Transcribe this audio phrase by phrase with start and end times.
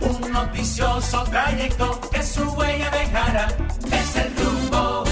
[0.00, 2.00] un noticioso trayecto
[2.56, 2.90] huella.
[3.92, 5.04] Es el rumbo.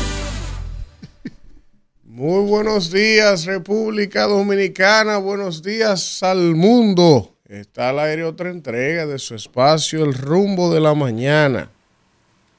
[2.03, 5.19] Muy buenos días, República Dominicana.
[5.19, 7.37] Buenos días al mundo.
[7.49, 11.71] Está al aire otra entrega de su espacio, El Rumbo de la Mañana.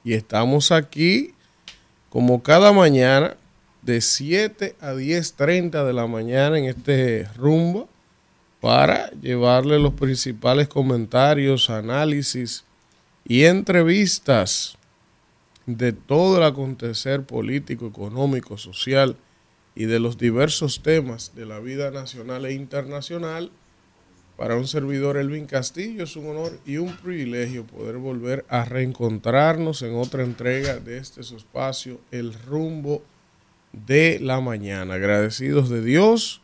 [0.04, 1.34] Y estamos aquí,
[2.08, 3.36] como cada mañana,
[3.82, 7.88] de 7 a 10.30 de la mañana en este rumbo,
[8.66, 12.64] para llevarle los principales comentarios, análisis
[13.24, 14.76] y entrevistas
[15.66, 19.16] de todo el acontecer político, económico, social
[19.76, 23.52] y de los diversos temas de la vida nacional e internacional.
[24.36, 29.82] Para un servidor Elvin Castillo es un honor y un privilegio poder volver a reencontrarnos
[29.82, 33.04] en otra entrega de este su espacio, El rumbo
[33.72, 34.94] de la mañana.
[34.94, 36.42] Agradecidos de Dios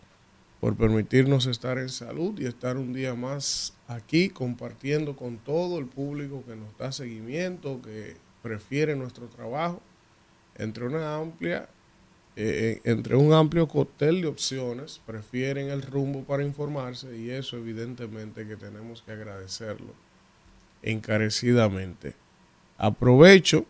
[0.62, 5.86] por permitirnos estar en salud y estar un día más aquí compartiendo con todo el
[5.86, 8.14] público que nos da seguimiento, que
[8.44, 9.82] prefiere nuestro trabajo,
[10.56, 11.68] entre una amplia
[12.36, 18.46] eh, entre un amplio cóctel de opciones, prefieren el rumbo para informarse y eso evidentemente
[18.46, 19.92] que tenemos que agradecerlo
[20.80, 22.14] encarecidamente.
[22.78, 23.66] Aprovecho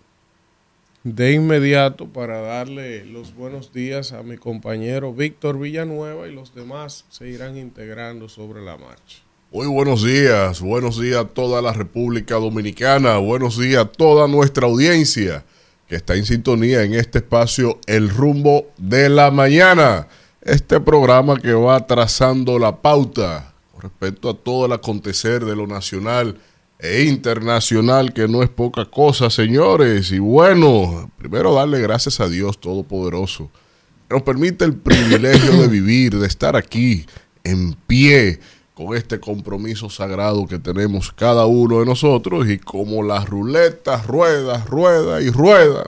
[1.04, 7.06] de inmediato para darle los buenos días a mi compañero Víctor Villanueva y los demás
[7.10, 9.18] se irán integrando sobre la marcha.
[9.50, 14.66] Muy buenos días, buenos días a toda la República Dominicana, buenos días a toda nuestra
[14.66, 15.44] audiencia
[15.88, 20.08] que está en sintonía en este espacio El rumbo de la mañana.
[20.40, 25.66] Este programa que va trazando la pauta con respecto a todo el acontecer de lo
[25.66, 26.38] nacional
[26.82, 30.10] e internacional, que no es poca cosa, señores.
[30.10, 33.50] Y bueno, primero darle gracias a Dios Todopoderoso,
[34.10, 37.06] nos permite el privilegio de vivir, de estar aquí
[37.44, 38.40] en pie
[38.74, 44.64] con este compromiso sagrado que tenemos cada uno de nosotros y como las ruletas rueda,
[44.64, 45.84] rueda y rueda.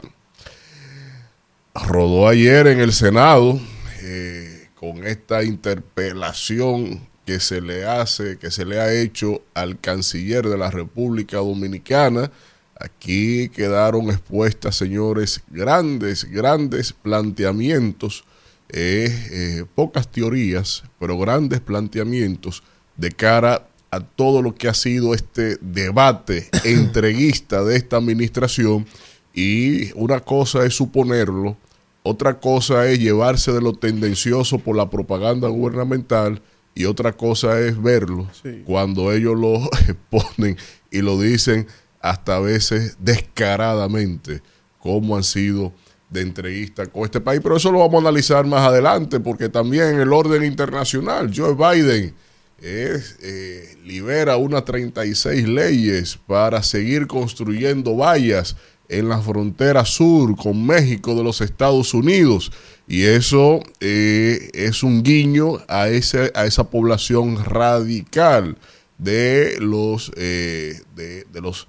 [1.75, 3.59] Rodó ayer en el Senado
[4.00, 10.49] eh, con esta interpelación que se le hace, que se le ha hecho al canciller
[10.49, 12.31] de la República Dominicana.
[12.79, 18.25] Aquí quedaron expuestas, señores, grandes, grandes planteamientos,
[18.69, 22.62] eh, eh, pocas teorías, pero grandes planteamientos
[22.97, 28.87] de cara a todo lo que ha sido este debate entreguista de esta administración
[29.33, 31.56] y una cosa es suponerlo,
[32.03, 36.43] otra cosa es llevarse de lo tendencioso por la propaganda gubernamental
[36.75, 38.29] y otra cosa es verlo
[38.65, 39.69] cuando ellos lo
[40.11, 40.57] ponen
[40.91, 41.67] y lo dicen
[42.01, 44.43] hasta a veces descaradamente
[44.79, 45.73] cómo han sido
[46.11, 47.41] de entreguista con este país.
[47.43, 51.55] Pero eso lo vamos a analizar más adelante porque también en el orden internacional, Joe
[51.55, 52.15] Biden
[52.61, 58.56] es, eh, libera unas 36 leyes para seguir construyendo vallas
[58.99, 62.53] en la frontera sur con México de los Estados Unidos.
[62.87, 68.56] Y eso eh, es un guiño a, ese, a esa población radical
[68.99, 71.69] de los, eh, de, los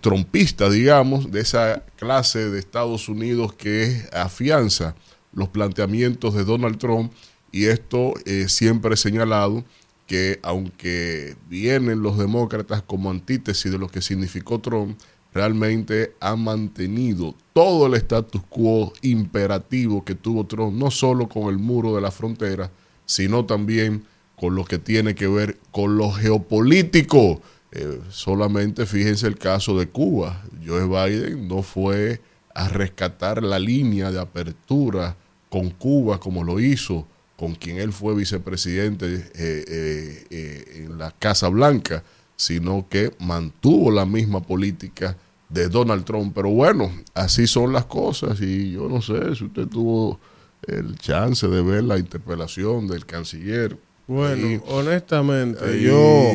[0.00, 4.94] trompistas, digamos, de esa clase de Estados Unidos que afianza
[5.32, 7.12] los planteamientos de Donald Trump.
[7.52, 8.14] Y esto
[8.48, 9.64] siempre he señalado
[10.08, 14.98] que aunque vienen los demócratas como antítesis de lo que significó Trump,
[15.38, 21.58] realmente ha mantenido todo el status quo imperativo que tuvo Trump, no solo con el
[21.58, 22.72] muro de la frontera,
[23.06, 24.02] sino también
[24.34, 27.40] con lo que tiene que ver con lo geopolítico.
[27.70, 30.42] Eh, solamente fíjense el caso de Cuba.
[30.66, 32.20] Joe Biden no fue
[32.52, 35.14] a rescatar la línea de apertura
[35.48, 37.06] con Cuba como lo hizo
[37.36, 42.02] con quien él fue vicepresidente eh, eh, en la Casa Blanca,
[42.34, 45.16] sino que mantuvo la misma política
[45.48, 46.32] de Donald Trump.
[46.34, 50.20] Pero bueno, así son las cosas y yo no sé si usted tuvo
[50.66, 53.76] el chance de ver la interpelación del canciller.
[54.06, 56.32] Bueno, honestamente, yo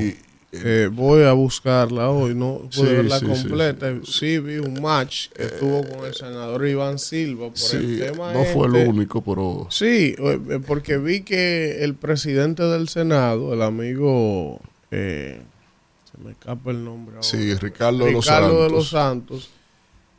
[0.52, 3.92] eh, voy a buscarla hoy, no pude verla completa.
[4.04, 4.38] Sí.
[4.38, 8.32] vi un match que estuvo con el senador Iván Silva por el tema.
[8.32, 8.90] No fue el este.
[8.90, 9.68] único, pero.
[9.72, 14.62] Sí, eh, porque vi que el presidente del Senado, el amigo.
[14.92, 15.42] Eh,
[16.14, 17.28] se me escapa el nombre ahora.
[17.28, 18.64] Sí, Ricardo, de los Santos.
[18.64, 19.50] de los Santos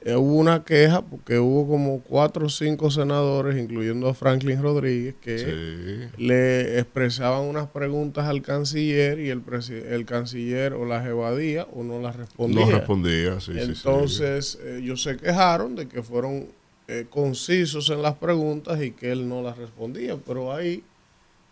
[0.06, 5.14] eh, hubo una queja porque hubo como cuatro o cinco senadores, incluyendo a Franklin Rodríguez,
[5.18, 9.42] que le expresaban unas preguntas al canciller y el,
[9.88, 12.66] el canciller o las evadía o no las respondía.
[12.66, 16.48] No respondía, sí, Entonces, eh, ellos se quejaron de que fueron
[16.86, 20.82] eh, concisos en las preguntas y que él no las respondía, pero ahí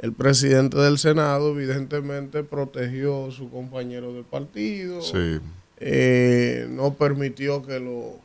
[0.03, 5.39] el presidente del Senado evidentemente protegió a su compañero de partido, Sí.
[5.79, 8.17] eh, no permitió que lo,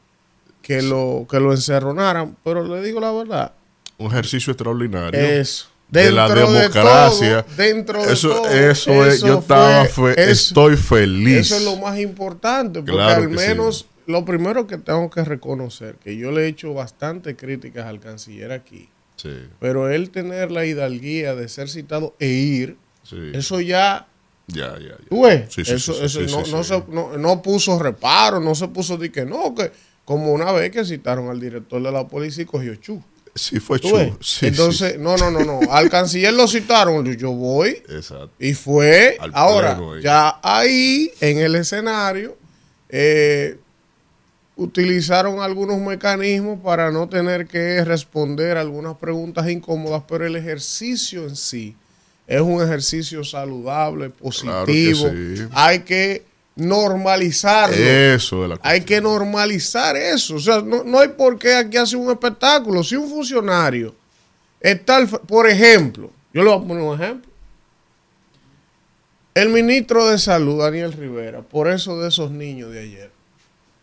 [0.62, 3.54] que, lo, que lo encerronaran, pero le digo la verdad,
[3.98, 5.20] Un ejercicio extraordinario.
[5.20, 5.68] eso.
[5.90, 7.44] de la Dentro de democracia.
[7.44, 11.38] todo, dentro de eso, todo, eso, es, yo estaba fue- fe- eso- estoy feliz.
[11.38, 13.36] Eso es lo más importante, porque Claro al sí.
[13.48, 18.02] menos lo primero que tengo que reconocer, que yo le he hecho bastante críticas al
[18.02, 19.30] canciller aquí, Sí,
[19.60, 23.18] pero él tener la hidalguía de ser citado e ir, sí.
[23.34, 24.08] eso ya,
[24.48, 24.98] ya, ya, ya.
[25.10, 26.64] tú ves, Sí, sí, eso, eso no, no.
[26.64, 29.72] Se, no, no puso reparo, no se puso de que no, que
[30.06, 33.04] como una vez que citaron al director de la policía y cogió chu.
[33.38, 34.18] Sí, fue chulo.
[34.22, 37.82] Sí, Entonces, no, no, no, no, al canciller lo citaron, yo voy.
[37.90, 38.32] Exacto.
[38.40, 42.38] Y fue, Al ahora, ya ahí en el escenario,
[42.90, 43.58] eh,
[44.58, 51.36] utilizaron algunos mecanismos para no tener que responder algunas preguntas incómodas, pero el ejercicio en
[51.36, 51.76] sí
[52.26, 55.10] es un ejercicio saludable, positivo.
[55.10, 55.48] sí.
[55.54, 56.26] Hay que
[56.56, 57.78] normalizarlo.
[57.78, 60.36] Eso de la Hay que normalizar eso.
[60.36, 62.84] O sea, no, no hay por qué aquí hacer un espectáculo.
[62.84, 63.96] Si un funcionario
[64.60, 67.32] está, por ejemplo, yo le voy a poner un ejemplo.
[69.36, 73.12] El ministro de Salud, Daniel Rivera, por eso de esos niños de ayer,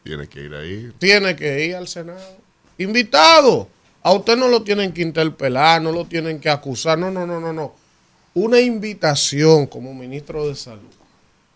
[0.05, 0.93] Tiene que ir ahí.
[0.99, 2.37] tiene que ir al Senado.
[2.79, 3.69] Invitado.
[4.03, 6.99] A usted no lo tienen que interpelar, no lo tienen que acusar.
[6.99, 7.75] No, no, no, no, no.
[8.35, 10.95] Una invitación como ministro de Salud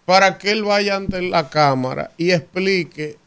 [0.06, 3.18] para que él vaya ante la Cámara y explique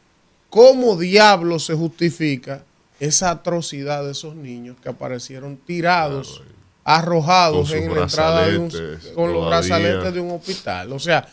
[0.50, 2.63] cómo diablo se justifica
[3.00, 6.41] esa atrocidad de esos niños que aparecieron tirados,
[6.83, 8.71] arrojados en la entrada de un,
[9.13, 10.91] con los brazaletes de un hospital.
[10.94, 11.27] O sea,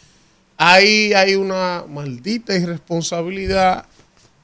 [0.59, 3.87] ahí hay una maldita irresponsabilidad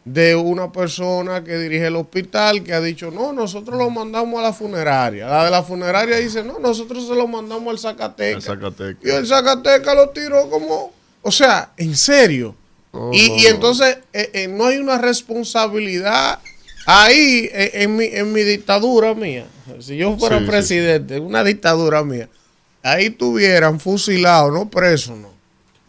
[0.04, 4.42] de una persona que dirige el hospital que ha dicho, no, nosotros lo mandamos a
[4.42, 5.26] la funeraria.
[5.26, 7.96] La de la funeraria dice, no, nosotros se lo mandamos al.
[8.18, 9.04] El Zacatecas.
[9.04, 12.54] Y el Zacatecas lo tiró como, o sea, en serio.
[12.92, 16.38] Oh, y, no, y entonces eh, eh, no hay una responsabilidad
[16.86, 19.46] ahí eh, en, mi, en mi dictadura mía.
[19.80, 22.28] Si yo fuera Sí, sí, presidente, una dictadura mía,
[22.82, 25.33] ahí tuvieran fusilado, no preso, no.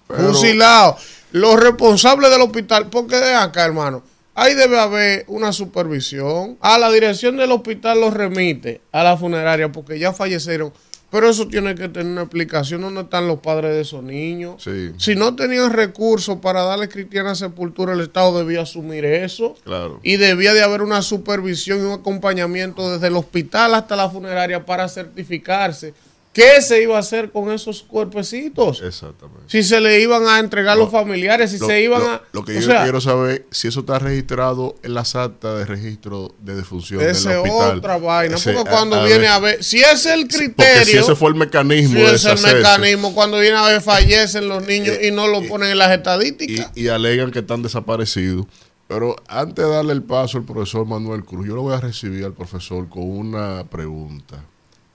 [0.08, 0.98] Pero- Fusilado.
[1.32, 4.04] Los responsables del hospital, porque de acá, hermano,
[4.36, 6.58] ahí debe haber una supervisión.
[6.62, 10.72] A la dirección del hospital los remite a la funeraria porque ya fallecieron.
[11.12, 12.82] Pero eso tiene que tener una explicación.
[12.82, 14.62] ¿Dónde están los padres de esos niños?
[14.64, 14.92] Sí.
[14.98, 19.56] Si no tenían recursos para darle cristiana sepultura, el Estado debía asumir eso.
[19.64, 20.00] Claro.
[20.04, 24.66] Y debía de haber una supervisión y un acompañamiento desde el hospital hasta la funeraria
[24.66, 25.94] para certificarse
[26.36, 28.82] qué se iba a hacer con esos cuerpecitos.
[28.84, 29.44] Exactamente.
[29.48, 32.22] Si se le iban a entregar los Lo- familiares, si Lo, se iban lo- a...
[32.34, 36.36] lo que yo sea, quiero saber si eso está registrado en las actas de registro
[36.42, 37.78] de defunción esa del es hospital.
[37.78, 38.36] otra vaina.
[38.36, 39.64] Ese- porque cuando a- viene a ver...
[39.64, 41.02] Si es el Porque si criterio...
[41.02, 44.68] ese fue el mecanismo si de es el mecanismo, cuando viene a ver fallecen los
[44.68, 46.72] niños y no lo ponen en las y, estadísticas.
[46.76, 48.46] y alegan que están desaparecidos.
[48.88, 52.24] Pero antes de darle el paso al profesor Manuel Cruz, yo lo voy a recibir
[52.26, 54.44] al profesor con una pregunta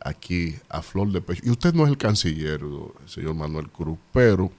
[0.05, 1.43] aquí a flor de pecho.
[1.45, 2.61] Y usted no es el canciller,
[3.07, 4.51] señor Manuel Cruz, pero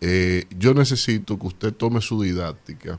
[0.00, 2.98] eh, yo necesito que usted tome su didáctica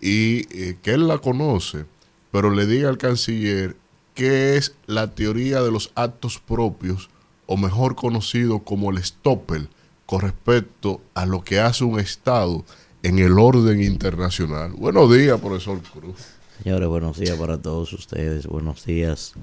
[0.00, 1.84] y eh, que él la conoce,
[2.30, 3.76] pero le diga al canciller
[4.14, 7.10] qué es la teoría de los actos propios,
[7.46, 9.68] o mejor conocido como el Stoppel,
[10.04, 12.64] con respecto a lo que hace un Estado
[13.02, 14.72] en el orden internacional.
[14.72, 16.16] Buenos días, profesor Cruz.
[16.62, 18.46] Señores, buenos días para todos ustedes.
[18.46, 19.34] Buenos días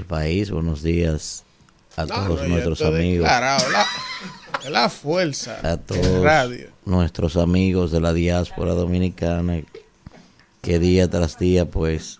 [0.00, 0.50] al país.
[0.50, 1.44] Buenos días
[1.96, 3.26] a No, todos no, nuestros amigos.
[3.28, 3.86] la,
[4.70, 6.68] la fuerza A todos radio.
[6.84, 9.62] nuestros amigos de la diáspora dominicana
[10.62, 12.18] que día tras día pues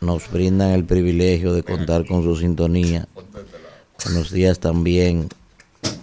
[0.00, 3.08] nos brindan el privilegio de contar con su sintonía.
[4.04, 5.28] Buenos días también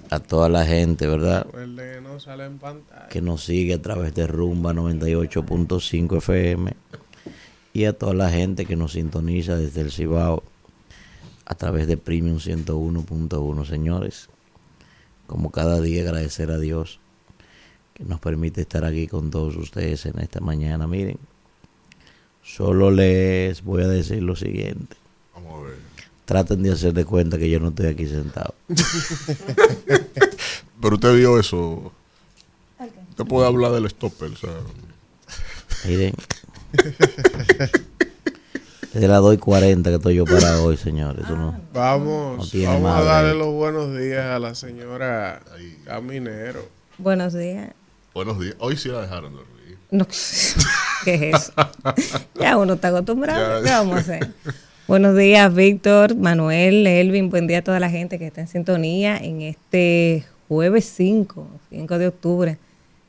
[0.09, 1.45] a toda la gente, ¿verdad?
[3.09, 6.73] Que nos sigue a través de Rumba 98.5 FM
[7.73, 10.43] y a toda la gente que nos sintoniza desde el Cibao
[11.45, 14.29] a través de Premium 101.1, señores.
[15.27, 16.99] Como cada día agradecer a Dios
[17.93, 20.85] que nos permite estar aquí con todos ustedes en esta mañana.
[20.85, 21.17] Miren,
[22.43, 24.97] solo les voy a decir lo siguiente.
[25.33, 25.77] Vamos a ver.
[26.25, 28.53] Traten de hacer de cuenta que yo no estoy aquí sentado.
[30.81, 31.93] Pero usted vio eso.
[33.11, 33.85] Usted puede hablar del.
[33.85, 33.91] O
[34.35, 34.59] sea,
[35.85, 36.13] Miren.
[38.95, 41.27] Desde las 2 y 40 que estoy yo para hoy, señores.
[41.29, 41.53] No.
[41.73, 45.41] Vamos, No vamos a darle los buenos días a la señora
[45.83, 46.61] Caminero.
[46.97, 47.71] Buenos días.
[48.13, 48.55] buenos días.
[48.57, 49.77] Hoy sí la dejaron dormir.
[49.91, 50.07] No,
[51.03, 51.53] ¿Qué es eso?
[52.39, 53.61] Ya uno está acostumbrado.
[53.61, 53.65] Ya.
[53.65, 54.29] ¿Qué vamos a hacer?
[54.87, 57.29] Buenos días, Víctor, Manuel, Elvin.
[57.29, 61.97] Buen día a toda la gente que está en sintonía en este jueves 5, 5
[61.97, 62.57] de octubre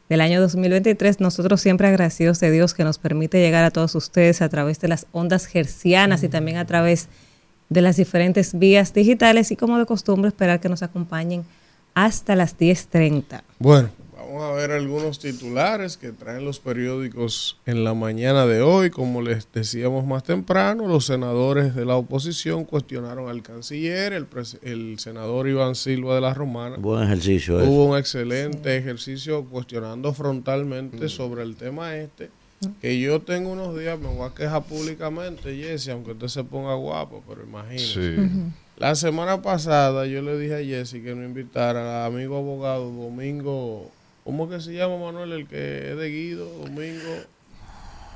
[0.09, 1.21] del año 2023.
[1.21, 4.89] Nosotros siempre agradecidos de Dios que nos permite llegar a todos ustedes a través de
[4.89, 7.09] las ondas gercianas y también a través
[7.69, 11.45] de las diferentes vías digitales y como de costumbre esperar que nos acompañen
[11.95, 13.43] hasta las 10.30.
[13.59, 13.89] Bueno,
[14.37, 18.91] vamos a ver algunos titulares que traen los periódicos en la mañana de hoy.
[18.91, 24.27] Como les decíamos más temprano, los senadores de la oposición cuestionaron al canciller, el,
[24.63, 26.77] el senador Iván Silva de la Romana.
[26.77, 27.71] Buen ejercicio eso.
[27.71, 32.31] Hubo un excelente ejercicio cuestionando frontalmente sobre el tema este.
[32.81, 36.75] Que yo tengo unos días, me voy a quejar públicamente, Jesse, aunque usted se ponga
[36.75, 38.17] guapo, pero imagínese.
[38.17, 38.31] Sí.
[38.79, 43.91] La semana pasada yo le dije a Jesse que nos invitara al amigo abogado Domingo,
[44.27, 45.33] ¿cómo que se llama Manuel?
[45.33, 47.15] El que es de Guido, Domingo.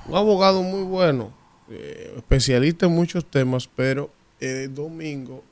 [0.06, 1.32] Un abogado muy bueno,
[1.70, 5.44] eh, especialista en muchos temas, pero eh, Domingo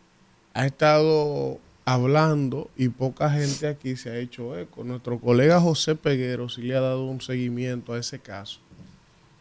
[0.54, 4.82] ha estado hablando y poca gente aquí se ha hecho eco.
[4.82, 8.58] Nuestro colega José Peguero sí le ha dado un seguimiento a ese caso,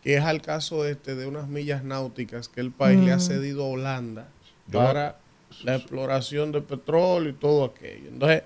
[0.03, 3.63] que es al caso este de unas millas náuticas que el país le ha cedido
[3.63, 4.27] a Holanda
[4.71, 5.17] para
[5.63, 8.09] la exploración de petróleo y todo aquello.
[8.09, 8.43] Entonces,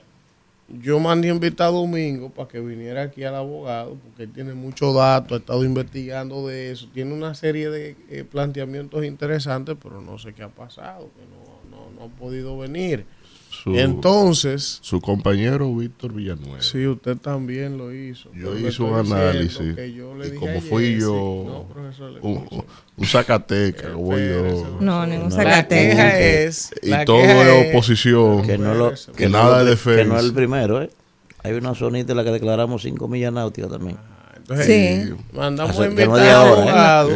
[0.79, 4.95] yo mandé invitar a Domingo para que viniera aquí al abogado, porque él tiene muchos
[4.95, 10.17] datos, ha estado investigando de eso, tiene una serie de eh, planteamientos interesantes, pero no
[10.17, 13.05] sé qué ha pasado, que no, no, no ha podido venir.
[13.63, 16.62] Su, Entonces, su compañero Víctor Villanueva.
[16.62, 18.32] sí, usted también lo hizo.
[18.34, 19.75] Yo hice un análisis.
[19.75, 22.65] que yo le Y dije como fui yo No, profesor, le un,
[22.98, 24.77] un Zacateca, como yo.
[24.80, 25.89] No, ningún No, La Zacatecas.
[25.91, 26.72] queja es...
[26.82, 28.41] Y la todo queja es oposición.
[28.48, 30.01] Que no, lo, Que que nada no de defensa.
[30.03, 30.89] Que no es el primero, ¿eh?
[31.44, 33.98] Hay una zonita en la que declaramos 5 millas náuticas también.
[34.41, 34.65] Entonces,
[35.07, 35.13] Sí.
[35.33, 36.31] Mandamos a invitar al ¿eh?
[36.31, 37.12] abogado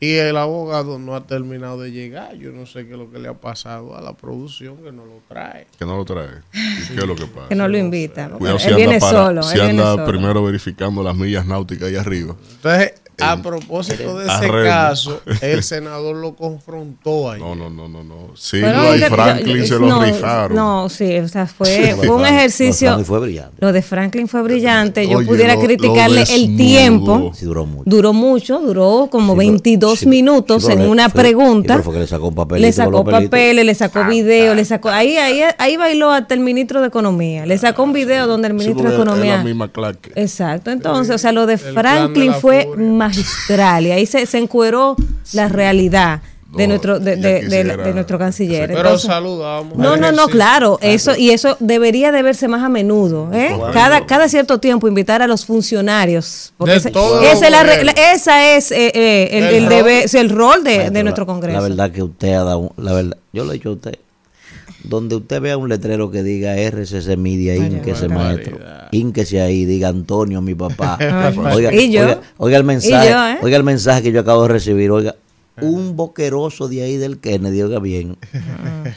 [0.00, 2.34] y el abogado no ha terminado de llegar.
[2.36, 5.04] Yo no sé qué es lo que le ha pasado a la producción que no
[5.04, 5.66] lo trae.
[5.78, 6.28] Que no lo trae.
[6.52, 7.48] ¿Y qué es lo que pasa?
[7.48, 8.28] Que no lo invita.
[8.30, 9.42] Cuidado él si anda, viene para- solo.
[9.42, 10.06] si él viene anda solo.
[10.06, 12.34] primero verificando las millas náuticas ahí arriba.
[12.56, 17.40] Entonces, a propósito de ese caso, el senador lo confrontó ahí.
[17.40, 18.36] No, no, no, no, no.
[18.36, 20.56] Silva y Franklin yo- se lo no, rifaron.
[20.56, 22.88] No, sí, o sea, fue, Sí, fue un ejercicio.
[22.88, 23.56] Franklin fue brillante.
[23.60, 25.08] Lo de Franklin fue brillante.
[25.08, 27.32] Yo Oye, pudiera lo- criticarle lo el tiempo.
[27.34, 27.82] Sí, duró mucho.
[27.86, 31.82] Duró mucho, duró como Sí, pero- 22 sí, minutos en una fue- pregunta.
[31.82, 34.88] fue que le sacó papelito Le sacó papeles, le sacó video, le sacó.
[34.90, 37.46] Ahí, ahí, ahí bailó hasta el ministro de Economía.
[37.46, 39.36] Le sacó un video donde el ministro de es Economía.
[39.38, 40.12] la misma claque.
[40.14, 42.84] Exacto, entonces, o sea, lo de Franklin fue furia.
[43.08, 44.96] Magistral y ahí se, se encueró
[45.32, 46.20] la realidad
[46.56, 48.68] de No, nuestro de, de- de- quisiera- de nuestro canciller.
[48.68, 49.76] Pero Entonces, saludamos.
[49.76, 53.54] no, no, no, claro, eso y eso debería de verse más a menudo, ¿eh?
[53.74, 57.64] Cada, cada cierto tiempo invitar a los funcionarios, porque De ese- todo esa, es la
[57.64, 59.72] la- esa es eh, eh, el, El el rol.
[59.74, 61.60] deber- el rol de, Maestro, de nuestro la- Congreso.
[61.60, 63.98] La verdad que usted ha dado, la verdad, yo le he dicho a usted,
[64.84, 68.58] donde usted vea un letrero que diga RCC Media, ínquese maestro,
[68.92, 70.98] ínquese ahí, diga Antonio, mi papá.
[71.54, 72.02] Oiga, y yo.
[72.02, 73.38] oiga, oiga el mensaje, Y yo, ¿eh?
[73.42, 75.16] oiga el mensaje que yo acabo de recibir, oiga,
[75.60, 78.16] un boqueroso de ahí del Kennedy, oiga bien,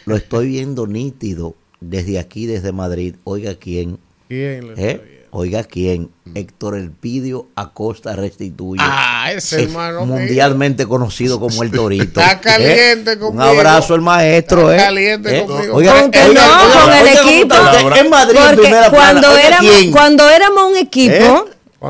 [0.06, 3.98] lo estoy viendo nítido desde aquí, desde Madrid, oiga quién,
[4.28, 5.21] ¿Quién está ¿eh?
[5.32, 8.82] Oiga quién, Héctor Elpidio Acosta Restituye.
[8.84, 10.06] Ah, ese Es hermano.
[10.06, 10.16] mío.
[10.18, 12.20] mundialmente conocido como el Torito.
[12.22, 13.18] Está caliente ¿Eh?
[13.20, 13.30] conmigo.
[13.44, 14.86] Un abrazo al maestro, Está ¿eh?
[14.86, 15.46] caliente ¿Eh?
[15.46, 15.76] conmigo.
[15.76, 17.96] Oiga, Con que oiga, no, oiga, con el oiga, ¿cómo equipo.
[17.96, 18.92] En Madrid, Porque primera plana.
[19.22, 19.92] cuando Oiga, éramos, ¿quién?
[19.92, 21.44] cuando éramos un equipo, ¿Eh?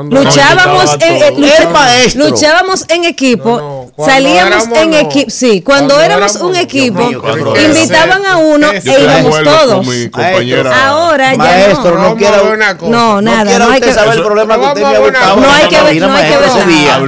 [0.09, 2.29] Luchábamos no, en, eh, maestro.
[2.29, 4.97] luchábamos en equipo, No, no, cuando salíamos en no.
[4.97, 6.59] equipo, sí, cuando, Cuando éramos éramos un no.
[6.59, 7.21] equipo, mío,
[7.65, 9.87] invitaban a uno e íbamos todos.
[10.73, 11.91] Ahora ya Maestro, no.
[11.91, 12.91] no Vamos quiero- a ver una cosa.
[12.91, 14.95] No, No nada, quiera no hay usted que saber el problema que usted a me
[14.95, 15.35] ha buscado.
[15.37, 16.45] No hay que ver- no hay que ver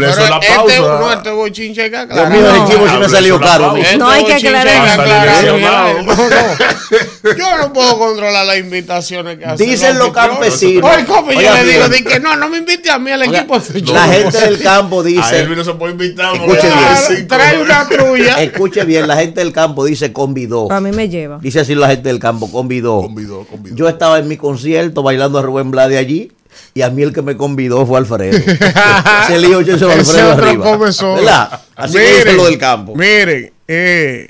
[0.10, 0.80] eso la este, pausa.
[1.00, 3.76] no, este bochinche que Dios mío, el equipo sí me salió caro.
[3.78, 5.48] Este No hay que bochinche aclarar.
[5.48, 7.34] No, no.
[7.38, 10.90] Yo no puedo controlar las invitaciones que hacen Dicen los campesinos.
[10.94, 13.60] Oye, Cofi, yo le digo, que no, no me invite a mí al equipo.
[13.94, 16.34] La gente del campo A dice, Elvin no se puede invitar.
[16.74, 17.28] Bien.
[17.28, 18.36] Trae una trulla.
[18.42, 20.72] escuche bien, la gente del campo dice convidó.
[20.72, 21.40] A mí me lleva.
[21.40, 23.02] Dice así la gente del campo, convidó.
[23.02, 23.76] Convidó, convidó.
[23.76, 26.32] Yo estaba en mi concierto bailando a Rubén Blade allí
[26.74, 28.38] y a mí el que me convidó fue Alfredo.
[29.24, 31.62] Ese lío yo se lo Ese Alfredo otro arriba.
[31.76, 32.96] Así que dice lo del campo.
[32.96, 34.30] Miren, eh,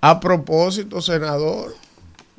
[0.00, 1.74] a propósito, senador,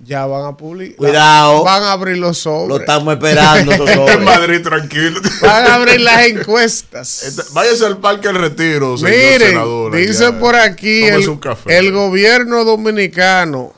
[0.03, 0.97] ya van a publicar.
[0.97, 1.63] Cuidado.
[1.63, 2.69] Van a abrir los sobres.
[2.69, 3.71] Lo estamos esperando.
[3.71, 4.23] esos En.
[4.23, 5.21] Madrid, tranquilo.
[5.41, 7.23] Van a abrir las encuestas.
[7.23, 9.95] Este, Váyase al Parque El Retiro, señor Miren, senador.
[9.95, 10.39] dice allá.
[10.39, 11.77] por aquí Tómese el, un café.
[11.77, 13.73] el gobierno dominicano,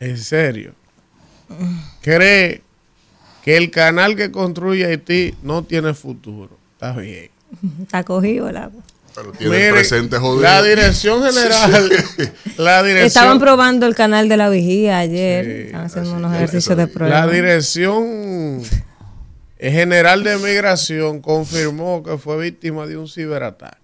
[0.00, 0.72] en serio,
[2.00, 2.62] cree
[3.44, 6.50] que el canal que construye Haití no tiene futuro.
[6.74, 7.30] Está bien.
[7.82, 8.82] Está cogido el agua.
[9.20, 10.42] Pero tiene el presente jodido.
[10.42, 11.90] la dirección general,
[12.58, 15.44] la dirección, Estaban probando el canal de la vigía ayer.
[15.44, 17.26] Sí, Estaban haciendo unos ejercicios de prueba.
[17.26, 18.62] la dirección
[19.58, 23.76] general de migración confirmó que fue víctima de un ciberataque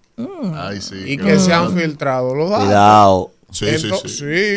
[0.55, 0.95] Ay, sí.
[1.05, 2.65] y que se han filtrado los datos.
[2.65, 3.31] Cuidado.
[3.51, 4.09] Sí, sí, Ento- sí.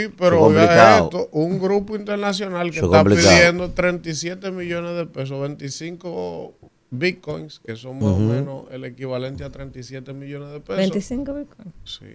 [0.06, 3.28] sí, pero oiga esto, un grupo internacional que es está complicado.
[3.36, 6.54] pidiendo 37 millones de pesos, 25
[6.90, 10.76] bitcoins, que son más o menos el equivalente a 37 millones de pesos.
[10.76, 11.74] 25 bitcoins.
[11.84, 12.06] Sí.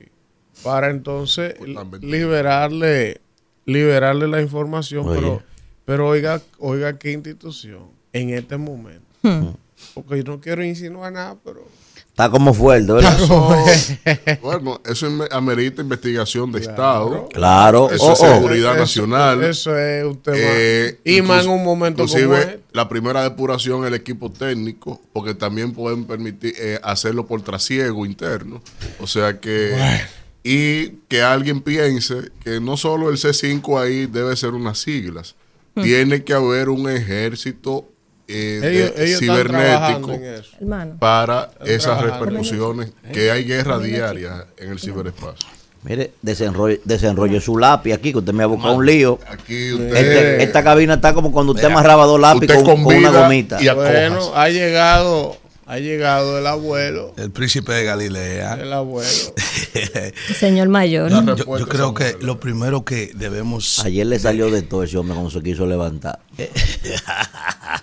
[0.64, 1.70] Para entonces Pues
[2.02, 3.22] liberarle,
[3.66, 5.16] liberarle la información, Oye.
[5.20, 5.44] pero,
[5.86, 9.04] pero oiga, oiga qué institución en este momento.
[9.94, 11.68] Porque yo no quiero insinuar nada, pero
[12.14, 13.18] Está como fuerte, ¿verdad?
[14.44, 17.28] Bueno, eso amerita investigación de Estado.
[17.30, 17.90] Claro.
[17.90, 18.36] Eso Oh, es oh.
[18.36, 19.44] seguridad nacional.
[19.44, 20.38] Eso es un tema.
[20.40, 22.60] Eh, y más en un momento como inclusive, este.
[22.72, 28.62] la primera depuración el equipo técnico, porque también pueden permitir eh, hacerlo por trasiego interno.
[29.00, 29.76] O sea que
[30.44, 35.34] y que alguien piense que no solo el C5 ahí debe ser unas siglas,
[35.74, 37.90] tiene que haber un ejército
[38.36, 40.12] eh, Ellos, ellos cibernético
[41.00, 42.26] para esas trabajando.
[42.26, 45.48] repercusiones, que hay guerra diaria en el ciberespacio.
[45.84, 49.20] Mire, desenrolle, desenrolle su lápiz aquí, que usted me ha buscado un lío.
[49.28, 52.96] Aquí usted, Este- esta cabina está como cuando usted Mira, amarraba dos lápices con, con
[52.96, 53.62] una gomita.
[53.62, 55.36] y a- Bueno, ha llegado,
[55.66, 58.56] ha llegado el abuelo, El príncipe de Galilea.
[58.56, 59.10] el abuelo.
[60.38, 61.10] Señor mayor.
[61.10, 63.80] Yo, creo que lo primero que debemos.
[63.80, 66.20] Ayer le salió de todo ese hombre cuando se quiso levantar.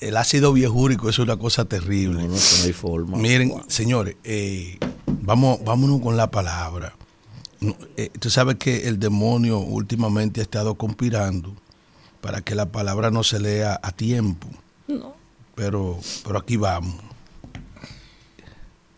[0.00, 2.24] El ácido viejúrico es una cosa terrible.
[2.24, 3.16] No, no, no hay forma.
[3.16, 6.94] Miren, señores, eh, vamos, vámonos con la palabra.
[7.60, 11.54] No, eh, tú sabes que el demonio últimamente ha estado conspirando
[12.20, 14.48] para que la palabra no se lea a tiempo.
[15.54, 16.96] Pero, pero aquí vamos.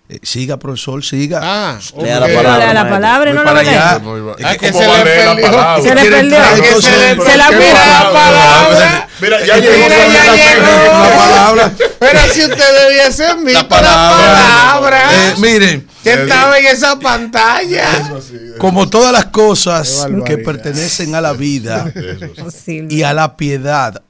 [0.08, 1.40] Eh, siga, profesor, siga.
[1.42, 2.58] Ah, Lea la palabra.
[2.58, 4.00] Lea la palabra no la allá.
[4.44, 5.02] Ah, es que ¿cómo se le la
[5.34, 5.42] perdió.
[5.50, 5.82] palabra?
[5.82, 6.80] Se le perdió.
[6.82, 7.86] se la mira.
[7.86, 9.08] la palabra.
[9.20, 10.62] Mira, ya Mira, llegó ya la llegó.
[10.62, 11.72] La palabra.
[11.98, 14.26] Pero si usted debiese visto la palabra.
[14.28, 18.12] palabra, Eh, miren, que estaba en esa pantalla.
[18.58, 21.92] como todas las cosas que pertenecen a la vida
[22.88, 24.00] y a la piedad,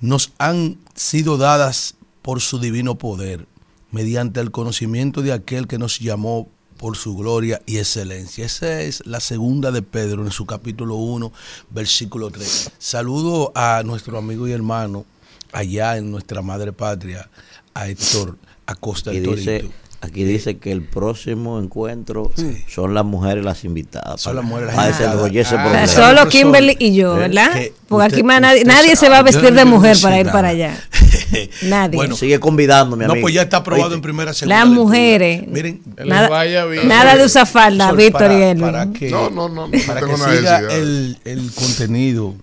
[0.00, 3.46] nos han sido dadas por su divino poder,
[3.92, 8.44] mediante el conocimiento de aquel que nos llamó por su gloria y excelencia.
[8.44, 11.32] Esa es la segunda de Pedro en su capítulo 1,
[11.70, 12.72] versículo 3.
[12.78, 15.06] Saludo a nuestro amigo y hermano
[15.52, 17.30] allá en nuestra madre patria,
[17.72, 19.70] a Héctor Acosta dice.
[20.00, 22.30] Aquí dice que el próximo encuentro
[22.68, 24.20] son las mujeres las invitadas.
[24.20, 25.52] Son las mujeres las invitadas.
[25.52, 25.86] Ah, problema.
[25.86, 26.28] Solo.
[26.28, 27.52] Kimberly y yo, Eh, ¿verdad?
[27.52, 30.26] que Porque usted- aquí más nadie, nadie se va a vestir de mujer para ir
[30.30, 30.76] para allá.
[31.62, 31.96] Nadie.
[31.96, 33.24] Bueno, Sigue convidándome, No, amigo.
[33.24, 34.56] pues ya está aprobado en primera segunda.
[34.60, 34.84] Las lectura.
[34.84, 35.48] mujeres.
[35.48, 36.86] Miren, Nada, vaya bien.
[36.88, 38.60] nada de usar falda, Víctor para- y Elvin.
[38.64, 42.34] para que, No, no, no, no para tengo que siga el, el contenido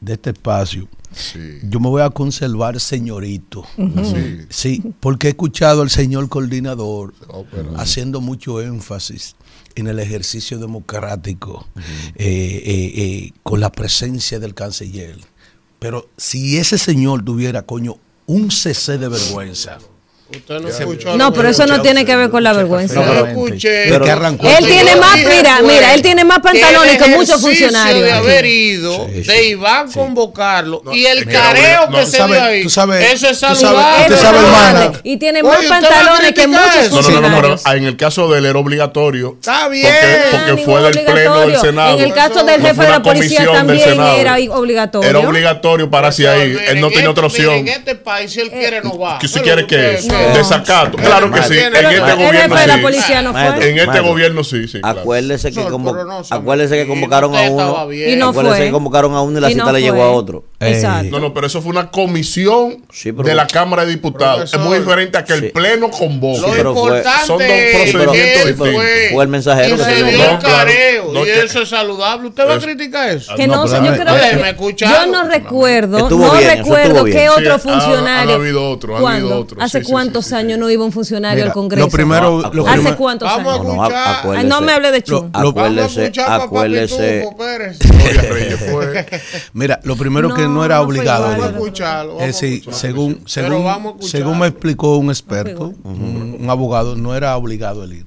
[0.00, 0.88] de este espacio.
[1.14, 3.64] Sí, Yo me voy a conservar señorito.
[3.76, 4.46] sí.
[4.48, 9.36] Sí, porque he escuchado al señor coordinador Oh, pero- haciendo mucho énfasis
[9.74, 11.66] en el ejercicio democrático
[12.14, 15.16] eh, eh, eh, con la presencia del canciller.
[15.78, 17.96] Pero si ese señor tuviera, coño,
[18.26, 19.78] un cc de vergüenza.
[20.30, 21.16] Usted no escuchó.
[21.16, 22.94] No, lo pero eso no tiene que ver con la vergüenza.
[22.94, 27.38] No, pero que arrancó Él tiene más, mira, mira, él tiene más pantalones que muchos
[27.40, 28.02] funcionarios.
[28.02, 29.98] de haber ido, Sí, sí, de Iván sí.
[29.98, 32.62] convocarlo y el careo que no, se dio ahí.
[32.62, 35.00] tú sabes- eso es saludable.
[35.02, 37.02] Y tiene Oye, más pantalones que muchos eso.
[37.02, 37.62] No, no, no, no, funcionarios.
[37.64, 39.36] pero en el caso de él era obligatorio.
[39.38, 39.92] Está bien.
[40.30, 41.58] Porque, fue del Pleno del.
[41.58, 41.98] Senado.
[41.98, 45.08] En el caso del jefe de la policía del también era obligatorio.
[45.10, 46.56] Era obligatorio para si ahí.
[46.68, 47.54] Él no tenía otra opción.
[47.54, 49.18] En este país, si él quiere, no va.
[49.18, 50.00] ¿Que si Pero quiere que
[50.34, 50.96] Desacato.
[50.98, 51.58] Claro que sí.
[51.58, 52.56] En este el el gobierno
[52.92, 53.12] sí.
[53.62, 54.80] En este gobierno sí, sí.
[54.82, 55.62] Acuérdese que,
[56.86, 57.92] convocaron a uno.
[57.92, 60.44] Y no acuérdese que convocaron a uno y la cita le llegó a otro.
[60.68, 61.10] Exacto.
[61.10, 64.50] No, no, pero eso fue una comisión Sí, pero- de la Cámara de Diputados.
[64.50, 64.60] Profesor.
[64.60, 65.48] es muy diferente a que el Sí.
[65.48, 66.40] Pleno convoque.
[66.40, 68.56] Lo pero fue- importante son dos procedimientos distintos.
[68.74, 72.28] fue, Fue el mensajero y que se dio careo No, y que- eso es saludable.
[72.28, 73.34] ¿Usted va a criticar eso?
[73.34, 77.44] Que No, no, yo creo que yo no recuerdo, Estuvo no bien, recuerdo qué otro
[77.44, 78.34] Sí, ha- funcionario.
[78.34, 79.26] han habido otro, ¿Cuándo?
[79.28, 79.62] habido otro.
[79.62, 80.60] ¿Hace cuántos sí, sí, años sí.
[80.60, 81.86] no iba un funcionario Mira, al Congreso?
[81.86, 84.44] lo primero, ¿Hace primero- cuántos años?
[84.44, 85.02] No, me hable de
[86.22, 87.88] a Acuérdese, acuérdese.
[89.52, 91.02] Mira, lo primero que No, era Elvin.
[91.02, 92.20] escucharlo.
[92.20, 92.78] Es decir, escucharlo.
[92.78, 94.08] según, según, vamos a escucharlo.
[94.26, 98.06] según me explicó un experto, un, un abogado, no era obligado el ir.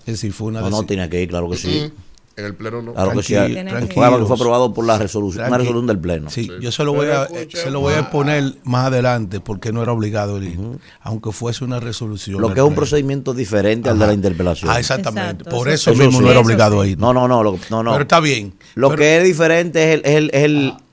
[0.00, 1.92] Es decir, fue una No, no, tiene que ir, claro que sí.
[2.38, 2.92] En el pleno no.
[2.92, 3.34] Claro que sí.
[3.34, 6.28] Algo que fue aprobado por la resolución, una resolución del Pleno.
[6.28, 8.88] Sí, yo se lo voy a, Pero eh, escuche, se lo voy a exponer más
[8.88, 10.58] adelante porque no era obligado ir,
[11.00, 12.38] aunque fuese una resolución.
[12.42, 12.76] Lo que es un Pleno.
[12.76, 14.70] procedimiento diferente al de la interpelación.
[14.70, 15.44] Ah, exactamente.
[15.44, 16.06] Exacto, Por eso eso, sí.
[16.06, 16.44] mismo no era sí.
[16.44, 16.98] obligado a ir.
[16.98, 17.92] No, no, no, lo- no, no.
[17.92, 18.52] Pero está bien.
[18.74, 20.85] Lo Pero- que es diferente es el, es el, es el- pero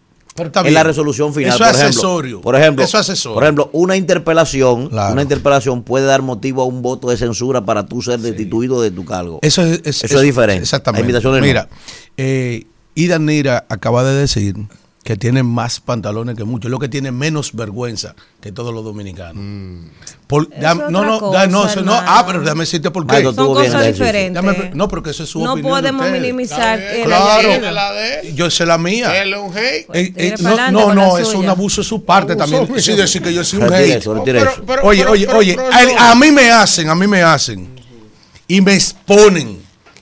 [0.63, 0.74] bien.
[0.74, 1.50] la resolución final.
[1.50, 2.41] Eso por es ejemplo, accesorio.
[2.41, 3.34] Por ejemplo, Eso es accesorio.
[3.36, 5.13] por ejemplo, una interpelación, Claro.
[5.13, 8.91] una interpelación puede dar motivo a un voto de censura para tú ser destituido de
[8.91, 9.39] tu cargo.
[9.41, 10.63] Eso es, es- Eso es diferente.
[10.63, 11.22] Exactamente.
[11.22, 11.32] No.
[11.41, 11.67] Mira,
[12.17, 12.65] eh,
[12.96, 14.56] Ida Nira acaba de decir
[15.04, 19.36] que tiene más pantalones que muchos, lo que tiene menos vergüenza que todos los dominicanos.
[19.38, 19.88] Mm.
[20.28, 23.22] Por- no, no, cosa, da- no, eso no, ah, pero déjame decirte por qué.
[23.22, 24.42] Maestro, Son bien cosas el diferentes.
[24.42, 26.22] Dame- no, porque eso es su No opinión de podemos ustedes.
[26.22, 27.50] minimizar bien, la Claro.
[27.50, 28.36] tiene la de él.
[28.36, 29.10] Yo sé la mía.
[29.10, 29.88] Dele un hate.
[29.88, 32.82] Pues, Eh, eh, no, no, no, es un abuso de su parte Abuso también.
[32.82, 34.00] Sí, decir que yo soy un Retire hate.
[34.02, 34.63] eso, retire Pero- eso.
[34.66, 36.00] pero- Oye, pero- oye, pero- oye, no.
[36.00, 37.68] a mí me hacen, a mí me hacen
[38.48, 39.60] y me exponen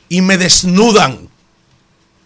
[0.10, 1.28] y me desnudan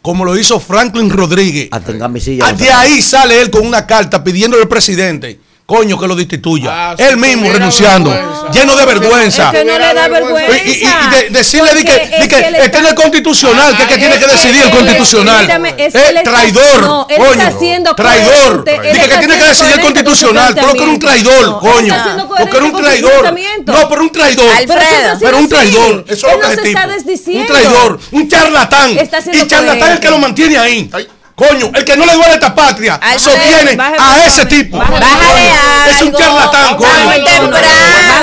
[0.05, 1.67] como lo hizo Franklin Rodríguez.
[1.71, 2.45] Hasta en camisilla.
[2.45, 6.91] Ah, De ahí sale él con una carta pidiéndole al presidente, coño, que lo destituya.
[6.91, 8.51] Ah, él mismo renunciando, vergüenza.
[8.51, 9.45] lleno de vergüenza.
[9.45, 10.57] Es que no le da vergüenza.
[10.57, 13.83] Y, y- y de- decirle que, es que que él está en el constitucional, que
[13.83, 15.75] es que tiene que Es decidir el constitucional.
[15.77, 17.31] es Eh, traidor, no, él coño.
[17.31, 18.63] está traidor.
[18.63, 20.53] Dice que tiene que decidir el constitucional.
[20.55, 21.95] Pero que era un traidor, No, coño.
[22.37, 23.33] Porque era un traidor.
[23.65, 24.51] No, pero un traidor.
[24.55, 25.17] Alfredo.
[25.19, 26.05] Pero un traidor.
[26.07, 27.27] Eso es lo que es.
[27.27, 28.91] Un traidor, un charlatán.
[28.91, 30.89] Y charlatán es el que lo mantiene ahí.
[31.35, 34.25] Coño, el que no le duele esta patria sostiene bájale, a bájale.
[34.25, 34.77] ese tipo.
[34.77, 35.91] Bájale.
[35.91, 36.89] Es un charlatán, coño.
[37.03, 37.67] muy temprano.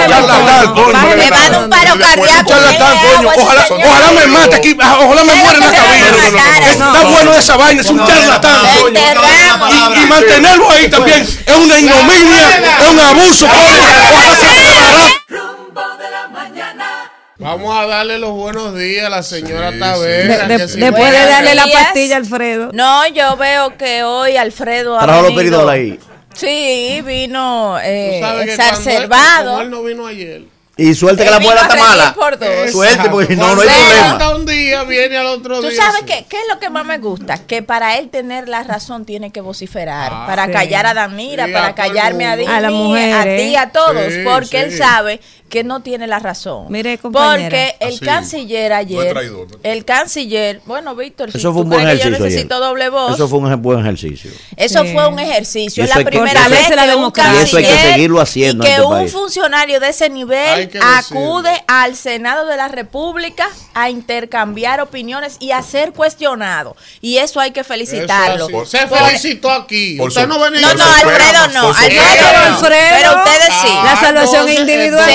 [0.09, 1.17] Charlatán, coño.
[1.17, 2.49] Le va a dar un paro cardíaco.
[2.49, 3.31] charlatán, coño.
[3.31, 5.71] a Ojalá, ojalá me mate aquí, ojalá me muera en lo
[6.33, 6.71] mataron.
[6.71, 9.01] Está bueno esa vaina, es un charlatán, coño.
[10.03, 12.49] y mantenerlo ahí también es una ignominia,
[12.81, 13.83] es un abuso, coño.
[14.11, 15.12] Ojalá se
[17.43, 20.47] Vamos a darle los buenos días a la señora Sí, Tavera.
[20.47, 22.71] De- después de darle la pastilla a Alfredo.
[22.73, 25.99] No, yo veo que hoy Alfredo ha Trajo los venido- peridos ahí.
[26.35, 29.51] Sí, vino eh, Tú sabes que cuando él- exacerbado.
[29.51, 30.43] como él no vino ayer.
[30.75, 32.15] Y suerte que Él la vino muela a está mala.
[32.73, 34.09] Suerte, porque no, no hay problema.
[34.09, 35.77] Falta un día, viene al otro Tú día.
[35.77, 36.07] sabes sí.
[36.07, 39.31] que, qué es lo que más me gusta, que para él tener la razón tiene
[39.31, 40.53] que vociferar, Ah, para sí.
[40.53, 42.37] callar a Danira, Sí, para a callarme a.
[42.37, 43.15] Dini, A las mujeres.
[43.15, 45.21] a ti, a todos, Sí, porque él sabe
[45.53, 46.65] que no tiene la razón.
[46.71, 47.43] Mire, compañera.
[47.43, 51.69] porque el Así, canciller ayer, traidor, no el canciller, bueno, Víctor, si Eso fue un
[51.69, 52.25] buen que yo ejercicio.
[52.25, 52.67] necesito ayer.
[52.69, 54.31] doble voz, Eso fue un buen ejercicio.
[54.57, 54.93] eso Sí.
[54.95, 55.85] fue un ejercicio.
[55.85, 57.41] Es la primera vez la que un democracia.
[57.41, 59.13] Y eso hay que seguirlo haciendo y en que este un país.
[59.13, 60.87] funcionario de ese nivel decirlo.
[60.97, 66.77] acude al Senado de la República a intercambiar opiniones y a ser cuestionado.
[67.03, 68.47] Y eso hay que felicitarlo.
[68.63, 68.71] así.
[68.79, 69.97] Se Por- felicitó aquí.
[69.99, 71.61] Por Usted su- no venía No, Por no, Alfredo no.
[71.69, 72.55] por Alfredo no.
[72.57, 72.89] Alfredo.
[72.91, 73.69] Pero ustedes sí.
[73.85, 75.11] La salvación entonces, individual.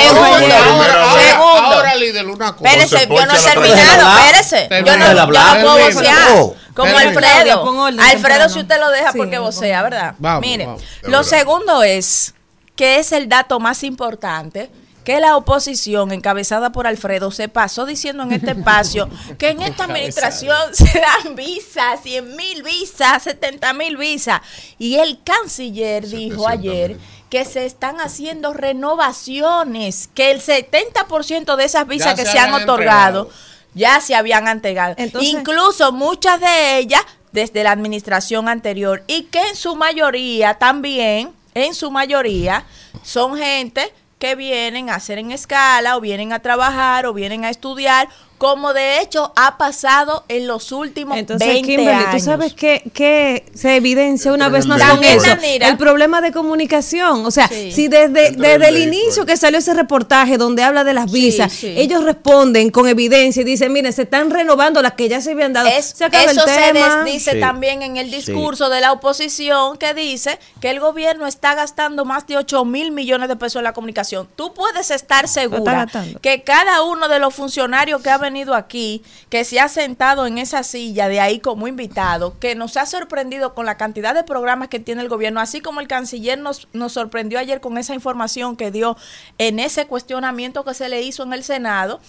[1.37, 2.69] Ahora, líder, una cosa.
[2.69, 4.67] Espérese, yo no he terminado, espérese.
[4.69, 5.15] Yo no, Termina.
[5.15, 6.27] yo no puedo vocear.
[6.73, 7.87] Como Alfredo.
[7.99, 10.15] Alfredo, si usted lo deja porque vocea, ¿verdad?
[10.19, 10.67] Vamos, Mire,
[11.03, 12.33] lo segundo es
[12.75, 14.69] que es el dato más importante
[15.07, 19.85] que la oposición encabezada por Alfredo se pasó diciendo en este espacio que en esta
[19.85, 24.41] administración se dan visas, 100 mil visas, 70 mil visas.
[24.77, 26.51] Y el canciller dijo 700.000.
[26.51, 26.97] ayer
[27.29, 32.39] que se están haciendo renovaciones, que el 70% de esas visas Ya que se se
[32.39, 33.29] han otorgado entregado.
[33.73, 34.95] ya se habían entregado.
[34.97, 41.31] Entonces- Incluso muchas de ellas desde la administración anterior y que en su mayoría también,
[41.53, 42.65] en su mayoría,
[43.03, 47.49] son gente que vienen a hacer en escala o vienen a trabajar o vienen a
[47.51, 48.07] estudiar,
[48.37, 52.11] como de hecho ha pasado en los últimos Entonces, 20 Kimberly, años.
[52.11, 55.25] tú sabes que, que se evidencia una vez más con eso.
[55.43, 57.25] El problema de comunicación.
[57.25, 57.71] O sea, Sí.
[57.71, 61.51] si desde, desde el el inicio que salió ese reportaje donde habla de las visas,
[61.51, 61.73] sí.
[61.77, 65.53] ellos responden con evidencia y dicen, miren, se están renovando las que ya se habían
[65.53, 65.67] dado.
[65.69, 67.03] Es- se acaba eso el se tema.
[67.03, 67.39] desdice Sí.
[67.39, 68.17] también en el Sí.
[68.17, 72.91] discurso de la oposición que dice que el gobierno está gastando más de 8 mil
[72.91, 74.27] millones de pesos en la comunicación.
[74.35, 75.87] Tú puedes estar segura
[76.21, 80.37] que cada uno de los funcionarios que ha venido aquí, que se ha sentado en
[80.37, 84.67] esa silla de ahí como invitado, que nos ha sorprendido con la cantidad de programas
[84.67, 88.57] que tiene el gobierno, así como el canciller nos, nos sorprendió ayer con esa información
[88.57, 88.97] que dio
[89.37, 91.99] en ese cuestionamiento que se le hizo en el Senado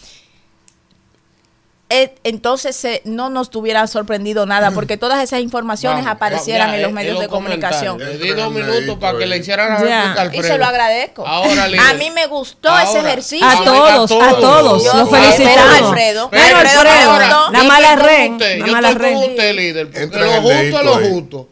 [1.90, 6.76] eh, entonces eh, no nos tuviera sorprendido nada porque todas esas informaciones Vamos, aparecieran ya,
[6.76, 7.98] en los eh, medios de comunicación.
[7.98, 11.26] Le di dos minutos para que le hicieran la a Y se lo agradezco.
[11.26, 11.80] Ahora, líder.
[11.86, 13.46] a mí me gustó ese ejercicio.
[13.46, 15.88] A todos, a todos, Yo los felicitamos.
[15.88, 17.50] Alfredo, Pero, Alfredo, Alfredo, ahora, no.
[17.52, 19.16] la mala red, usted, la yo mala red.
[19.16, 19.90] usted, líder.
[19.94, 21.48] Entra lo justo dedito lo justo.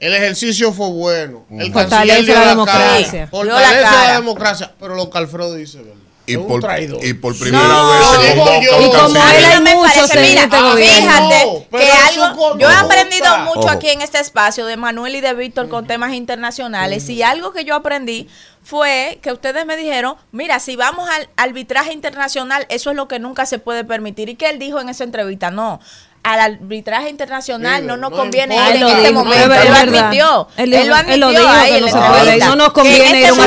[0.00, 1.46] El ejercicio fue bueno.
[1.50, 3.20] El Fortalece la la democracia.
[3.22, 4.72] la Fortalece la democracia.
[4.78, 6.01] Pero lo que Alfredo dice, ¿verdad?
[6.32, 7.04] Y por, traidor.
[7.04, 7.90] y por primera No.
[7.90, 8.80] vez se convoca yo.
[8.80, 10.42] Y como él hay muchos mira.
[10.76, 13.70] Fíjate No, que algo, yo he aprendido mucho Ojo.
[13.70, 17.64] aquí en este espacio de Manuel y de Víctor con temas internacionales y algo que
[17.64, 18.28] yo aprendí
[18.64, 23.18] fue que ustedes me dijeron, mira, si vamos al arbitraje internacional, eso es lo que
[23.18, 24.28] nunca se puede permitir.
[24.28, 25.80] Y que él dijo en esa entrevista, no.
[26.24, 29.54] Al arbitraje internacional Sí, no nos no conviene ir Él en lo este dijo, momento.
[29.54, 30.48] es Él lo admitió.
[30.56, 33.08] Él Él, lo admitió él lo dijo ahí en no se puede, no nos conviene
[33.10, 33.40] en ir a este un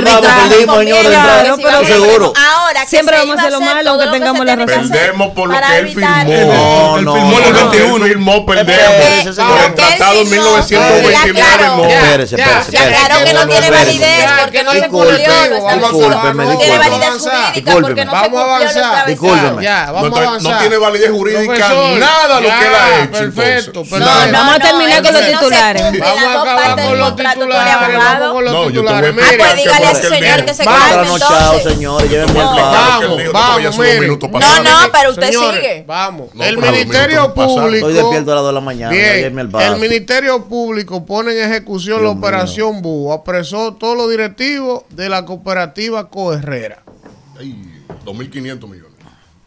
[1.55, 1.85] arbitraje.
[1.85, 2.33] seguro.
[2.35, 4.89] Ahora que Siempre se vamos a hacer lo malo, todo que lo tengamos la razón.
[4.89, 6.07] Perdemos por lo que él firmó.
[6.07, 7.69] No, Él no, firmó en el no.
[7.69, 7.95] 21.
[8.05, 9.35] Él firmó, perdemos.
[9.35, 11.77] Por el tratado firmó, 1929 claro.
[11.77, 11.85] no.
[11.85, 15.31] Espérese, Ya, espérese, Se aclaró que no tiene validez porque que no no se cumplió.
[16.33, 19.05] No tiene validez jurídica porque no se Vamos a cumplió.
[19.05, 20.41] Discúlpeme.
[20.41, 23.11] No, tiene validez jurídica nada lo que ha hecho.
[23.11, 23.89] Perfecto, entonces.
[23.89, 24.31] perfecto.
[24.33, 25.99] Vamos a terminar con los no titulares.
[25.99, 27.97] Vamos a acabar con los titulares.
[27.97, 29.15] Vamos con los No, yo te voy a titulares.
[29.21, 31.73] Ah, pues dígale a porque ese él señor que se Vamos, calme entonces.
[31.73, 32.55] señores, llévenme al No.
[32.55, 35.83] Vamos, vamos, No, no, pero usted sigue.
[35.87, 36.29] Vamos.
[36.33, 37.33] No, el Ministerio.
[37.35, 37.89] Público.
[37.89, 38.95] Estoy despierto a las 2 de la mañana.
[38.95, 43.11] al el Ministerio Público pone en ejecución la operación BU.
[43.11, 46.83] Apresó todos los directivos de la cooperativa Coherrera.
[47.39, 48.94] Ay, 2.500 millones.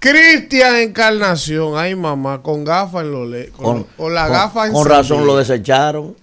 [0.00, 4.86] Cristian Encarnación, ay mamá, con gafas en los le con, con la con- gafa Con
[4.86, 6.14] razón lo desecharon.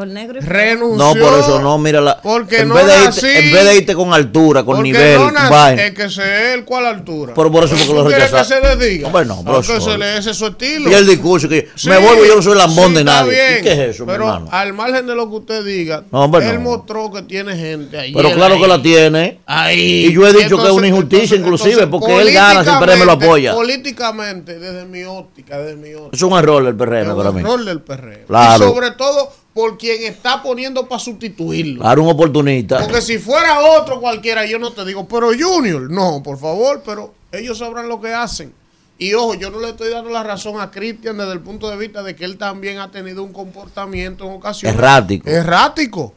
[0.00, 0.96] Por negro y Renunció.
[0.96, 2.22] No, por eso no, mira la.
[2.22, 5.18] Porque en, no vez de irte, en vez de irte con altura, con porque nivel,
[5.18, 7.34] no nací- es que sé él cuál altura.
[7.36, 8.68] Pero por eso porque ¿Tú lo quieres que rechazaron.
[8.70, 9.06] se le diga?
[9.08, 9.92] Hombre, no, Porque profesor.
[9.92, 10.90] se le ese es su estilo.
[10.90, 13.30] Y el discurso que Sí, me vuelvo yo no soy lambón sí, de nadie.
[13.30, 14.48] bien, ¿Y qué es eso, mi hermano?
[14.50, 16.60] al margen de lo que usted diga, No, hombre, él no.
[16.70, 18.14] mostró que tiene gente ahí.
[18.14, 19.40] Pero claro que la tiene.
[19.44, 20.06] Ahí.
[20.06, 22.70] Y yo he dicho que es una injusticia entonces- inclusive, entonces, porque él gana si
[22.70, 23.54] el PRM lo apoya.
[23.54, 26.16] Políticamente, desde mi óptica, desde mi óptica.
[26.16, 27.42] Es un error el Es PRM para un mí.
[27.42, 28.24] error del PRM.
[28.26, 28.64] Claro.
[28.64, 31.82] Y sobre todo por quien está poniendo para sustituirlo.
[31.82, 32.78] Claro, un oportunista.
[32.78, 37.12] Porque si fuera otro cualquiera, yo no te digo, pero Junior, no, por favor, pero
[37.30, 38.54] ellos sabrán lo que hacen.
[38.96, 41.76] Y ojo, yo no le estoy dando la razón a Cristian desde el punto de
[41.76, 44.78] vista de que él también ha tenido un comportamiento en ocasiones.
[44.78, 45.28] Errático.
[45.28, 46.14] Errático.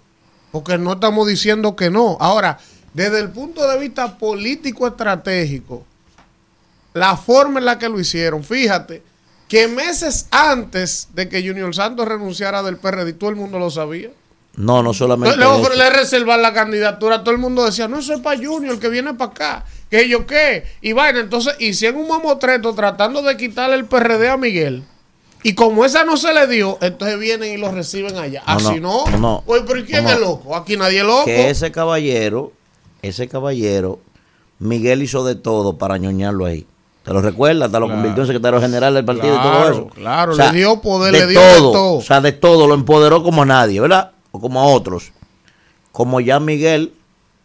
[0.53, 2.15] Porque no estamos diciendo que no.
[2.21, 2.59] Ahora,
[2.93, 5.83] desde el punto de vista político estratégico,
[6.93, 9.03] la forma en la que lo hicieron, fíjate
[9.53, 14.09] que meses antes de que Junior Santos renunciara del PRD, todo el mundo lo sabía.
[14.55, 15.39] No, no solamente.
[15.39, 15.61] Eso.
[15.61, 17.23] ofre- le reservar la candidatura.
[17.23, 19.65] Todo el mundo decía, no, eso es para Junior, que viene para acá.
[19.91, 20.63] Que yo qué.
[20.81, 24.85] Y vaina, entonces hicieron un mamotreto tratando de quitarle el PRD a Miguel.
[25.43, 28.41] Y como esa no se le dio, entonces vienen y lo reciben allá.
[28.47, 29.17] No, Así no, no.
[29.19, 29.43] no.
[29.45, 30.55] Oye, pero ¿y quién es loco?
[30.55, 31.25] Aquí nadie es loco.
[31.25, 32.53] Que ese caballero,
[33.03, 33.99] ese caballero,
[34.57, 36.65] Miguel hizo de todo para ñoñarlo ahí.
[37.03, 37.65] ¿Te lo recuerdas?
[37.67, 39.87] Hasta lo convirtió en secretario general del partido y todo Claro, eso.
[39.87, 41.93] claro, le dio poder, de le dio de todo.
[41.95, 44.11] O sea, de todo, lo empoderó como a nadie, ¿verdad?
[44.31, 45.11] O como a otros.
[45.91, 46.93] Como ya Miguel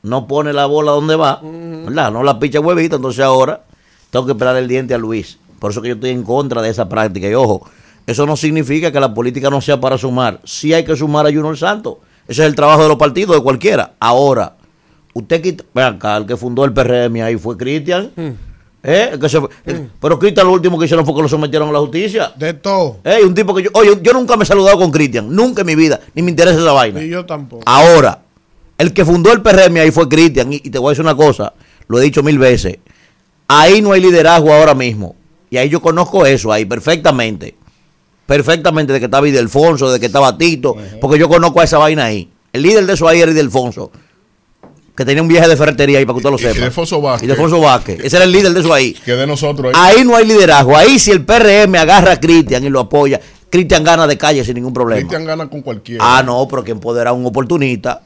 [0.03, 2.13] no pone la bola donde va, ¿verdad?
[2.13, 3.63] No la picha huevita, entonces ahora
[4.11, 5.39] tengo que esperar el diente a Luis.
[5.59, 7.29] Por eso que yo estoy en contra de esa práctica.
[7.29, 7.69] Y ojo,
[8.07, 10.41] eso no significa que la política no sea para sumar.
[10.45, 11.97] Sí hay que sumar a Junior Santos.
[12.29, 13.95] Ese es el trabajo de los partidos, de cualquiera.
[13.99, 14.55] Ahora,
[15.15, 15.65] usted quita.
[15.75, 18.13] Vean acá, el que fundó el PRM ahí fue Cristian.
[18.83, 19.19] ¿Eh?
[19.21, 19.41] Que se
[20.01, 22.33] Pero Cristian lo último que hicieron fue que lo sometieron a la justicia.
[22.37, 22.99] De todo.
[23.05, 25.67] Ey, un tipo que yo, oye, yo nunca me he saludado con Cristian, nunca en
[25.67, 27.03] mi vida, ni me interesa esa vaina.
[27.03, 27.63] Y yo tampoco.
[27.67, 28.23] Ahora,
[28.79, 31.17] el que fundó el PRM ahí fue Cristian, y, y te voy a decir una
[31.17, 31.53] cosa,
[31.89, 32.79] lo he dicho mil veces,
[33.49, 35.17] ahí no hay liderazgo ahora mismo,
[35.51, 37.57] y ahí yo conozco eso, ahí perfectamente,
[38.27, 42.05] perfectamente de que estaba Idelfonso, de que estaba Tito, porque yo conozco a esa vaina
[42.05, 42.31] ahí.
[42.53, 43.91] El líder de eso ahí era Idelfonso,
[44.99, 46.59] que tenía un viaje de ferretería ahí para que usted lo Y- sepa.
[46.65, 47.23] Ildefonso Vázquez.
[47.29, 48.95] Ildefonso Vázquez, ese era el líder de eso ahí.
[49.05, 49.97] Que de nosotros ahí.
[49.99, 50.77] Ahí no hay liderazgo.
[50.77, 54.55] Ahí si el PRM agarra a Cristian y lo apoya, Cristian gana de calle sin
[54.55, 54.99] ningún problema.
[54.99, 56.03] Cristian gana con cualquiera.
[56.05, 58.03] Ah, no, pero que empodera a un oportunista.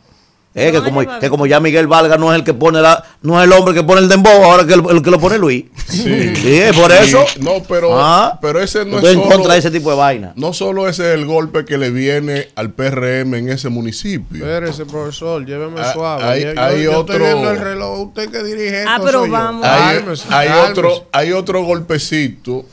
[0.55, 3.03] Eh, que, No, como, que como ya Miguel Valga no es el que pone la,
[3.23, 5.39] no es el hombre que pone el dembow, ahora que el, el que lo pone
[5.39, 5.65] Luis.
[5.89, 6.35] Sí.
[6.37, 7.25] Sí, es por eso.
[7.27, 9.89] Sí, No, pero, Ah, pero ese no estoy es en solo, contra de ese tipo
[9.91, 10.33] de vaina.
[10.37, 14.45] No solo ese es el golpe que le viene al PRM en ese municipio.
[14.45, 16.23] Espérese, profesor, lléveme Ah, suave.
[16.25, 18.01] hay- Yo- hay yo otro- estoy viendo el reloj.
[18.09, 19.67] Usted que dirige Ah, pero vamos.
[19.67, 22.67] hay, hay otro, hay otro golpecito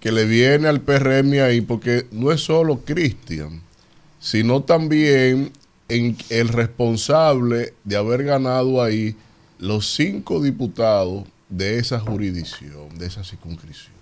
[0.00, 3.60] que le viene al PRM ahí, porque no es solo Cristian,
[4.20, 5.52] sino también
[5.88, 9.16] en el responsable de haber ganado ahí
[9.58, 13.92] los cinco diputados de esa jurisdicción, de esa circunscripción.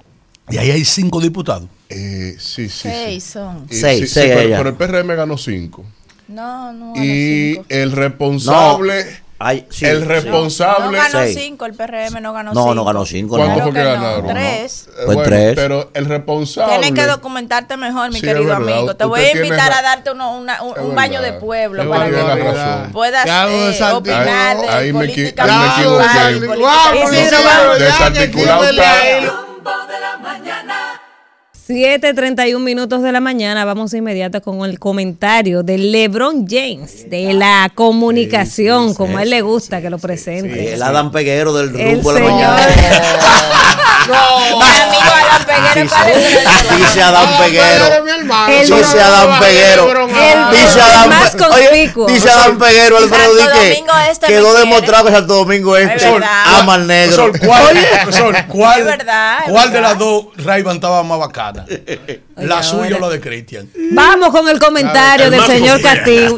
[0.51, 1.69] Y ahí hay cinco diputados.
[1.89, 3.31] Eh, sí, sí, Seis sí.
[3.31, 3.57] son.
[3.71, 5.85] Eh, Seis, sí, sí, seis pero, pero el PRM ganó cinco.
[6.29, 6.93] No, no.
[6.97, 7.67] Y cinco.
[7.69, 9.07] el responsable
[9.39, 10.03] Ay, sí, el sí.
[10.05, 10.97] No responsable.
[10.97, 11.39] ganó Seis.
[11.39, 12.75] cinco, el PRM no ganó No, cinco.
[12.75, 13.63] no ganó cinco, ¿Cuánto no.
[13.65, 14.27] fue que no, ganaron?
[14.29, 14.89] tres.
[14.99, 15.53] Eh, Fue tres.
[15.55, 16.79] Pero el responsable.
[16.79, 18.63] Tienes que documentarte mejor, mi Sí, querido verdad.
[18.77, 18.97] amigo.
[18.97, 22.07] Te voy a invitar a darte uno- una- un, un baño de pueblo Es para
[22.07, 22.13] que
[22.93, 27.79] puedas eh, opinar de Ahí política ahí me equivoqué.
[27.79, 29.46] Desarticulado
[31.69, 33.65] 7:31 minutos de la mañana.
[33.65, 39.43] Vamos inmediato con el comentario de LeBron James, de la comunicación, como a él le
[39.43, 40.75] gusta que lo presente.
[40.75, 42.41] El Adam Peguero del El rumbo de la señor.
[42.51, 42.67] mañana.
[44.07, 47.85] Mi amigo Alan Peguero Dice Adam Peguero.
[48.49, 49.87] Dice no Adam lo va a Peguero.
[50.51, 52.07] Dice el Adam más Pe- oye, conspicuo.
[52.07, 55.95] Dice Adam Peguero, Alfredo, Santo di que Domingo Este quedó demostrado que Santo Domingo Este
[56.09, 56.15] Es
[56.47, 57.33] ama al negro.
[58.49, 61.65] ¿cuál, de las dos ray estaba más bacana?
[62.37, 63.69] ¿La suya o la de Cristian?
[63.93, 65.81] Vamos con el comentario El del más señor.
[65.81, 66.37] Castillo.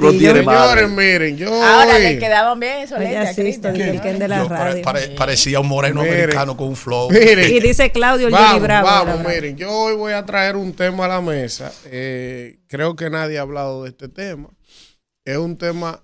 [0.00, 4.48] Señores, miren, yo Ahora le quedaban bien Yo
[4.82, 7.10] pare- parecía un moreno americano con un flow.
[7.10, 8.86] miren, Y dice Claudio Johnny Vamos, Bravo.
[8.86, 9.28] vamos, ahora, bravo.
[9.28, 11.72] miren, yo hoy voy a traer un tema a la mesa.
[11.86, 14.50] Eh, creo que nadie ha hablado de este tema.
[15.24, 16.02] Es un tema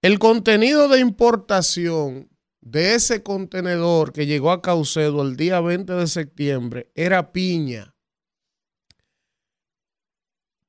[0.01, 2.29] El contenido de importación
[2.61, 7.93] de ese contenedor que llegó a Caucedo el día 20 de septiembre era piña.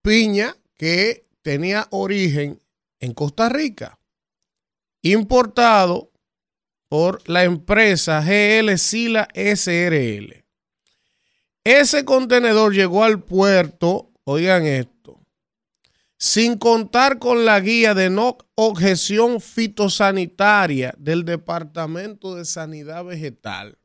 [0.03, 2.63] Piña que tenía origen
[3.01, 3.98] en Costa Rica
[5.03, 6.11] importado
[6.89, 10.45] por la empresa GL Sila SRL.
[11.65, 15.21] Ese contenedor llegó al puerto, oigan esto,
[16.19, 23.79] sin contar con la guía de no objeción fitosanitaria del Departamento de Sanidad Vegetal.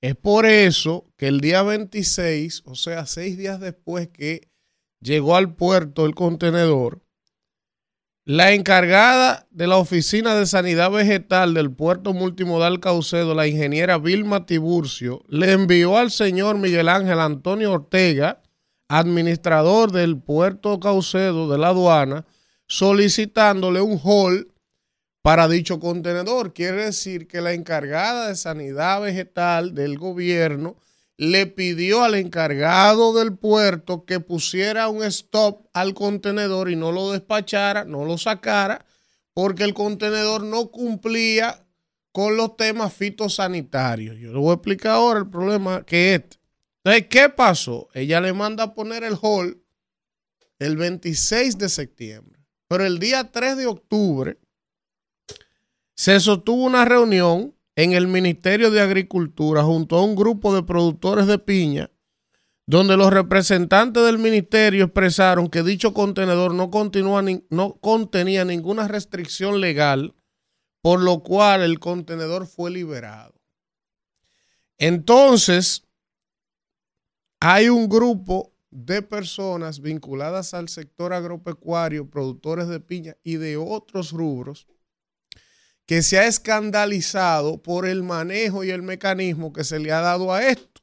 [0.00, 4.50] Es por eso que el día 26, o sea, seis días después que
[5.00, 7.03] llegó al puerto el contenedor,
[8.26, 14.46] la encargada de la Oficina de Sanidad Vegetal del Puerto Multimodal Caucedo, la ingeniera Vilma
[14.46, 18.40] Tiburcio, le envió al señor Miguel Ángel Antonio Ortega,
[18.88, 22.24] administrador del Puerto Caucedo de la aduana,
[22.66, 24.50] solicitándole un hall
[25.20, 26.54] para dicho contenedor.
[26.54, 30.76] Quiere decir que la encargada de Sanidad Vegetal del gobierno
[31.16, 37.12] le pidió al encargado del puerto que pusiera un stop al contenedor y no lo
[37.12, 38.84] despachara, no lo sacara,
[39.32, 41.66] porque el contenedor no cumplía
[42.12, 44.16] con los temas fitosanitarios.
[44.18, 46.20] Yo le voy a explicar ahora el problema que es.
[46.20, 46.38] este.
[46.84, 47.88] Entonces, ¿qué pasó?
[47.94, 49.60] Ella le manda a poner el hall
[50.58, 54.38] el 26 de septiembre, pero el día 3 de octubre
[55.94, 61.26] se sostuvo una reunión en el Ministerio de Agricultura junto a un grupo de productores
[61.26, 61.90] de piña,
[62.66, 69.60] donde los representantes del ministerio expresaron que dicho contenedor no, continúa no contenía ninguna restricción
[69.60, 70.14] legal,
[70.80, 73.34] por lo cual el contenedor fue liberado.
[74.78, 75.84] Entonces,
[77.40, 84.10] hay un grupo de personas vinculadas al sector agropecuario, productores de piña y de otros
[84.12, 84.66] rubros,
[85.86, 90.32] que se ha escandalizado por el manejo y el mecanismo que se le ha dado
[90.32, 90.82] a esto.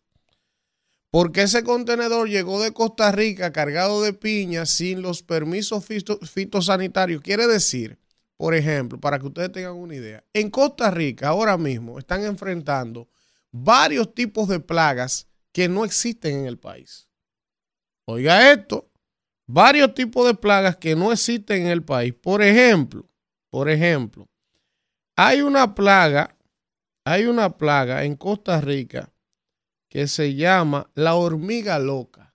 [1.09, 7.21] Porque ese contenedor llegó de Costa Rica cargado de piña sin los permisos fito- fitosanitarios.
[7.21, 7.99] Quiere decir,
[8.37, 13.09] por ejemplo, para que ustedes tengan una idea, en Costa Rica ahora mismo están enfrentando
[13.51, 17.09] varios tipos de plagas que no existen en el país.
[18.05, 18.89] Oiga esto,
[19.45, 22.13] varios tipos de plagas que no existen en el país.
[22.13, 23.05] Por ejemplo,
[23.49, 24.29] por ejemplo,
[25.23, 26.35] hay una plaga,
[27.05, 29.11] hay una plaga en Costa Rica
[29.87, 32.33] que se llama la hormiga loca.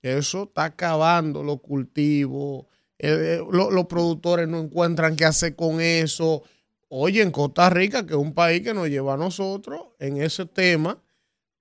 [0.00, 2.66] Eso está acabando los cultivos,
[2.98, 6.42] eh, eh, lo- los productores no encuentran qué hacer con eso.
[6.88, 10.46] Oye, en Costa Rica, que es un país que nos lleva a nosotros en ese
[10.46, 11.02] tema,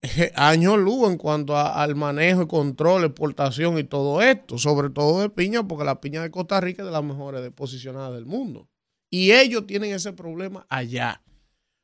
[0.36, 5.30] años luz en cuanto al manejo y control, exportación y todo esto, sobre todo de
[5.32, 8.67] piña, porque la piña de Costa Rica es de las mejores posicionadas del mundo.
[9.14, 11.22] Y ellos tienen ese problema allá.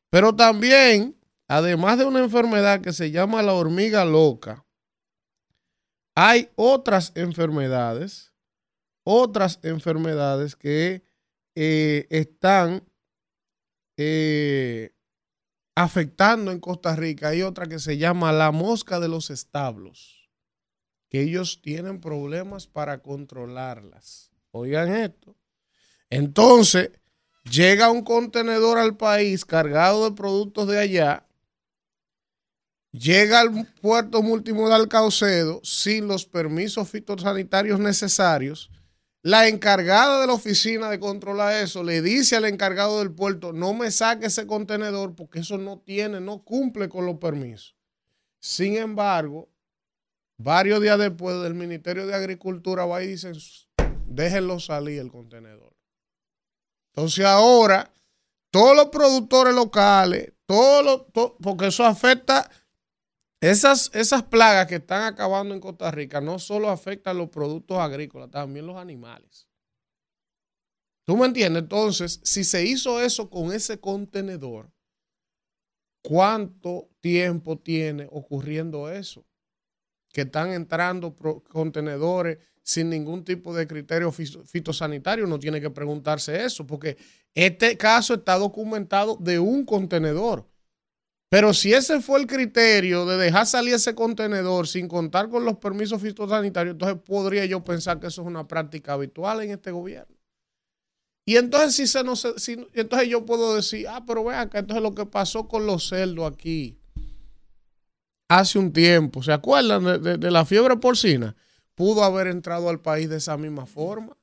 [0.09, 1.15] Pero también,
[1.47, 4.65] además de una enfermedad que se llama la hormiga loca,
[6.15, 8.34] hay otras enfermedades,
[9.03, 11.03] otras enfermedades que
[11.53, 12.84] eh, están
[13.95, 14.95] eh,
[15.75, 17.27] afectando en Costa Rica.
[17.27, 20.32] Hay otra que se llama la mosca de los establos,
[21.09, 24.32] que ellos tienen problemas para controlarlas.
[24.49, 25.36] Oigan esto.
[26.09, 26.89] Entonces,
[27.43, 31.25] llega un contenedor al país cargado de productos de allá,
[32.91, 38.69] llega al puerto multimodal Caucedo sin los permisos fitosanitarios necesarios.
[39.21, 43.73] La encargada de la oficina de controlar eso le dice al encargado del puerto, no
[43.73, 47.75] me saque ese contenedor porque eso no tiene, no cumple con los permisos.
[48.39, 49.49] Sin embargo,
[50.37, 53.33] varios días después del Ministerio de Agricultura va y dicen,
[54.07, 55.78] déjenlo salir el contenedor.
[57.00, 57.93] Entonces ahora,
[58.52, 62.52] todos los productores locales, todos los, porque eso afecta,
[63.39, 68.30] esas, esas plagas que están acabando en Costa Rica, no solo afectan los productos agrícolas,
[68.30, 69.47] también los animales.
[71.08, 71.64] ¿Tú me entiendes?
[71.64, 74.70] Entonces, si se hizo eso con ese contenedor,
[76.04, 79.26] ¿cuánto tiempo tiene ocurriendo eso?
[80.12, 81.16] Que están entrando
[81.47, 86.97] contenedores sin ningún tipo de criterio fitosanitario, no tiene que preguntarse eso, porque
[87.34, 90.47] este caso está documentado de un contenedor.
[91.32, 95.57] Pero si ese fue el criterio de dejar salir ese contenedor sin contar con los
[95.57, 100.16] permisos fitosanitarios, entonces podría yo pensar que eso es una práctica habitual en este gobierno.
[101.28, 104.82] Y entonces si se nos, si- entonces yo puedo decir, ah, pero vean acá, entonces
[104.82, 106.80] lo que pasó con los cerdos aquí
[108.28, 111.36] hace un tiempo, ¿se acuerdan de la fiebre porcina?
[111.80, 114.17] Pudo haber entrado al país de esa misma forma.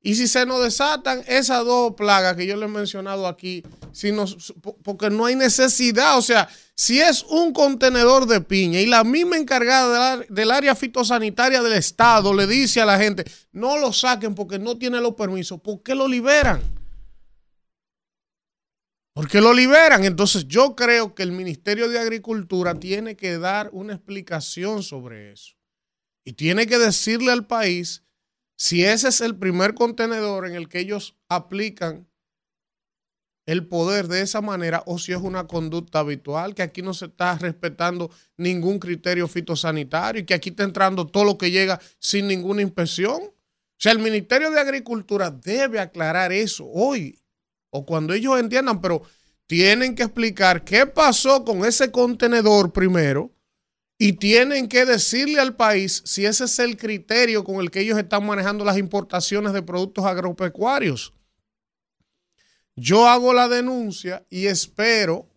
[0.00, 4.12] Y si se nos desatan esas dos plagas que yo les he mencionado aquí, si
[4.12, 8.86] nos, po- porque no hay necesidad, o sea, si es un contenedor de piña y
[8.86, 13.92] la misma encargada del, área fitosanitaria del Estado le dice a la gente, no lo
[13.92, 16.62] saquen porque no tiene los permisos, ¿por qué lo liberan?
[19.12, 20.04] Porque lo liberan.
[20.04, 25.56] Entonces yo creo que el Ministerio de Agricultura tiene que dar una explicación sobre eso.
[26.30, 28.04] Y tiene que decirle al país
[28.56, 32.08] si ese es el primer contenedor en el que ellos aplican
[33.46, 37.06] el poder de esa manera o si es una conducta habitual, que aquí no se
[37.06, 42.28] está respetando ningún criterio fitosanitario y que aquí está entrando todo lo que llega sin
[42.28, 43.22] ninguna inspección.
[43.24, 43.34] O
[43.76, 47.18] sea, el Ministerio de Agricultura debe aclarar eso hoy
[47.70, 49.02] o cuando ellos entiendan, pero
[49.48, 53.32] tienen que explicar qué pasó con ese contenedor primero
[54.02, 57.98] y tienen que decirle al país si ese es el criterio con el que ellos
[57.98, 61.12] están manejando las importaciones de productos agropecuarios.
[62.74, 65.28] Yo hago la denuncia y espero,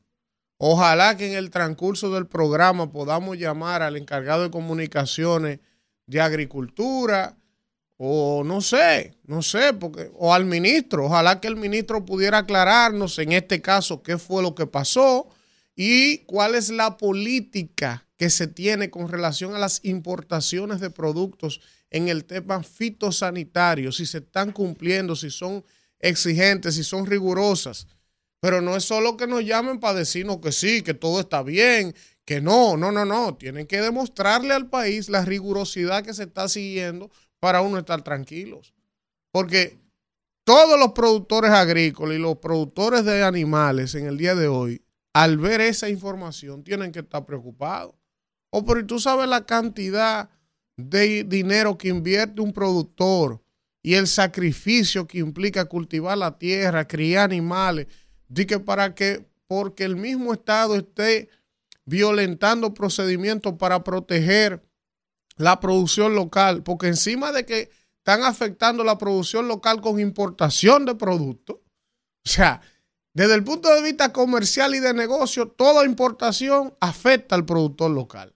[0.55, 5.59] ojalá que en el transcurso del programa podamos llamar al encargado de comunicaciones
[6.07, 7.35] de agricultura
[7.97, 13.19] o no sé, no sé, porque o al ministro, ojalá que el ministro pudiera aclararnos
[13.19, 15.27] en este caso qué fue lo que pasó
[15.75, 21.59] y cuál es la política que se tiene con relación a las importaciones de productos
[21.91, 25.61] en el tema fitosanitario, si se están cumpliendo, si son
[25.99, 27.85] exigentes, si son rigurosas.
[28.39, 31.93] Pero no es solo que nos llamen para decirnos que sí, que todo está bien,
[32.23, 33.35] que no, no, no, no.
[33.35, 37.11] Tienen que demostrarle al país la rigurosidad que se está siguiendo
[37.41, 38.73] para uno estar tranquilos.
[39.33, 39.81] Porque
[40.45, 45.37] todos los productores agrícolas y los productores de animales en el día de hoy, al
[45.37, 47.95] ver esa información, tienen que estar preocupados.
[48.55, 50.29] O pero tú sabes la cantidad
[50.77, 53.41] de dinero que invierte un productor
[53.81, 57.87] y el sacrificio que implica cultivar la tierra, criar animales,
[58.27, 61.29] de que para que, porque el mismo Estado esté
[61.85, 64.63] violentando procedimientos para proteger
[65.35, 70.93] la producción local, porque encima de que están afectando la producción local con importación de
[70.93, 71.55] productos.
[71.55, 72.61] O sea,
[73.15, 78.35] desde el punto de vista comercial y de negocio, toda importación afecta al productor local.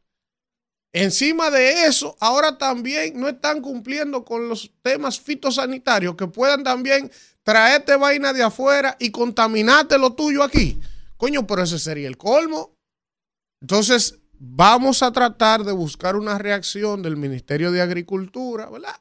[1.00, 7.12] Encima de eso, ahora también no están cumpliendo con los temas fitosanitarios que puedan también
[7.44, 10.80] traerte vaina de afuera y contaminarte lo tuyo aquí.
[11.16, 12.74] Coño, pero ese sería el colmo.
[13.62, 19.00] Entonces, vamos a tratar de buscar una reacción del Ministerio de Agricultura, ¿verdad?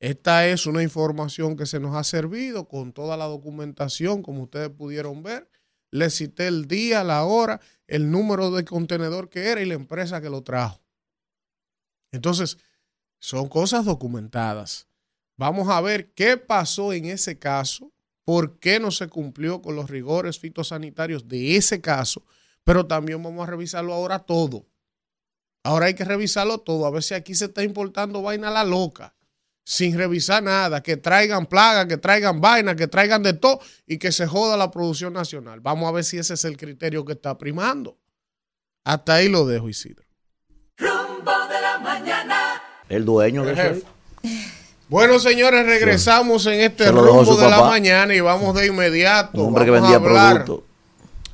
[0.00, 4.70] Esta es una información que se nos ha servido con toda la documentación, como ustedes
[4.70, 5.48] pudieron ver.
[5.92, 10.20] Les cité el día, la hora, el número de contenedor que era y la empresa
[10.20, 10.81] que lo trajo.
[12.12, 12.58] Entonces,
[13.18, 14.86] son cosas documentadas.
[15.36, 17.92] Vamos a ver qué pasó en ese caso,
[18.24, 22.22] por qué no se cumplió con los rigores fitosanitarios de ese caso,
[22.62, 24.66] pero también vamos a revisarlo ahora todo.
[25.64, 28.64] Ahora hay que revisarlo todo, a ver si aquí se está importando vaina a la
[28.64, 29.14] loca,
[29.64, 34.12] sin revisar nada, que traigan plagas, que traigan vaina, que traigan de todo y que
[34.12, 35.60] se joda la producción nacional.
[35.60, 37.98] Vamos a ver si ese es el criterio que está primando.
[38.84, 40.11] Hasta ahí lo dejo, Isidro.
[42.88, 43.86] El dueño de eso.
[44.88, 49.40] Bueno, señores, regresamos en este rumbo de la mañana y vamos de inmediato.
[49.40, 50.44] Un hombre que Vamos a vendía hablar,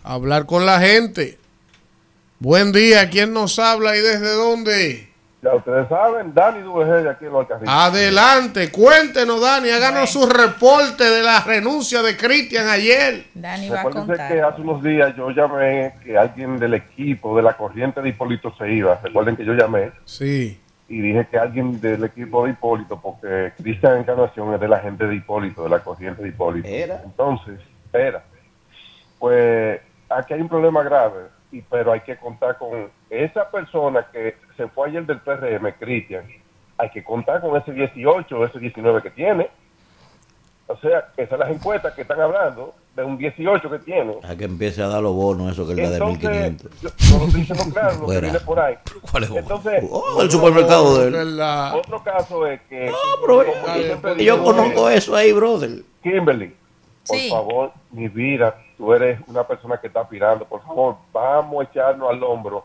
[0.05, 1.39] a hablar con la gente.
[2.39, 5.09] Buen día, ¿quién nos habla y desde dónde?
[5.43, 7.73] Ya ustedes saben, Dani Duveje de aquí en los Alcarrizos.
[7.73, 13.27] Adelante, cuéntenos, Dani, háganos su reporte de la renuncia de Cristian ayer.
[13.35, 14.29] Dani va a contar.
[14.29, 18.53] que hace unos días yo llamé que alguien del equipo de la corriente de Hipólito
[18.57, 19.01] se iba.
[19.03, 23.99] Recuerden que yo llamé Sí, y dije que alguien del equipo de Hipólito, porque Cristian
[23.99, 26.67] Encarnación es de la gente de Hipólito, de la corriente de Hipólito.
[26.67, 27.03] Era.
[27.05, 27.61] Entonces,
[27.93, 28.25] era.
[29.19, 34.37] Pues aquí hay un problema grave, y pero hay que contar con esa persona que
[34.57, 36.25] se fue ayer del PRM, Cristian.
[36.79, 39.51] Hay que contar con ese 18 o ese 19 que tiene.
[40.69, 44.17] O sea, esas son las encuestas que están hablando de un 18 que tiene.
[44.29, 46.81] A que empiece a dar los bonos, eso que él da de Entonces, 1500.
[46.81, 48.21] yo, yo lo estoy diciendo claro, lo que Fuera.
[48.21, 48.75] viene por ahí.
[49.11, 49.43] ¿Cuál es bueno?
[49.49, 51.41] Entonces, Oh, el supermercado de él.
[51.75, 52.91] otro caso es que...
[53.27, 55.83] como yo digo, conozco eso ahí, brother.
[56.03, 56.55] Kimberly,
[57.07, 57.31] por Sí.
[57.31, 62.11] favor, mi vida, tú eres una persona que está aspirando, por favor, vamos a echarnos
[62.11, 62.65] al hombro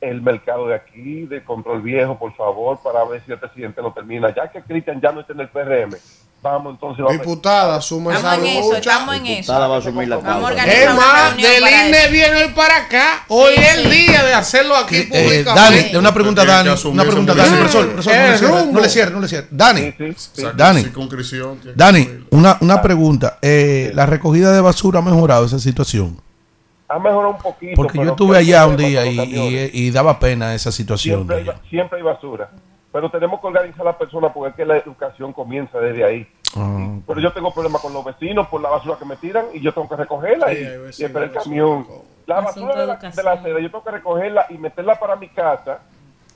[0.00, 3.92] el mercado de aquí, de control viejo, por favor, para ver si el presidente lo
[3.92, 4.32] termina.
[4.34, 5.96] Ya que Cristian ya no está en el PRM,
[6.42, 7.04] vamos entonces...
[7.04, 9.52] Vamos Diputada, suma esa Estamos en eso, estamos en eso.
[9.52, 13.24] Va a asumir la Vamos a Es más, del INE viene hoy para acá.
[13.28, 13.98] Hoy Sí, es el sí.
[14.06, 15.82] día de hacerlo aquí Eh, públicamente.
[15.82, 16.70] Dani, una pregunta Dani.
[16.84, 17.88] Una pregunta Dani, posición.
[17.90, 17.92] profesor.
[17.92, 19.48] profesor, no, Eh, le cierre, no le cierre.
[19.50, 20.84] Dani, Sí, Dani.
[21.74, 23.38] Dani, una, una pregunta.
[23.42, 26.20] Eh, ¿La recogida de basura ha mejorado esa situación?
[26.88, 27.72] Ha mejorado un poquito.
[27.76, 31.30] Porque yo estuve ¿qué allá un día y, daba pena esa situación.
[31.30, 32.50] hay, siempre hay basura.
[32.98, 36.26] Pero tenemos que organizar a la persona porque es que la educación comienza desde ahí.
[36.56, 39.60] Ah, Pero yo tengo problemas con los vecinos por la basura que me tiran y
[39.60, 41.86] yo tengo que recogerla Sí, y, y esperar el camión.
[42.26, 45.28] La basura de la, de la acera yo tengo que recogerla y meterla para mi
[45.28, 45.78] casa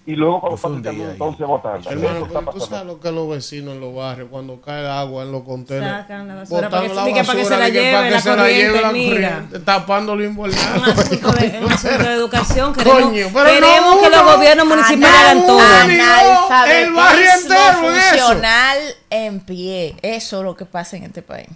[0.05, 1.91] y luego cuando un el entonces botarla.
[1.91, 5.31] Hermano, pero tú sabes lo que los vecinos en los barrios, cuando cae agua en
[5.31, 7.93] los contenedores, Sacan la basura para que- la que para que se basura, la lleve
[7.93, 10.79] para que la se la corriente, lleve la corriente, tapando lo invernal.
[10.79, 12.73] Un asunto de, un asunto de educación.
[12.75, 15.61] Queremos, Coño, pero queremos no que los gobiernos municipales hagan todo.
[15.61, 18.79] El barrio entero en funcional
[19.11, 19.97] en pie.
[20.03, 21.47] Eso es lo que pasa en este país.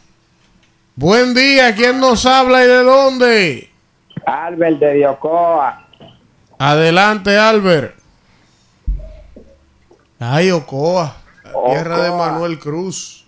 [0.94, 3.70] Buen día, ¿quién nos habla y de dónde?
[4.24, 5.82] Albert de Diocoa.
[6.58, 7.96] Adelante, Albert.
[10.18, 12.30] Ay, Ocoa, la tierra de Ocoa.
[12.32, 13.24] Manuel Cruz.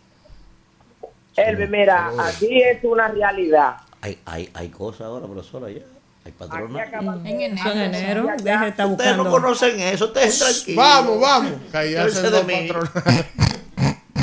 [1.36, 3.76] Elvi, mira, aquí es una realidad.
[4.00, 5.82] Hay, hay, hay cosas ahora, profesor, allá.
[6.24, 6.88] Hay patronas.
[7.24, 8.28] En Eso en enero,
[8.66, 10.76] estar Ustedes no conocen eso, ustedes tranquilos.
[10.84, 11.52] Vamos, vamos.
[11.70, 12.68] Callarse de mí.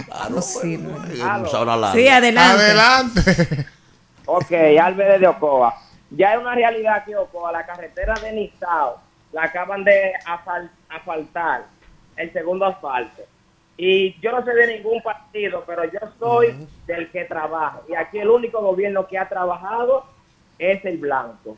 [0.05, 1.97] Claro, Sí, bueno, hablar largo.
[1.97, 2.63] Sí, adelante.
[2.63, 3.67] Adelante.
[4.25, 4.51] Ok,
[4.81, 5.73] Albert de Ocoa.
[6.11, 8.99] Ya es una realidad que Ocoa, la carretera de Nizao,
[9.33, 11.65] la acaban de asfal- asfaltar,
[12.17, 13.21] el segundo asfalto.
[13.77, 16.55] Y yo no soy de ningún partido, pero yo soy
[16.87, 17.81] del que trabaja.
[17.89, 20.05] Y aquí el único gobierno que ha trabajado
[20.57, 21.57] es el blanco.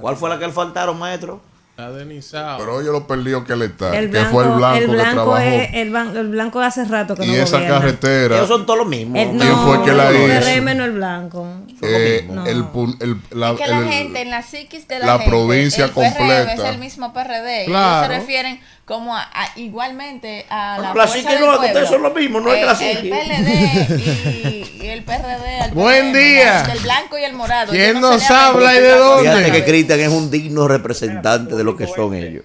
[0.00, 1.40] ¿Cuál fue la que le faltaron, maestro?
[1.76, 2.58] La de Nizao.
[2.58, 3.96] Pero oye lo perdido que le está.
[3.96, 5.38] El que blanco, fue el blanco, el que blanco trabajó.
[5.38, 7.78] es, el, el blanco hace rato que no y esa gobierna.
[7.78, 8.36] carretera.
[8.36, 9.18] Ellos son todos los mismos.
[9.18, 10.40] El, ¿Quién no, fue que la el hizo?
[10.50, 11.46] PRM no el blanco.
[11.82, 12.44] eh, No.
[12.46, 12.64] el,
[13.00, 15.84] el- la, Es que la el- gente, en la psiquis de la, la gente, provincia
[15.86, 16.52] el PRM completa.
[16.52, 17.64] es el mismo PRD.
[17.66, 17.96] Claro.
[18.04, 18.60] Ellos se refieren
[18.90, 21.66] como a, a- igualmente a la, Bueno, la fuerza del no, que pueblo.
[21.68, 23.08] ustedes son lo mismo, no es Eh, El.
[23.08, 24.44] PLD
[24.80, 25.70] y, y el PRD.
[25.74, 26.64] Buen día.
[26.72, 27.70] El blanco y el morado.
[27.70, 29.30] ¿Quién no nos habla y de dónde?
[29.30, 32.42] Fíjate que Cristian es un digno representante de lo que son ellos.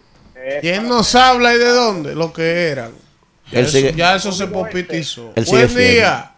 [0.62, 2.14] ¿Quién nos habla y de dónde?
[2.14, 2.91] Lo que eran.
[3.52, 5.32] Ya, Él eso, sigue- ya eso se popitizó.
[5.36, 5.91] Él sigue Buen fiel.
[5.93, 6.32] día.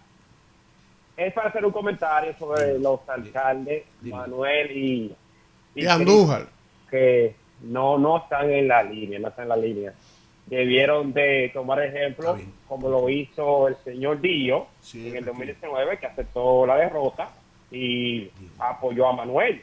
[1.17, 5.15] Es para hacer un comentario sobre los alcaldes, Manuel y,
[5.75, 6.47] Y Andújar.
[6.89, 9.93] que no, no están en la línea, no están en la línea.
[10.45, 12.37] Debieron de tomar ejemplo,
[12.67, 17.29] como lo hizo el señor Díaz en el 2019, que aceptó la derrota
[17.69, 18.29] y
[18.59, 19.61] apoyó a Manuel.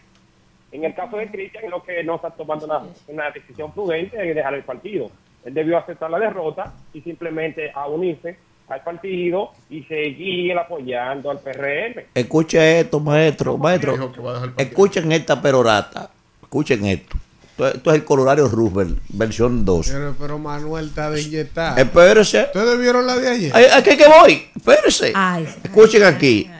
[0.72, 4.34] En el caso de Cristian, lo que no está tomando una, una decisión prudente es
[4.34, 5.11] dejar el partido.
[5.45, 8.36] Él debió aceptar la derrota y simplemente a unirse
[8.68, 12.05] al partido y seguir apoyando al PRM.
[12.14, 14.12] Escuche esto, maestro, maestro.
[14.57, 16.11] Escuchen esta perorata.
[16.42, 17.16] Escuchen esto.
[17.57, 19.88] Esto, es el Colorario Roosevelt, versión 2.
[19.88, 21.78] Pero, pero Manuel está de inyectar.
[21.78, 22.46] Espérese.
[22.46, 23.52] ¿Ustedes vieron la de ayer?
[23.55, 24.48] Ay, Aquí que voy.
[24.57, 25.12] Espérese.
[25.14, 26.50] Ay, Escuchen aquí.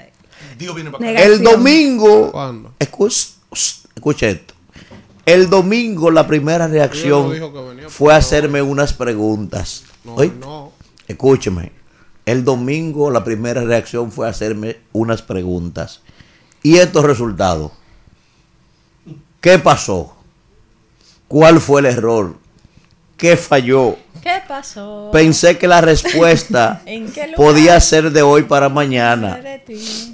[0.57, 1.23] Dios viene para acá.
[1.23, 2.31] El domingo.
[2.31, 2.75] ¿Cuándo?
[2.79, 3.31] Escuche,
[3.97, 4.55] escuche esto.
[5.27, 9.85] El domingo la primera reacción no fue hacerme unas preguntas.
[10.05, 10.73] No, Oye, no.
[11.09, 11.73] Escúcheme.
[12.27, 16.03] El domingo la primera reacción fue hacerme unas preguntas.
[16.63, 17.73] Y estos resultados.
[19.41, 20.14] ¿Qué pasó?
[21.35, 22.37] ¿Cuál fue el error?
[23.17, 23.97] ¿Qué falló?
[24.23, 25.11] ¿Qué pasó?
[25.13, 26.81] Pensé que la respuesta
[27.37, 29.43] podía ser de hoy para mañana,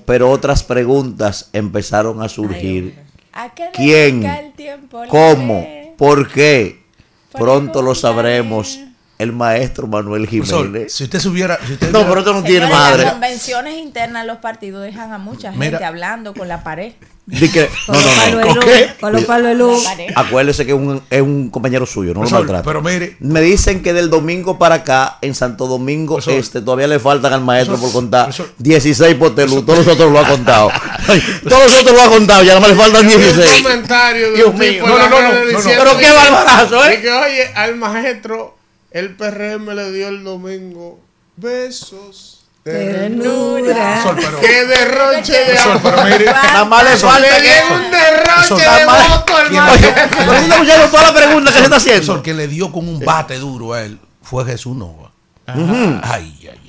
[0.07, 2.99] pero otras preguntas empezaron a surgir.
[3.35, 4.25] ¿A qué ¿Quién?
[4.25, 5.69] el tiempo ¿Cómo?
[5.99, 6.85] ¿Por qué?
[7.33, 8.81] Pronto lo sabremos.
[9.21, 10.93] El maestro Manuel Jiménez.
[10.93, 11.59] si usted subiera.
[11.67, 13.03] Si usted No, pero esto no tiene madre.
[13.05, 15.87] Las convenciones internas de los partidos dejan a mucha gente Mira.
[15.87, 16.93] hablando con la pared.
[17.31, 18.55] Que- Con no, los no, no.
[18.57, 18.91] luz, ¿Qué?
[19.01, 19.85] Con los palos de luz.
[19.85, 20.07] La pared.
[20.17, 22.65] Acuérdese que es un, es un compañero suyo, no lo maltrate.
[22.65, 23.17] pero mire.
[23.21, 26.41] Me dicen que del domingo para acá, en Santo Domingo Profesor.
[26.41, 28.53] Este, todavía le faltan al maestro Profesor, por contar profesor.
[28.59, 29.63] 16 potelú.
[29.63, 30.71] Todos nosotros lo ha contado.
[31.49, 33.63] Todos nosotros lo ha contado, ya nada más le faltan Un 16.
[33.63, 34.85] comentario de Dios un mío.
[34.87, 35.71] No, no, no, no, no, no.
[35.79, 36.95] Pero qué barbarazo, ¿eh?
[36.99, 38.57] y que, oye, al maestro,
[38.91, 41.01] el PRM le dio el domingo
[41.37, 42.37] besos.
[42.65, 44.03] de Ternura.
[44.41, 45.95] ¡Qué derroche de amor!
[46.27, 47.75] Nada más le falta que.
[47.75, 50.61] un derroche de ¿Quién- maestro.
[50.61, 52.01] Oye, toda la pregunta que se está haciendo.
[52.05, 55.11] Profesor, que le dio con un bate duro a él fue Jesús Nova.
[55.47, 56.60] Ay, ay.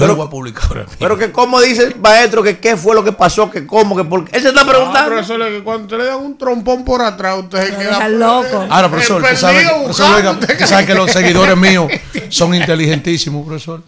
[0.00, 0.96] Yo Pero- lo voy a publicar ahora mismo.
[0.98, 4.04] Pero que cómo dice el maestro que qué fue lo que pasó, que cómo, que
[4.04, 4.36] por qué.
[4.36, 5.10] Él se está No, preguntando.
[5.10, 8.66] profesor, es que cuando usted le dan un trompón por atrás, usted se queda loco.
[8.70, 11.86] Ahora, profesor, usted sabe, profesor, usted sabe que los seguidores míos
[12.30, 13.82] son inteligentísimos, profesor.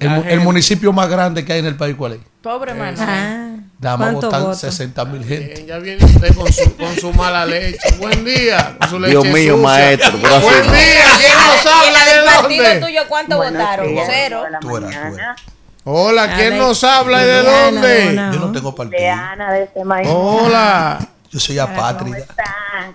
[0.00, 2.18] El, mu- el municipio más grande que hay en el país, ¿cuál es?
[2.42, 3.51] Pobre Manuel.
[3.82, 4.60] Nada más ¿Cuántos votan votos?
[4.60, 5.66] 60 mil gente.
[5.66, 7.96] Ya viene usted con su, con su mala leche.
[7.98, 8.76] Buen día.
[8.78, 9.56] Con su leche Dios mío, sucia.
[9.56, 11.04] maestro, así Buen día.
[11.18, 12.86] ¿Quién nos ¿Y la habla del de partido dónde?
[12.86, 13.88] tuyo cuánto votaron?
[14.06, 14.44] Cero.
[14.60, 15.40] Tú eras, tú eras.
[15.84, 18.04] Hola, ¿quién nos habla y de dónde?
[18.04, 18.32] buena.
[18.32, 19.10] Yo no tengo De partido.
[19.10, 20.08] Ana de este maíz.
[20.10, 20.98] Hola.
[21.30, 22.24] Yo soy apátrida.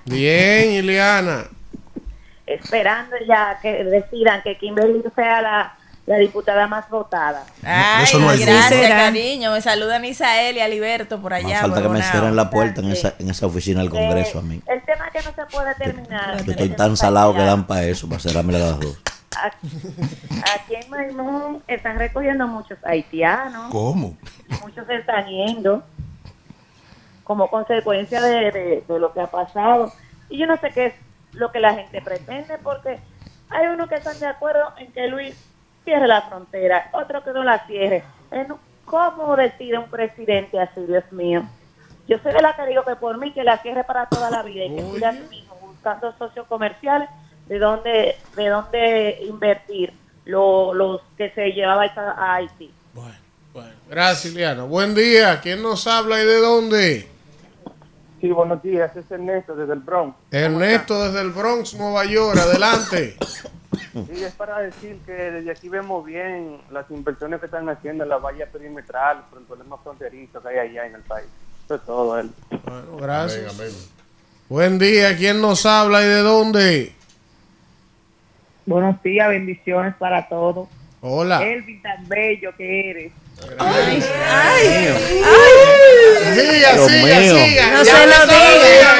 [0.05, 1.47] Bien, Ileana.
[2.45, 5.76] esperando ya que decidan que Kimberly sea la,
[6.07, 7.43] la diputada más votada.
[7.63, 9.51] Ay, Eso no gracias, cariño.
[9.51, 11.59] Me saludan Isael y Aliberto por Más allá.
[11.61, 14.43] falta que me cierren la puerta en esa, en esa oficina del Congreso Eh, a
[14.43, 14.61] mí.
[14.67, 16.43] El tema que no se puede terminar.
[16.43, 18.97] Yo estoy es tan salado que dan para eso, para cerrarme las dos.
[19.37, 19.67] Aquí
[20.55, 24.17] aquí en Maimón están recogiendo muchos haitianos, ¿Cómo?
[24.63, 25.83] muchos se están yendo
[27.23, 29.91] como consecuencia de, de- de lo que ha pasado.
[30.29, 30.93] Y yo no sé qué es
[31.33, 32.97] lo que la gente pretende, porque
[33.49, 35.35] hay unos que están de acuerdo en que Luis
[35.87, 38.03] cierre la frontera, otros que no la cierre.
[38.31, 41.43] En- ¿Cómo decide un presidente así, Dios mío?
[42.07, 44.43] Yo soy de la que digo que por mí que la cierre para toda la
[44.43, 47.09] vida y que siga así mismo, buscando socios comerciales
[47.47, 49.93] de dónde, de dónde invertir
[50.25, 52.71] lo- los que se llevaba a Haití.
[52.93, 53.15] Bueno,
[53.53, 53.71] bueno.
[53.89, 54.63] Gracias, Ileana.
[54.63, 55.39] Buen día.
[55.41, 57.07] ¿Quién nos habla y de dónde?
[58.19, 60.17] Sí, buenos días, es Ernesto desde el Bronx.
[60.31, 62.37] Ernesto desde el Bronx, Nueva York.
[62.37, 63.15] Adelante.
[63.93, 68.09] Sí, es para decir que desde aquí vemos bien las inversiones que están haciendo en
[68.09, 71.27] la valla perimetral por el problema fronterizo que hay allá en el país.
[71.65, 72.19] Eso es todo.
[72.19, 72.31] él.
[72.49, 73.53] Bueno, gracias.
[73.53, 73.97] Amén, amén.
[74.49, 75.15] Buen día.
[75.15, 76.93] ¿Quién nos habla y de dónde?
[78.65, 80.67] Buenos días, bendiciones para todos.
[81.01, 81.43] Hola.
[81.43, 83.13] Elvin, tan bello que eres.
[86.35, 87.35] Siga, Dios siga, mío.
[87.45, 87.67] siga.
[87.71, 88.91] No Ya se lo diga.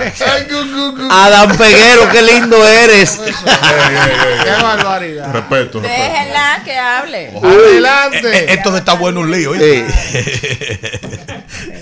[0.00, 1.08] Ay.
[1.10, 3.20] Adam Peguero, qué lindo eres.
[3.20, 5.32] Qué barbaridad.
[5.32, 5.80] Respeto, respeto.
[5.80, 7.24] Déjenla que hable.
[7.28, 8.52] Eh, Adelante.
[8.52, 9.50] Esto está bueno un lío.
[9.52, 9.86] ¿oíste?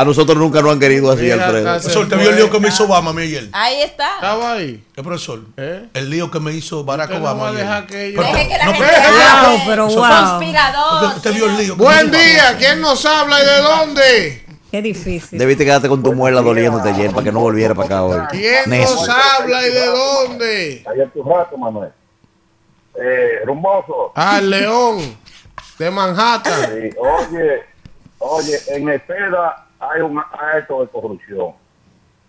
[0.00, 1.64] A nosotros nunca nos han querido así, Mira, Alfredo.
[1.72, 3.48] Profesor, ¿te vio el lío que me hizo Obama ayer?
[3.52, 4.14] Ahí está.
[4.14, 4.84] Estaba ahí.
[4.94, 5.40] ¿Qué profesor?
[5.56, 5.88] ¿Eh?
[5.92, 7.62] El lío que me hizo Barack Usted no Obama va a ayer.
[7.64, 8.86] dejar que yo- Deje que la no, gente.
[8.86, 9.96] Wow, pero wow.
[9.98, 11.16] Conspirador.
[11.16, 11.74] Usted vio el lío.
[11.76, 12.56] Buen día.
[12.56, 14.44] ¿Quién nos habla y de dónde?
[14.70, 15.36] Qué difícil.
[15.36, 18.20] Debiste quedarte con tu muela doliéndote ayer para que no volviera para acá hoy.
[18.30, 18.94] ¿Quién Necio.
[18.94, 20.84] nos habla y de dónde?
[20.92, 21.90] Ayer tu rato, Manuel.
[22.94, 24.12] Eh, rumboso.
[24.14, 25.16] Ah, el León
[25.76, 26.60] de Manhattan.
[26.66, 27.62] Sí, oye,
[28.18, 31.52] oye, en Espera hay un acto de corrupción.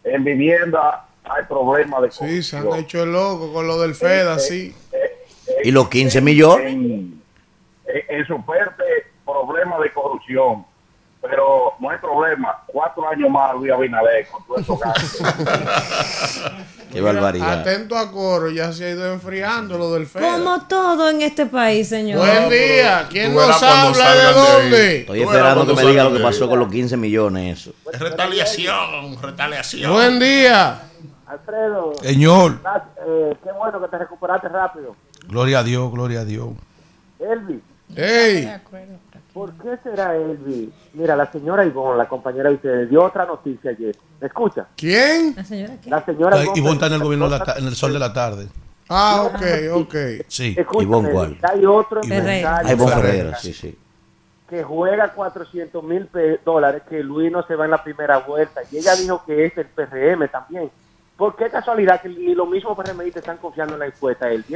[0.03, 2.85] En vivienda hay problemas de Sí, se han corrupción.
[2.85, 4.75] hecho el loco con lo del FEDA, sí.
[5.63, 6.67] ¿Y los 15 millones?
[6.73, 7.21] En,
[7.87, 8.83] en, en su parte,
[9.25, 10.65] problemas de corrupción.
[11.21, 12.63] Pero no hay problema.
[12.67, 15.21] Cuatro años más Luis Abinader con todos esos gastos.
[16.91, 17.59] Qué barbaridad.
[17.59, 20.31] Atento a coro, ya se ha ido enfriando lo del FEDA.
[20.31, 22.19] Como todo en este país, señor.
[22.19, 23.05] Buen día.
[23.09, 24.97] ¿Quién nos habla de dónde?
[25.01, 27.59] Estoy esperando que me diga lo que pasó con los 15 millones.
[27.59, 27.73] Eso.
[27.99, 29.91] Retaliación, retaliación.
[29.91, 30.83] Buen día.
[31.27, 32.59] Alfredo, Señor,
[33.05, 34.95] eh, qué bueno que te recuperaste rápido.
[35.27, 36.49] gloria a Dios, gloria a Dios.
[37.19, 37.61] Elvi,
[37.95, 38.49] Ey,
[39.33, 40.71] ¿por qué será Elvi?
[40.93, 43.95] Mira, la señora Ivonne, la compañera de ustedes, dio otra noticia ayer.
[44.19, 44.67] ¿Me escucha?
[44.75, 45.33] ¿quién?
[45.35, 45.89] La señora qué?
[45.89, 47.99] La señora Y vos está en el gobierno de la ta- en el sol de
[47.99, 48.47] la tarde.
[48.89, 49.41] Ah, ok,
[49.83, 49.95] ok.
[50.27, 50.55] Sí.
[50.57, 51.37] Escúchame, Ivonne, ¿cuál?
[51.43, 52.17] Hay otro Ivonne.
[52.41, 53.37] empresario Bon Ferreira.
[53.37, 53.77] Sí, sí.
[54.49, 56.09] que juega 400 mil
[56.43, 58.61] dólares, que Luis no se va en la primera vuelta.
[58.71, 60.71] Y ella dijo que es el PRM también.
[61.15, 64.55] ¿Por qué casualidad que ni los mismos PRMistas están confiando en la encuesta, Elvi?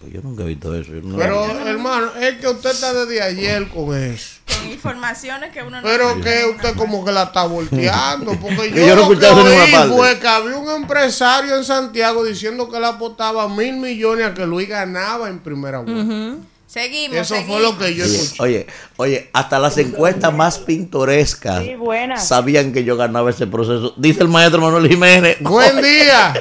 [0.00, 0.92] Pues yo nunca he visto eso.
[0.92, 4.36] yo no- Pero, hermano, es que usted está desde ayer con eso.
[4.46, 8.32] Con informaciones que uno no Pero que usted como que la está volteando.
[8.40, 9.96] Porque Que yo, yo no lo que escuchaba en ninguna oí parte.
[9.96, 14.46] fue que había un empresario en Santiago diciendo que él apostaba mil millones a que
[14.46, 16.36] Luis ganaba en primera vuelta.
[16.68, 17.16] Seguimos.
[17.16, 18.42] Eso fue lo que yo Oye, escuché.
[18.42, 18.66] oye,
[18.98, 21.74] oye, hasta las encuestas más pintorescas Sí,
[22.18, 23.94] sabían que yo ganaba ese proceso.
[23.96, 25.38] Dice el maestro Manuel Jiménez.
[25.40, 26.34] Buen día.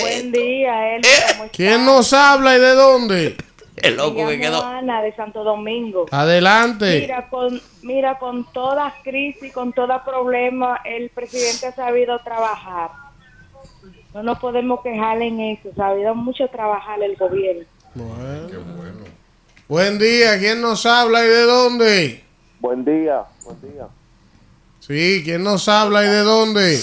[0.00, 1.00] Buen día.
[1.32, 1.56] ¿Cómo estás?
[1.56, 3.36] ¿Quién nos habla y de dónde?
[3.76, 4.62] El loco que quedó.
[4.64, 6.06] Ana de Santo Domingo.
[6.10, 7.00] Adelante.
[7.00, 12.90] Mira, con, mira, con toda crisis, con todo problema, el presidente ha sabido trabajar.
[14.12, 15.70] No nos podemos quejar en eso.
[15.72, 17.64] Ha sabido mucho trabajar el gobierno.
[19.68, 20.38] Buen día.
[20.38, 22.24] ¿Quién nos habla y de dónde?
[22.60, 23.86] Buen día, buen día.
[24.80, 26.78] Sí, ¿quién nos habla y de dónde?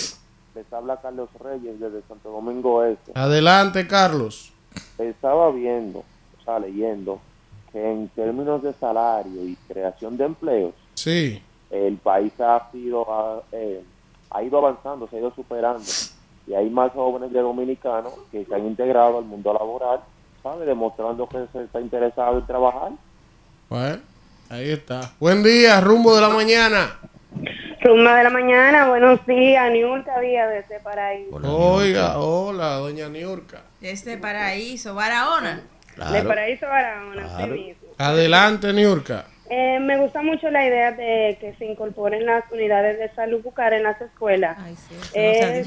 [0.55, 3.11] Les habla Carlos Reyes desde Santo Domingo Este.
[3.15, 4.53] Adelante, Carlos.
[4.97, 7.19] Estaba viendo, o sea, leyendo,
[7.71, 11.41] que en términos de salario y creación de empleos, Sí.
[11.71, 13.83] el país ha sido ha, eh,
[14.31, 15.83] ha ido avanzando, se ha ido superando
[16.47, 19.99] y hay más jóvenes de dominicanos que se han integrado al mundo laboral,
[20.41, 20.65] ¿sabe?
[20.65, 22.91] Demostrando que se está interesado en trabajar.
[23.69, 23.97] Bueno,
[24.49, 25.11] ahí está.
[25.19, 26.97] Buen día, rumbo de la mañana.
[27.85, 31.35] Rumba de la mañana, buenos días, Niurka Díaz desde Paraíso.
[31.43, 33.61] Oiga, hola, doña Niurka.
[33.79, 35.57] Este paraíso, Barahona.
[35.57, 36.27] De Claro.
[36.27, 37.53] Paraíso Barahona, Claro.
[37.53, 37.87] sí mismo.
[37.99, 39.25] Adelante, Niurka.
[39.51, 43.73] Eh, me gusta mucho la idea de que se incorporen las unidades de salud bucal
[43.73, 44.57] en las escuelas.
[44.59, 44.95] Ay, sí,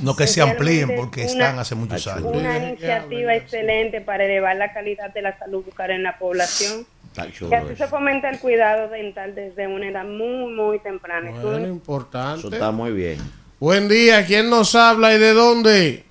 [0.03, 2.35] no Es que se amplíen porque una- están hace muchos años.
[2.35, 6.85] Una iniciativa excelente para elevar la calidad de la salud bucal en la población.
[7.27, 11.31] Y así se fomenta el cuidado dental desde una edad muy, muy temprana.
[11.31, 12.39] Eso Bueno, es- importante.
[12.41, 13.19] Eso está muy bien.
[13.61, 16.05] Buen día, ¿quién nos habla y de dónde?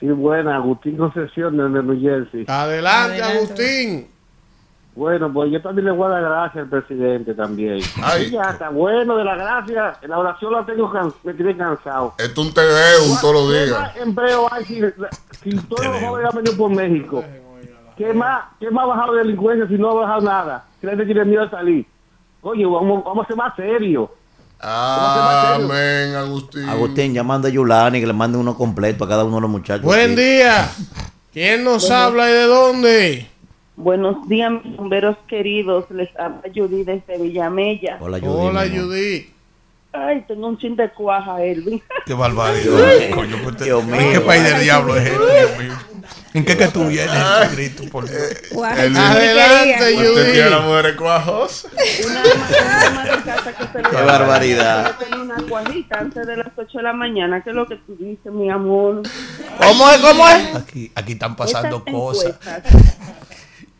[0.00, 2.44] Sí, buena, Agustín Concepción desde New Jersey.
[2.46, 3.38] Adelante, Adelante.
[3.38, 4.08] Agustín.
[4.96, 7.80] Bueno, pues yo también le voy a dar gracias al presidente también.
[8.00, 8.30] Ay.
[8.30, 9.94] Ya está bueno de la gracia.
[10.06, 12.14] La oración la tengo can- me tiene cansado.
[12.16, 12.70] Esto es un TV
[13.10, 13.96] un todos los ¿Qué días.
[13.96, 14.80] empleo hay si,
[15.42, 17.24] si todos los jóvenes han venido por México?
[17.96, 20.64] ¿Qué más, ¿Qué más ha bajado de delincuencia si no ha bajado nada?
[20.80, 21.86] Si la gente tiene miedo de salir.
[22.42, 24.10] Oye, vamos, vamos a ser más serios.
[24.60, 26.68] Amén, Agustín.
[26.68, 29.84] Agustín, llamando a Yulani que le mande uno completo a cada uno de los muchachos.
[29.84, 30.20] Buen aquí.
[30.22, 30.68] día.
[31.32, 33.28] ¿Quién nos habla y de dónde?
[33.76, 35.90] Buenos días, mis bomberos queridos.
[35.90, 37.98] Les habla Judy desde Villamella.
[38.00, 38.28] Hola, Judy.
[38.30, 38.62] Hola.
[38.68, 39.30] Judith.
[39.92, 41.82] Ay, tengo un chin de cuaja, Elvin.
[42.06, 43.10] Qué barbaridad.
[43.14, 44.00] Coño, pues te- Dios mío.
[44.00, 45.72] ¿En qué país del diablo es este, Dios mío?
[46.34, 47.08] ¿En qué que tú vienes,
[47.54, 48.22] Cristo, por Dios?
[48.76, 50.68] El- Adelante, Usted tiene la Judith.
[50.68, 51.66] mujer cuajos.
[52.06, 52.22] Una
[53.04, 54.96] una casa que se le Qué barbaridad.
[54.98, 57.42] Tengo una cuajita antes de las 8 de la mañana.
[57.42, 59.02] ¿Qué es lo que tú dices, mi amor?
[59.58, 59.98] ¿Cómo es?
[59.98, 60.56] ¿Cómo es?
[60.56, 62.26] Aquí, aquí están pasando Estas cosas.
[62.42, 62.62] encuestas,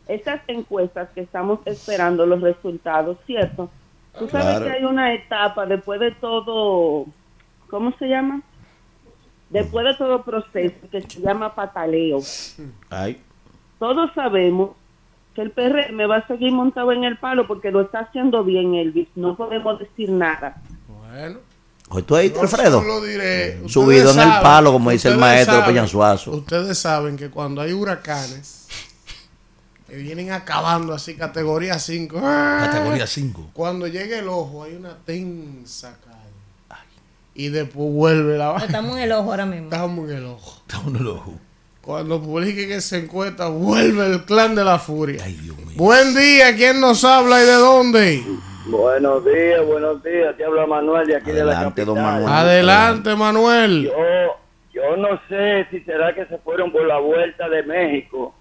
[0.07, 3.69] estas encuestas que estamos esperando los resultados, ¿cierto?
[4.19, 4.65] Tú sabes Claro.
[4.67, 7.07] que hay una etapa después de todo,
[7.69, 8.43] ¿cómo se llama?
[9.55, 12.19] Después de todo proceso que se llama pataleo.
[12.91, 13.23] Ay,
[13.79, 14.71] Todos sabemos
[15.33, 18.75] que el PRM va a seguir montado en el palo porque lo está haciendo bien
[18.75, 19.07] Elvis.
[19.15, 20.61] No podemos decir nada.
[20.89, 21.39] Bueno.
[21.89, 22.83] hoy tú ahí, Alfredo.
[23.05, 26.33] diré, Subido en el palo, como dice el maestro saben- Peña Suazo.
[26.33, 28.67] Ustedes saben que cuando hay huracanes
[29.87, 32.21] que vienen acabando así, categoría 5.
[32.21, 33.51] Categoría 5.
[33.53, 35.97] Cuando llega el ojo, hay una tensa.
[37.35, 38.67] Y después vuelve la vaina.
[38.67, 39.65] Estamos en el ojo ahora mismo.
[39.65, 40.61] Estamos en el ojo.
[40.61, 41.33] Está uno loco.
[41.81, 45.23] Cuando publique que se encuentra, vuelve el clan de la furia.
[45.77, 48.23] Buen día, ¿quién nos habla y de dónde?
[48.67, 50.35] Buenos días, buenos días.
[50.37, 52.23] Te habla Manuel de aquí de la Adelante, don capital.
[52.23, 52.33] Manuel.
[52.33, 53.83] Adelante, Manuel.
[53.85, 53.93] Yo,
[54.73, 58.35] yo no sé si será que se fueron por la vuelta de México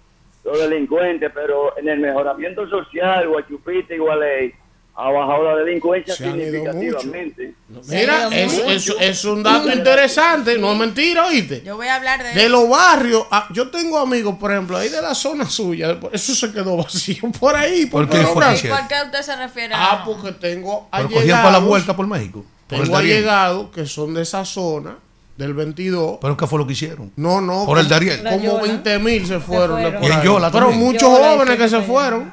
[0.44, 4.54] los delincuentes, pero en el mejoramiento social, Guachupita y Gualey
[4.96, 7.54] ha bajado la delincuencia Se significativamente.
[7.88, 11.62] Mira, es, es- es un dato interesante, no es mentira, ¿oíste?
[11.64, 14.88] Yo voy a hablar de, De los barrios, ah, yo tengo amigos, por ejemplo, ahí
[14.88, 17.86] de la zona suya, por eso se quedó vacío por ahí.
[17.86, 18.78] ¿Por qué ¿Y hicieron?
[18.78, 22.06] por qué usted se refiere Ah, a porque tengo cogían para la allegados, vuelta por
[22.06, 22.44] México.
[22.68, 24.96] Por tengo allegados que son de esa zona,
[25.36, 26.18] del 22.
[26.20, 27.10] ¿Pero qué fue lo que hicieron?
[27.16, 27.66] No, no.
[27.66, 28.22] Por el como- Darién.
[28.22, 29.76] Como 20 mil se fueron.
[29.82, 30.00] de fueron.
[30.00, 30.24] por Y en ahí.
[30.26, 32.32] Yola Pero muchos Yola, jóvenes que que se se fueron.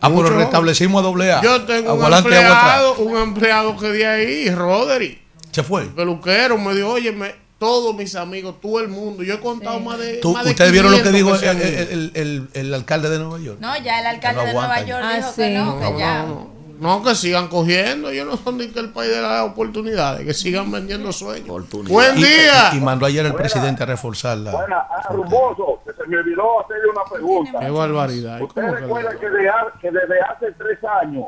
[0.00, 1.42] Ah, pero restablecimos a doble A.
[1.42, 2.82] Yo tengo un empleado, atrás.
[2.98, 5.20] un empleado que de ahí, Roderick,
[5.50, 5.86] Se fue.
[5.86, 9.98] peluquero, me dijo, oye, me- todos mis amigos, todo el mundo, yo he contado más
[9.98, 10.14] de.
[10.14, 13.10] Tú- más de ¿Ustedes vieron lo que 500 dijo el, el- el- el- el alcalde
[13.10, 13.58] de Nueva York?
[13.60, 14.80] No, ya el alcalde no de Nueva.
[14.82, 15.34] York Ah, dijo sí.
[15.42, 16.22] que no, No, que ya.
[16.22, 16.50] no,
[16.80, 17.02] no.
[17.02, 18.08] Que sigan cogiendo.
[18.10, 21.68] Ellos no son ni que el país de las oportunidades, que sigan vendiendo sueños.
[21.88, 22.70] Buen Y- día.
[22.72, 24.52] Y, y mandó ayer el presidente a reforzar la.
[24.52, 27.58] Bueno, ah, Rumboso, que se me olvidó hacerle una pregunta.
[27.60, 28.40] Qué barbaridad.
[28.42, 29.50] ¿Usted ¿Cómo que recuerda que, de
[29.80, 31.26] que desde hace tres años,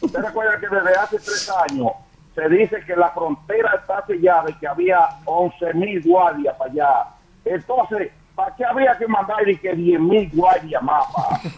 [0.00, 1.88] usted recuerda que desde hace tres años
[2.34, 7.04] se dice que la frontera está sellada y que había 11 mil guardias para allá?
[7.44, 11.04] Entonces, ¿para qué habría que mandar y que 10 mil guardias más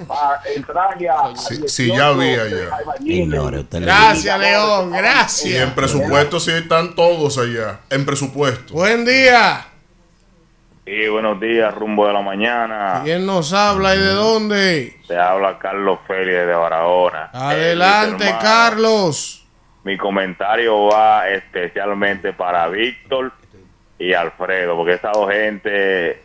[0.07, 1.15] para entrar ya?
[1.37, 2.79] Si- si ya había ya.
[3.81, 4.91] Gracias, León.
[4.93, 5.71] Y en Gracias.
[5.73, 7.81] presupuesto sí están todos allá.
[7.91, 8.73] En presupuesto.
[8.75, 9.67] Buen día.
[10.85, 13.03] Sí, buenos días, rumbo de la mañana.
[13.05, 14.97] ¿Quién nos habla y de dónde?
[15.07, 17.29] Te habla Carlos Félix de Barahona.
[17.35, 19.47] Adelante, Eh, hermano, Carlos.
[19.85, 23.33] Mi comentario va especialmente para Víctor
[23.99, 26.23] y Alfredo, porque esas dos gente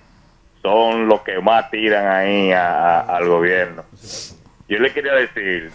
[0.64, 3.84] son los que más tiran ahí a- a- al gobierno.
[4.68, 5.70] Yo le quería decir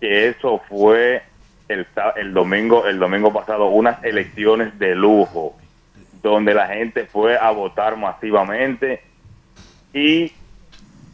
[0.00, 1.22] que eso fue
[1.68, 1.86] el,
[2.16, 5.56] el domingo el domingo pasado unas elecciones de lujo
[6.22, 9.00] donde la gente fue a votar masivamente
[9.92, 10.32] y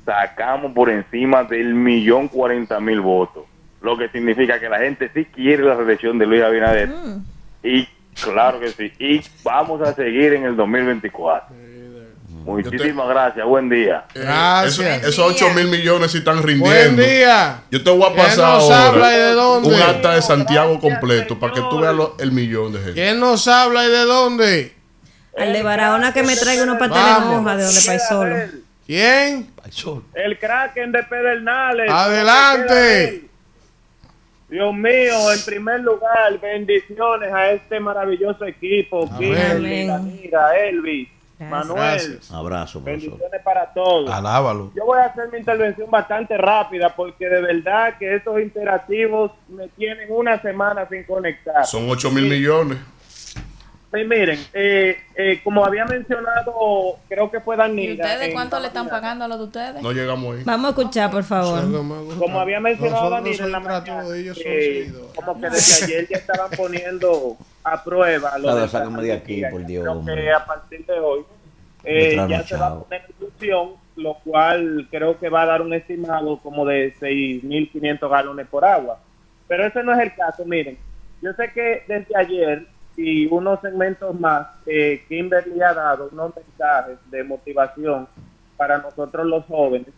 [0.04, 3.44] sacamos por encima del millón cuarenta mil votos,
[3.82, 6.90] lo que significa que la gente sí quiere la reelección de Luis Abinader
[7.62, 7.86] y
[8.22, 11.54] claro que sí, y vamos a seguir en el 2024.
[12.44, 14.04] Muchísimas gracias, buen día.
[14.14, 14.78] Eh, Gracias.
[15.02, 16.68] eso- esos 8 mil millones sí están rindiendo.
[16.70, 17.62] Buen día.
[17.70, 19.68] Yo te voy a ¿Quién pasar nos ahora habla y de dónde?
[19.68, 22.94] un acta de Santiago completo para que tú veas lo- el millón de gente.
[22.94, 24.74] ¿Quién nos habla y de dónde?
[25.38, 28.36] Al de Barahona que me traiga unos pasteles en hoja de donde país solo.
[28.86, 29.50] ¿Quién?
[30.14, 31.90] El Kraken de Pedernales.
[31.90, 33.24] Adelante.
[34.50, 39.08] Dios mío, en primer lugar, bendiciones a este maravilloso equipo.
[39.10, 39.88] Amén.
[39.88, 41.08] Danira, Elvis,
[41.50, 41.76] Manuel.
[41.76, 42.30] Gracias.
[42.32, 43.10] Abrazo, profesor.
[43.10, 44.10] Bendiciones para todos.
[44.10, 44.72] Alábalo.
[44.74, 49.68] Yo voy a hacer mi intervención bastante rápida porque de verdad que estos interactivos me
[49.68, 51.64] tienen una semana sin conectar.
[51.66, 52.78] Son 8 mil millones.
[53.92, 58.06] Pues miren, eh, eh, como había mencionado, creo que fue ¿Y Danira.
[58.06, 59.82] ustedes cuánto le están pagando a los de ustedes?
[59.82, 60.44] No llegamos ahí.
[60.44, 61.60] Vamos a escuchar, por favor.
[62.18, 66.08] Como había mencionado Danira en la mañana, de ellos son eh, como que desde ayer
[66.08, 70.32] ya estaban poniendo a prueba lo Claro, de sácame de aquí, por Dios, Creo que
[70.32, 71.24] a partir de hoy
[71.84, 75.62] eh, ya se va a poner en función, lo cual creo que va a dar
[75.62, 78.98] un estimado como de 6.500 galones por agua.
[79.48, 80.78] Pero ese no es el caso, miren.
[81.20, 82.66] Yo sé que desde ayer
[82.96, 88.06] y unos segmentos más, eh, Kimberly ha dado unos mensajes de motivación
[88.56, 89.88] para nosotros los jóvenes,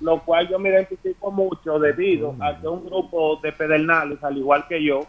[0.00, 4.66] lo cual yo me identifico mucho debido a que un grupo de pedernales, al igual
[4.68, 5.06] que yo,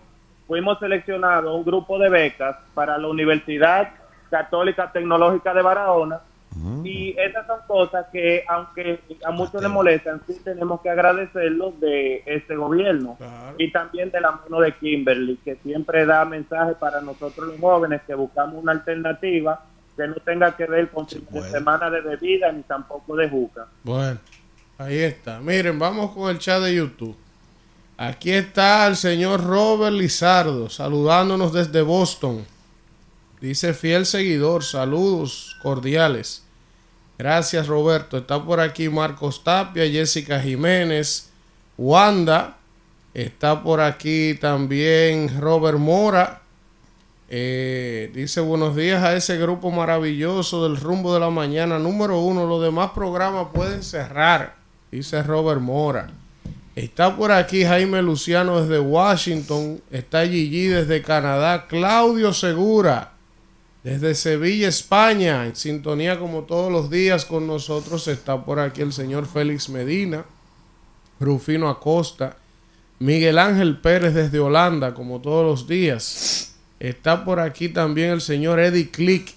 [0.48, 3.90] fuimos seleccionados un grupo de becas para la Universidad
[4.34, 6.20] Católica Tecnológica de Barahona
[6.84, 12.24] y esas son cosas que, aunque a muchos les molestan, sí tenemos que agradecerlos de
[12.26, 13.16] este gobierno
[13.60, 18.02] y también de la mano de Kimberly, que siempre da mensajes para nosotros los jóvenes
[18.08, 19.64] que buscamos una alternativa
[19.96, 23.68] que no tenga que ver con de semana de bebida ni tampoco de juca.
[23.84, 24.18] Bueno,
[24.80, 25.40] ahí está.
[25.40, 27.16] Miren, vamos con el chat de YouTube.
[27.98, 32.53] Aquí está el señor Robert Lizardo saludándonos desde Boston.
[33.44, 36.44] Dice fiel seguidor, saludos cordiales.
[37.18, 38.16] Gracias Roberto.
[38.16, 41.30] Está por aquí Marcos Tapia, Jessica Jiménez,
[41.78, 42.56] Wanda.
[43.14, 46.42] Está por aquí también Robert Mora.
[47.28, 52.48] Eh, dice buenos días a ese grupo maravilloso del rumbo de la mañana número uno.
[52.48, 54.56] Los demás programas pueden cerrar,
[54.90, 56.10] dice Robert Mora.
[56.78, 59.82] Está por aquí Jaime Luciano desde Washington.
[59.92, 61.68] Está Gigi desde Canadá.
[61.68, 63.13] Claudio Segura.
[63.84, 68.94] Desde Sevilla, España, en sintonía como todos los días con nosotros, está por aquí el
[68.94, 70.24] señor Félix Medina,
[71.20, 72.38] Rufino Acosta,
[73.00, 76.56] Miguel Ángel Pérez desde Holanda, como todos los días.
[76.80, 79.34] Está por aquí también el señor Eddie Click,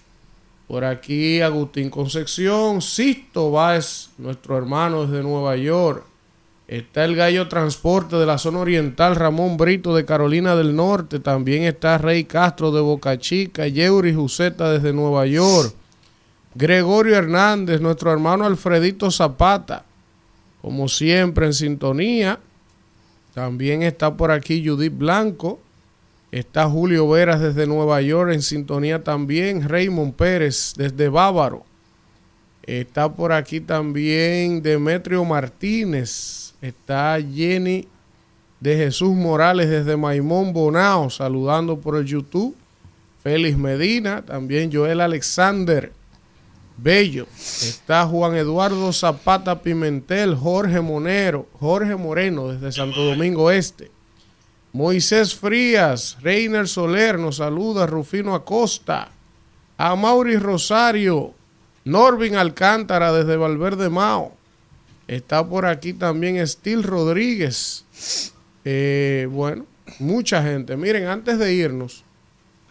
[0.69, 6.05] por aquí Agustín Concepción, Sisto Báez, nuestro hermano desde Nueva York.
[6.69, 11.21] Está el Gallo Transporte de la zona oriental, Ramón Brito de Carolina del Norte.
[11.21, 15.73] También está Rey Castro de Boca Chica, Yeuri Juseta desde Nueva York.
[16.57, 19.85] Gregorio Hernández, nuestro hermano Alfredito Zapata,
[20.61, 22.41] como siempre en sintonía.
[23.33, 25.61] También está por aquí Judith Blanco.
[26.33, 29.69] Está Julio Veras desde Nueva York en sintonía también.
[29.69, 31.65] Raymond Pérez desde Bávaro.
[32.65, 36.46] Está por aquí también Demetrio Martínez.
[36.61, 37.87] Está Jenny
[38.61, 42.57] de Jesús Morales desde Maimón Bonao saludando por el YouTube.
[43.23, 45.93] Félix Medina, también Joel Alexander
[46.77, 47.27] Bello.
[47.35, 53.91] Está Juan Eduardo Zapata Pimentel, Jorge Monero, Jorge Moreno desde Santo Domingo Este.
[54.73, 59.09] Moisés Frías, Reiner Soler nos saluda, Rufino Acosta,
[59.79, 61.33] a Mauri Rosario,
[61.85, 64.36] Norvin Alcántara desde Valverde Mao.
[65.09, 67.85] Está por aquí también Estil Rodríguez.
[68.65, 69.67] Eh, bueno,
[70.01, 70.77] mucha gente.
[70.77, 72.03] Miren, antes de irnos.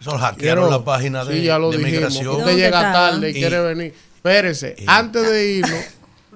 [0.00, 1.94] Eso hackearon la página de, sí, ya lo de dijimos.
[2.12, 2.36] migración.
[2.36, 3.94] Usted llega tarde y, Y- quiere venir.
[4.16, 5.84] Espérese, antes de irnos,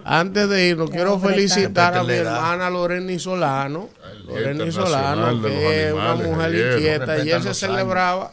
[0.05, 3.91] antes de irnos, quiero felicitar a mi hermana Loreni Solano.
[4.27, 7.07] Loreni Solano, que es una mujer inquieta.
[7.07, 8.33] Respetan Ayer se celebraba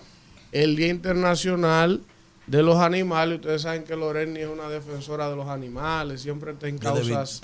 [0.51, 2.01] el Día Internacional
[2.47, 3.35] de los Animales.
[3.39, 7.41] Ustedes saben que Loreni es una defensora de los animales, siempre está en causas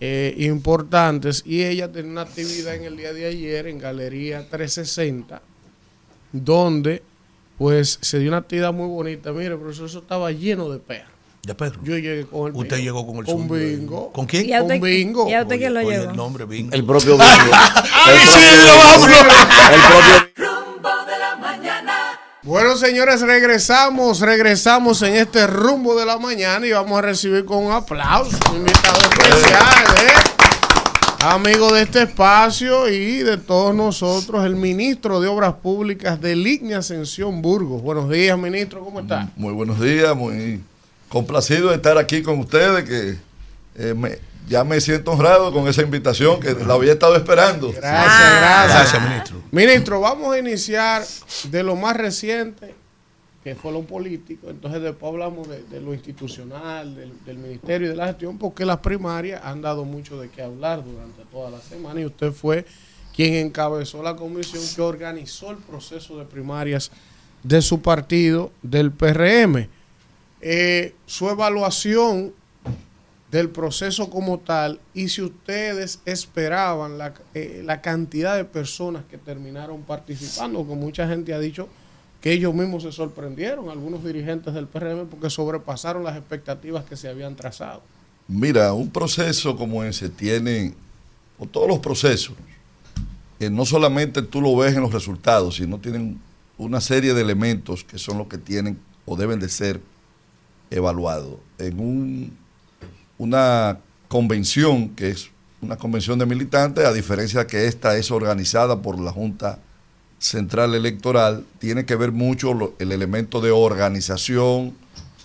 [0.00, 5.40] eh, importantes y ella tenía una actividad en el día de ayer en Galería 360
[6.32, 7.02] donde
[7.58, 9.32] pues se dio una actividad muy bonita.
[9.32, 11.10] Mire, profesor, eso estaba lleno de perros.
[11.42, 11.80] Ya, Pedro.
[11.82, 12.84] Yo llegué con el Usted bingo.
[12.84, 14.12] llegó con el Con bingo.
[14.12, 14.46] ¿Con quién?
[14.48, 15.28] ¿Y a usted, Con bingo.
[15.28, 16.10] ¿y a usted quién lo llevó?
[16.10, 16.72] el nombre bingo.
[16.74, 17.24] El propio bingo.
[17.24, 18.84] ¡Ay, El sí, propio lo bingo.
[18.84, 19.08] vamos!
[19.72, 20.39] El propio
[22.50, 27.58] Bueno, señores, regresamos, regresamos en este rumbo de la mañana y vamos a recibir con
[27.64, 29.62] un aplauso un invitado especial,
[30.04, 30.12] ¿eh?
[31.20, 36.78] amigo de este espacio y de todos nosotros, el ministro de Obras Públicas de Lignia
[36.78, 37.82] Ascensión Burgos.
[37.82, 39.28] Buenos días, ministro, ¿cómo está?
[39.36, 40.60] Muy buenos días, muy
[41.08, 43.16] complacido de estar aquí con ustedes, que
[43.76, 44.18] eh, me-
[44.48, 47.72] ya me siento honrado con esa invitación que la había estado esperando.
[47.72, 48.74] Gracias, gracias.
[48.74, 49.42] Gracias, ministro.
[49.50, 51.04] Ministro, vamos a iniciar
[51.50, 52.74] de lo más reciente,
[53.44, 54.50] que fue lo político.
[54.50, 58.64] Entonces después hablamos de, de lo institucional, del, del ministerio y de la gestión, porque
[58.64, 62.66] las primarias han dado mucho de qué hablar durante toda la semana y usted fue
[63.14, 66.90] quien encabezó la comisión que organizó el proceso de primarias
[67.42, 69.68] de su partido, del PRM.
[70.42, 72.32] Eh, su evaluación
[73.30, 79.18] del proceso como tal y si ustedes esperaban la, eh, la cantidad de personas que
[79.18, 81.68] terminaron participando, que mucha gente ha dicho
[82.20, 87.08] que ellos mismos se sorprendieron, algunos dirigentes del PRM, porque sobrepasaron las expectativas que se
[87.08, 87.82] habían trazado.
[88.28, 90.74] Mira, un proceso como ese tiene,
[91.38, 92.34] o todos los procesos,
[93.48, 96.20] no solamente tú lo ves en los resultados, sino tienen
[96.58, 99.80] una serie de elementos que son los que tienen o deben de ser
[100.70, 101.36] evaluados.
[101.58, 102.36] En un,
[103.20, 108.98] una convención, que es una convención de militantes, a diferencia que esta es organizada por
[108.98, 109.58] la Junta
[110.18, 114.74] Central Electoral, tiene que ver mucho el elemento de organización,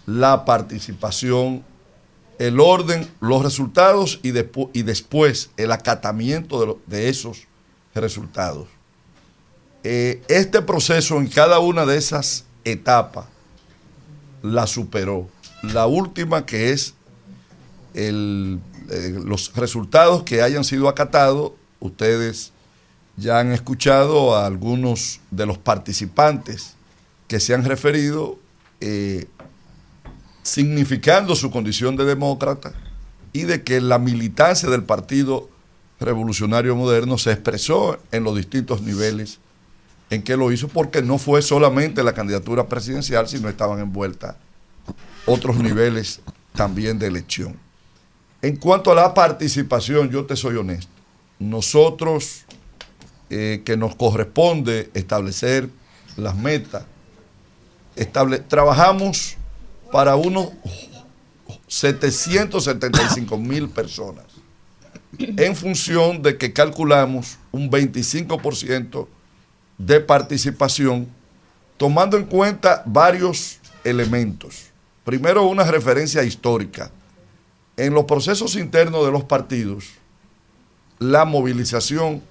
[0.06, 1.64] la participación,
[2.38, 4.34] el orden, los resultados y,
[4.74, 7.48] y después el acatamiento de esos
[7.94, 8.68] resultados.
[9.86, 13.28] Eh, este proceso en cada una de esas etapas
[14.42, 15.30] la superó.
[15.62, 16.95] La última que es
[17.96, 18.60] eh,
[19.24, 22.52] los resultados que hayan sido acatados, ustedes
[23.18, 26.76] ya han escuchado a algunos de los participantes
[27.28, 28.38] que se han referido
[28.82, 29.28] eh,
[30.44, 32.74] significando su condición de demócrata
[33.32, 35.50] y de que la militancia del Partido
[36.00, 39.40] Revolucionario Moderno se expresó en los distintos niveles
[40.10, 44.36] en que lo hizo, porque no fue solamente la candidatura presidencial, sino estaban envueltas
[45.26, 46.22] otros niveles
[46.54, 47.65] también de elección.
[48.46, 50.92] En cuanto a la participación, yo te soy honesto.
[51.40, 52.46] Nosotros,
[53.32, 55.68] eh, que nos corresponde establecer
[56.16, 56.84] las metas,
[58.48, 59.36] trabajamos
[59.92, 60.50] para unos
[61.68, 64.26] 775 mil personas,
[65.18, 69.08] en función de que calculamos un 25%
[69.80, 71.08] de participación,
[71.78, 74.66] tomando en cuenta varios elementos.
[75.04, 76.92] Primero, una referencia histórica.
[77.78, 79.86] En los procesos internos de los partidos,
[81.00, 82.22] la movilización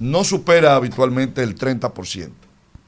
[0.00, 2.30] no supera habitualmente el 30%.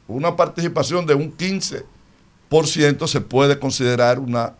[0.08, 4.54] Una participación de un 15% se puede considerar una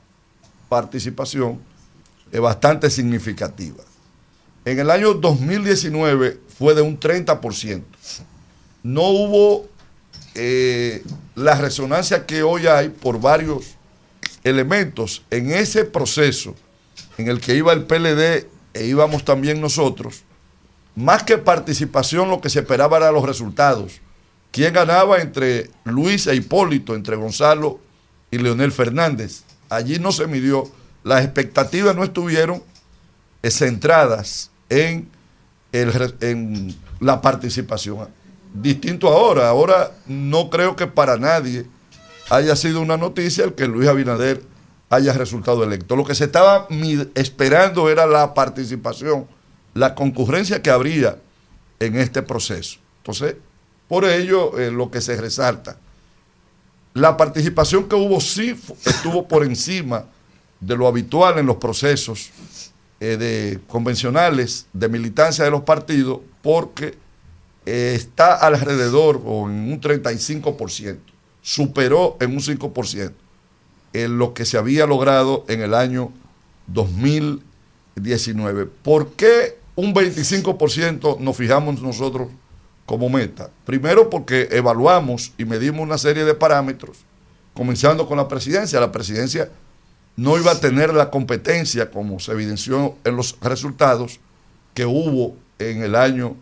[0.68, 1.58] participación
[2.30, 3.82] eh, bastante significativa.
[4.64, 7.82] En el año 2019 fue de un 30%.
[8.82, 9.66] No hubo
[10.34, 11.02] eh,
[11.34, 13.76] la resonancia que hoy hay por varios
[14.44, 16.54] elementos en ese proceso
[17.18, 20.22] en el que iba el PLD e íbamos también nosotros,
[20.94, 24.00] más que participación lo que se esperaba eran los resultados.
[24.50, 27.78] ¿Quién ganaba entre Luis e Hipólito, entre Gonzalo
[28.30, 29.44] y Leonel Fernández?
[29.68, 30.68] Allí no se midió,
[31.04, 32.62] las expectativas no estuvieron
[33.48, 35.08] centradas en,
[35.72, 38.08] en la participación.
[38.52, 41.66] Distinto ahora, ahora no creo que para nadie
[42.28, 44.42] haya sido una noticia el que Luis Abinader
[44.90, 45.96] haya resultado electo.
[45.96, 46.66] Lo que se estaba
[47.14, 49.26] esperando era la participación,
[49.72, 51.16] la concurrencia que habría
[51.78, 52.78] en este proceso.
[52.98, 53.36] Entonces,
[53.88, 55.78] por ello, eh, lo que se resalta,
[56.92, 60.06] la participación que hubo sí estuvo por encima
[60.58, 62.30] de lo habitual en los procesos
[62.98, 66.98] eh, de convencionales de militancia de los partidos, porque
[67.64, 70.98] eh, está alrededor o en un 35%,
[71.40, 73.12] superó en un 5%
[73.92, 76.12] en lo que se había logrado en el año
[76.68, 78.66] 2019.
[78.66, 82.28] ¿Por qué un 25% nos fijamos nosotros
[82.86, 83.50] como meta?
[83.64, 86.98] Primero porque evaluamos y medimos una serie de parámetros,
[87.54, 88.80] comenzando con la presidencia.
[88.80, 89.50] La presidencia
[90.16, 94.20] no iba a tener la competencia, como se evidenció en los resultados
[94.74, 96.36] que hubo en el año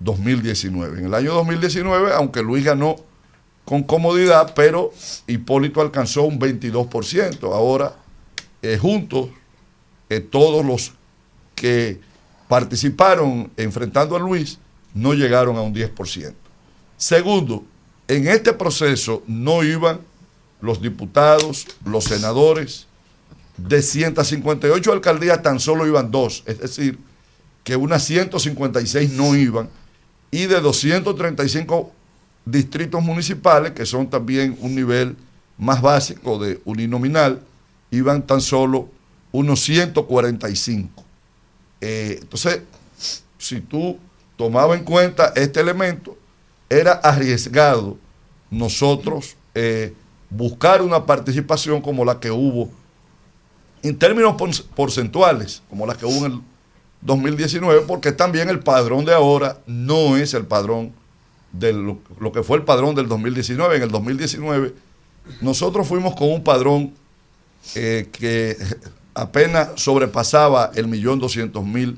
[0.00, 1.00] 2019.
[1.00, 2.96] En el año 2019, aunque Luis ganó
[3.64, 4.92] con comodidad, pero
[5.26, 7.52] Hipólito alcanzó un 22%.
[7.52, 7.96] Ahora,
[8.62, 9.30] eh, juntos,
[10.10, 10.92] eh, todos los
[11.54, 12.00] que
[12.48, 14.58] participaron enfrentando a Luis
[14.92, 16.34] no llegaron a un 10%.
[16.96, 17.64] Segundo,
[18.06, 20.00] en este proceso no iban
[20.60, 22.86] los diputados, los senadores,
[23.56, 26.98] de 158 alcaldías tan solo iban dos, es decir,
[27.62, 29.70] que unas 156 no iban,
[30.30, 31.92] y de 235
[32.44, 35.16] distritos municipales, que son también un nivel
[35.56, 37.40] más básico de uninominal,
[37.90, 38.88] iban tan solo
[39.32, 41.04] unos 145.
[41.80, 42.60] Eh, entonces,
[43.38, 43.98] si tú
[44.36, 46.16] tomabas en cuenta este elemento,
[46.68, 47.96] era arriesgado
[48.50, 49.94] nosotros eh,
[50.30, 52.70] buscar una participación como la que hubo
[53.82, 56.40] en términos por- porcentuales, como la que hubo en el
[57.02, 60.92] 2019, porque también el padrón de ahora no es el padrón
[61.58, 61.98] de lo,
[62.32, 63.76] que fue el padrón del 2019.
[63.76, 64.74] En el 2019
[65.40, 66.92] nosotros fuimos con un padrón
[67.74, 68.56] eh, que
[69.14, 71.96] apenas sobrepasaba el millón doscientos mil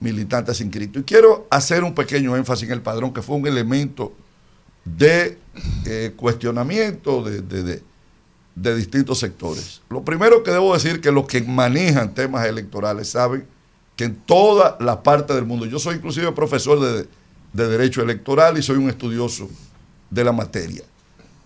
[0.00, 1.02] militantes inscritos.
[1.02, 4.12] Y quiero hacer un pequeño énfasis en el padrón, que fue un elemento
[4.84, 5.38] de
[5.86, 7.82] eh, cuestionamiento de, de- de-
[8.54, 9.82] de distintos sectores.
[9.88, 13.46] Lo primero que debo decir que los que manejan temas electorales saben
[13.94, 17.06] que en toda la parte del mundo, yo soy inclusive profesor de,
[17.52, 19.48] de Derecho Electoral y soy un estudioso
[20.10, 20.82] de la materia.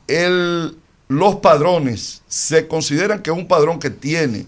[0.07, 0.77] El-
[1.09, 4.47] los padrones se consideran que un padrón que tiene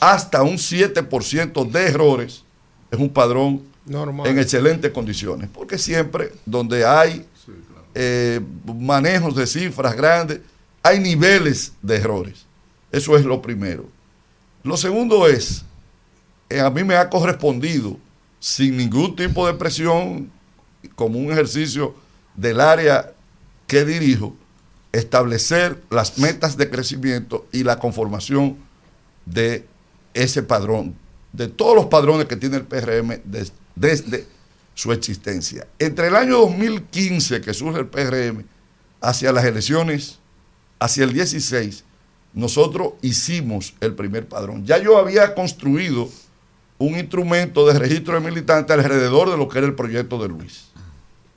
[0.00, 2.44] hasta un 7% de errores
[2.90, 4.26] es un padrón Normal.
[4.26, 7.26] en excelentes condiciones, porque siempre donde hay
[7.94, 10.40] eh, manejos de cifras grandes,
[10.82, 12.44] hay niveles de errores.
[12.92, 13.86] Eso es lo primero.
[14.62, 15.64] Lo segundo es,
[16.48, 17.96] eh, a mí me ha correspondido,
[18.38, 20.30] sin ningún tipo de presión,
[20.94, 21.94] como un ejercicio
[22.36, 23.12] del área
[23.66, 24.36] que dirijo,
[24.92, 28.56] establecer las metas de crecimiento y la conformación
[29.26, 29.66] de
[30.14, 30.94] ese padrón,
[31.32, 34.26] de todos los padrones que tiene el PRM des- desde
[34.74, 35.66] su existencia.
[35.78, 38.44] Entre el año 2015 que surge el PRM
[39.00, 40.18] hacia las elecciones,
[40.80, 41.84] hacia el 16,
[42.32, 44.64] nosotros hicimos el primer padrón.
[44.64, 46.08] Ya yo había construido
[46.78, 50.67] un instrumento de registro de militantes alrededor de lo que era el proyecto de Luis.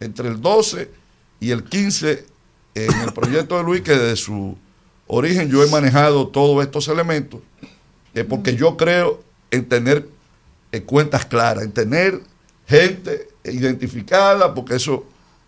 [0.02, 0.90] Entre el 12
[1.40, 2.26] y el 15,
[2.76, 4.58] en el proyecto de Luis, que desde su
[5.08, 7.40] origen yo he manejado todos estos elementos,
[8.14, 10.08] eh, porque yo creo en tener
[10.86, 12.20] cuentas claras, en tener
[12.68, 15.06] gente identificada, porque eso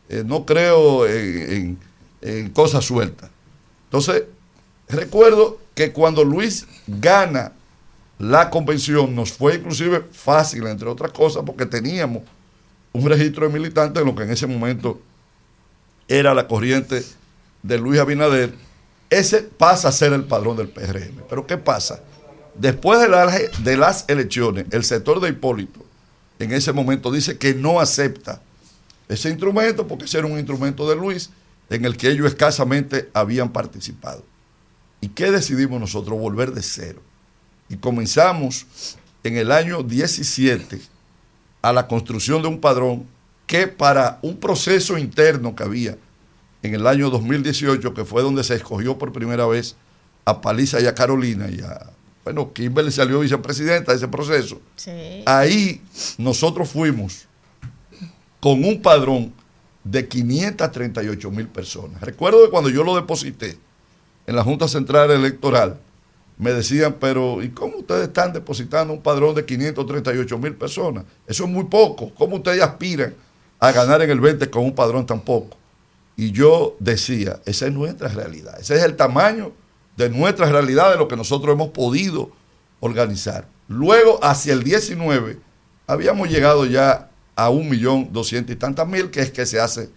[0.08, 1.78] eh, no creo en
[2.54, 3.30] cosas sueltas.
[3.86, 4.24] Entonces,
[4.90, 7.54] recuerdo que cuando Luis gana
[8.18, 12.24] la convención, nos fue inclusive fácil, entre otras cosas, porque teníamos
[12.94, 15.02] un registro de militantes en lo que en ese momento
[16.08, 17.04] era la corriente
[17.64, 18.54] de Luis Abinader,
[19.10, 21.24] ese pasa a ser el padrón del PRM.
[21.30, 22.02] Pero ¿qué pasa?
[22.56, 23.28] Después de, la-
[23.60, 25.84] de las elecciones, el sector de Hipólito
[26.40, 28.42] en ese momento dice que no acepta
[29.08, 31.30] ese instrumento porque ese era un instrumento de Luis
[31.70, 34.24] en el que ellos escasamente habían participado.
[35.02, 36.20] ¿Y qué decidimos nosotros?
[36.20, 37.02] Volver de cero.
[37.70, 38.66] Y comenzamos
[39.24, 40.80] en el año 17
[41.64, 43.08] a la construcción de un padrón
[43.48, 45.98] que para un proceso interno que había
[46.62, 49.76] en el año 2018, que fue donde se escogió por primera vez
[50.26, 51.90] a Paliza y a Carolina y a,
[52.24, 54.62] bueno, Kimberly salió vicepresidenta de ese proceso.
[55.26, 55.82] Ahí
[56.18, 57.28] nosotros fuimos
[58.40, 59.34] con un padrón
[59.86, 62.02] de 538 mil personas.
[62.02, 63.58] Recuerdo que cuando yo lo deposité
[64.28, 65.80] en la Junta Central Electoral,
[66.38, 71.06] me decían, pero ¿y cómo ustedes están depositando un padrón de 538 mil personas?
[71.28, 72.14] Eso es muy poco.
[72.16, 73.14] ¿Cómo ustedes aspiran
[73.60, 75.58] a ganar en el 20 con un padrón tan poco?
[76.16, 79.52] Y yo decía, esa es nuestra realidad, ese es el tamaño
[79.98, 82.32] de nuestra realidad, de lo que nosotros hemos podido
[82.80, 83.48] organizar.
[83.68, 85.40] Luego, hacia el 19,
[85.88, 89.90] habíamos llegado ya a un millón doscientos y tantas mil, que es que se hace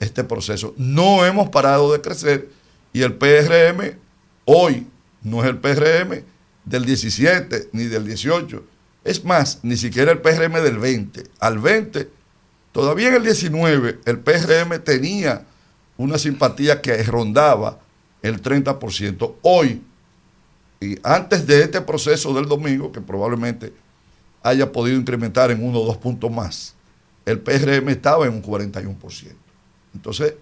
[0.00, 0.74] este proceso.
[0.76, 2.48] No hemos parado de crecer
[2.92, 3.96] y el PRM
[4.44, 4.86] hoy
[5.22, 6.22] no es el PRM
[6.64, 8.62] del 17 ni del 18.
[9.04, 11.24] Es más, ni siquiera el PRM del 20.
[11.40, 12.08] Al 20,
[12.72, 15.44] todavía en el 19, el PRM tenía
[15.96, 17.78] una simpatía que rondaba
[18.22, 19.34] el 30%.
[19.42, 19.82] Hoy,
[20.80, 23.72] y antes de este proceso del domingo, que probablemente
[24.42, 26.74] haya podido incrementar en uno o dos puntos más,
[27.24, 29.32] el PRM estaba en un 41%.
[29.94, 30.34] Entonces,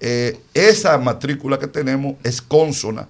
[0.00, 3.08] eh, esa matrícula que tenemos es consona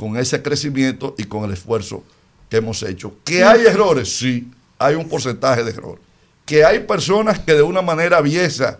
[0.00, 2.02] con ese crecimiento y con el esfuerzo
[2.48, 3.12] que hemos hecho.
[3.22, 4.16] ¿Que hay errores?
[4.16, 5.98] Sí, hay un porcentaje de error.
[6.46, 8.78] ¿Que hay personas que de una manera aviesa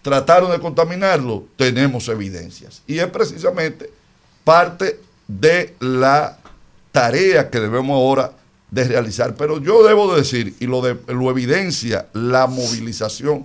[0.00, 1.44] trataron de contaminarlo?
[1.58, 2.80] Tenemos evidencias.
[2.86, 3.90] Y es precisamente
[4.44, 6.38] parte de la
[6.90, 8.32] tarea que debemos ahora
[8.70, 9.36] de realizar.
[9.36, 13.44] Pero yo debo de decir, y lo, de, lo evidencia la movilización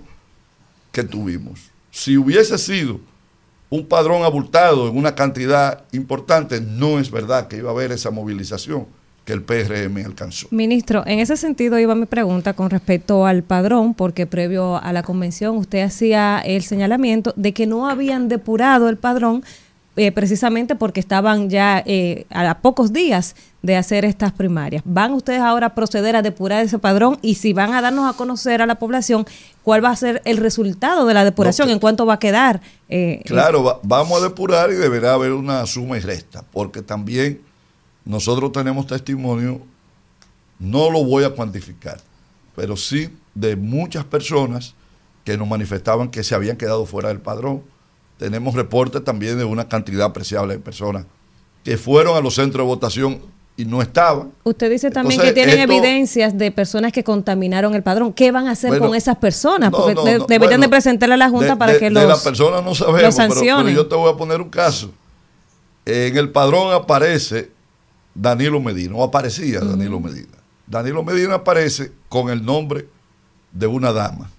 [0.92, 1.60] que tuvimos.
[1.90, 3.00] Si hubiese sido
[3.70, 8.10] un padrón abultado en una cantidad importante, no es verdad que iba a haber esa
[8.10, 8.86] movilización
[9.24, 10.48] que el PRM alcanzó.
[10.50, 15.02] Ministro, en ese sentido iba mi pregunta con respecto al padrón, porque previo a la
[15.02, 19.44] convención usted hacía el señalamiento de que no habían depurado el padrón
[19.98, 24.82] eh, precisamente porque estaban ya eh, a, pocos días de hacer estas primarias.
[24.86, 27.18] ¿Van ustedes ahora a proceder a depurar ese padrón?
[27.20, 29.26] Y si van a darnos a conocer a la población
[29.62, 32.60] cuál va a ser el resultado de la depuración, en cuánto va a quedar.
[32.88, 37.40] eh, Claro, va- vamos a depurar y deberá haber una suma y resta, porque también
[38.04, 39.60] nosotros tenemos testimonio,
[40.58, 41.98] no lo voy a cuantificar,
[42.56, 44.74] pero sí de muchas personas
[45.24, 47.62] que nos manifestaban que se habían quedado fuera del padrón.
[48.18, 51.06] Tenemos reportes también de una cantidad apreciable de personas
[51.64, 53.20] que fueron a los centros de votación
[53.56, 54.32] y no estaban.
[54.44, 58.12] Usted dice también Entonces, que tienen esto- evidencias de personas que contaminaron el padrón.
[58.12, 59.70] ¿Qué van a hacer Bueno, con esas personas?
[59.70, 61.84] Porque no, de- no, deberían bueno, de presentarle a la Junta de- para de- que
[61.86, 64.92] de los la persona no sabemos, pero- yo te voy a poner un caso.
[65.84, 67.50] En el padrón aparece
[68.14, 70.38] Danilo Medina, o aparecía Danilo Medina.
[70.66, 72.86] Danilo Medina aparece con el nombre
[73.52, 74.30] de una dama,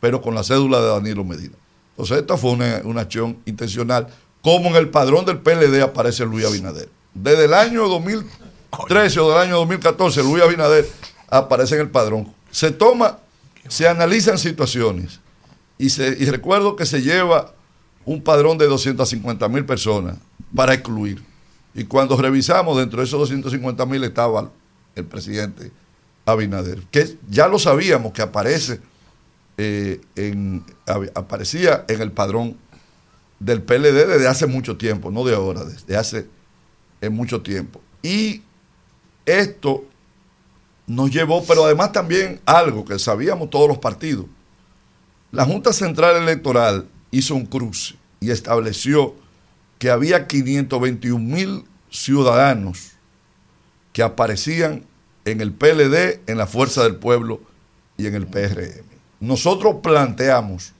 [0.00, 1.54] pero con la cédula de Danilo Medina.
[1.98, 4.06] Entonces, esta fue una, una acción intencional,
[4.40, 6.88] como en el padrón del PLD aparece Luis Abinader.
[7.12, 10.88] Desde el año 2013 o del año 2014, Luis Abinader
[11.28, 12.32] aparece en el padrón.
[12.52, 13.18] Se toma,
[13.66, 15.18] se analizan situaciones
[15.76, 17.52] y, se, y recuerdo que se lleva
[18.04, 20.18] un padrón de 250 mil personas
[20.54, 21.20] para excluir.
[21.74, 24.52] Y cuando revisamos, dentro de esos 250 mil estaba
[24.94, 25.72] el presidente
[26.24, 28.80] Abinader, que ya lo sabíamos que aparece
[29.58, 30.00] eh,
[31.14, 32.56] aparecía en el padrón
[33.40, 36.28] del PLD desde hace mucho tiempo, no de ahora, desde hace
[37.10, 37.80] mucho tiempo.
[38.02, 38.42] Y
[39.26, 39.84] esto
[40.86, 44.26] nos llevó, pero además también algo que sabíamos todos los partidos.
[45.30, 49.14] La Junta Central Electoral hizo un cruce y estableció
[49.78, 52.92] que había 521 mil ciudadanos
[53.92, 54.84] que aparecían
[55.24, 57.40] en el PLD, en la Fuerza del Pueblo
[57.96, 58.97] y en el PRM.
[59.20, 60.72] Nosotros planteamos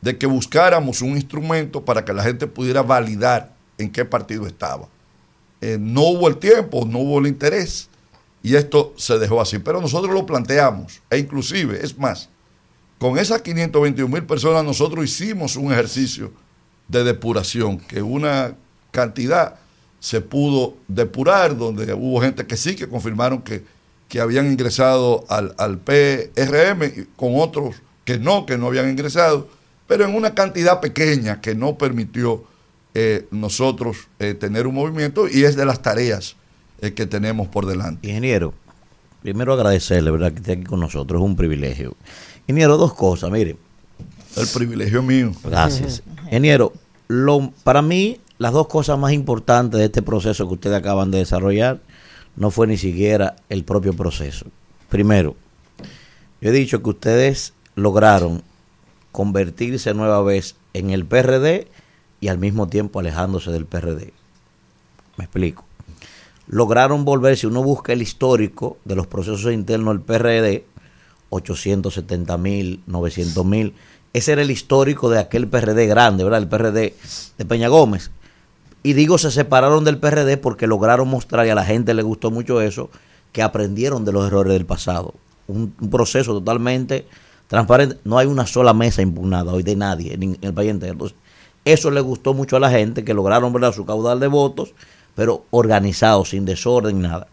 [0.00, 4.88] de que buscáramos un instrumento para que la gente pudiera validar en qué partido estaba.
[5.60, 7.88] Eh, no hubo el tiempo, no hubo el interés
[8.42, 9.58] y esto se dejó así.
[9.58, 12.28] Pero nosotros lo planteamos e inclusive, es más,
[12.98, 16.32] con esas 521 mil personas nosotros hicimos un ejercicio
[16.88, 18.54] de depuración, que una
[18.90, 19.56] cantidad
[20.00, 23.64] se pudo depurar, donde hubo gente que sí, que confirmaron que,
[24.10, 29.48] que habían ingresado al, al PRM, y con otros que no, que no habían ingresado,
[29.86, 32.44] pero en una cantidad pequeña que no permitió
[32.92, 36.34] eh, nosotros eh, tener un movimiento y es de las tareas
[36.80, 38.08] eh, que tenemos por delante.
[38.08, 38.52] Ingeniero,
[39.22, 41.96] primero agradecerle, ¿verdad?, que esté aquí con nosotros, es un privilegio.
[42.48, 43.56] Ingeniero, dos cosas, mire.
[44.36, 45.32] El privilegio mío.
[45.44, 46.02] Gracias.
[46.24, 46.72] Ingeniero,
[47.06, 51.18] lo, para mí, las dos cosas más importantes de este proceso que ustedes acaban de
[51.18, 51.80] desarrollar
[52.40, 54.46] no fue ni siquiera el propio proceso.
[54.88, 55.36] Primero,
[56.40, 58.42] yo he dicho que ustedes lograron
[59.12, 61.68] convertirse nueva vez en el PRD
[62.18, 64.14] y al mismo tiempo alejándose del PRD.
[65.18, 65.66] Me explico.
[66.46, 70.64] Lograron volverse, uno busca el histórico de los procesos internos del PRD,
[71.28, 73.74] 870 mil, 900 mil.
[74.14, 76.40] Ese era el histórico de aquel PRD grande, ¿verdad?
[76.40, 76.94] El PRD
[77.36, 78.10] de Peña Gómez.
[78.82, 82.30] Y digo, se separaron del PRD porque lograron mostrar, y a la gente le gustó
[82.30, 82.90] mucho eso,
[83.32, 85.14] que aprendieron de los errores del pasado.
[85.46, 87.06] Un, proceso totalmente
[87.48, 87.98] transparente.
[88.04, 90.92] No hay una sola mesa impugnada hoy de nadie en, el país entero.
[90.92, 91.16] Entonces,
[91.64, 93.72] eso le gustó mucho a la gente, que lograron ¿verdad?
[93.72, 94.72] su caudal de votos,
[95.14, 97.26] pero organizado, sin desorden, nada.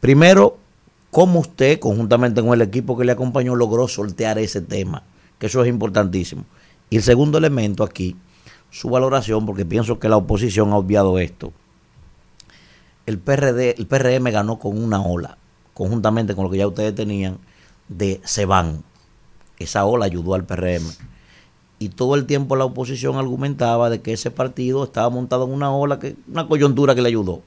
[0.00, 0.58] Primero,
[1.10, 5.02] ¿cómo usted, conjuntamente con el equipo que le acompañó, logró sortear ese tema?
[5.38, 6.44] Que eso es importantísimo.
[6.90, 8.16] Y el segundo elemento aquí,
[8.76, 11.50] su valoración, porque pienso que la oposición ha obviado esto.
[13.06, 15.38] El PRD, el PRM ganó con una ola,
[15.72, 17.38] conjuntamente con lo que ya ustedes tenían,
[17.88, 18.82] de se van.
[19.58, 20.84] Esa ola ayudó al PRM.
[21.78, 25.70] Y todo el tiempo la oposición argumentaba de que ese partido estaba montado en una
[25.72, 27.40] ola, que, una coyuntura que le ayudó.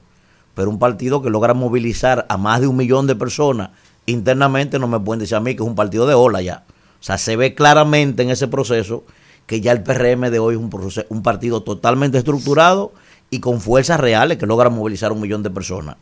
[0.56, 3.70] Pero un partido que logra movilizar a más de un millón de personas
[4.06, 6.64] internamente, no me pueden decir a mí que es un partido de ola ya.
[7.00, 9.04] O sea, se ve claramente en ese proceso
[9.50, 12.92] que ya el PRM de hoy es un, proceso, un partido totalmente estructurado
[13.30, 15.96] y con fuerzas reales que logra movilizar un millón de personas.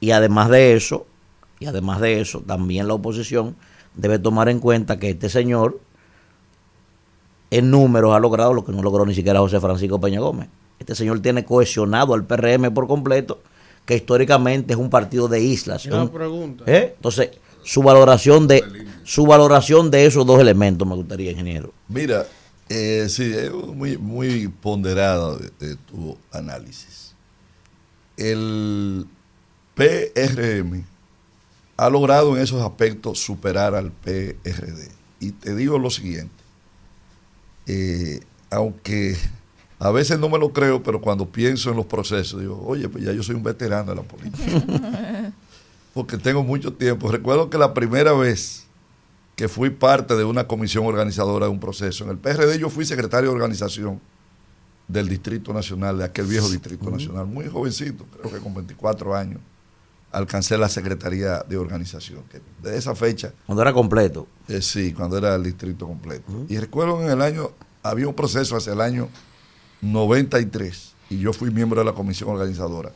[0.00, 1.06] Y además de eso,
[1.60, 3.54] y además de eso, también la oposición
[3.94, 5.78] debe tomar en cuenta que este señor
[7.52, 10.48] en números ha logrado lo que no logró ni siquiera José Francisco Peña Gómez.
[10.80, 13.40] Este señor tiene cohesionado al PRM por completo,
[13.86, 15.86] que históricamente es un partido de islas.
[15.86, 16.64] Una Un- pregunta.
[16.66, 16.94] ¿Eh?
[16.96, 17.30] Entonces,
[17.62, 18.64] su valoración de
[19.04, 21.72] su valoración de esos dos elementos me gustaría, ingeniero.
[21.88, 22.26] Mira,
[22.68, 24.46] eh, sí, es muy, muy
[25.38, 27.14] de, de tu análisis.
[28.16, 29.06] El
[29.74, 30.84] PRM
[31.76, 34.90] ha logrado en esos aspectos superar al PRD.
[35.20, 36.34] Y te digo lo siguiente,
[37.66, 38.20] eh,
[38.50, 39.16] aunque
[39.78, 43.04] a veces no me lo creo, pero cuando pienso en los procesos, digo, oye, pues
[43.04, 45.32] ya yo soy un veterano de la política.
[45.94, 47.10] Porque tengo mucho tiempo.
[47.10, 48.67] Recuerdo que la primera vez
[49.38, 52.02] que fui parte de una comisión organizadora de un proceso.
[52.02, 54.00] En el PRD yo fui secretario de organización
[54.88, 59.38] del Distrito Nacional, de aquel viejo Distrito Nacional, muy jovencito, creo que con 24 años,
[60.10, 62.24] alcancé la Secretaría de Organización.
[62.24, 63.32] Que de esa fecha...
[63.46, 64.26] Cuando era completo.
[64.48, 66.24] Eh, sí, cuando era el distrito completo.
[66.48, 67.52] Y recuerdo en el año,
[67.84, 69.08] había un proceso hacia el año
[69.82, 72.90] 93, y yo fui miembro de la comisión organizadora,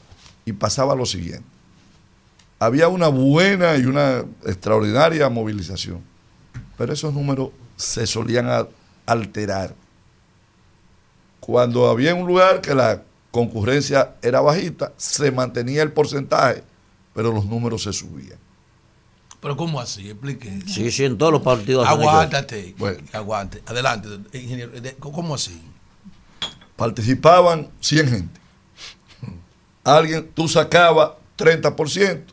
[0.44, 1.44] y pasaba lo siguiente.
[2.58, 6.10] Había una buena y una extraordinaria movilización,
[6.82, 8.66] pero esos números se solían a-
[9.06, 9.72] alterar.
[11.38, 16.64] Cuando había un lugar que la concurrencia era bajita, se mantenía el porcentaje,
[17.14, 18.36] pero los números se subían.
[19.40, 20.10] Pero ¿cómo así?
[20.10, 20.58] Explique.
[20.66, 21.86] Sí, sí, en todos los partidos.
[21.86, 22.74] Aguántate.
[23.12, 23.62] Aguante.
[23.66, 24.72] Adelante, ingeniero.
[24.98, 25.62] ¿Cómo así?
[26.74, 28.40] participaban 100 gente.
[29.84, 32.24] Alguien, tú sacabas 30%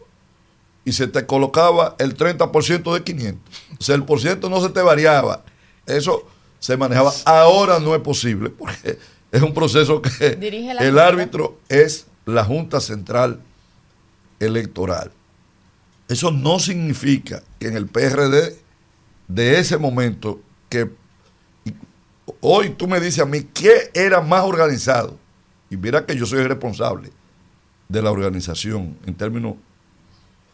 [0.89, 3.55] y se te colocaba el 30% de 500.
[3.79, 5.43] O sea, el por ciento no se te variaba.
[5.85, 7.13] Eso se manejaba.
[7.25, 8.97] Ahora no es posible porque
[9.31, 11.07] es un proceso que Dirige el Junta.
[11.07, 13.39] árbitro es la Junta Central
[14.39, 15.11] Electoral.
[16.07, 18.57] Eso no significa que en el PRD
[19.27, 20.89] de ese momento que
[22.41, 25.19] hoy tú me dices a mí qué era más organizado.
[25.69, 27.11] Y mira que yo soy el responsable
[27.87, 29.53] de la organización en términos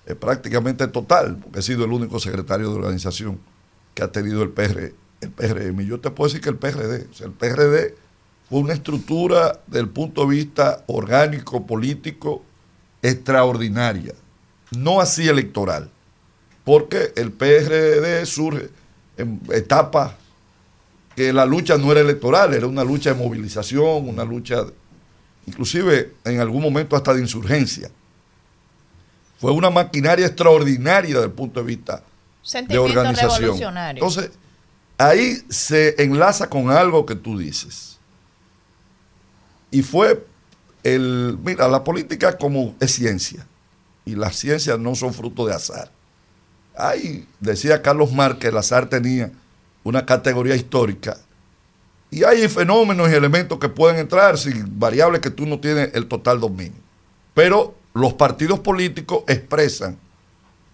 [0.07, 3.40] eh, prácticamente total, porque he sido el único secretario de organización
[3.94, 5.82] que ha tenido el, PR, el PRM.
[5.82, 7.95] Y yo te puedo decir que el PRD, el PRD
[8.49, 12.44] fue una estructura del punto de vista orgánico, político,
[13.02, 14.14] extraordinaria.
[14.72, 15.90] No así electoral,
[16.64, 18.69] porque el PRD surge
[19.18, 20.14] en etapas
[21.15, 24.65] que la lucha no era electoral, era una lucha de movilización, una lucha,
[25.45, 27.90] inclusive en algún momento hasta de insurgencia.
[29.38, 32.03] Fue una maquinaria extraordinaria desde el punto de vista
[32.68, 33.78] de organización.
[33.78, 34.32] Entonces,
[34.98, 37.99] ahí se enlaza con algo que tú dices.
[39.72, 40.26] Y fue
[40.84, 43.45] el, mira, la política como es ciencia,
[44.06, 45.91] y las ciencias no son fruto de azar.
[46.78, 49.32] Ahí decía Carlos Marx que el azar tenía
[49.84, 51.18] una categoría histórica
[52.12, 56.07] Y hay fenómenos y elementos que pueden entrar sin variables que tú no tienes el
[56.07, 56.82] total dominio.
[57.34, 59.98] Pero los partidos políticos expresan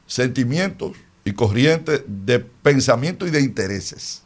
[0.07, 0.93] sentimientos
[1.23, 4.23] y corrientes de pensamiento y de intereses.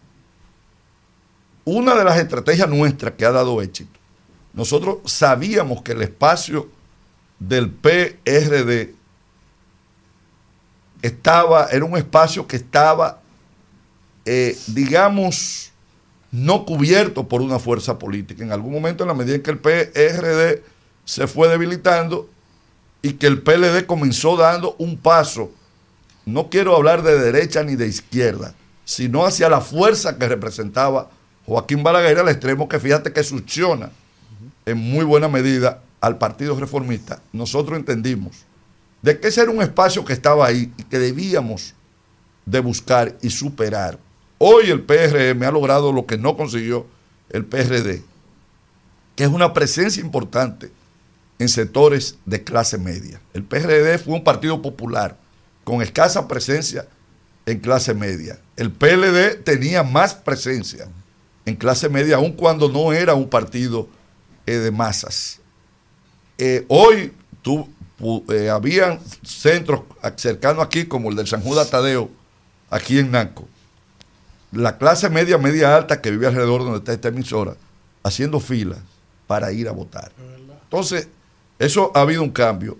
[1.65, 3.99] Una de las estrategias nuestras que ha dado éxito,
[4.53, 6.69] nosotros sabíamos que el espacio
[7.37, 8.95] del PRD
[11.01, 13.19] estaba, era un espacio que estaba,
[14.23, 15.73] eh, digamos,
[16.31, 18.41] no cubierto por una fuerza política.
[18.41, 20.63] En algún momento, en la medida en que el PRD
[21.03, 22.29] se fue debilitando
[23.05, 25.51] y que el PLD comenzó dando un paso,
[26.25, 31.11] no quiero hablar de derecha ni de izquierda, sino hacia la fuerza que representaba
[31.45, 33.91] Joaquín Balaguer al extremo que fíjate que succiona
[34.65, 37.21] en muy buena medida al Partido Reformista.
[37.31, 38.37] Nosotros entendimos
[39.03, 41.75] de que ese era un espacio que estaba ahí y que debíamos
[42.43, 43.99] de buscar y superar.
[44.39, 46.87] Hoy el PRM ha logrado lo que no consiguió
[47.29, 48.01] el PRD,
[49.15, 50.71] que es una presencia importante
[51.39, 53.21] en sectores de clase media.
[53.33, 55.17] El PRD fue un partido popular
[55.63, 56.87] con escasa presencia
[57.45, 58.39] en clase media.
[58.55, 60.87] El PLD tenía más presencia
[61.45, 63.87] en clase media, aun cuando no era un partido
[64.45, 65.39] eh, de masas.
[66.37, 67.69] Eh, hoy tú,
[68.29, 69.81] eh, habían centros
[70.15, 72.09] cercanos aquí, como el del San Judas Tadeo,
[72.69, 73.47] aquí en Naco.
[74.51, 77.55] La clase media, media alta que vive alrededor donde está esta emisora,
[78.03, 78.79] haciendo filas
[79.27, 80.11] para ir a votar.
[80.63, 81.07] Entonces,
[81.59, 82.77] eso ha habido un cambio.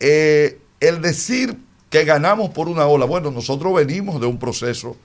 [0.00, 1.56] Eh, el decir
[1.90, 4.96] que ganamos por una ola, bueno, nosotros venimos de un proceso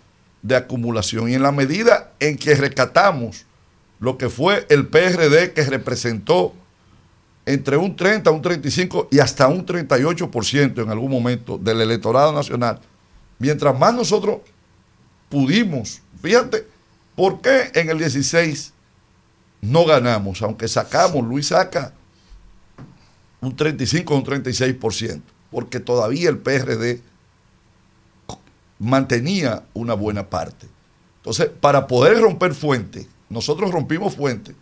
[0.42, 3.46] de acumulación y en la medida en que rescatamos
[4.00, 6.54] lo que fue el PRD que representó
[7.46, 12.80] entre un 30, un 35 y hasta un 38% en algún momento del electorado nacional,
[13.40, 14.40] mientras más nosotros
[15.30, 16.68] pudimos, fíjate,
[17.16, 18.74] ¿por qué en el 16
[19.62, 20.42] no ganamos?
[20.42, 21.94] Aunque sacamos, Luis saca
[23.46, 25.22] un 35 o un 36%,
[25.52, 27.02] porque todavía el PRD
[28.80, 30.68] mantenía una buena parte.
[31.18, 34.54] Entonces, para poder romper fuente, nosotros rompimos fuente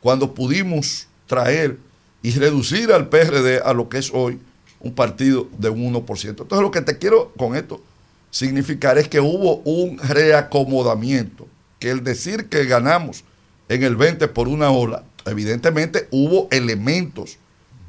[0.00, 1.78] cuando pudimos traer
[2.22, 4.38] y reducir al PRD a lo que es hoy
[4.80, 6.28] un partido de un 1%.
[6.28, 7.82] Entonces, lo que te quiero con esto
[8.30, 11.46] significar es que hubo un reacomodamiento,
[11.78, 13.24] que el decir que ganamos
[13.68, 17.38] en el 20 por una ola, evidentemente hubo elementos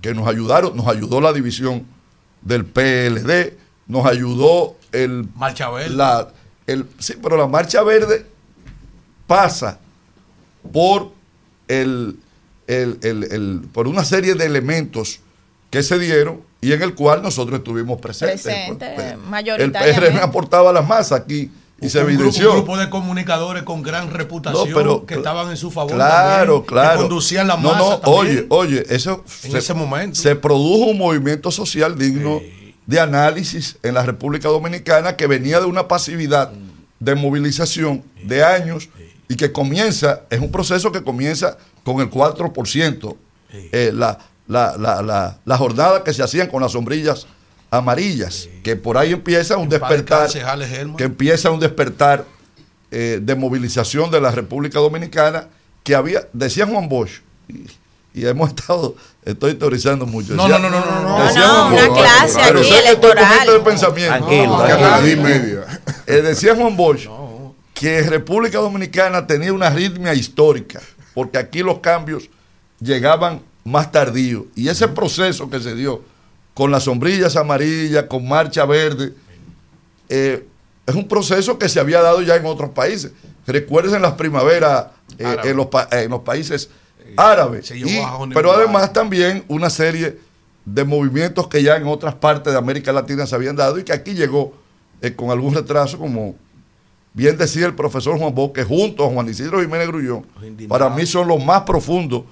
[0.02, 1.86] que nos ayudaron, nos ayudó la división
[2.42, 3.54] del PLD,
[3.88, 5.96] nos ayudó el Marcha Verde.
[5.96, 6.30] La,
[6.68, 8.26] el, sí, pero la marcha verde
[9.28, 9.80] pasa
[10.72, 11.12] por
[11.68, 12.18] el,
[12.68, 15.20] el- el- el- por una serie de elementos
[15.70, 18.42] que se dieron y en el cual nosotros estuvimos presentes.
[18.44, 20.02] Presente, Pues, El mayoritariamente.
[20.12, 21.50] PRM aportaba las masas aquí
[21.82, 22.50] y se un, grupo, evidenció.
[22.52, 25.94] un grupo de comunicadores con gran reputación No, pero- que estaban en su favor.
[25.94, 26.92] Claro, también, claro.
[26.92, 27.80] Que conducían la No, masa.
[27.80, 28.46] no, también.
[28.50, 30.20] oye, oye, eso En ese momento.
[30.20, 32.40] se produjo un movimiento social digno
[32.86, 36.52] de análisis en la República Dominicana que venía de una pasividad
[37.00, 38.90] de movilización de años
[39.28, 43.16] y que comienza, es un proceso que comienza con el 4%.
[43.54, 44.18] Eh, la,
[44.48, 47.28] la, la, la, la jornada que se hacían con las sombrillas
[47.72, 50.30] amarillas, que por ahí empieza un despertar,
[50.98, 52.26] que empieza un despertar
[52.92, 55.48] eh, de movilización de la República Dominicana
[55.84, 57.64] que había, decía Juan Bosch, y,
[58.14, 60.34] y hemos estado, estoy teorizando mucho.
[60.36, 61.26] No, decía- no, no, no, no, no.
[61.26, 63.48] decía No, Juan una clase pero aquí con electoral.
[63.48, 64.28] de pensamiento.
[66.08, 67.08] Eh, decía Juan Bosch
[67.74, 70.82] que República Dominicana tenía una arritmia histórica,
[71.14, 72.30] porque aquí los cambios
[72.80, 74.44] llegaban más tardíos.
[74.56, 76.04] Y ese proceso que se dio
[76.54, 79.14] con las sombrillas amarillas, con marcha verde,
[80.10, 80.46] eh,
[80.86, 83.12] es un proceso que se había dado ya en otros países.
[83.48, 84.88] Recuerden las primaveras
[85.18, 86.70] eh, en, los, pa- en los países
[87.18, 87.68] árabes.
[87.68, 87.84] se Y-
[88.34, 90.18] pero además también una serie
[90.66, 93.94] de movimientos que ya en otras partes de América Latina se habían dado y que
[93.94, 94.54] aquí llegó
[95.02, 96.36] eh, con algún retraso, como
[97.14, 100.26] bien decía el profesor Juan Boque, junto a Juan Isidro Jiménez Grullón,
[100.70, 102.24] para mí son los más profundos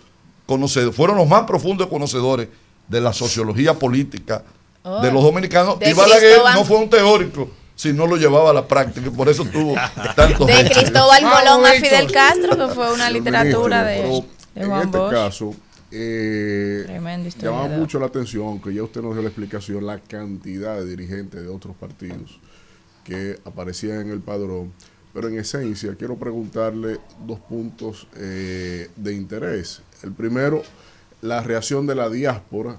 [0.46, 2.48] conocedores, fueron los más profundos conocedores
[2.90, 4.44] de la sociología política
[4.84, 5.78] Oh, de los dominicanos.
[5.80, 9.10] de y Balaguer Cristóbal- no fue un teórico, sino lo llevaba a la práctica, y
[9.10, 9.76] por eso tuvo
[10.16, 10.78] tantos De éxitos.
[10.84, 11.82] Cristóbal Ah, Colón a.
[11.82, 14.26] Fidel Castro, que fue una literatura ministro,
[14.56, 15.12] de, de Juan En este Bosch.
[15.14, 15.56] caso,
[15.92, 17.00] eh,
[17.42, 21.42] llama mucho la atención, que ya usted nos dio la explicación, la cantidad de dirigentes
[21.42, 22.40] de otros partidos
[23.04, 24.72] que aparecían en el padrón.
[25.14, 29.82] Pero en esencia, quiero preguntarle dos puntos eh, de interés.
[30.04, 30.62] El primero,
[31.22, 32.78] la reacción de la diáspora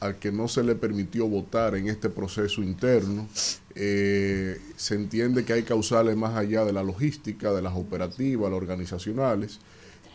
[0.00, 3.28] a que no se le permitió votar en este proceso interno.
[3.74, 8.56] Eh, se entiende que hay causales más allá de la logística, de las operativas, las
[8.56, 9.60] organizacionales.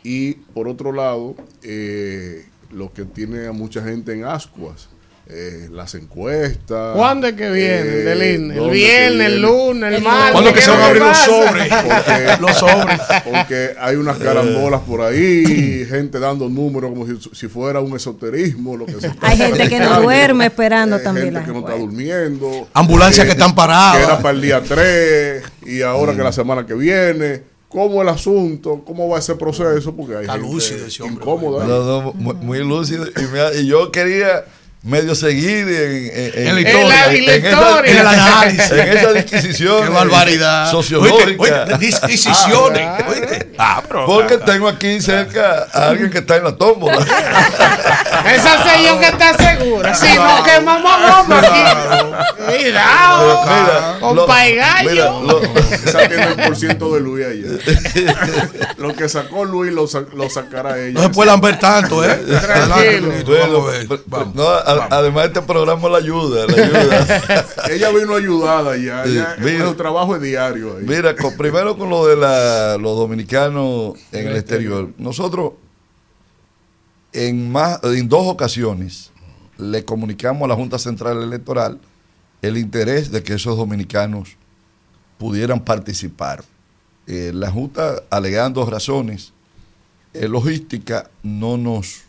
[0.04, 4.90] Y por otro lado, eh, lo que tiene a mucha gente en ascuas,
[5.27, 6.95] eh, las encuestas.
[6.95, 7.80] ¿Cuándo es que viene?
[7.80, 8.56] eh, del INE?
[8.57, 9.39] el viernes, el viene.
[9.39, 10.31] lunes, el martes.
[10.34, 11.68] ¿Cuándo que ¿qué se van a abrir los sobres?
[11.84, 12.99] Porque, Los sobres.
[13.23, 18.77] porque hay unas carambolas por ahí, gente dando números como si, si fuera un esoterismo.
[18.77, 21.60] Lo que se está Hay gente que no duerme esperando Hay también gente que no
[21.60, 22.68] está durmiendo.
[22.73, 23.97] Ambulancias que están paradas.
[23.97, 27.56] Que era para el día 3 y ahora que la semana que viene.
[27.68, 28.84] ¿Cómo el asunto?
[28.85, 29.93] ¿Cómo va ese proceso?
[29.93, 31.65] Porque hay Está gente lúcido ese hombre, incómoda.
[31.65, 33.06] No, no, muy, muy lúcido.
[33.06, 34.45] Y, me ha- y yo quería
[34.86, 37.06] medio seguir en, en, En la en- historia.
[37.07, 37.91] en En la esa- historia.
[37.91, 38.72] En el análisis.
[38.72, 39.84] En esa disquisición.
[39.84, 40.72] Qué barbaridad.
[40.72, 41.16] Sociológica.
[41.26, 42.82] Oíste, oíste, disquisiciones.
[42.88, 43.52] Ah, Oíste.
[43.57, 46.98] Ah, Porque tengo aquí cerca a alguien que está en la tómbola.
[48.34, 49.94] Esa soy yo que está segura.
[49.95, 52.44] Si no quemamos bomba aquí.
[52.45, 53.44] Cuidado.
[53.45, 54.90] Mira, Con lo- Pai Gallo.
[54.90, 58.76] mira, lo- Saquen el por ciento de Luis ayer.
[58.78, 60.91] lo que sacó Luis lo, sa- lo sacará ella.
[60.94, 62.16] No se puedan ver tanto, ¿eh?
[62.16, 63.12] Tranquilo.
[63.26, 63.88] Bueno, vamos a ver.
[64.07, 64.36] Vamos.
[64.36, 64.44] no,
[64.84, 67.45] a- además este programa la ayuda, la ayuda.
[67.69, 69.03] Ella vino ayudada ya.
[69.06, 69.65] Sí, ya mira.
[69.68, 70.77] su trabajo es diario.
[70.77, 70.84] Ahí.
[70.85, 74.89] Mira, con- primero con lo de la- los dominicanos en el exterior.
[74.97, 75.53] Nosotros
[77.14, 79.11] en más en dos ocasiones
[79.57, 81.80] le comunicamos a la Junta Central Electoral
[82.41, 84.35] el interés de que esos dominicanos
[85.18, 86.43] pudieran participar.
[87.07, 89.31] Eh, la Junta, alegando razones
[90.14, 92.02] eh, logísticas, no nos,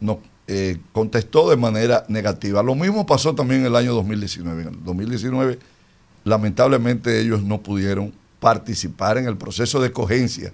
[0.00, 0.18] nos,
[0.54, 2.62] eh, contestó de manera negativa.
[2.62, 4.62] Lo mismo pasó también en el año 2019.
[4.62, 5.58] En el 2019,
[6.24, 10.52] lamentablemente, ellos no pudieron participar en el proceso de cogencia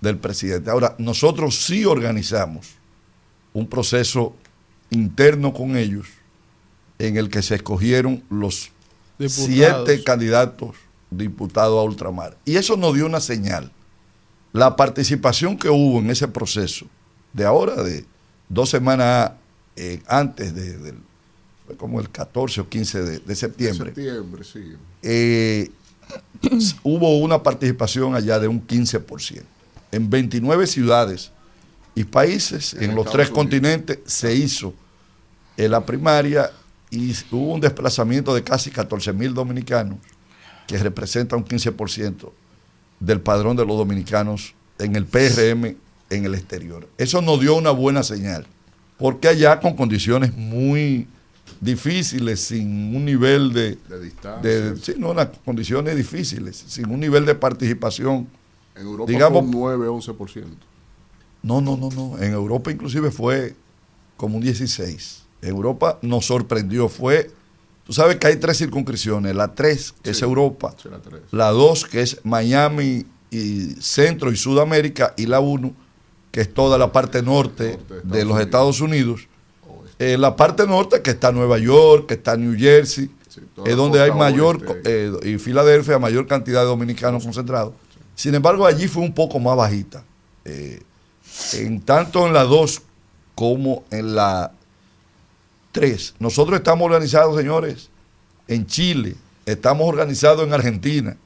[0.00, 0.70] del presidente.
[0.70, 2.68] Ahora, nosotros sí organizamos
[3.52, 4.36] un proceso
[4.90, 6.06] interno con ellos
[7.00, 8.70] en el que se escogieron los
[9.18, 9.46] Diputados.
[9.46, 10.76] siete candidatos
[11.10, 12.36] diputados a ultramar.
[12.44, 13.72] Y eso nos dio una señal.
[14.52, 16.86] La participación que hubo en ese proceso,
[17.32, 18.04] de ahora, de
[18.48, 19.32] dos semanas
[19.80, 20.98] eh, antes de, del-
[21.66, 24.74] fue como el 14 o 15 de, de septiembre, Septiembre, sí.
[25.02, 25.70] eh,
[26.82, 29.42] hubo una participación allá de un 15%.
[29.92, 31.30] En 29 ciudades
[31.94, 33.34] y países, En en, los tres Unidos.
[33.34, 34.74] continentes, se hizo
[35.56, 36.50] la primaria
[36.90, 39.98] y hubo un desplazamiento de casi 14 mil dominicanos,
[40.66, 42.30] que representa un 15%
[43.00, 45.76] del padrón de los dominicanos en el PRM
[46.10, 46.88] en el exterior.
[46.98, 48.46] Eso nos dio una buena señal,
[49.00, 51.08] porque allá con condiciones muy
[51.60, 54.50] difíciles, sin un nivel de, De distancia.
[54.50, 58.28] de sí, no, unas condiciones difíciles, sin un nivel de participación.
[58.76, 60.44] en Europa digamos- fue un 9-11%.
[61.42, 62.18] No, no, no, no.
[62.18, 63.54] En Europa inclusive fue
[64.16, 65.22] como un 16.
[65.42, 66.88] En Europa nos sorprendió.
[66.88, 67.30] Fue,
[67.86, 69.34] tú sabes que hay tres circunscripciones.
[69.34, 70.74] La 3, que es Europa.
[70.82, 70.88] sí.
[71.30, 75.14] La 2, que es Miami y Centro y Sudamérica.
[75.16, 75.72] Y la 1,
[76.30, 78.40] que es toda la parte norte, de los.
[78.40, 79.28] Estados Unidos.
[79.98, 84.02] Eh, la parte norte, que está Nueva York, que está New Jersey, Sí, es donde
[84.02, 87.74] hay mayor, eh, y Filadelfia, mayor cantidad de dominicanos concentrados.
[88.16, 90.02] Sin embargo, allí fue un poco más bajita.
[90.44, 90.82] Eh,
[91.52, 92.82] en tanto en la 2
[93.36, 94.52] como en la
[95.72, 96.16] 3.
[96.18, 97.88] Nosotros estamos organizados, señores,
[98.48, 99.14] en Chile,
[99.46, 101.16] estamos organizados en Argentina,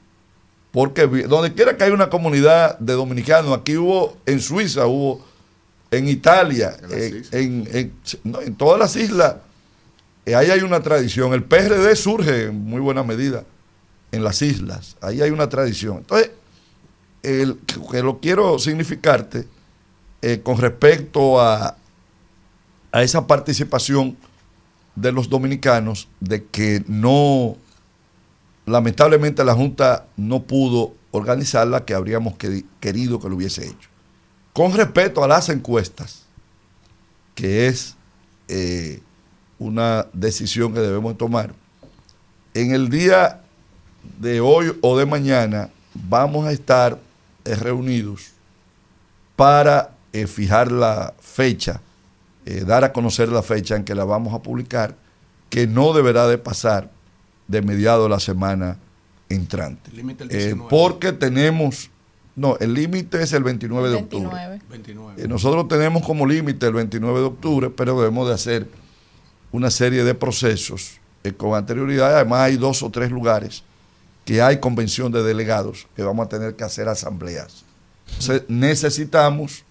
[0.75, 5.25] porque donde quiera que haya una comunidad de dominicanos, aquí hubo, en Suiza hubo,
[5.89, 7.33] en Italia, En eh, islas.
[7.33, 7.93] en, en-
[8.25, 9.37] no, en todas las islas,
[10.25, 11.31] eh, ahí hay una tradición.
[11.33, 13.45] El PRD surge en muy buena medida
[14.11, 15.99] en las islas, ahí hay una tradición.
[15.99, 16.31] Entonces,
[17.23, 17.57] el,
[17.89, 19.47] que lo quiero significarte
[20.21, 21.77] eh, con respecto a,
[22.91, 24.17] a esa participación
[24.93, 27.55] de los dominicanos, de que no,
[28.65, 33.89] lamentablemente la Junta no pudo organizarla que habríamos queri- querido que lo hubiese hecho.
[34.53, 36.23] Con respecto a las encuestas,
[37.35, 37.95] que es
[38.47, 39.01] eh,
[39.59, 41.53] una decisión que debemos tomar,
[42.53, 43.41] en el día
[44.19, 46.99] de hoy o de mañana vamos a estar
[47.43, 48.31] eh, reunidos
[49.35, 51.81] para eh, fijar la fecha,
[52.65, 54.95] dar a conocer la fecha en que la vamos a publicar,
[55.49, 56.91] que no deberá de pasar
[57.47, 58.77] de mediado de la semana
[59.29, 59.89] entrante.
[59.91, 60.69] El límite el Eh, 19.
[60.69, 61.89] porque tenemos,
[62.35, 64.29] no, el límite es el 29 de octubre.
[64.29, 64.61] 29.
[64.69, 65.23] 29.
[65.23, 68.67] Eh, nosotros tenemos como límite el 29 de octubre, pero debemos de hacer
[69.51, 72.15] una serie de procesos eh, con anterioridad.
[72.15, 73.63] Además hay dos o tres lugares
[74.25, 77.63] que hay convención de delegados que vamos a tener que hacer asambleas.
[78.07, 79.63] Entonces, necesitamos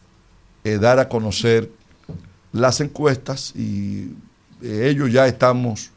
[0.65, 1.71] eh, dar a conocer
[2.53, 4.13] las encuestas y
[4.63, 5.91] eh, ellos ya estamos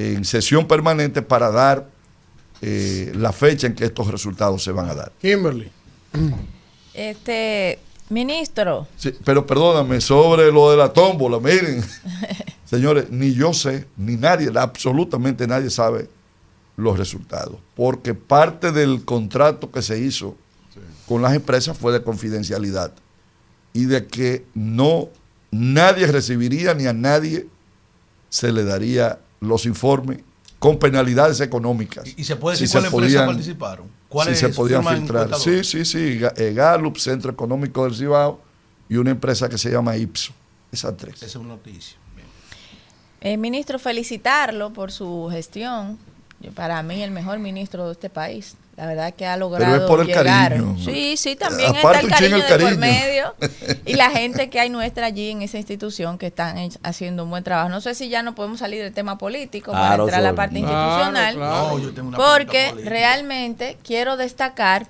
[0.00, 1.88] en sesión permanente para dar
[2.62, 5.12] eh, la fecha en que estos resultados se van a dar.
[5.20, 5.70] Kimberly.
[6.94, 7.78] Este,
[8.08, 11.84] ministro, Sí, pero perdóname, sobre lo de la tómbola, miren,
[12.64, 16.08] señores, ni yo sé, ni nadie, absolutamente nadie sabe
[16.76, 20.36] los resultados, porque parte del contrato que se hizo
[21.06, 22.92] con las empresas fue de confidencialidad
[23.72, 25.08] y de que no
[25.50, 27.46] nadie recibiría ni a nadie
[28.28, 30.20] se le daría los informes
[30.58, 32.04] con penalidades económicas.
[32.16, 33.86] ¿Y se puede Si decir cuáles se empresas participaron?
[33.86, 35.34] si ¿Cuáles se podían firman filtrar.
[35.38, 36.20] Sí, sí, sí.
[36.36, 38.40] Eh, Gallup, Centro Económico del Cibao
[38.88, 40.32] y una empresa que se llama Ipso.
[40.70, 41.14] Esas tres.
[41.16, 41.96] Esa es una noticia.
[43.22, 45.98] eh, ministro, felicitarlo por su gestión.
[46.40, 48.56] Yo- Para mí, el mejor ministro de este país.
[48.80, 50.24] La verdad que ha logrado Pero es por el llegar.
[50.24, 50.74] cariño.
[50.82, 53.34] Sí, sí, también Aparte está el cariño, de por medio.
[53.84, 57.44] Y la gente que hay nuestra allí en esa institución que están haciendo un buen
[57.44, 57.68] trabajo.
[57.68, 60.60] No sé si ya no podemos salir del tema político para entrar a la parte
[60.60, 61.34] Claro, institucional.
[61.34, 62.02] claro.
[62.04, 64.86] No, porque realmente quiero destacar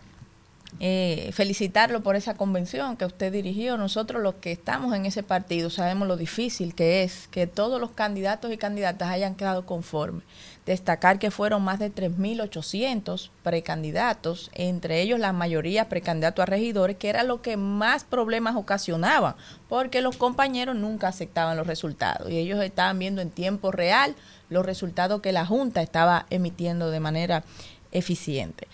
[0.78, 3.76] eh, felicitarlo por esa convención que usted dirigió.
[3.76, 7.90] Nosotros los que estamos en ese partido sabemos lo difícil que es que todos los
[7.90, 10.22] candidatos y candidatas hayan quedado conformes.
[10.70, 17.08] Destacar que fueron más de 3.800 precandidatos, entre ellos la mayoría precandidatos a regidores, que
[17.08, 19.34] era lo que más problemas ocasionaba,
[19.68, 24.14] porque los compañeros nunca aceptaban los resultados y ellos estaban viendo en tiempo real
[24.48, 27.42] los resultados que la Junta estaba emitiendo de manera
[27.90, 28.68] eficiente.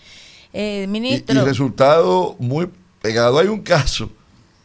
[0.53, 2.69] Eh, Y, ministro, y resultado muy
[3.01, 3.39] pegado.
[3.39, 4.11] Hay un caso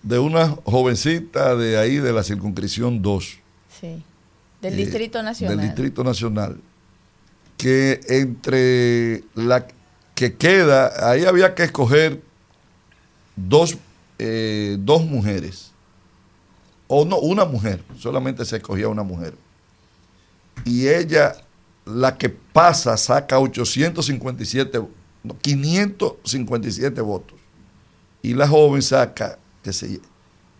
[0.03, 3.39] de una jovencita de ahí, de la circunscripción 2.
[3.81, 4.03] sí,
[4.61, 5.57] del eh, Distrito Nacional.
[5.57, 6.61] Del Distrito Nacional.
[7.63, 9.69] Que entre la
[10.17, 12.21] que queda, ahí había que escoger
[13.37, 13.79] dos,
[14.19, 15.71] eh, dos mujeres.
[16.89, 17.85] O no, una mujer.
[18.01, 19.35] Solamente se escogía una mujer.
[20.65, 21.37] Y ella,
[21.85, 24.81] la que pasa, saca 857,
[25.23, 27.39] no, 557 votos.
[28.23, 30.01] Y la joven saca, sé yo,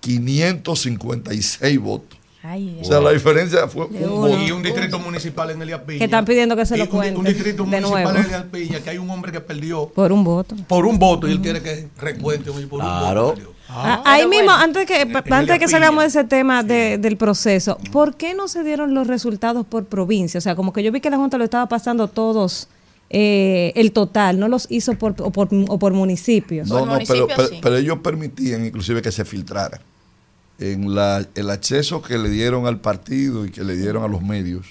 [0.01, 2.22] 556 votos.
[2.45, 4.43] Ay, O sea, la diferencia fue un uno.
[4.43, 5.99] Y un distrito municipal en Elías Piña.
[5.99, 8.19] Que están pidiendo que se lo un di- Un, distrito de municipal nuevo.
[8.19, 10.57] en Elías Piña, que hay un hombre que perdió Por un voto.
[10.67, 13.23] por un voto y él quiere que recuente por un Claro.
[13.23, 13.35] voto.
[13.35, 13.53] perdió.
[13.75, 14.53] Ah, Ahí mismo, bueno.
[14.61, 18.35] antes que, En- antes de que salgamos de ese tema de- del proceso, ¿por qué
[18.35, 20.37] no se dieron los resultados por provincia?
[20.39, 22.69] O sea, como que yo vi que la Junta lo estaba pasando todos,
[23.09, 26.69] eh, el total, no los hizo por, o, por, o por municipios.
[26.69, 27.59] No, no, pero, municipio, pero, sí.
[27.63, 29.81] pero ellos permitían inclusive que se filtrara.
[30.71, 34.23] En la, el acceso que le dieron al partido y que le dieron a los
[34.23, 34.67] medios.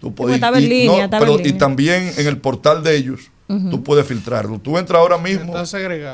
[0.00, 3.30] Tú estaba en y- línea, estaba pero- en y también en el portal de ellos,
[3.70, 4.58] tú puedes filtrarlo.
[4.58, 5.66] Tú entras ahora mismo y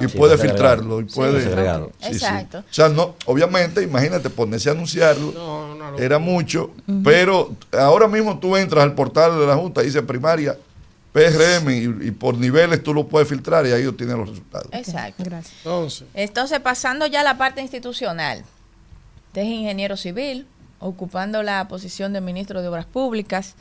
[0.09, 1.01] Sí, puedes filtrarlo.
[1.01, 1.93] Y Sí, puedes, está segregado.
[1.99, 2.15] Sí, sí.
[2.17, 2.59] Exacto.
[2.59, 5.33] O sea, no, obviamente, imagínate ponerse a anunciarlo.
[5.33, 5.99] No, no, no.
[5.99, 6.71] Era mucho,
[7.03, 10.57] pero ahora mismo tú entras al portal de la Junta, dice primaria,
[11.13, 11.71] PRM,
[12.03, 14.69] y, y por niveles tú lo puedes filtrar y ahí obtienes los resultados.
[14.73, 15.25] Exacto.
[15.25, 15.55] Gracias.
[15.65, 18.45] Entonces, Entonces, pasando ya a la parte institucional.
[19.31, 20.49] Usted es ingeniero civil,
[20.81, 23.55] ocupando la posición de ministro de Obras Públicas,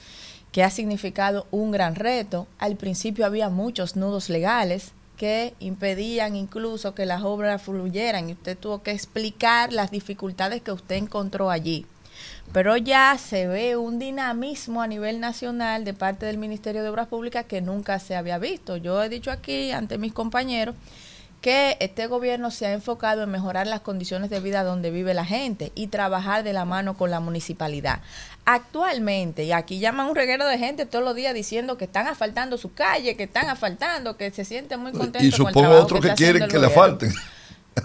[0.52, 2.48] que ha significado un gran reto.
[2.58, 8.58] Al principio había muchos nudos legales que impedían incluso que las obras fluyeran y usted
[8.58, 11.86] tuvo que explicar las dificultades que usted encontró allí.
[12.52, 17.10] Pero ya se ve un dinamismo a nivel nacional de parte del Ministerio de Obras
[17.10, 18.76] Públicas que nunca se había visto.
[18.76, 20.74] Yo he dicho aquí ante mis compañeros
[21.42, 25.26] que este gobierno se ha enfocado en mejorar las condiciones de vida donde vive la
[25.26, 28.02] gente y trabajar de la mano con la municipalidad.
[28.46, 32.58] Actualmente, y aquí llaman un reguero de gente todos los días diciendo que están asfaltando
[32.58, 35.84] su calle, que están asfaltando, que se sienten muy contentos Y con el supongo trabajo
[35.84, 36.76] otros que, quieren que le gobierno.
[36.76, 37.14] falten.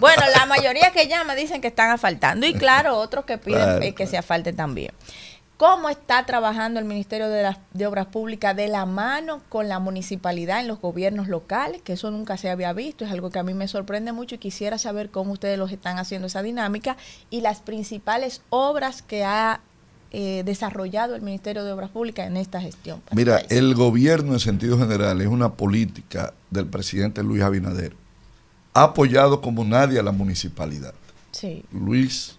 [0.01, 3.83] Bueno, la mayoría que llama dicen que están asfaltando y claro, otros que piden Claro,
[3.83, 4.93] eh, que se asfalte también.
[5.57, 10.67] ¿Cómo está trabajando el Ministerio de, Obras Públicas de la mano con la municipalidad en
[10.67, 11.81] los gobiernos locales?
[11.83, 14.39] Que eso nunca se había visto, es algo que a mí me sorprende mucho y
[14.39, 16.97] quisiera saber cómo ustedes los están haciendo esa dinámica
[17.31, 19.61] y las principales obras que ha
[20.11, 23.01] eh, desarrollado el Ministerio de Obras Públicas en esta gestión.
[23.13, 27.95] Mira, el el gobierno en sentido general es una política del presidente Luis Abinader.
[28.73, 30.95] Ha apoyado como nadie a la municipalidad.
[31.33, 32.39] Sí, Luis,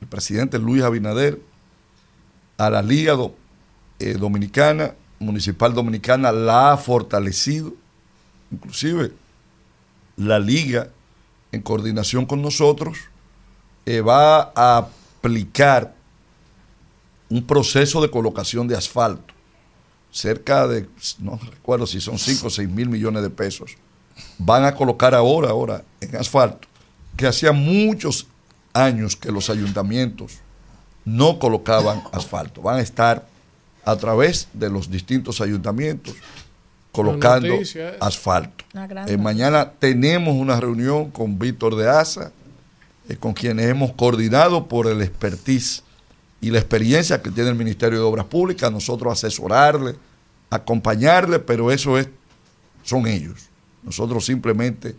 [0.00, 1.40] el presidente Luis Abinader,
[2.60, 3.34] a la Liga Do-
[4.18, 7.72] Dominicana, Municipal Dominicana, la ha fortalecido.
[8.50, 9.12] Inclusive,
[10.16, 10.88] la Liga,
[11.52, 12.98] en coordinación con nosotros,
[13.86, 15.94] eh, va a aplicar
[17.28, 19.34] un proceso de colocación de asfalto.
[20.10, 20.88] Cerca de,
[21.18, 23.76] no recuerdo si son 5 o 6 mil millones de pesos.
[24.38, 26.66] Van a colocar ahora, ahora, en asfalto,
[27.16, 28.26] que hacía muchos
[28.72, 30.38] años que los ayuntamientos
[31.04, 32.62] no colocaban asfalto.
[32.62, 33.26] Van a estar
[33.84, 36.14] a través de los distintos ayuntamientos
[36.92, 37.96] colocando noticia, ¿eh?
[38.00, 38.64] asfalto.
[39.06, 42.32] Eh, mañana tenemos una reunión con Víctor de Asa,
[43.08, 45.82] eh, con quienes hemos coordinado por el expertise
[46.40, 49.94] y la experiencia que tiene el Ministerio de Obras Públicas, nosotros asesorarle,
[50.48, 52.08] acompañarle, pero eso es,
[52.82, 53.48] son ellos.
[53.82, 54.94] Nosotros simplemente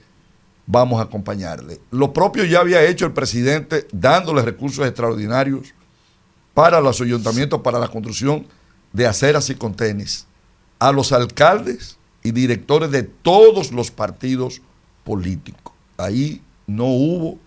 [0.66, 1.80] vamos a acompañarle.
[1.92, 5.74] Lo propio ya había hecho el presidente dándole recursos extraordinarios
[6.54, 8.46] para los ayuntamientos, para la construcción
[8.94, 10.28] de aceras y contenes
[10.80, 14.62] a los alcaldes y directores de todos los partidos
[15.04, 15.74] políticos.
[15.98, 17.40] Ahí no hubo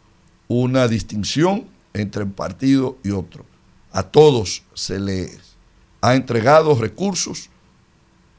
[0.49, 3.45] una distinción entre un partido y otro.
[3.93, 5.57] A todos se les
[6.01, 7.51] ha entregado recursos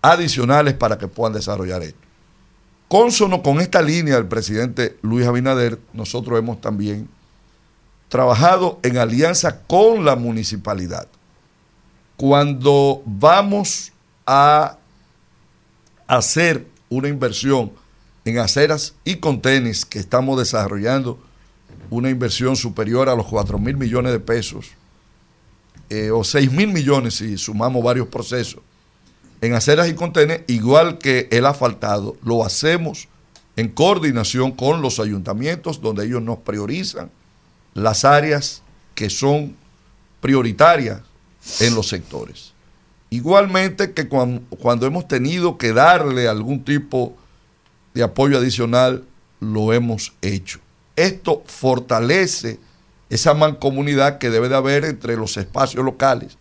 [0.01, 1.99] adicionales para que puedan desarrollar esto.
[2.87, 7.09] Consono con esta línea del presidente Luis Abinader, nosotros hemos también
[8.15, 11.05] trabajado en alianza con la municipalidad.
[12.15, 13.91] Cuando vamos
[14.25, 14.77] a
[16.07, 17.73] hacer una inversión
[18.23, 21.19] en aceras y contenes que estamos desarrollando,
[21.89, 24.67] una inversión superior a los 4 mil millones de pesos,
[25.89, 28.61] eh, o 6 mil millones si sumamos varios procesos,
[29.41, 33.09] en aceras y contenes, igual que el asfaltado, lo hacemos
[33.57, 37.11] en coordinación con los ayuntamientos, donde ellos nos priorizan
[37.76, 38.64] las áreas
[38.95, 39.56] que son
[40.22, 41.02] prioritarias
[41.60, 42.53] en los sectores.
[43.11, 47.15] Igualmente que cuan- cuando hemos tenido que darle algún tipo
[47.93, 49.03] de apoyo adicional,
[49.39, 50.60] lo hemos hecho.
[50.95, 52.60] Esto fortalece
[53.10, 56.38] esa mancomunidad que debe de haber entre los espacios locales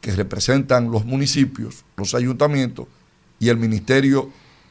[0.00, 2.86] que representan los municipios, los ayuntamientos
[3.38, 4.30] y el Ministerio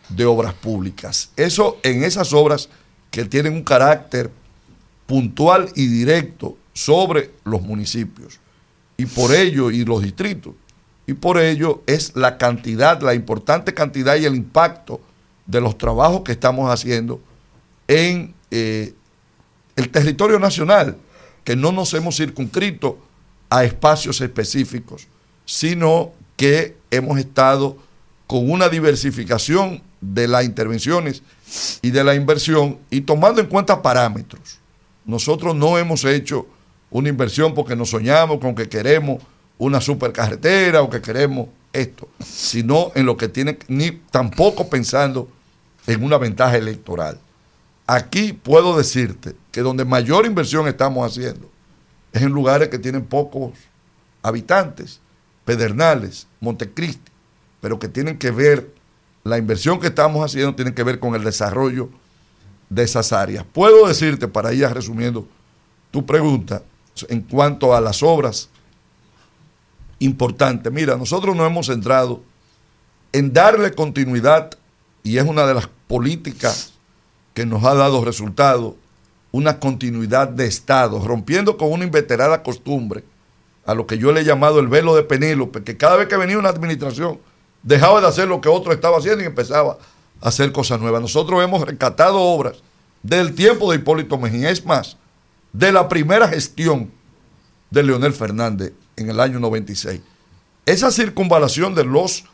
[0.09, 1.31] de Obras Públicas.
[1.37, 2.69] Eso en esas obras
[3.09, 4.29] que tienen un carácter
[5.11, 8.39] puntual y directo sobre los municipios
[8.95, 10.53] y por ello y los distritos.
[11.05, 15.01] Y por ello es la cantidad, la importante cantidad y el impacto
[15.45, 17.19] de los trabajos que estamos haciendo
[17.89, 18.93] en eh,
[19.75, 20.95] el territorio nacional,
[21.43, 22.97] que no nos hemos circunscrito
[23.49, 25.07] a espacios específicos,
[25.43, 27.75] sino que hemos estado
[28.27, 31.21] con una diversificación de las intervenciones
[31.81, 34.60] y de la inversión y tomando en cuenta parámetros.
[35.05, 36.47] Nosotros no hemos hecho
[36.89, 39.21] una inversión porque nos soñamos con que queremos
[39.57, 45.29] una supercarretera o que queremos esto, sino en lo que tiene, ni tampoco pensando
[45.87, 47.19] en una ventaja electoral.
[47.87, 51.49] Aquí puedo decirte que donde mayor inversión estamos haciendo
[52.13, 53.51] es en lugares que tienen pocos
[54.21, 54.99] habitantes,
[55.45, 57.11] Pedernales, Montecristi,
[57.61, 58.73] pero que tienen que ver,
[59.23, 61.89] la inversión que estamos haciendo tiene que ver con el desarrollo
[62.71, 63.45] de esas áreas.
[63.51, 65.27] Puedo decirte, para ir resumiendo
[65.91, 66.63] tu pregunta,
[67.09, 68.49] en cuanto a las obras
[69.99, 72.21] importantes, mira, nosotros nos hemos centrado
[73.11, 74.51] en darle continuidad,
[75.03, 76.73] y es una de las políticas
[77.33, 78.77] que nos ha dado resultado,
[79.33, 83.03] una continuidad de Estado, rompiendo con una inveterada costumbre,
[83.65, 86.15] a lo que yo le he llamado el velo de Penélope, que cada vez que
[86.15, 87.19] venía una administración
[87.63, 89.77] dejaba de hacer lo que otro estaba haciendo y empezaba
[90.21, 91.01] hacer cosas nuevas.
[91.01, 92.57] Nosotros hemos rescatado obras
[93.03, 94.97] del tiempo de Hipólito Mejía, es más,
[95.53, 96.91] de la primera gestión
[97.69, 100.01] de Leonel Fernández en el año 96.
[100.65, 102.25] Esa circunvalación de los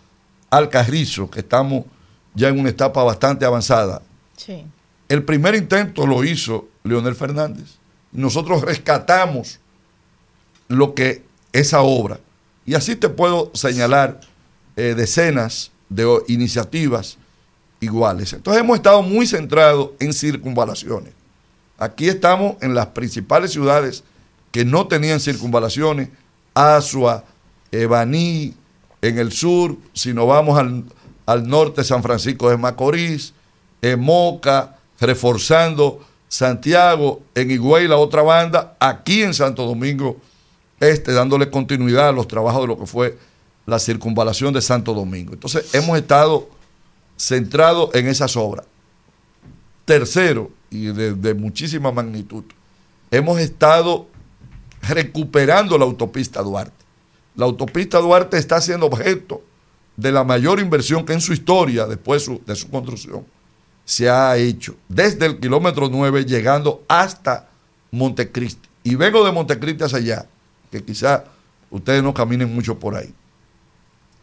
[0.50, 1.86] Alcarrizos, que estamos
[2.34, 4.02] ya en una etapa bastante avanzada,
[4.36, 4.66] Sí.
[5.10, 7.76] el primer intento lo hizo Leonel Fernández.
[8.12, 9.60] Nosotros rescatamos
[10.68, 11.24] lo que
[11.54, 12.20] esa obra.
[12.66, 14.20] Y así te puedo señalar
[14.76, 17.18] eh, decenas de iniciativas
[17.80, 18.34] iguales.
[18.34, 21.14] Entonces hemos estado muy centrados en circunvalaciones.
[21.78, 24.04] Aquí estamos en las principales ciudades
[24.52, 26.10] que no tenían circunvalaciones,
[26.54, 27.24] Asua,
[27.90, 28.56] Baní,
[29.02, 30.86] en el sur, si nos vamos al,
[31.26, 33.34] al norte, San Francisco de Macorís,
[33.82, 40.18] en Moca, reforzando Santiago, en Higüey la otra banda, aquí en Santo Domingo
[40.80, 43.18] Este, dándole continuidad a los trabajos de lo que fue
[43.66, 45.34] la circunvalación de Santo Domingo.
[45.34, 46.50] Entonces hemos estado
[47.18, 48.66] centrados en esas obras.
[49.86, 52.44] Tercero, y de, muchísima magnitud,
[53.12, 54.08] hemos estado
[54.82, 56.86] recuperando la autopista Duarte.
[57.36, 59.42] La autopista Duarte está siendo objeto
[59.96, 63.26] de la mayor inversión que en su historia, después de su construcción,
[63.86, 64.76] se ha hecho.
[64.88, 67.48] Desde el kilómetro 9 llegando hasta
[67.92, 68.68] Montecristi.
[68.84, 70.26] Y vengo de Montecristi hacia allá,
[70.72, 71.24] que quizá
[71.70, 73.14] ustedes no caminen mucho por ahí.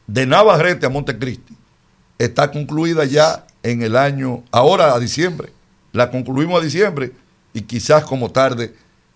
[0.07, 1.57] De Navarrete a Montecristi
[2.19, 5.53] está concluida ya en el año, ahora a diciembre.
[5.93, 7.13] La concluimos a diciembre
[7.53, 8.75] y quizás como tarde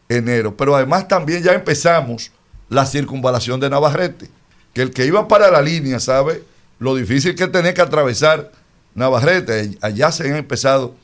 [0.09, 0.57] enero.
[0.57, 2.31] Pero además también ya empezamos
[2.69, 4.29] la circunvalación de Navarrete.
[4.73, 6.45] Que el que iba para la línea sabe
[6.79, 8.53] lo difícil que tenía que atravesar
[8.95, 9.77] Navarrete.
[9.81, 10.95] Allá se han empezado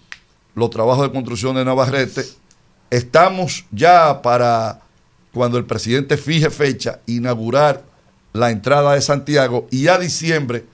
[0.54, 2.24] los trabajos de construcción de Navarrete.
[2.90, 4.80] Estamos ya para,
[5.32, 7.82] cuando el presidente fije fecha, inaugurar
[8.32, 10.64] la entrada de Santiago y a diciembre,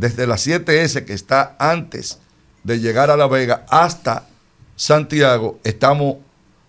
[0.00, 2.18] desde la 7S que está antes
[2.64, 4.26] de llegar a La Vega hasta
[4.74, 6.16] Santiago, estamos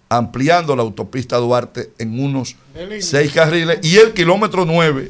[0.10, 2.58] ampliando la autopista Duarte en unos
[2.99, 5.10] seis carriles y el kilómetro 9,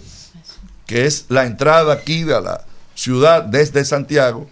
[0.85, 4.47] que es la entrada aquí de la ciudad desde Santiago,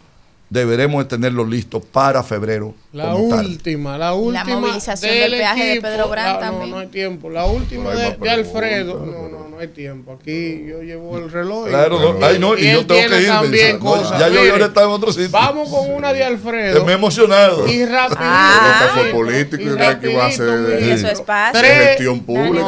[0.50, 2.74] deberemos de tenerlo listo para febrero.
[2.92, 4.46] La última, la última.
[4.46, 6.70] movilización del peaje de Pedro Brand la- también.
[6.72, 7.30] No, no hay tiempo.
[7.30, 9.06] La última de, de Alfredo.
[9.06, 10.18] No, no, no hay tiempo.
[10.20, 11.68] Aquí yo llevo el reloj.
[11.68, 14.18] y- Claro, no, ay, no, y yo tengo que irme, también no, cosas.
[14.20, 15.30] ya yo ahora estaba en otro sitio.
[15.32, 16.86] Vamos con una de Alfredo.
[16.86, 17.68] Me he emocionado.
[17.68, 18.18] Y rapidito.
[18.22, 18.88] Ah.
[18.88, 20.88] rapidito, fue político y y cree que iba a rapidito, ser de-.
[20.88, 22.66] Y eso es Tres- gestión pública.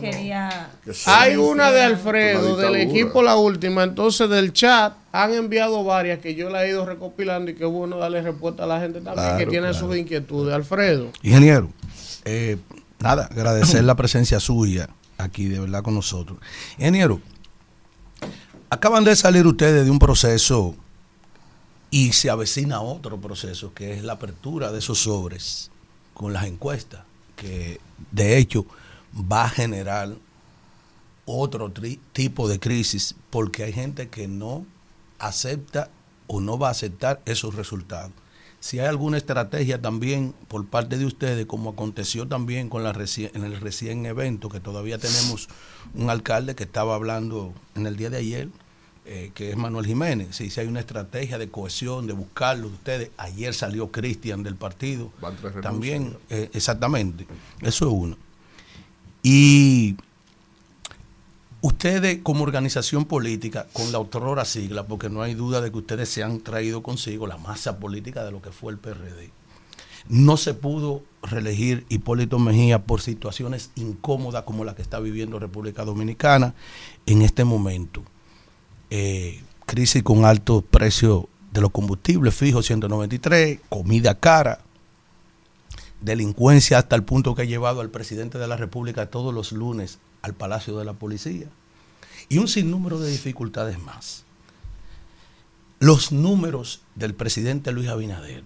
[0.00, 0.68] quería...
[1.06, 3.82] Hay una de Una Alfredo, del equipo La Última.
[3.82, 7.70] Entonces, del chat han enviado varias que yo la he ido recopilando y que es
[7.70, 9.86] bueno darle respuesta a la gente también Claro, que tiene claro.
[9.86, 10.54] sus inquietudes.
[10.54, 11.08] Alfredo.
[11.22, 11.70] Ingeniero,
[12.26, 12.58] eh,
[13.00, 14.88] nada, agradecer la presencia suya
[15.18, 16.38] aquí de verdad con nosotros.
[16.78, 17.20] Ingeniero,
[18.70, 20.74] acaban de salir ustedes de un proceso
[21.90, 25.70] y se avecina otro proceso, que es la apertura de esos sobres
[26.14, 27.02] con las encuestas,
[27.36, 27.80] que
[28.10, 28.66] de hecho
[29.14, 30.16] va a generar
[31.24, 31.72] otro
[32.12, 34.64] tipo de crisis, porque hay gente que no
[35.18, 35.90] acepta
[36.26, 38.12] o no va a aceptar esos resultados.
[38.60, 43.30] Si hay alguna estrategia también por parte de ustedes, como aconteció también con la reci-
[43.34, 45.48] en el recién evento, que todavía tenemos
[45.94, 48.48] un alcalde que estaba hablando en el día de ayer,
[49.04, 50.34] eh, que es Manuel Jiménez.
[50.34, 53.10] Si, si hay una estrategia de cohesión, de buscarlo de ustedes.
[53.18, 55.12] Ayer salió Cristian del partido.
[55.20, 57.24] Van tres También, eh, exactamente.
[57.62, 58.16] Eso es uno.
[59.22, 59.96] Y
[61.60, 66.08] ustedes como organización política, con la otrora sigla, porque no hay duda de que ustedes
[66.08, 69.30] se han traído consigo la masa política de lo que fue el PRD,
[70.08, 75.84] no se pudo reelegir Hipólito Mejía por situaciones incómodas como la que está viviendo República
[75.84, 76.54] Dominicana
[77.06, 78.02] en este momento.
[78.90, 84.60] Eh, crisis con altos precios de los combustibles fijos 193, comida cara,
[86.00, 89.98] delincuencia hasta el punto que ha llevado al presidente de la República todos los lunes
[90.26, 91.46] al Palacio de la Policía
[92.28, 94.24] y un sinnúmero de dificultades más.
[95.78, 98.42] Los números del presidente Luis Abinader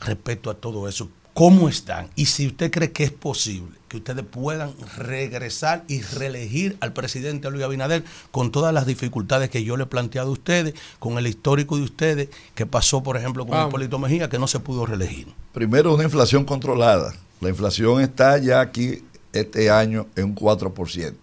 [0.00, 2.10] respecto a todo eso, ¿cómo están?
[2.16, 7.50] Y si usted cree que es posible que ustedes puedan regresar y reelegir al presidente
[7.50, 11.26] Luis Abinader con todas las dificultades que yo le he planteado a ustedes, con el
[11.26, 13.70] histórico de ustedes que pasó, por ejemplo, con Vamos.
[13.70, 15.28] Hipólito Mejía, que no se pudo reelegir.
[15.54, 17.14] Primero, una inflación controlada.
[17.40, 19.02] La inflación está ya aquí
[19.40, 21.14] este año en un 4%.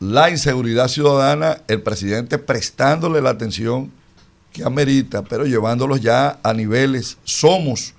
[0.00, 3.90] La inseguridad ciudadana, el presidente prestándole la atención
[4.52, 7.94] que amerita, pero llevándolos ya a niveles, somos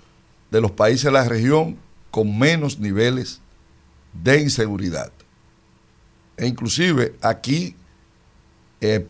[0.49, 1.77] de los países de la región
[2.09, 3.39] con menos niveles
[4.13, 5.11] de inseguridad.
[6.37, 7.75] E inclusive aquí
[8.81, 9.07] eh,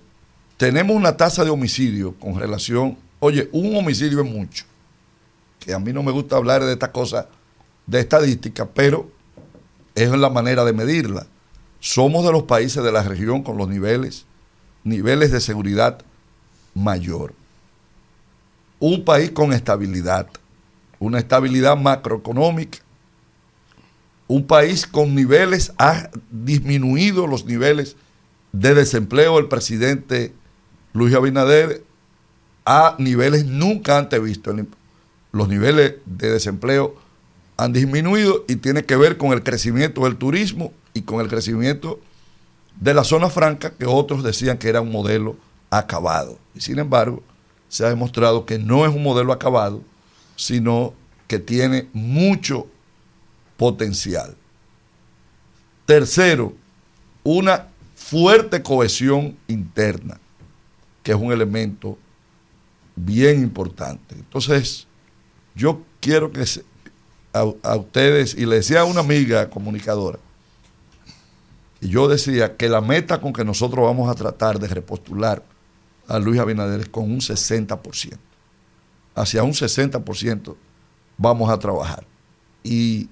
[0.57, 4.65] tenemos una tasa de homicidio con relación, oye, un homicidio es mucho
[5.61, 7.27] que a mí no me gusta hablar de estas cosas
[7.85, 9.10] de estadística, pero
[9.95, 11.27] es la manera de medirla.
[11.79, 14.25] Somos de los países de la región con los niveles,
[14.83, 16.03] niveles de seguridad
[16.73, 17.33] mayor.
[18.79, 20.27] Un país con estabilidad,
[20.99, 22.79] una estabilidad macroeconómica,
[24.27, 27.97] un país con niveles, ha disminuido los niveles
[28.53, 30.33] de desempleo el presidente
[30.93, 31.83] Luis Abinader
[32.65, 34.55] a niveles nunca antes vistos.
[35.31, 36.95] Los niveles de desempleo
[37.61, 41.99] han disminuido y tiene que ver con el crecimiento del turismo y con el crecimiento
[42.79, 45.35] de la zona franca que otros decían que era un modelo
[45.69, 46.39] acabado.
[46.55, 47.21] Y sin embargo,
[47.69, 49.83] se ha demostrado que no es un modelo acabado,
[50.35, 50.95] sino
[51.27, 52.65] que tiene mucho
[53.57, 54.35] potencial.
[55.85, 56.55] Tercero,
[57.23, 60.19] una fuerte cohesión interna,
[61.03, 61.95] que es un elemento
[62.95, 64.15] bien importante.
[64.15, 64.87] Entonces,
[65.53, 66.70] yo quiero que se-
[67.33, 70.19] a, ustedes, y le decía a una amiga comunicadora,
[71.79, 75.43] y yo decía que la meta con que nosotros vamos a tratar de repostular
[76.07, 78.17] a Luis Abinader es con un 60%.
[79.15, 80.55] Hacia un 60%
[81.17, 82.05] vamos a trabajar.
[82.63, 83.09] Y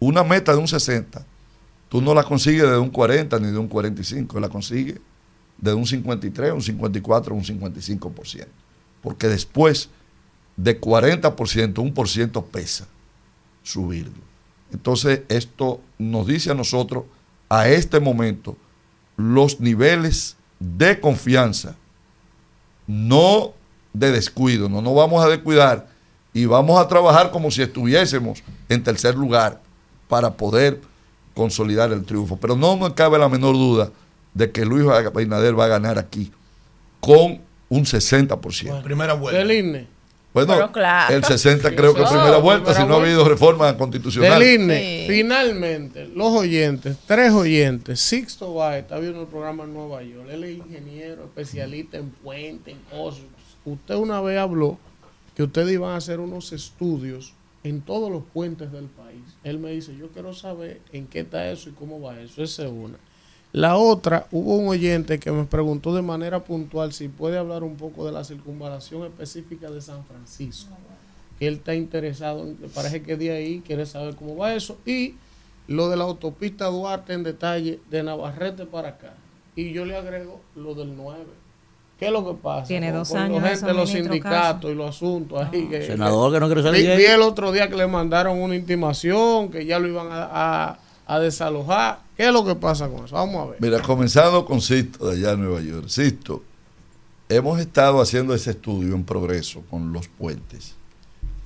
[0.00, 1.24] una meta de un 60,
[1.88, 4.98] tú no la consigues de un 40 ni de un 45, la consigues
[5.58, 8.46] de un 53, un 54, un 55%.
[9.02, 9.88] Porque después
[10.56, 12.88] de 40%, un por ciento pesa
[13.62, 14.22] subirlo.
[14.72, 17.04] Entonces, esto nos dice a nosotros
[17.48, 18.56] a este momento
[19.16, 21.76] los niveles de confianza,
[22.86, 23.52] no
[23.92, 25.88] de descuido, no nos vamos a descuidar
[26.32, 29.60] y vamos a trabajar como si estuviésemos en tercer lugar
[30.08, 30.80] para poder
[31.34, 32.36] consolidar el triunfo.
[32.36, 33.90] Pero no me cabe la menor duda
[34.34, 36.30] de que Luis Abinader va a ganar aquí
[37.00, 38.82] con un 60%.
[38.82, 39.38] Primera vuelta.
[39.38, 39.99] Del INE.
[40.32, 41.14] Bueno, Pero claro.
[41.14, 44.38] el 60 creo que es No, primera vuelta, primera si no ha habido reforma constitucional.
[44.38, 45.06] Del INE.
[45.08, 48.00] Finalmente, los oyentes, tres oyentes.
[48.00, 50.28] Sixto Báez está viendo el programa en Nueva York.
[50.30, 53.24] Él es ingeniero, especialista en puentes, en cosas.
[53.64, 54.78] Usted una vez habló
[55.34, 57.34] que ustedes iban a hacer unos estudios
[57.64, 59.22] en todos los puentes del país.
[59.42, 62.42] Él me dice, yo quiero saber en qué está eso y cómo va eso.
[62.42, 62.98] Esa es una.
[63.52, 67.76] La otra, hubo un oyente que me preguntó de manera puntual si puede hablar un
[67.76, 70.72] poco de la circunvalación específica de San Francisco.
[71.38, 74.76] Que él está interesado, en- parece que de ahí quiere saber cómo va eso.
[74.86, 75.14] Y
[75.66, 79.14] lo de la autopista Duarte en detalle, de Navarrete para acá.
[79.56, 81.24] Y yo le agrego lo del 9.
[81.98, 82.68] ¿Qué es lo que pasa?
[82.68, 85.66] Tiene con- dos con años la gente de los sindicatos y los asuntos ahí.
[85.68, 88.54] que- Senador, que no quiere salir vi, vi el otro día que le mandaron una
[88.54, 90.28] intimación, que ya lo iban a,
[90.70, 91.98] a- a desalojar.
[92.20, 93.14] ¿Qué es lo que pasa con eso?
[93.14, 93.62] Vamos a ver.
[93.62, 95.88] Mira, comenzando con Sisto de allá en Nueva York.
[95.88, 96.42] Sisto,
[97.30, 100.74] hemos estado haciendo ese estudio en progreso con los puentes.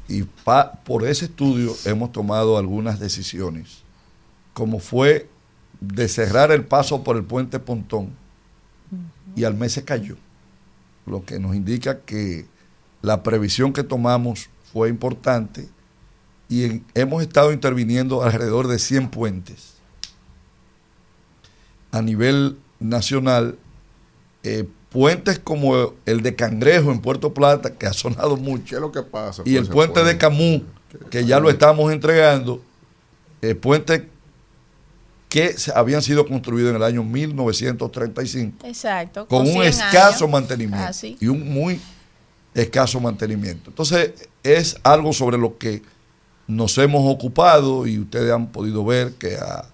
[0.09, 0.25] Y
[0.85, 3.85] por ese estudio hemos tomado algunas decisiones,
[4.53, 5.29] como fue
[5.81, 8.11] de cerrar el paso por el puente Pontón
[9.37, 10.17] y al mes se cayó,
[11.07, 12.47] lo que nos indica que
[13.01, 15.69] la previsión que tomamos fue importante
[16.49, 19.74] y hemos estado interviniendo alrededor de 100 puentes
[21.95, 23.57] a nivel nacional,
[24.43, 28.81] eh, puentes como el de Cangrejo en Puerto Plata, que ha sonado mucho, ¿Qué es
[28.81, 29.43] lo que pasa?
[29.45, 30.65] y el puente de Camú,
[31.11, 32.61] que ya lo estamos entregando,
[33.43, 34.03] eh, puentes
[35.29, 39.27] que habían sido construidos en el año 1935 Exacto.
[39.27, 40.31] con un 100 escaso años.
[40.33, 41.17] mantenimiento Ah, sí.
[41.21, 41.81] y un muy
[42.55, 43.71] escaso mantenimiento.
[43.71, 44.13] Entonces,
[44.43, 45.83] es algo sobre lo que
[46.47, 49.65] nos hemos ocupado y ustedes han podido ver que ah,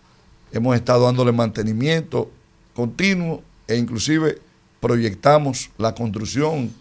[0.52, 2.30] hemos estado dándole mantenimiento
[2.74, 4.38] continuo e inclusive
[4.80, 6.72] proyectamos la construcción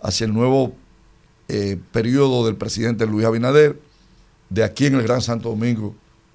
[0.00, 0.74] hacia el nuevo
[1.48, 3.80] eh, periodo del presidente Luis Abinader
[4.50, 5.94] de aquí en el Gran Santo Domingo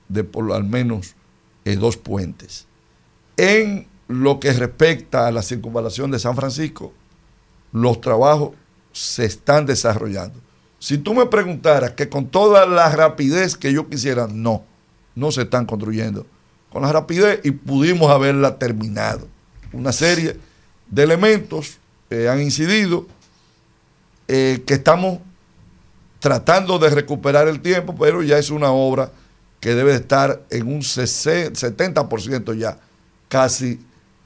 [0.09, 1.15] de por al menos
[1.65, 2.67] eh, dos puentes.
[3.37, 6.93] En lo que respecta a la circunvalación de San Francisco,
[7.71, 8.51] los trabajos
[8.91, 10.39] se están desarrollando.
[10.77, 14.63] Si tú me preguntaras que con toda la rapidez que yo quisiera, no,
[15.15, 16.25] no se están construyendo.
[16.73, 19.27] Con la rapidez y pudimos haberla terminado.
[19.71, 20.37] Una serie
[20.89, 21.77] de elementos
[22.29, 23.07] han incidido
[24.27, 25.19] eh, que estamos
[26.19, 29.11] tratando de recuperar el tiempo, pero ya es una obra
[29.59, 32.77] que debe estar en un 60 70% ya
[33.27, 33.79] casi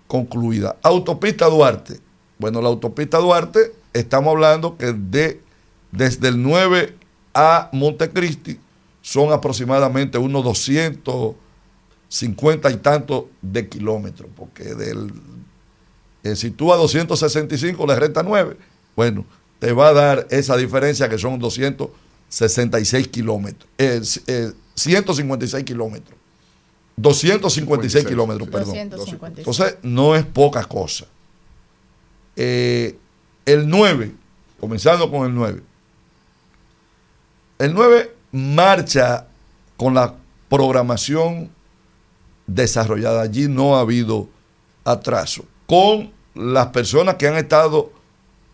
[0.07, 0.75] concluida.
[0.83, 1.99] Autopista Duarte.
[2.37, 5.41] Bueno, la autopista Duarte, estamos hablando que de,
[5.91, 6.95] desde el 9
[7.33, 8.59] a Montecristi
[9.01, 10.43] son aproximadamente unos
[12.09, 15.11] 250 y tantos de kilómetros, porque del,
[16.23, 18.57] eh, si tú a 265 le resta 9,
[18.95, 19.25] bueno,
[19.59, 26.17] te va a dar esa diferencia que son 266 kilómetros, eh, eh, 156 kilómetros.
[26.97, 28.89] 256 kilómetros, perdón.
[28.89, 29.37] 256.
[29.37, 31.05] Entonces, no es poca cosa.
[32.35, 32.97] Eh,
[33.45, 34.11] el 9,
[34.59, 35.61] comenzando con el 9.
[37.59, 39.27] El 9 marcha
[39.75, 40.15] con la
[40.49, 41.51] programación
[42.47, 43.21] desarrollada.
[43.21, 44.29] Allí no ha habido
[44.83, 45.45] atraso.
[45.67, 47.91] Con las personas que han estado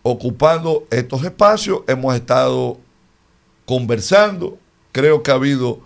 [0.02, 2.80] ocupando estos espacios, hemos estado
[3.66, 4.58] conversando.
[4.92, 5.80] Creo que ha habido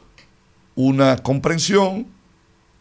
[0.76, 2.08] una comprensión.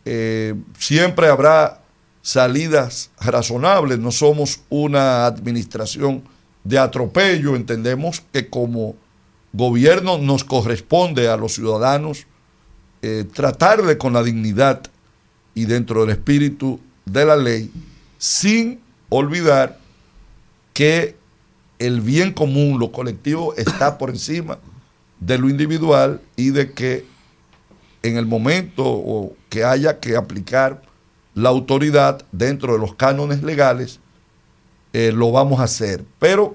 [0.05, 1.83] Eh, siempre habrá
[2.23, 3.99] salidas razonables.
[3.99, 6.23] No somos una administración
[6.65, 7.57] de atropello.
[7.57, 8.95] Entendemos que como
[9.53, 12.27] gobierno nos corresponde a los ciudadanos
[13.03, 14.83] eh, tratarle con la dignidad
[15.57, 17.73] y dentro del espíritu de la ley,
[18.19, 18.79] sin
[19.09, 19.79] olvidar
[20.75, 21.17] que
[21.79, 24.59] el bien común, lo colectivo, está por encima
[25.19, 27.07] de lo individual y de que
[28.03, 30.83] en el momento que haya que aplicar
[31.35, 33.99] la autoridad dentro de los cánones legales,
[34.93, 36.05] eh, lo vamos a hacer.
[36.19, 36.55] Pero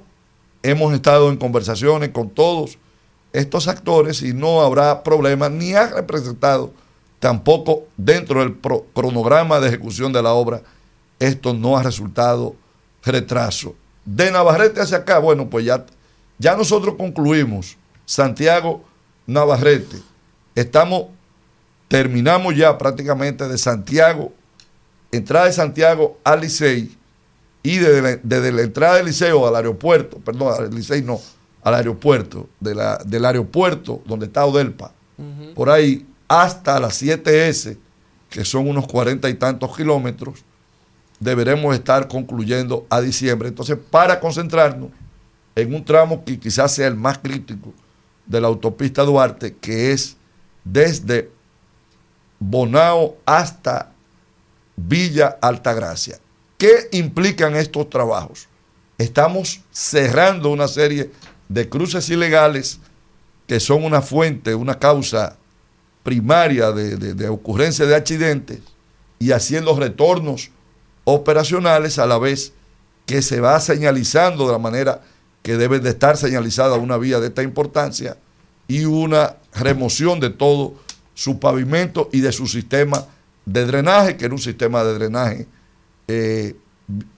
[0.62, 2.78] hemos estado en conversaciones con todos
[3.34, 6.72] estos actores y no habrá problema, ni ha representado
[7.22, 8.58] tampoco dentro del
[8.94, 10.62] cronograma de ejecución de la obra,
[11.20, 12.56] esto no ha resultado
[13.04, 13.76] retraso.
[14.04, 15.86] De Navarrete hacia acá, bueno, pues ya,
[16.40, 18.84] ya nosotros concluimos Santiago
[19.28, 19.98] Navarrete.
[20.56, 21.06] Estamos,
[21.88, 24.34] terminamos ya prácticamente de Santiago
[25.12, 26.98] entrada de Santiago al Licey
[27.64, 31.20] y desde la, desde la entrada del liceo al aeropuerto, perdón, al Licey no,
[31.62, 34.92] al aeropuerto, de la, del aeropuerto donde está Odelpa,
[35.54, 37.78] por ahí hasta las 7S,
[38.30, 40.46] que son unos cuarenta y tantos kilómetros,
[41.20, 43.50] deberemos estar concluyendo a diciembre.
[43.50, 44.92] Entonces, para concentrarnos
[45.56, 47.74] en un tramo que quizás sea el más crítico
[48.26, 50.16] de la autopista Duarte, que es
[50.64, 51.30] desde
[52.40, 53.92] Bonao hasta
[54.78, 56.18] Villa Altagracia.
[56.58, 58.48] ¿Qué implican estos trabajos?
[58.98, 61.12] Estamos cerrando una serie
[61.50, 62.80] de cruces ilegales
[63.48, 65.36] que son una fuente, una causa
[66.04, 68.60] primaria de, de- ocurrencia de accidentes
[69.20, 70.50] y haciendo retornos
[71.04, 72.54] operacionales a la vez
[73.06, 75.02] que se va señalizando de la manera
[75.44, 78.18] que debe de estar señalizada una vía de esta importancia
[78.68, 80.76] y una remoción de todo
[81.14, 83.06] su pavimento y de su sistema
[83.46, 85.48] de drenaje, que era un sistema de drenaje
[86.08, 86.56] eh,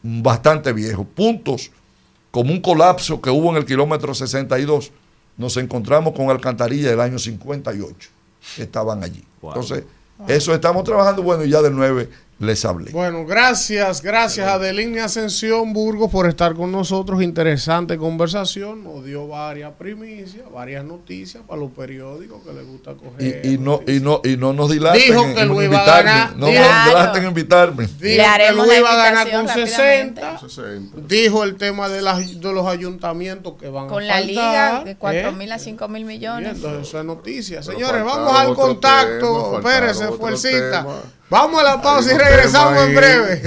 [0.01, 1.03] bastante viejo.
[1.03, 1.71] Puntos
[2.31, 4.91] como un colapso que hubo en el kilómetro 62,
[5.37, 8.09] nos encontramos con alcantarilla del año 58,
[8.55, 9.23] que estaban allí.
[9.41, 9.83] Entonces,
[10.27, 12.09] eso estamos trabajando, bueno, y ya del 9
[12.43, 12.91] les hablé.
[12.91, 17.21] Bueno, gracias, gracias a Adeline Ascensión Burgos por estar con nosotros.
[17.23, 18.83] Interesante conversación.
[18.83, 23.41] Nos dio varias primicias, varias noticias para los periódicos que les gusta coger.
[23.45, 25.85] Y, y no, y, no, y no nos dilaten Dijo en, que lo iba a
[25.85, 26.35] ganar.
[26.35, 27.87] No nos dilaten en invitarme.
[27.87, 30.21] Dijo que haremos la iba a ganar con rápidamente.
[30.21, 30.39] 60.
[31.07, 34.95] Dijo el tema de, las, de los ayuntamientos que van a Con la liga de
[34.95, 35.31] 4 ¿eh?
[35.31, 36.55] mil a 5 mil millones.
[36.55, 37.61] entonces eso es noticia.
[37.65, 39.33] Pero Señores, vamos al contacto.
[39.33, 40.81] otro fuercita.
[40.81, 40.95] tema.
[41.33, 43.41] Vamos a la pausa y regresamos en breve.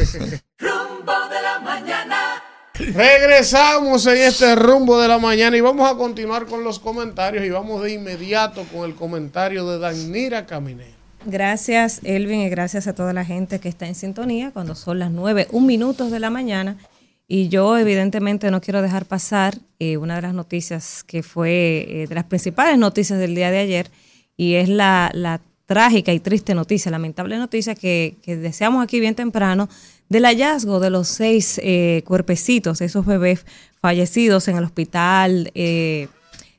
[0.59, 2.43] Rumbo de la mañana.
[2.75, 7.51] Regresamos en este rumbo de la mañana y vamos a continuar con los comentarios y
[7.51, 10.97] vamos de inmediato con el comentario de Danira Caminero.
[11.27, 15.13] Gracias, Elvin, y gracias a toda la gente que está en sintonía cuando son las
[15.13, 16.79] 9, un minutos de la mañana.
[17.29, 22.07] Y yo, evidentemente, no quiero dejar pasar eh, una de las noticias que fue eh,
[22.09, 23.91] de las principales noticias del día de ayer,
[24.37, 29.69] y es la, la trágica y triste noticia, lamentable noticia que, deseamos aquí bien temprano
[30.09, 33.45] del hallazgo de los seis eh, cuerpecitos, esos bebés
[33.81, 36.09] fallecidos en el hospital eh,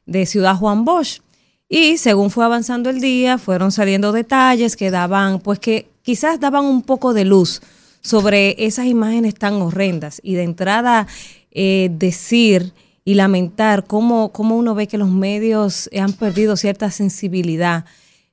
[0.05, 1.21] de Ciudad Juan Bosch.
[1.69, 6.65] Y según fue avanzando el día, fueron saliendo detalles que daban, pues que quizás daban
[6.65, 7.61] un poco de luz
[8.01, 10.21] sobre esas imágenes tan horrendas.
[10.23, 11.07] Y de entrada,
[11.51, 12.73] eh, decir
[13.03, 17.85] y lamentar cómo, cómo uno ve que los medios han perdido cierta sensibilidad.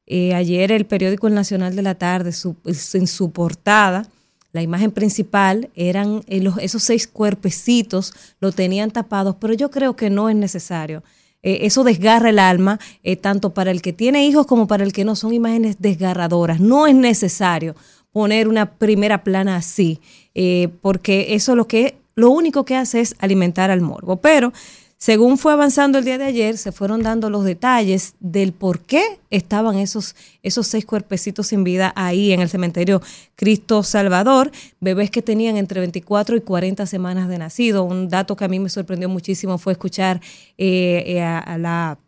[0.06, 4.06] Eh, ayer el periódico El Nacional de la Tarde, su- en su portada,
[4.52, 10.10] la imagen principal eran eh, esos seis cuerpecitos, lo tenían tapados, pero yo creo que
[10.10, 11.02] no es necesario.
[11.42, 12.78] Eh, eso desgarra el alma,
[13.20, 15.14] tanto para el que tiene hijos como para el que no.
[15.16, 16.60] Son imágenes desgarradoras.
[16.60, 17.74] No es necesario
[18.12, 20.00] poner una primera plana así,
[20.80, 24.16] porque eso lo que lo único que hace es alimentar al morbo.
[24.16, 24.52] Pero
[25.04, 29.02] según fue avanzando el día de ayer, se fueron dando los detalles del por qué
[29.28, 33.02] estaban esos, esos seis cuerpecitos sin vida ahí en el cementerio
[33.36, 34.50] Cristo Salvador,
[34.80, 37.84] bebés que tenían entre 24 y 40 semanas de nacido.
[37.84, 40.22] Un dato que a mí me sorprendió muchísimo fue escuchar
[40.56, 41.98] eh, eh, a, la,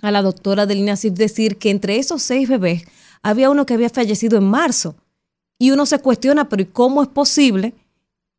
[0.00, 2.82] a la doctora del INASIF decir que entre esos seis bebés
[3.22, 4.96] había uno que había fallecido en marzo.
[5.60, 7.72] Y uno se cuestiona, pero ¿y cómo es posible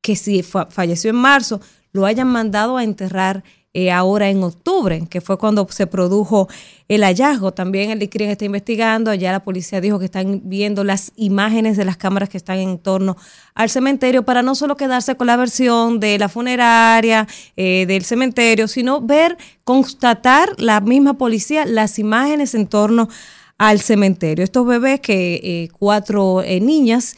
[0.01, 1.61] que si fa- falleció en marzo,
[1.93, 3.45] lo hayan mandado a enterrar
[3.75, 6.47] eh, ahora en octubre, que fue cuando se produjo
[6.87, 7.53] el hallazgo.
[7.53, 11.83] También el ICRIN está investigando, ya la policía dijo que están viendo las imágenes de
[11.83, 13.17] las cámaras que están en torno
[13.55, 17.27] al cementerio para no solo quedarse con la versión de la funeraria,
[17.57, 23.09] eh, del cementerio, sino ver, constatar la misma policía las imágenes en torno
[23.57, 24.43] al cementerio.
[24.43, 27.15] Estos bebés que eh, cuatro niñas,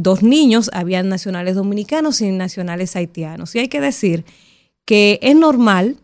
[0.00, 3.54] dos niños, habían nacionales dominicanos y nacionales haitianos.
[3.54, 4.24] Y hay que decir
[4.88, 5.98] que es normal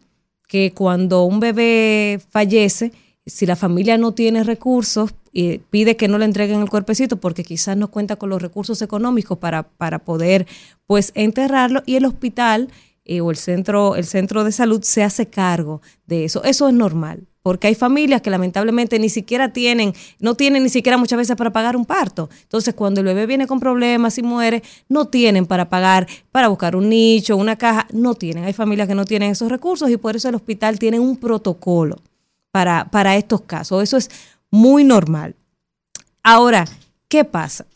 [0.47, 2.93] que cuando un bebé fallece,
[3.25, 7.45] si la familia no tiene recursos, eh, pide que no le entreguen el cuerpecito porque
[7.45, 10.47] quizás no cuenta con los recursos económicos para, para poder
[10.85, 12.69] pues enterrarlo y el hospital
[13.07, 16.45] eh, o el centro, el centro de salud se hace cargo de eso.
[16.45, 20.97] Eso es normal, porque hay familias que lamentablemente ni siquiera tienen, no tienen ni siquiera
[20.97, 22.31] muchas veces para pagar un parto.
[22.41, 26.75] Entonces, cuando el bebé viene con problemas y muere, no tienen para pagar, para buscar
[26.75, 28.45] un nicho, una caja, no tienen.
[28.45, 32.01] Hay familias que no tienen esos recursos y por eso el hospital tiene un protocolo
[32.51, 33.83] para, para estos casos.
[33.83, 34.11] Eso es
[34.51, 35.37] muy normal.
[36.23, 36.65] Ahora,
[37.09, 37.67] ¿qué pasa?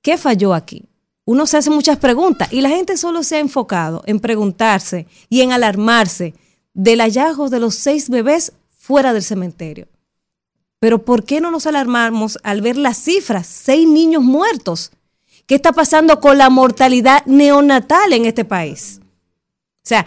[0.00, 0.86] ¿Qué falló aquí?
[1.26, 5.42] Uno se hace muchas preguntas y la gente solo se ha enfocado en preguntarse y
[5.42, 6.32] en alarmarse
[6.74, 9.88] del hallazgo de los seis bebés fuera del cementerio.
[10.80, 13.46] Pero ¿por qué no nos alarmamos al ver las cifras?
[13.46, 14.90] Seis niños muertos.
[15.46, 19.00] ¿Qué está pasando con la mortalidad neonatal en este país?
[19.02, 20.04] O sea,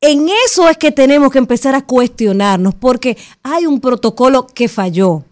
[0.00, 5.24] en eso es que tenemos que empezar a cuestionarnos, porque hay un protocolo que falló.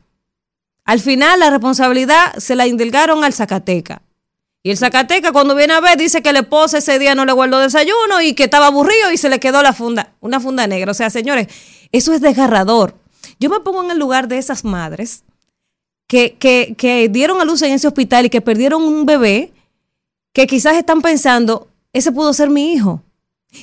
[0.84, 4.02] Al final la responsabilidad se la indilgaron al Zacateca.
[4.66, 7.30] Y el Zacateca cuando viene a ver dice que la esposa ese día no le
[7.30, 10.90] guardó desayuno y que estaba aburrido y se le quedó la funda, una funda negra.
[10.90, 11.46] O sea, señores,
[11.92, 12.96] eso es desgarrador.
[13.38, 15.22] Yo me pongo en el lugar de esas madres
[16.08, 19.52] que, que, que dieron a luz en ese hospital y que perdieron un bebé
[20.32, 23.04] que quizás están pensando, ese pudo ser mi hijo.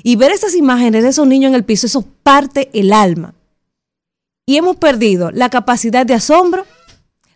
[0.03, 3.33] Y ver esas imágenes de esos niños en el piso, eso parte el alma.
[4.45, 6.65] Y hemos perdido la capacidad de asombro,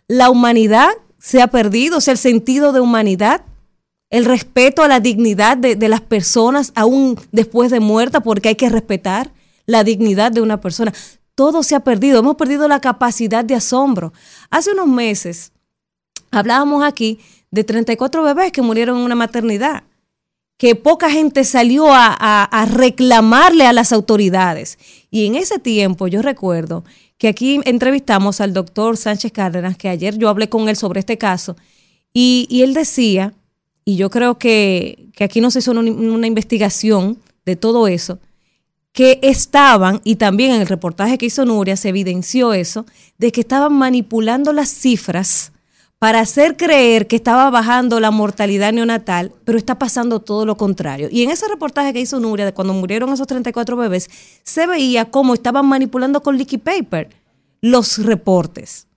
[0.06, 0.88] la humanidad
[1.18, 3.42] se ha perdido, o sea, el sentido de humanidad,
[4.10, 8.54] el respeto a la dignidad de, de las personas aún después de muerta, porque hay
[8.54, 9.32] que respetar
[9.66, 10.92] la dignidad de una persona.
[11.34, 14.12] Todo se ha perdido, hemos perdido la capacidad de asombro.
[14.50, 15.52] Hace unos meses
[16.30, 17.20] hablábamos aquí
[17.50, 19.84] de 34 bebés que murieron en una maternidad
[20.58, 22.14] que poca gente salió a,
[22.44, 24.76] a, reclamarle a las autoridades.
[25.08, 26.84] Y en ese tiempo yo recuerdo
[27.16, 31.16] que aquí entrevistamos al doctor Sánchez Cárdenas, que ayer yo hablé con él sobre este
[31.16, 31.56] caso,
[32.12, 33.34] y, y él decía,
[33.88, 37.16] y yo creo que, que aquí no se hizo una, una investigación
[37.46, 38.18] de todo eso,
[38.92, 42.84] que estaban, y también en el reportaje que hizo Nuria se evidenció eso,
[43.16, 45.52] de que estaban manipulando las cifras
[45.98, 51.08] para hacer creer que estaba bajando la mortalidad neonatal, pero está pasando todo lo contrario.
[51.10, 54.10] Y en ese reportaje que hizo Nuria de cuando murieron esos 34 bebés,
[54.42, 57.08] se veía cómo estaban manipulando con leaky paper
[57.62, 58.87] los reportes.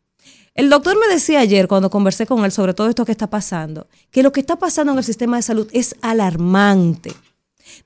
[0.62, 3.88] El doctor me decía ayer cuando conversé con él sobre todo esto que está pasando,
[4.12, 7.14] que lo que está pasando en el sistema de salud es alarmante.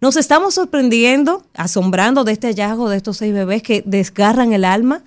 [0.01, 5.05] Nos estamos sorprendiendo, asombrando de este hallazgo de estos seis bebés que desgarran el alma,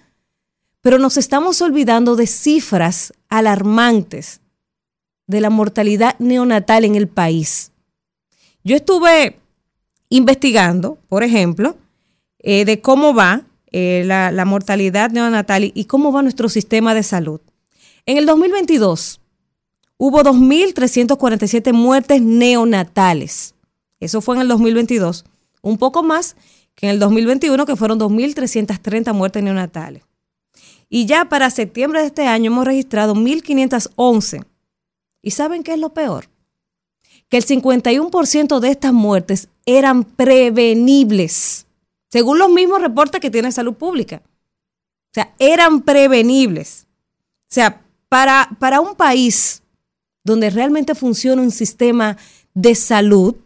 [0.81, 4.41] pero nos estamos olvidando de cifras alarmantes
[5.27, 7.73] de la mortalidad neonatal en el país.
[8.65, 9.41] Yo estuve
[10.09, 11.77] investigando, por ejemplo,
[12.39, 13.43] eh, de cómo va
[13.73, 17.43] eh, la, mortalidad neonatal y cómo va nuestro sistema de salud.
[18.09, 19.21] En el 2022
[19.99, 23.55] hubo 2.347 muertes neonatales.
[24.01, 25.27] Eso fue en el 2022.
[25.61, 26.35] Un poco más
[26.75, 30.05] que en el 2021, que fueron 2.330 muertes neonatales.
[30.89, 34.43] Y ya para septiembre de este año hemos registrado 1.511.
[35.21, 36.31] ¿Y saben qué es lo peor?
[37.29, 41.67] Que el 51% de estas muertes eran prevenibles,
[42.11, 44.23] según los mismos reportes que tiene Salud Pública.
[44.25, 46.87] O sea, eran prevenibles.
[47.43, 49.63] O sea, para, para un país
[50.25, 52.17] donde realmente funciona un sistema
[52.55, 53.37] de salud,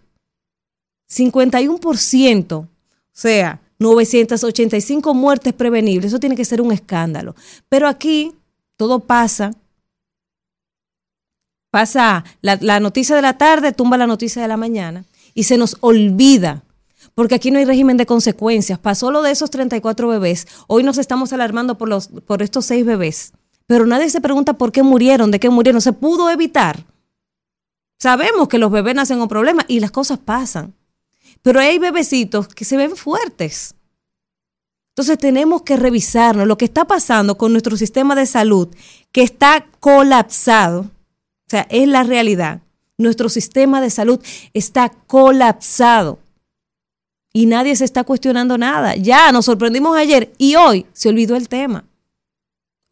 [1.08, 2.68] 51%, o
[3.12, 6.06] sea, 985 muertes prevenibles.
[6.08, 7.34] Eso tiene que ser un escándalo.
[7.68, 8.34] Pero aquí
[8.76, 9.52] todo pasa.
[11.70, 15.56] Pasa la, la, noticia de la tarde, tumba la noticia de la mañana y se
[15.56, 16.62] nos olvida.
[17.14, 18.78] Porque aquí no hay régimen de consecuencias.
[18.78, 20.46] Pasó lo de esos 34 bebés.
[20.66, 23.32] Hoy nos estamos alarmando por, los, por estos seis bebés.
[23.72, 25.80] Pero nadie se pregunta por qué murieron, de qué murieron.
[25.80, 26.84] Se pudo evitar.
[27.98, 30.74] Sabemos que los bebés nacen con problemas y las cosas pasan.
[31.40, 33.74] Pero hay bebecitos que se ven fuertes.
[34.90, 38.68] Entonces tenemos que revisarnos lo que está pasando con nuestro sistema de salud,
[39.10, 40.80] que está colapsado.
[40.82, 42.60] O sea, es la realidad.
[42.98, 44.20] Nuestro sistema de salud
[44.52, 46.18] está colapsado.
[47.32, 48.96] Y nadie se está cuestionando nada.
[48.96, 51.86] Ya nos sorprendimos ayer y hoy se olvidó el tema.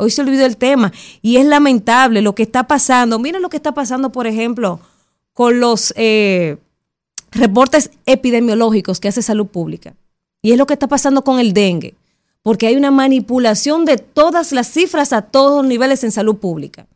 [0.01, 0.93] Hoy se olvidó el tema.
[1.23, 3.19] Y es lamentable lo que está pasando.
[3.19, 4.81] Miren lo que está pasando, por ejemplo,
[5.33, 5.95] con los...
[5.97, 6.59] Eh,
[7.33, 9.95] reportes epidemiológicos que hace salud pública.
[10.43, 11.95] Y es lo que está pasando con el dengue,
[12.43, 16.87] porque hay una manipulación de todas las cifras a todos los niveles en salud pública.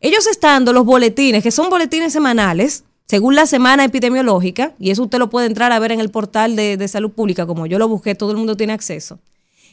[0.00, 5.04] Ellos están dando los boletines, que son boletines semanales, según la semana epidemiológica, y eso
[5.04, 7.78] usted lo puede entrar a ver en el portal de, de salud pública, como yo
[7.78, 9.18] lo busqué, todo el mundo tiene acceso.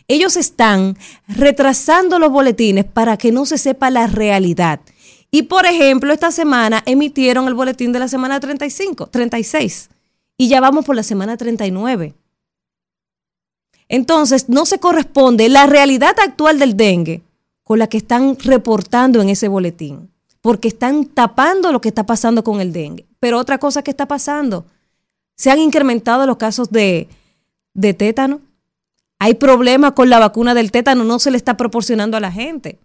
[0.09, 4.81] Ellos están retrasando los boletines para que no se sepa la realidad.
[5.31, 9.89] Y por ejemplo, esta semana emitieron el boletín de la semana 35, 36
[10.35, 12.15] y ya vamos por la semana 39.
[13.87, 17.21] Entonces, no se corresponde la realidad actual del dengue
[17.63, 20.11] con la que están reportando en ese boletín,
[20.41, 23.05] porque están tapando lo que está pasando con el dengue.
[23.19, 24.65] Pero otra cosa que está pasando,
[25.35, 27.07] se han incrementado los casos de,
[27.75, 28.41] de tétano.
[29.19, 32.79] Hay problemas con la vacuna del tétano, no se le está proporcionando a la gente.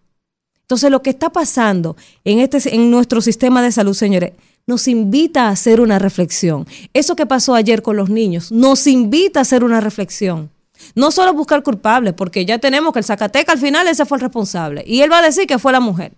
[0.63, 4.33] Entonces, lo que está pasando en, este, en nuestro sistema de salud, señores,
[4.67, 6.67] nos invita a hacer una reflexión.
[6.93, 10.51] Eso que pasó ayer con los niños nos invita a hacer una reflexión.
[10.95, 14.23] No solo buscar culpables, porque ya tenemos que el Zacateca al final ese fue el
[14.23, 14.83] responsable.
[14.87, 16.13] Y él va a decir que fue la mujer.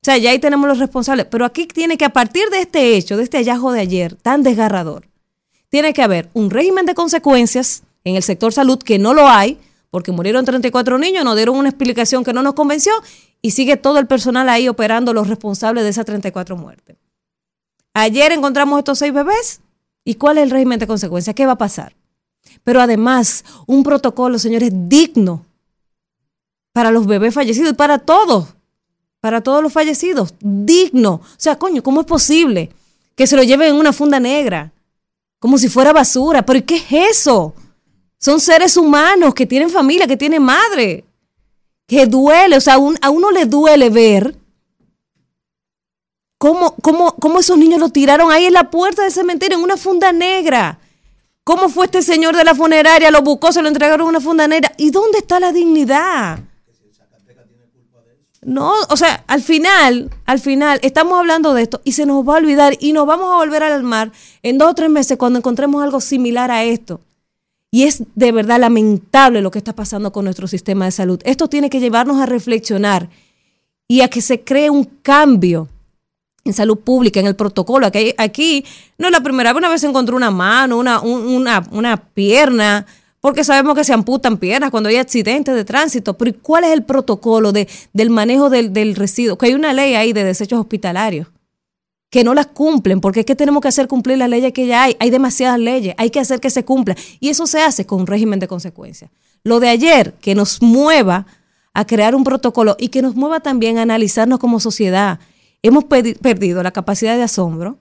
[0.00, 1.26] O sea, ya ahí tenemos los responsables.
[1.26, 4.42] Pero aquí tiene que, a partir de este hecho, de este hallazgo de ayer, tan
[4.42, 5.06] desgarrador,
[5.68, 9.58] tiene que haber un régimen de consecuencias en el sector salud que no lo hay,
[9.90, 12.92] porque murieron 34 niños, nos dieron una explicación que no nos convenció
[13.40, 16.96] y sigue todo el personal ahí operando los responsables de esas 34 muertes.
[17.94, 19.60] Ayer encontramos estos seis bebés
[20.04, 21.34] y ¿cuál es el régimen de consecuencias?
[21.34, 21.94] ¿Qué va a pasar?
[22.64, 25.44] Pero además, un protocolo, señores, digno
[26.78, 28.54] para los bebés fallecidos y para todos,
[29.20, 31.14] para todos los fallecidos, digno.
[31.14, 32.70] O sea, coño, ¿cómo es posible
[33.16, 34.72] que se lo lleven en una funda negra?
[35.40, 36.46] Como si fuera basura.
[36.46, 37.52] ¿Pero qué es eso?
[38.18, 41.04] Son seres humanos que tienen familia, que tienen madre,
[41.86, 44.34] que duele, o sea, a, un- a uno le duele ver
[46.36, 49.76] cómo, cómo, cómo esos niños lo tiraron ahí en la puerta del cementerio, en una
[49.76, 50.78] funda negra.
[51.44, 53.10] ¿Cómo fue este señor de la funeraria?
[53.10, 54.72] Lo buscó, se lo entregaron en una funda negra.
[54.76, 56.40] ¿Y dónde está la dignidad?
[58.42, 62.34] No, o sea, al final, al final, estamos hablando de esto y se nos va
[62.34, 64.12] a olvidar y nos vamos a volver al mar
[64.42, 67.00] en dos o tres meses cuando encontremos algo similar a esto.
[67.70, 71.20] Y es de verdad lamentable lo que está pasando con nuestro sistema de salud.
[71.24, 73.10] Esto tiene que llevarnos a reflexionar
[73.86, 75.68] y a que se cree un cambio
[76.44, 77.86] en salud pública, en el protocolo.
[77.86, 78.64] Aquí, aquí
[78.96, 81.96] no es la primera vez, una vez se encontró una mano, una, un- una, una
[81.98, 82.86] pierna,
[83.20, 86.16] porque sabemos que se amputan piernas cuando hay accidentes de tránsito.
[86.16, 89.36] Pero ¿y ¿cuál es el protocolo de, del manejo del residuo?
[89.36, 91.28] Que hay una ley ahí de desechos hospitalarios
[92.10, 94.84] que no las cumplen, porque es que tenemos que hacer cumplir las leyes que ya
[94.84, 94.96] hay.
[94.98, 96.96] Hay demasiadas leyes, hay que hacer que se cumplan.
[97.20, 99.10] Y eso se hace con un régimen de consecuencias.
[99.44, 101.26] Lo de ayer, que nos mueva
[101.74, 105.20] a crear un protocolo y que nos mueva también a analizarnos como sociedad.
[105.62, 107.78] Hemos perdido la capacidad de asombro,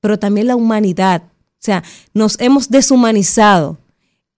[0.00, 1.22] pero también la humanidad.
[1.24, 1.84] O sea,
[2.14, 3.78] nos hemos deshumanizado.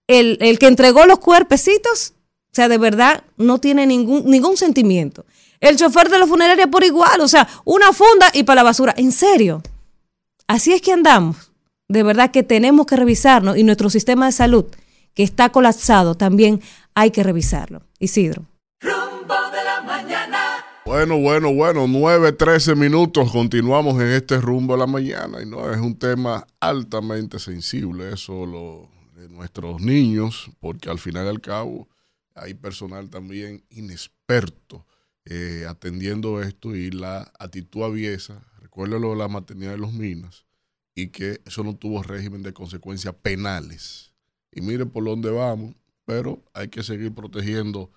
[0.07, 2.13] El, el que entregó los cuerpecitos,
[2.51, 5.25] o sea, de verdad no tiene ningún, ningún sentimiento.
[5.61, 8.95] El chofer de la funeraria por igual, o sea, una funda y para la basura.
[8.97, 9.61] En serio.
[10.47, 11.51] Así es que andamos.
[11.87, 14.65] De verdad que tenemos que revisarnos y nuestro sistema de salud,
[15.13, 16.61] que está colapsado, también
[16.95, 17.83] hay que revisarlo.
[17.99, 18.45] Isidro.
[18.81, 20.65] Rumbo de la mañana.
[20.83, 25.71] Bueno, bueno, bueno, 9, 13 minutos, continuamos en este rumbo a la mañana y no
[25.71, 31.39] es un tema altamente sensible, eso lo, de nuestros niños, porque al final y al
[31.39, 31.87] cabo
[32.33, 34.85] hay personal también inexperto
[35.25, 40.45] eh, atendiendo esto y la actitud aviesa, recuérdelo de la maternidad de los minas,
[40.95, 44.11] y que eso no tuvo régimen de consecuencias penales.
[44.51, 45.75] Y mire por dónde vamos,
[46.05, 47.91] pero hay que seguir protegiendo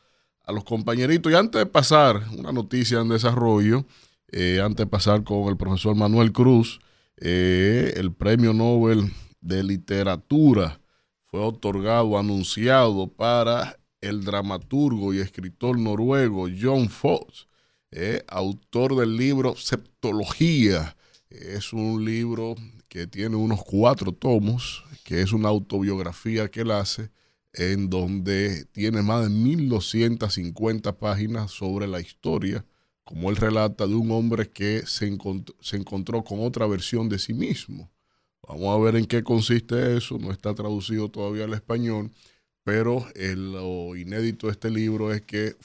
[0.44, 1.32] a los compañeritos.
[1.32, 3.84] Y antes de pasar, una noticia en desarrollo,
[4.28, 6.80] eh, antes de pasar con el profesor Manuel Cruz,
[7.16, 10.80] eh, el premio Nobel de Literatura
[11.26, 13.78] fue otorgado, anunciado para
[14.08, 17.46] el dramaturgo y escritor noruego John Fox,
[17.90, 20.96] eh, autor del libro Septología.
[21.30, 22.54] Es un libro
[22.88, 27.10] que tiene unos cuatro tomos, que es una autobiografía que él hace
[27.52, 32.64] en donde tiene más de 1250 páginas sobre la historia,
[33.04, 37.18] como él relata de un hombre que se, encont- se encontró con otra versión de
[37.18, 37.90] sí mismo.
[38.46, 42.10] Vamos a ver en qué consiste eso, no está traducido todavía al español,
[42.64, 45.56] pero el- lo inédito de este libro es que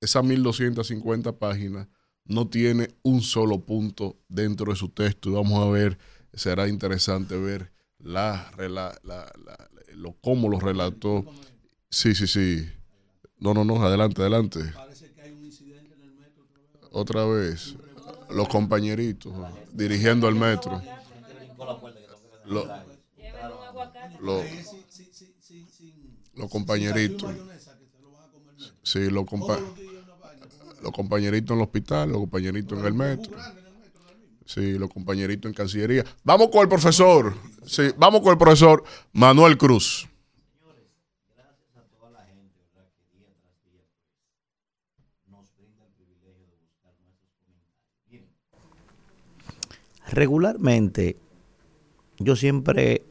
[0.00, 1.88] esas 1250 páginas
[2.24, 5.98] no tiene un solo punto dentro de su texto y vamos a ver,
[6.32, 11.24] será interesante ver la, rela- la- la- lo, cómo lo relató.
[11.90, 12.68] Sí, sí, sí.
[13.38, 14.60] No, no, no, adelante, adelante.
[16.92, 17.74] Otra vez.
[18.30, 19.32] Los compañeritos
[19.72, 20.82] dirigiendo el metro.
[22.44, 22.66] Lo-
[24.20, 24.42] lo-
[26.38, 27.30] los compañeritos.
[28.82, 29.60] Sí, los, compa-
[30.82, 33.36] los compañeritos en el hospital, los compañeritos en el metro.
[34.46, 36.04] Sí, los compañeritos en Cancillería.
[36.24, 37.34] Vamos con el profesor.
[37.66, 38.82] Sí, vamos con el profesor
[39.12, 40.08] Manuel Cruz.
[50.10, 51.16] Regularmente,
[52.18, 53.02] yo siempre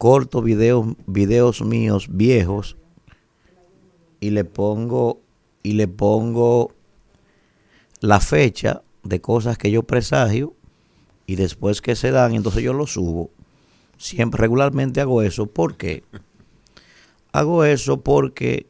[0.00, 2.78] corto videos, videos míos viejos
[4.18, 5.20] y le pongo
[5.62, 6.72] y le pongo
[8.00, 10.54] la fecha de cosas que yo presagio
[11.26, 13.28] y después que se dan, entonces yo lo subo.
[13.98, 15.44] Siempre regularmente hago eso.
[15.44, 16.02] ¿Por qué?
[17.32, 18.66] Hago eso porque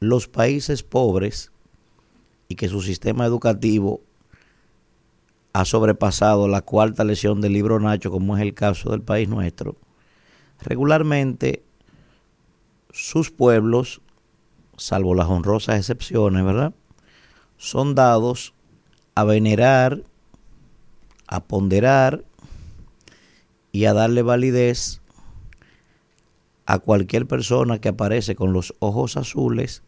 [0.00, 1.52] los países pobres
[2.48, 4.00] y que su sistema educativo
[5.52, 9.76] ha sobrepasado la cuarta lesión del libro Nacho, como es el caso del país nuestro,
[10.60, 11.62] regularmente
[12.90, 14.00] sus pueblos,
[14.76, 16.72] salvo las honrosas excepciones, ¿verdad?
[17.56, 18.54] Son dados
[19.14, 20.02] a venerar,
[21.26, 22.24] a ponderar
[23.72, 25.00] y a darle validez
[26.66, 29.82] a cualquier persona que aparece con los ojos azules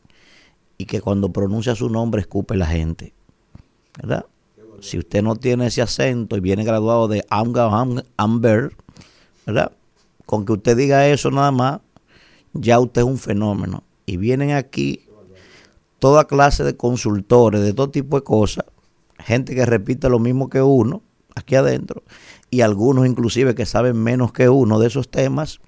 [0.79, 3.13] y que cuando pronuncia su nombre escupe la gente.
[3.99, 4.27] ¿Verdad?
[4.81, 8.75] Si usted no tiene ese acento y viene graduado de Am- Amber,
[9.47, 9.73] ¿verdad?
[10.31, 11.81] Con que usted diga eso nada más,
[12.53, 13.83] ya usted es un fenómeno.
[14.07, 15.09] Y vienen aquí
[15.99, 18.65] toda clase de consultores de todo tipo de cosas,
[19.19, 21.03] gente que repite lo mismo que uno
[21.35, 22.05] aquí adentro,
[22.49, 25.59] y algunos inclusive que saben menos que uno de esos temas,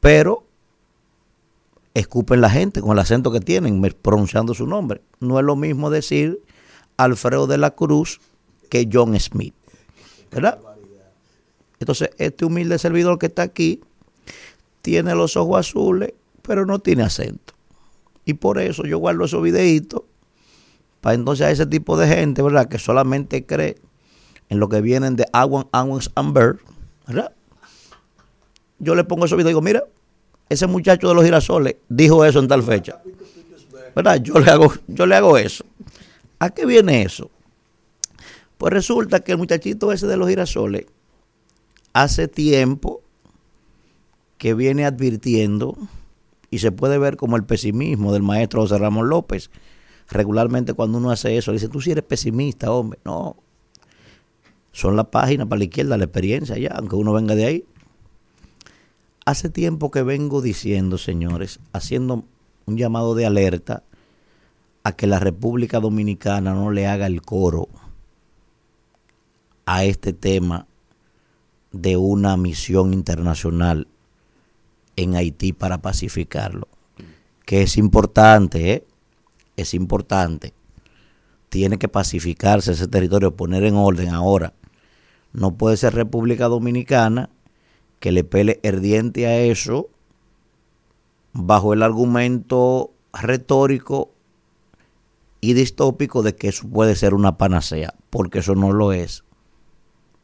[0.00, 0.46] pero
[1.92, 5.02] escupen la gente con el acento que tienen, pronunciando su nombre.
[5.20, 6.40] No es lo mismo decir
[6.96, 8.18] Alfredo de la Cruz
[8.70, 9.54] que John Smith,
[10.30, 10.58] ¿verdad?
[11.80, 13.80] Entonces, este humilde servidor que está aquí
[14.82, 17.54] tiene los ojos azules, pero no tiene acento.
[18.24, 20.02] Y por eso yo guardo esos videitos
[21.00, 22.68] para entonces a ese tipo de gente, ¿verdad?
[22.68, 23.76] Que solamente cree
[24.48, 26.58] en lo que vienen de Awan, Awans Amber,
[27.06, 27.32] ¿verdad?
[28.78, 29.84] Yo le pongo esos videos y digo, mira,
[30.48, 33.02] ese muchacho de los girasoles dijo eso en tal fecha.
[33.94, 34.16] ¿Verdad?
[34.22, 35.64] Yo le hago, yo le hago eso.
[36.38, 37.30] ¿A qué viene eso?
[38.58, 40.86] Pues resulta que el muchachito ese de los girasoles
[41.94, 43.00] hace tiempo
[44.36, 45.78] que viene advirtiendo
[46.50, 49.50] y se puede ver como el pesimismo del maestro José Ramón López.
[50.10, 52.98] Regularmente cuando uno hace eso, dice, tú sí eres pesimista, hombre.
[53.04, 53.36] No,
[54.72, 57.64] son las páginas para la izquierda, la experiencia ya, aunque uno venga de ahí.
[59.24, 62.24] Hace tiempo que vengo diciendo, señores, haciendo
[62.66, 63.82] un llamado de alerta
[64.82, 67.68] a que la República Dominicana no le haga el coro
[69.64, 70.66] a este tema
[71.74, 73.88] de una misión internacional
[74.96, 76.68] en Haití para pacificarlo.
[77.44, 78.86] Que es importante, ¿eh?
[79.56, 80.54] Es importante.
[81.48, 84.54] Tiene que pacificarse ese territorio, poner en orden ahora.
[85.32, 87.28] No puede ser República Dominicana
[87.98, 89.88] que le pele el diente a eso
[91.32, 94.12] bajo el argumento retórico
[95.40, 99.24] y distópico de que eso puede ser una panacea, porque eso no lo es.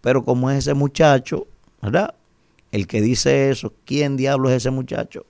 [0.00, 1.46] Pero como es ese muchacho,
[1.82, 2.14] ¿verdad?
[2.72, 5.26] El que dice eso, ¿quién diablo es ese muchacho?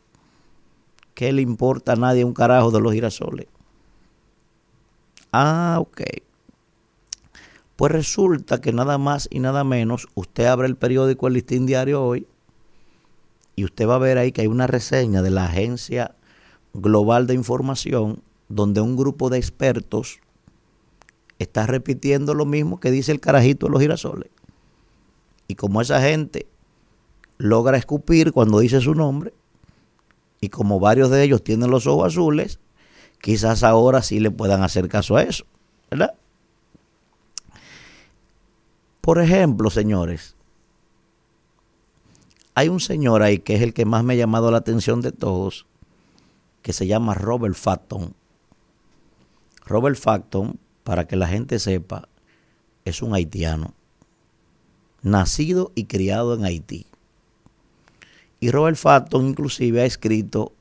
[1.15, 3.47] ¿Qué le importa a nadie un carajo de los girasoles?
[5.33, 6.03] Ah, ok.
[7.77, 12.03] Pues resulta que nada más y nada menos, usted abre el periódico El Listín Diario
[12.03, 12.27] hoy
[13.57, 16.15] y usted va a ver ahí que hay una reseña de la Agencia
[16.75, 20.21] Global de Información donde un grupo de expertos
[21.39, 24.31] está repitiendo lo mismo que dice el carajito de los girasoles.
[25.51, 26.47] Y como esa gente
[27.37, 29.35] logra escupir cuando dice su nombre,
[30.41, 32.61] y como varios de ellos tienen los ojos azules,
[33.21, 35.45] quizás ahora sí le puedan hacer caso a eso,
[35.91, 36.15] ¿verdad?
[39.01, 40.37] Por ejemplo, señores,
[42.55, 45.11] hay un señor ahí que es el que más me ha llamado la atención de
[45.11, 45.67] todos,
[46.63, 48.15] que se llama Robert Fatton.
[49.67, 52.09] Robert Fatton, para que la gente sepa,
[52.85, 53.75] es un haitiano,
[55.03, 56.87] nacido y criado en Haití.
[58.41, 60.53] Y Robert Fatton inclusive ha escrito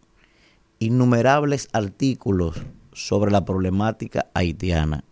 [0.80, 2.61] innumerables artículos
[2.94, 5.03] sobre la problemática haitiana.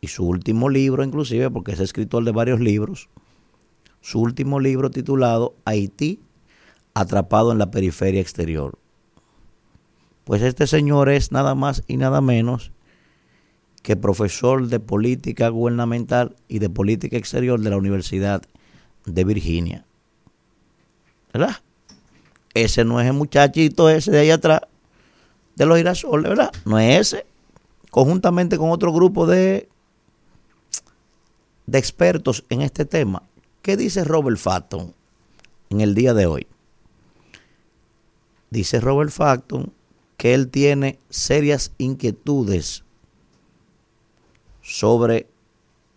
[0.00, 3.08] Y su último libro, inclusive, porque es escritor de varios libros,
[4.00, 6.20] su último libro titulado Haití,
[6.94, 8.78] atrapado en la periferia exterior.
[10.24, 12.72] Pues este señor es nada más y nada menos
[13.82, 18.42] que profesor de política gubernamental y de política exterior de la Universidad
[19.06, 19.84] de Virginia.
[21.32, 21.56] ¿Verdad?
[22.54, 24.62] Ese no es el muchachito ese de ahí atrás,
[25.56, 26.50] de los girasoles, ¿verdad?
[26.64, 27.26] No es ese.
[27.90, 29.68] Conjuntamente con otro grupo de,
[31.66, 33.22] de expertos en este tema.
[33.62, 34.94] ¿Qué dice Robert Fatton
[35.70, 36.46] en el día de hoy?
[38.50, 39.72] Dice Robert Fatton
[40.16, 42.84] que él tiene serias inquietudes
[44.62, 45.28] sobre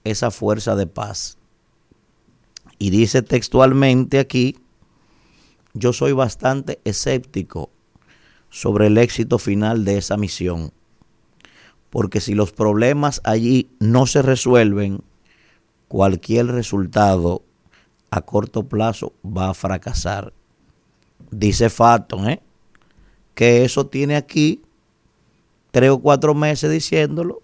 [0.04, 1.38] esa fuerza de paz.
[2.80, 4.58] Y dice textualmente aquí,
[5.74, 7.70] yo soy bastante escéptico
[8.50, 10.72] sobre el éxito final de esa misión,
[11.90, 15.04] porque si los problemas allí no se resuelven,
[15.88, 17.44] cualquier resultado
[18.10, 20.34] a corto plazo va a fracasar.
[21.30, 22.42] Dice Fatton, ¿eh?
[23.36, 24.62] que eso tiene aquí
[25.70, 27.43] tres o cuatro meses diciéndolo,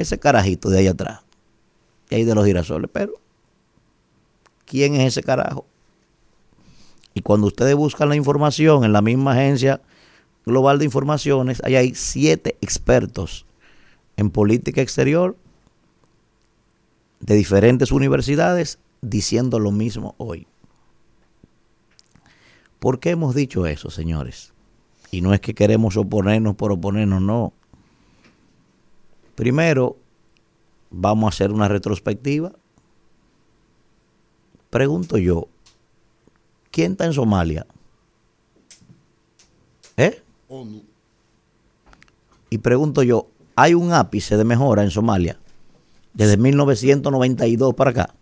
[0.00, 1.20] ese carajito de ahí atrás,
[2.10, 3.14] de ahí de los girasoles, pero
[4.64, 5.66] ¿quién es ese carajo?
[7.14, 9.80] Y cuando ustedes buscan la información en la misma agencia
[10.46, 13.44] global de informaciones, ahí hay siete expertos
[14.16, 15.36] en política exterior
[17.20, 20.46] de diferentes universidades diciendo lo mismo hoy.
[22.78, 24.52] ¿Por qué hemos dicho eso, señores?
[25.10, 27.52] Y no es que queremos oponernos por oponernos, no.
[29.38, 29.96] Primero,
[30.90, 32.50] vamos a hacer una retrospectiva.
[34.68, 35.46] Pregunto yo,
[36.72, 37.64] ¿quién está en Somalia?
[39.96, 40.20] ¿Eh?
[42.50, 45.38] Y pregunto yo, ¿hay un ápice de mejora en Somalia?
[46.14, 48.14] Desde 1992 para acá.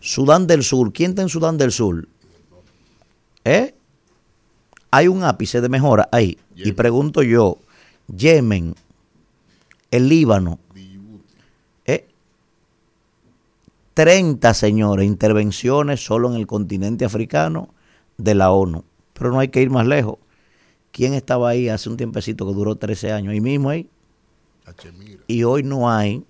[0.00, 2.08] Sudán del Sur, ¿quién está en Sudán del Sur?
[3.44, 3.72] ¿Eh?
[4.90, 6.36] Hay un ápice de mejora ahí.
[6.56, 7.58] Y pregunto yo,
[8.08, 8.74] Yemen,
[9.96, 10.58] el Líbano,
[11.84, 12.08] ¿eh?
[13.94, 17.68] 30, señores, intervenciones solo en el continente africano
[18.18, 18.84] de la ONU.
[19.12, 20.18] Pero no hay que ir más lejos.
[20.90, 23.32] ¿Quién estaba ahí hace un tiempecito que duró 13 años?
[23.32, 23.88] Ahí mismo ahí.
[25.28, 26.24] Y hoy no hay,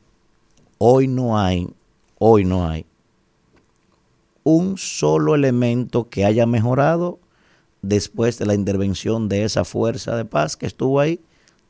[0.76, 1.66] hoy no hay,
[2.18, 2.84] hoy no hay
[4.42, 7.18] un solo elemento que haya mejorado
[7.80, 11.20] después de la intervención de esa fuerza de paz que estuvo ahí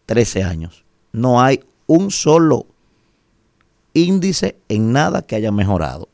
[0.07, 0.85] 13 años.
[1.13, 2.67] No hay un solo
[3.93, 6.09] índice en nada que haya mejorado.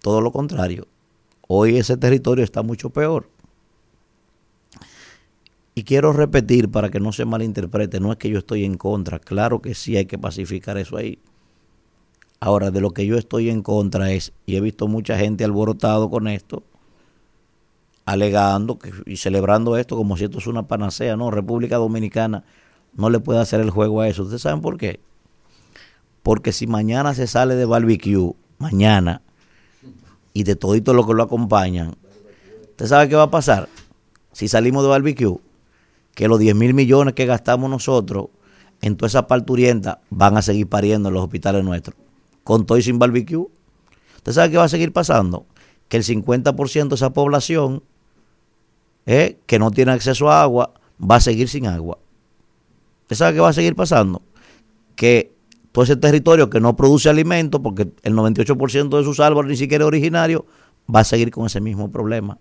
[0.00, 0.86] Todo lo contrario.
[1.48, 3.28] Hoy ese territorio está mucho peor.
[5.74, 9.18] Y quiero repetir para que no se malinterprete, no es que yo estoy en contra,
[9.18, 11.18] claro que sí hay que pacificar eso ahí.
[12.38, 16.10] Ahora, de lo que yo estoy en contra es, y he visto mucha gente alborotado
[16.10, 16.62] con esto,
[18.04, 22.44] alegando y celebrando esto como si esto es una panacea, no, República Dominicana
[22.96, 24.22] no le puede hacer el juego a eso.
[24.22, 25.00] ¿Ustedes saben por qué?
[26.22, 29.22] Porque si mañana se sale de barbecue, mañana,
[30.32, 31.94] y de todito lo que lo acompañan,
[32.70, 33.68] ¿usted sabe qué va a pasar?
[34.32, 35.38] Si salimos de barbecue,
[36.14, 38.28] que los 10 mil millones que gastamos nosotros
[38.80, 41.96] en toda esa parturienta van a seguir pariendo en los hospitales nuestros,
[42.42, 43.46] con todo y sin barbecue.
[44.16, 45.46] ¿Usted sabe qué va a seguir pasando?
[45.88, 47.82] Que el 50% de esa población
[49.06, 51.98] eh, que no tiene acceso a agua va a seguir sin agua.
[53.04, 54.22] ¿Usted sabe qué va a seguir pasando?
[54.96, 55.34] Que
[55.72, 59.84] todo ese territorio que no produce alimento, porque el 98% de sus árboles ni siquiera
[59.84, 60.46] es originario,
[60.92, 62.38] va a seguir con ese mismo problema.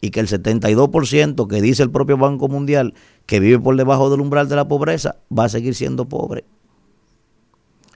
[0.00, 2.94] Y que el 72% que dice el propio Banco Mundial
[3.26, 6.44] que vive por debajo del umbral de la pobreza, va a seguir siendo pobre.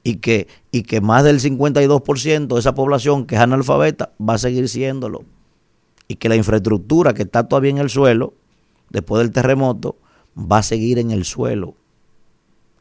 [0.04, 4.38] Y que, y que más del 52% de esa población que es analfabeta va a
[4.38, 5.24] seguir siéndolo.
[6.06, 8.34] Y que la infraestructura que está todavía en el suelo,
[8.90, 9.96] después del terremoto,
[10.36, 11.74] va a seguir en el suelo.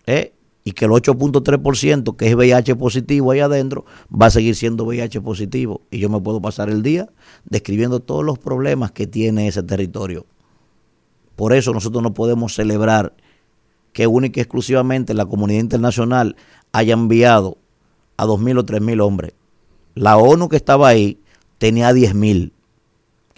[0.07, 0.33] ¿Eh?
[0.67, 5.21] y que el 8.3% que es VIH positivo ahí adentro va a seguir siendo VIH
[5.21, 5.79] positivo.
[5.91, 7.07] Y yo me puedo pasar el día
[7.45, 10.25] describiendo todos los problemas que tiene ese territorio.
[11.37, 13.13] Por eso nosotros no podemos celebrar
[13.93, 16.35] que única y exclusivamente la comunidad internacional
[16.73, 17.57] haya enviado
[18.17, 19.31] a 2.000 o 3.000 hombres.
[19.95, 21.21] La ONU que estaba ahí
[21.59, 22.51] tenía 10.000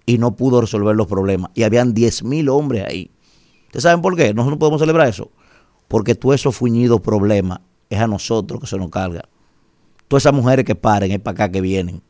[0.08, 1.52] y no pudo resolver los problemas.
[1.54, 3.12] Y habían 10.000 hombres ahí.
[3.68, 4.34] ¿Ustedes saben por qué?
[4.34, 5.30] Nosotros no podemos celebrar eso
[5.90, 9.28] porque todo eso fuñido problema es a nosotros que se nos carga.
[10.08, 12.02] Todas esas mujeres que paren es para acá que vienen.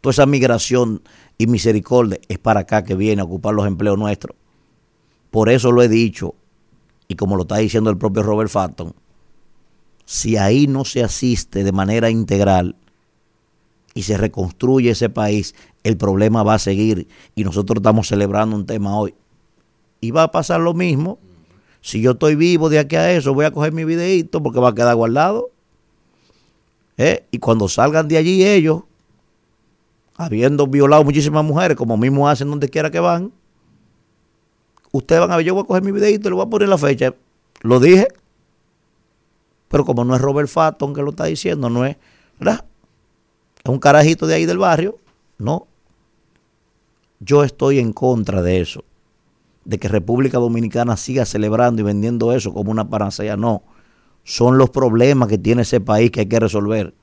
[0.00, 1.02] Toda esa migración
[1.38, 4.36] y misericordia es para acá que viene a ocupar los empleos nuestros.
[5.30, 6.34] Por eso lo he dicho,
[7.06, 8.94] y como lo está diciendo el propio Robert Fatton,
[10.04, 12.74] si ahí no se asiste de manera integral
[13.94, 15.54] y se reconstruye ese país,
[15.84, 17.06] el problema va a seguir.
[17.36, 19.14] Y nosotros estamos celebrando un tema hoy.
[20.00, 21.20] Y va a pasar lo mismo
[21.80, 24.70] si yo estoy vivo de aquí a eso, voy a coger mi videito porque va
[24.70, 25.50] a quedar guardado.
[26.96, 27.24] ¿Eh?
[27.30, 28.82] Y cuando salgan de allí ellos,
[30.16, 33.32] habiendo violado muchísimas mujeres, como mismo hacen donde quiera que van,
[34.92, 36.68] ustedes van a ver, yo voy a coger mi videito y le voy a poner
[36.68, 37.14] la fecha.
[37.62, 38.08] Lo dije,
[39.68, 41.96] pero como no es Robert Fatton que lo está diciendo, no es,
[42.38, 42.66] ¿verdad?
[43.64, 44.98] Es un carajito de ahí del barrio,
[45.38, 45.66] no.
[47.20, 48.84] Yo estoy en contra de eso
[49.64, 53.36] de que República Dominicana siga celebrando y vendiendo eso como una panacea.
[53.36, 53.62] No,
[54.24, 56.94] son los problemas que tiene ese país que hay que resolver.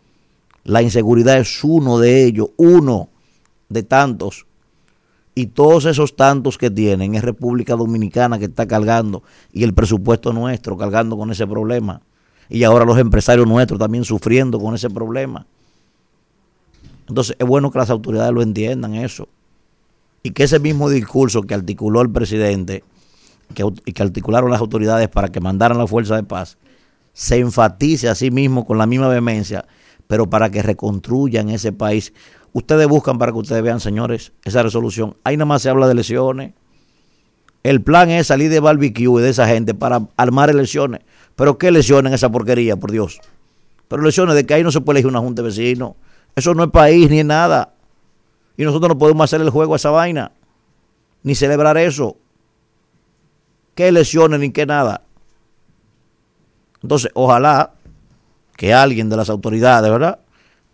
[0.64, 3.10] La inseguridad es uno de ellos, uno
[3.70, 4.46] de tantos.
[5.36, 9.22] Y todos esos tantos que tienen es República Dominicana que está cargando
[9.54, 12.02] y el presupuesto nuestro cargando con ese problema.
[12.50, 15.46] Y ahora los empresarios nuestros también sufriendo con ese problema.
[17.08, 19.30] Entonces es bueno que las autoridades lo entiendan eso
[20.24, 22.84] y que ese mismo discurso que articuló el presidente
[23.86, 26.58] y que articularon las autoridades para que mandaran la fuerza de paz,
[27.14, 29.66] se enfatice a sí mismo con la misma vehemencia,
[30.06, 32.14] pero para que reconstruyan ese país.
[32.54, 35.16] Ustedes buscan para que ustedes vean, señores, esa resolución.
[35.24, 36.54] Ahí nada más se habla de lesiones.
[37.64, 41.02] El plan es salir de barbecue y de esa gente para armar elecciones.
[41.36, 43.20] Pero ¿qué elecciones esa porquería, por Dios?
[43.88, 45.94] Pero elecciones de que ahí no se puede elegir una junta de vecinos.
[46.36, 47.74] Eso no es país ni es nada.
[48.58, 50.32] Y nosotros no podemos hacer el juego a esa vaina.
[51.24, 52.18] Ni celebrar eso.
[53.76, 55.04] ¿Qué elecciones ni qué nada?
[56.82, 57.74] Entonces, ojalá
[58.56, 60.20] que alguien de las autoridades, ¿verdad?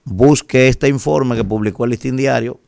[0.06, 2.60] Busque este informe que publicó el Listín Diario,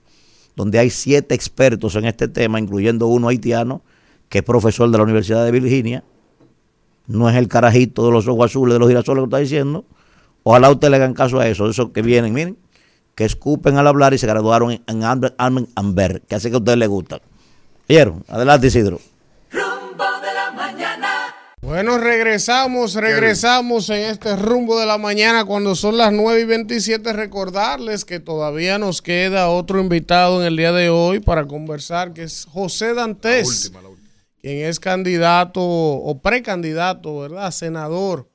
[0.56, 3.82] donde hay siete expertos en este tema, incluyendo uno haitiano,
[4.28, 6.04] que es profesor de la Universidad de Virginia.
[7.08, 9.86] No es el carajito de los ojos azules de los girasoles que está diciendo.
[10.44, 12.58] Ojalá usted le hagan caso a eso, esos que vienen, miren,
[13.16, 16.56] que escupen al hablar y se graduaron en, en Amber, Amber- Amber, que hace que
[16.56, 17.22] a ustedes les gusta.
[17.88, 18.24] ¿Vieron?
[18.28, 19.00] Adelante, Isidro.
[19.52, 21.10] Rumbo de la mañana.
[21.62, 27.14] Bueno, regresamos, regresamos en este rumbo de la mañana cuando son las 9 y 27.
[27.14, 32.24] Recordarles que todavía nos queda otro invitado en el día de hoy para conversar, que
[32.24, 33.72] es José Dantes,
[34.42, 37.50] quien es candidato o precandidato, ¿verdad?
[37.52, 38.30] Senador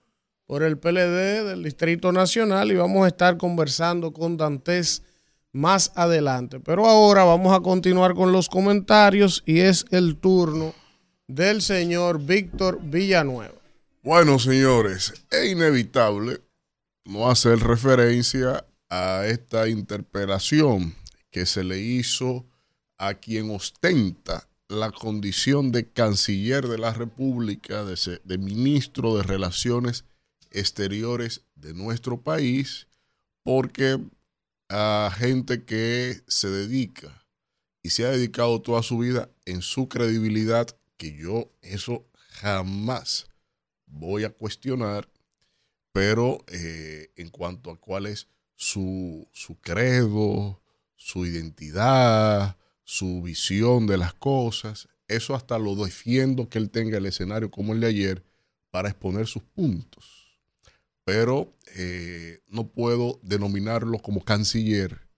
[0.51, 5.05] por el PLD del Distrito Nacional y vamos a estar conversando con Dantes
[5.53, 6.59] más adelante.
[6.59, 10.75] Pero ahora vamos a continuar con los comentarios y es el turno
[11.29, 13.55] del señor Víctor Villanueva.
[14.03, 16.41] Bueno, señores, es inevitable
[17.05, 20.97] no hacer referencia a esta interpelación
[21.31, 22.45] que se le hizo
[22.99, 30.07] a quien ostenta la condición de canciller de la República, de, ministro de Relaciones
[30.51, 32.89] Exteriores de nuestro país,
[33.43, 33.99] porque
[34.69, 37.27] a gente que se dedica
[37.83, 43.27] y se ha dedicado toda su vida en su credibilidad, que yo eso jamás
[43.87, 45.09] voy a cuestionar,
[45.93, 50.61] pero eh, en cuanto a cuál es su, su credo,
[50.97, 57.07] su identidad, su visión de las cosas, eso hasta lo defiendo que él tenga el
[57.07, 58.25] escenario como el de ayer
[58.71, 60.30] para exponer sus puntos.
[61.11, 65.09] Pero eh, no puedo denominarlo como canciller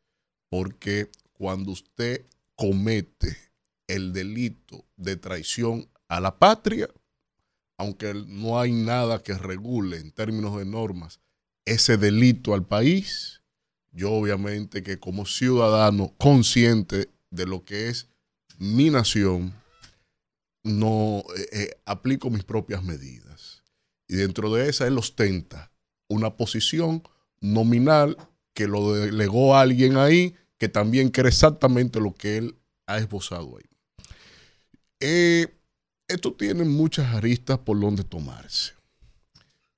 [0.49, 2.25] porque cuando usted
[2.55, 3.37] comete
[3.89, 6.89] el delito de traición a la patria,
[7.77, 11.21] aunque no hay nada que regule en términos de normas
[11.67, 13.43] ese delito al país,
[13.91, 18.09] yo obviamente que como ciudadano consciente de lo que es
[18.57, 19.53] mi nación,
[20.65, 23.63] no eh, eh, aplico mis propias medidas.
[24.09, 25.72] Y dentro de esa él ostenta
[26.13, 27.03] una posición
[27.41, 28.17] nominal
[28.55, 32.57] que lo delegó a alguien ahí que también cree exactamente lo que él
[32.87, 33.65] ha esbozado ahí.
[35.01, 35.49] Eh,
[36.07, 38.73] esto tiene muchas aristas por donde tomarse.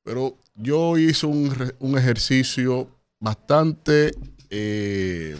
[0.02, 4.12] Pero yo hice un, un ejercicio bastante,
[4.50, 5.36] eh,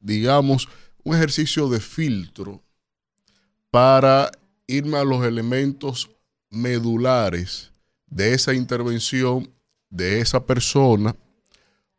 [0.00, 0.68] digamos,
[1.02, 2.62] un ejercicio de filtro
[3.70, 4.30] para
[4.68, 6.10] irme a los elementos
[6.50, 7.72] medulares
[8.06, 9.52] de esa intervención
[9.90, 11.16] de esa persona,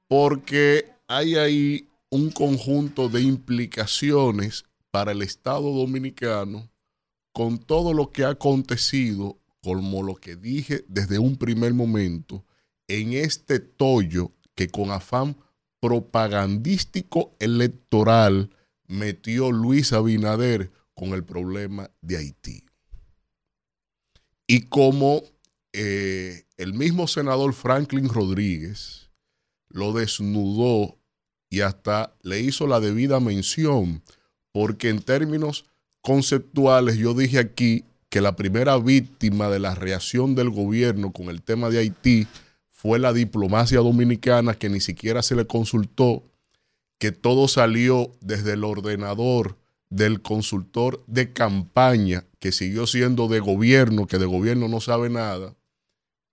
[0.08, 6.70] porque hay ahí un conjunto de implicaciones para el Estado dominicano
[7.34, 12.46] con todo lo que ha acontecido, como lo que dije desde un primer momento,
[12.88, 15.38] en este tollo que con afán
[15.80, 18.50] propagandístico electoral
[18.88, 22.64] metió Luis Abinader con el problema de Haití.
[24.48, 25.22] Y como
[25.80, 29.12] eh, el mismo senador Franklin Rodríguez
[29.70, 30.98] lo desnudó
[31.52, 34.02] y hasta le hizo la debida mención,
[34.52, 35.66] porque en términos
[36.02, 41.44] conceptuales yo dije aquí que la primera víctima de la reacción del gobierno con el
[41.44, 42.26] tema de Haití
[42.72, 46.24] fue la diplomacia dominicana que ni siquiera se le consultó,
[46.98, 49.58] que todo salió desde el ordenador
[49.92, 55.54] del consultor de campaña, que siguió siendo de gobierno, que de gobierno no sabe nada,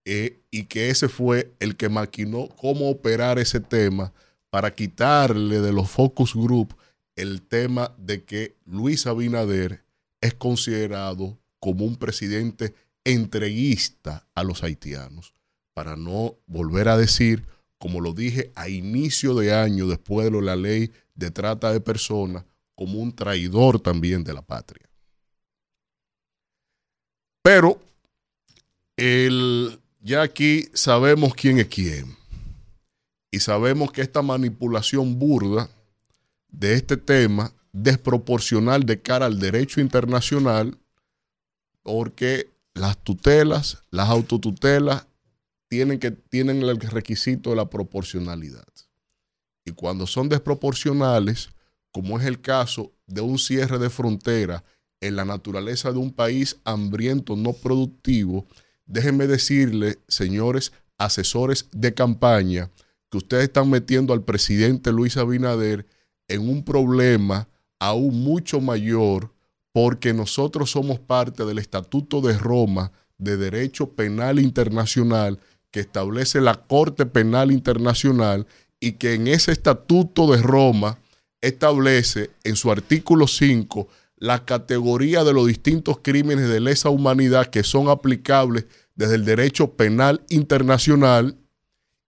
[0.05, 4.13] eh, y que ese fue el que maquinó cómo operar ese tema
[4.51, 6.77] para quitarle de los focus group
[7.17, 9.85] el tema de que Luis Abinader
[10.21, 12.75] es considerado como un presidente
[13.05, 15.35] entreguista a los haitianos,
[15.75, 17.47] para no volver a decir,
[17.79, 22.45] como lo dije a inicio de año después de la ley de trata de personas,
[22.75, 24.89] como un traidor también de la patria.
[27.43, 27.79] Pero
[28.97, 32.15] el, ya aquí sabemos quién es quién.
[33.31, 35.71] Y sabemos que esta manipulación burda
[36.49, 40.79] de este tema, desproporcional de cara al derecho internacional,
[41.83, 45.07] porque las tutelas, las autotutelas,
[45.69, 48.69] tienen, que, tienen el requisito de la proporcionalidad.
[49.65, 51.49] Y cuando son desproporcionales,
[51.91, 54.63] como es el caso de un cierre de frontera
[55.01, 58.47] en la naturaleza de un país hambriento, no productivo,
[58.87, 62.71] déjenme decirle, señores asesores de campaña,
[63.11, 65.87] que ustedes están metiendo al presidente Luis Abinader
[66.29, 67.49] en un problema
[67.79, 69.33] aún mucho mayor
[69.73, 75.39] porque nosotros somos parte del Estatuto de Roma de Derecho Penal Internacional
[75.71, 78.47] que establece la Corte Penal Internacional
[78.79, 80.99] y que en ese Estatuto de Roma
[81.41, 87.63] establece en su artículo 5 la categoría de los distintos crímenes de lesa humanidad que
[87.63, 91.37] son aplicables desde el derecho penal internacional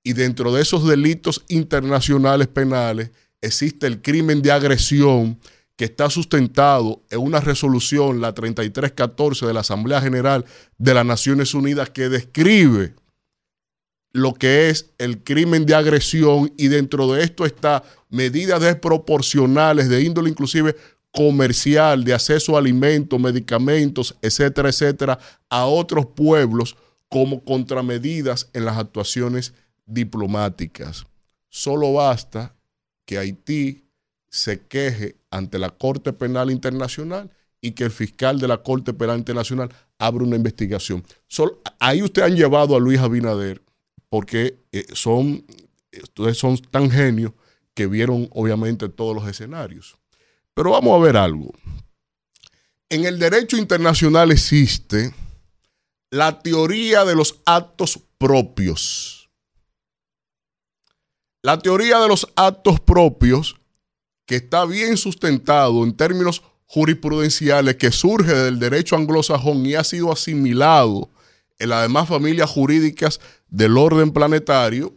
[0.02, 3.10] y dentro de esos delitos internacionales penales
[3.40, 5.38] existe el crimen de agresión
[5.76, 10.44] que está sustentado en una resolución, la 3314 de la Asamblea General
[10.78, 12.94] de las Naciones Unidas, que describe
[14.12, 20.02] lo que es el crimen de agresión y dentro de esto está medidas desproporcionales de
[20.02, 20.74] índole inclusive
[21.16, 26.76] comercial, de acceso a alimentos, medicamentos, etcétera, etcétera, a otros pueblos
[27.08, 29.54] como contramedidas en las actuaciones
[29.86, 31.06] diplomáticas.
[31.48, 32.54] Solo basta
[33.06, 33.86] que Haití
[34.28, 37.30] se queje ante la Corte Penal Internacional
[37.62, 41.02] y que el fiscal de la Corte Penal Internacional abra una investigación.
[41.78, 43.62] ahí ustedes han llevado a Luis Abinader
[44.10, 45.46] porque eh, son,
[46.02, 47.32] ustedes son tan genios
[47.72, 49.96] que vieron obviamente todos los escenarios.
[50.56, 51.52] Pero vamos a ver algo.
[52.88, 55.14] En el derecho internacional existe
[56.10, 59.28] la teoría de los actos propios.
[61.42, 63.56] La teoría de los actos propios,
[64.24, 70.10] que está bien sustentado en términos jurisprudenciales, que surge del derecho anglosajón y ha sido
[70.10, 71.10] asimilado
[71.58, 74.94] en las demás familias jurídicas del orden planetario,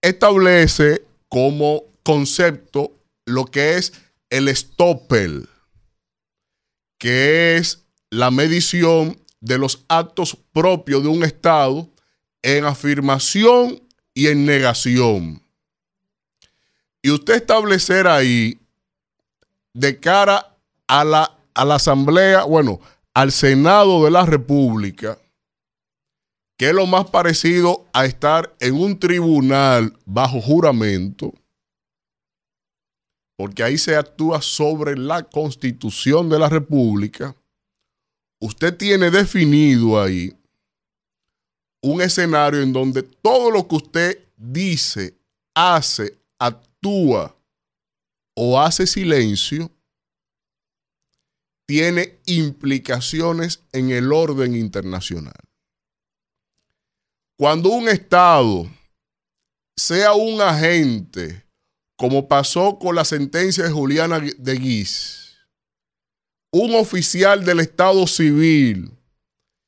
[0.00, 2.92] establece como concepto
[3.24, 3.92] lo que es
[4.30, 5.48] el stoppel,
[6.98, 11.88] que es la medición de los actos propios de un Estado
[12.42, 13.82] en afirmación
[14.14, 15.42] y en negación.
[17.02, 18.60] Y usted establecer ahí
[19.72, 22.80] de cara a la, a la Asamblea, bueno,
[23.14, 25.18] al Senado de la República,
[26.56, 31.32] que es lo más parecido a estar en un tribunal bajo juramento,
[33.40, 37.34] porque ahí se actúa sobre la constitución de la República,
[38.38, 40.30] usted tiene definido ahí
[41.82, 45.18] un escenario en donde todo lo que usted dice,
[45.54, 47.34] hace, actúa
[48.34, 49.70] o hace silencio,
[51.66, 55.40] tiene implicaciones en el orden internacional.
[57.38, 58.66] Cuando un Estado
[59.74, 61.48] sea un agente
[62.00, 65.36] como pasó con la sentencia de Juliana de Guis,
[66.50, 68.90] un oficial del Estado civil,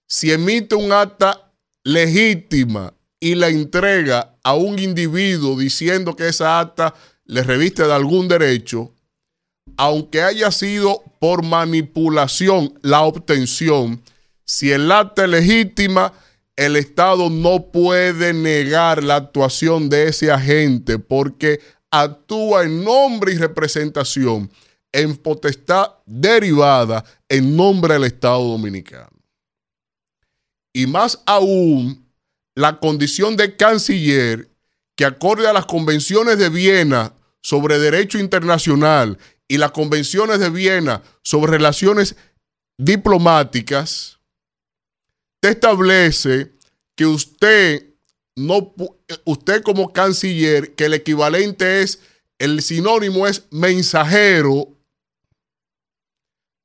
[0.08, 1.52] si emite un acta
[1.84, 6.94] legítima y la entrega a un individuo diciendo que esa acta
[7.26, 8.94] le reviste de algún derecho,
[9.76, 14.00] aunque haya sido por manipulación la obtención,
[14.46, 16.14] si el acta es legítima,
[16.56, 21.60] el Estado no puede negar la actuación de ese agente porque
[21.92, 24.50] actúa en nombre y representación,
[24.90, 29.10] en potestad derivada en nombre del Estado Dominicano.
[30.72, 32.10] Y más aún,
[32.54, 34.50] la condición de canciller
[34.96, 41.02] que acorde a las convenciones de Viena sobre derecho internacional y las convenciones de Viena
[41.22, 42.16] sobre relaciones
[42.78, 44.18] diplomáticas,
[45.40, 46.52] te establece
[46.94, 47.91] que usted
[48.36, 48.74] no,
[49.24, 52.00] usted como canciller, que el equivalente es,
[52.38, 54.68] el sinónimo es mensajero,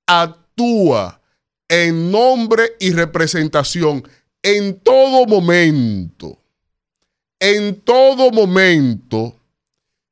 [0.07, 1.21] actúa
[1.67, 4.07] en nombre y representación
[4.41, 6.39] en todo momento,
[7.39, 9.35] en todo momento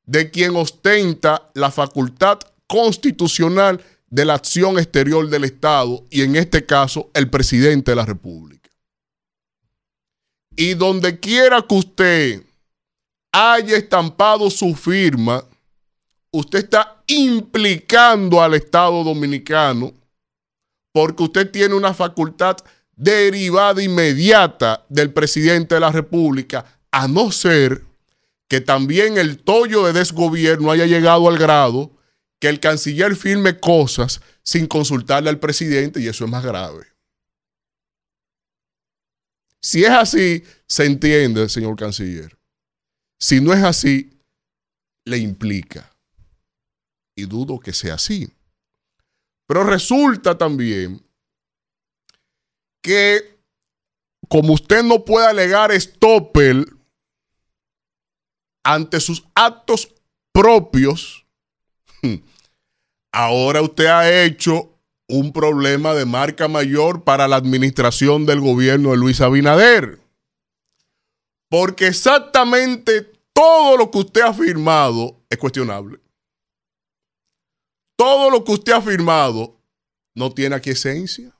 [0.04, 6.64] de quien ostenta la facultad constitucional de la acción exterior del Estado y en este
[6.64, 8.55] caso el presidente de la República.
[10.56, 12.42] Y donde quiera que usted
[13.30, 15.44] haya estampado su firma,
[16.30, 19.92] usted está implicando al Estado dominicano
[20.92, 22.56] porque usted tiene una facultad
[22.96, 27.84] derivada inmediata del presidente de la República, a no ser
[28.48, 31.90] que también el tollo de desgobierno haya llegado al grado
[32.38, 36.86] que el canciller firme cosas sin consultarle al presidente y eso es más grave.
[39.66, 42.38] Si es así, se entiende, señor canciller.
[43.20, 44.16] Si no es así,
[45.04, 45.92] le implica.
[47.16, 48.32] Y dudo que sea así.
[49.48, 51.04] Pero resulta también
[52.80, 53.40] que
[54.28, 56.64] como usted no puede alegar stopper
[58.64, 59.92] ante sus actos
[60.32, 61.26] propios,
[63.12, 64.75] ahora usted ha hecho
[65.08, 70.00] un problema de marca mayor para la administración del gobierno de Luis Abinader.
[71.48, 76.00] Porque exactamente todo lo que usted ha firmado es cuestionable.
[77.96, 79.56] Todo lo que usted ha firmado
[80.14, 81.32] no tiene aquí esencia.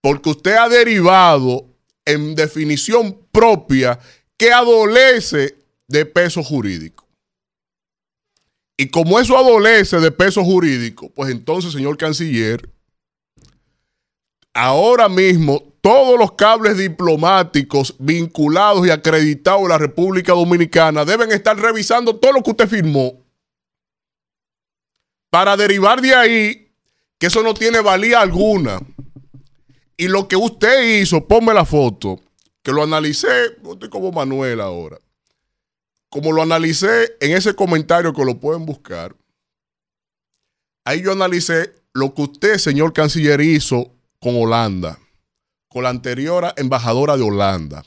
[0.00, 1.66] Porque usted ha derivado
[2.04, 3.98] en definición propia
[4.36, 5.56] que adolece
[5.88, 7.03] de peso jurídico.
[8.76, 12.68] Y como eso adolece de peso jurídico, pues entonces, señor canciller,
[14.52, 21.56] ahora mismo todos los cables diplomáticos vinculados y acreditados a la República Dominicana deben estar
[21.56, 23.22] revisando todo lo que usted firmó
[25.30, 26.72] para derivar de ahí
[27.18, 28.80] que eso no tiene valía alguna.
[29.96, 32.20] Y lo que usted hizo, ponme la foto,
[32.62, 34.98] que lo analicé, estoy como Manuel ahora
[36.14, 39.16] como lo analicé en ese comentario que lo pueden buscar,
[40.84, 45.00] ahí yo analicé lo que usted, señor canciller, hizo con Holanda,
[45.66, 47.84] con la anterior embajadora de Holanda,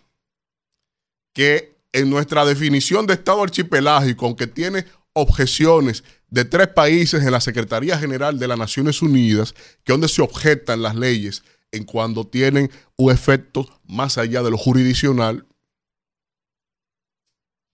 [1.34, 4.84] que en nuestra definición de Estado archipelágico, aunque tiene
[5.14, 10.10] objeciones de tres países en la Secretaría General de las Naciones Unidas, que es donde
[10.10, 15.48] se objetan las leyes en cuando tienen un efecto más allá de lo jurisdiccional,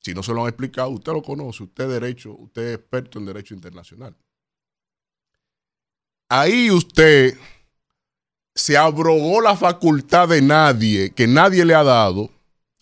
[0.04, 3.20] si no se lo han explicado, usted lo conoce, usted es derecho, usted es experto
[3.20, 4.16] en derecho internacional.
[6.30, 7.38] Ahí usted
[8.54, 12.30] se abrogó la facultad de nadie, que nadie le ha dado,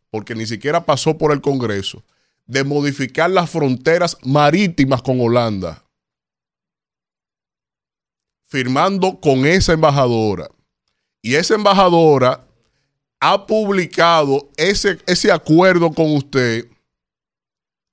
[0.09, 2.03] porque ni siquiera pasó por el Congreso,
[2.47, 5.83] de modificar las fronteras marítimas con Holanda,
[8.47, 10.49] firmando con esa embajadora.
[11.21, 12.47] Y esa embajadora
[13.19, 16.67] ha publicado ese, ese acuerdo con usted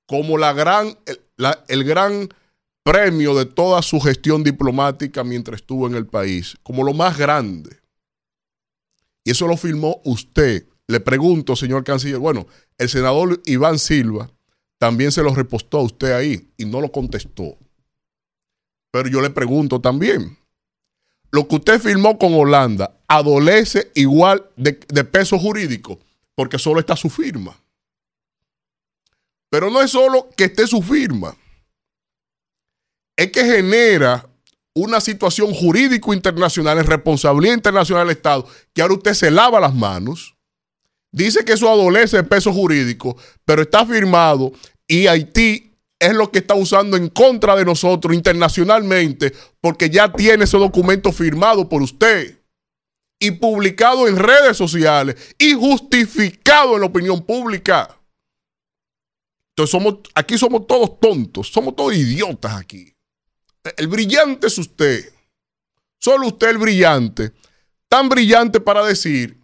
[0.09, 1.21] como la gran, el,
[1.67, 2.29] el gran
[2.83, 7.77] premio de toda su gestión diplomática mientras estuvo en el país, como lo más grande.
[9.23, 10.65] Y eso lo firmó usted.
[10.87, 12.47] Le pregunto, señor canciller, bueno,
[12.79, 14.31] el senador Iván Silva
[14.79, 17.55] también se lo repostó a usted ahí y no lo contestó.
[18.91, 20.39] Pero yo le pregunto también,
[21.29, 25.99] lo que usted firmó con Holanda adolece igual de, de peso jurídico,
[26.33, 27.55] porque solo está su firma.
[29.49, 31.35] Pero no es solo que esté su firma,
[33.17, 34.29] es que genera
[34.75, 39.73] una situación jurídico internacional, en responsabilidad internacional del Estado, que ahora usted se lava las
[39.73, 40.35] manos,
[41.11, 44.53] dice que eso adolece de peso jurídico, pero está firmado
[44.87, 45.69] y Haití
[45.99, 51.11] es lo que está usando en contra de nosotros internacionalmente, porque ya tiene ese documento
[51.11, 52.39] firmado por usted
[53.19, 57.98] y publicado en redes sociales y justificado en la opinión pública.
[59.59, 62.95] Entonces somos, aquí somos todos tontos, somos todos idiotas aquí.
[63.75, 65.11] El brillante es usted.
[65.99, 67.33] Solo usted el brillante.
[67.89, 69.37] Tan brillante para decir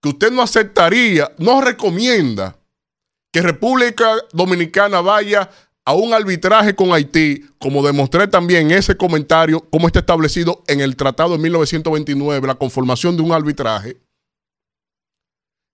[0.00, 2.56] que usted no aceptaría, no recomienda
[3.30, 5.50] que República Dominicana vaya
[5.84, 10.96] a un arbitraje con Haití, como demostré también ese comentario, como está establecido en el
[10.96, 13.98] Tratado de 1929, la conformación de un arbitraje.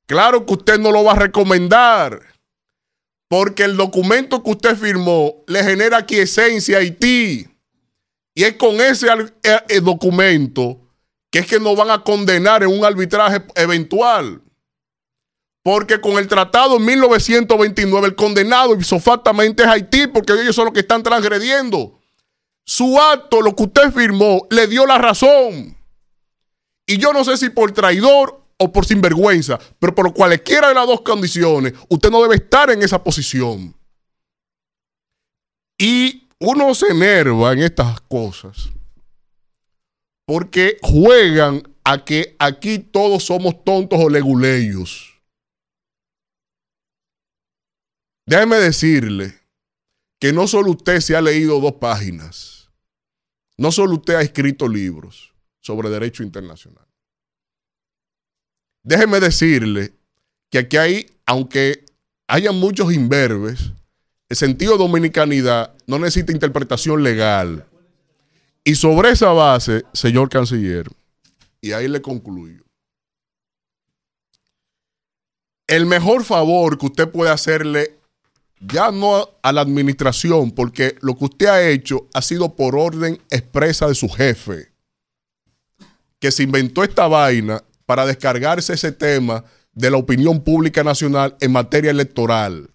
[0.07, 2.36] Claro que usted no lo va a recomendar
[3.29, 7.49] porque el documento que usted firmó le genera esencia a Haití.
[8.35, 9.09] Y es con ese
[9.43, 10.81] eh, eh, documento
[11.31, 14.43] que es que nos van a condenar en un arbitraje eventual.
[15.63, 20.75] Porque con el tratado en 1929 el condenado isofactamente es Haití porque ellos son los
[20.75, 22.01] que están transgrediendo.
[22.65, 25.77] Su acto, lo que usted firmó, le dio la razón.
[26.87, 30.87] Y yo no sé si por traidor o por sinvergüenza, pero por cualquiera de las
[30.87, 33.75] dos condiciones, usted no debe estar en esa posición.
[35.79, 38.71] Y uno se enerva en estas cosas
[40.27, 45.15] porque juegan a que aquí todos somos tontos o leguleyos.
[48.27, 49.39] Déjeme decirle
[50.19, 52.71] que no solo usted se ha leído dos páginas,
[53.57, 56.86] no solo usted ha escrito libros sobre derecho internacional.
[58.87, 59.93] Déjeme decirle
[60.49, 61.85] que aquí hay, aunque
[62.29, 63.73] haya muchos imberbes,
[64.29, 67.67] el sentido dominicanidad no necesita interpretación legal.
[68.63, 70.89] Y sobre esa base, señor canciller,
[71.61, 72.63] y ahí le concluyo,
[75.67, 77.99] el mejor favor que usted puede hacerle
[78.61, 83.21] ya no a la administración, porque lo que usted ha hecho ha sido por orden
[83.31, 84.71] expresa de su jefe,
[86.21, 91.53] que se inventó esta vaina para descargarse ese tema de la opinión pública nacional en
[91.53, 92.71] materia electoral.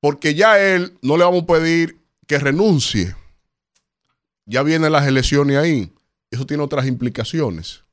[0.00, 3.14] Porque ya él no le vamos a pedir que renuncie.
[4.46, 5.92] Ya vienen las elecciones ahí.
[6.30, 7.84] Eso tiene otras implicaciones.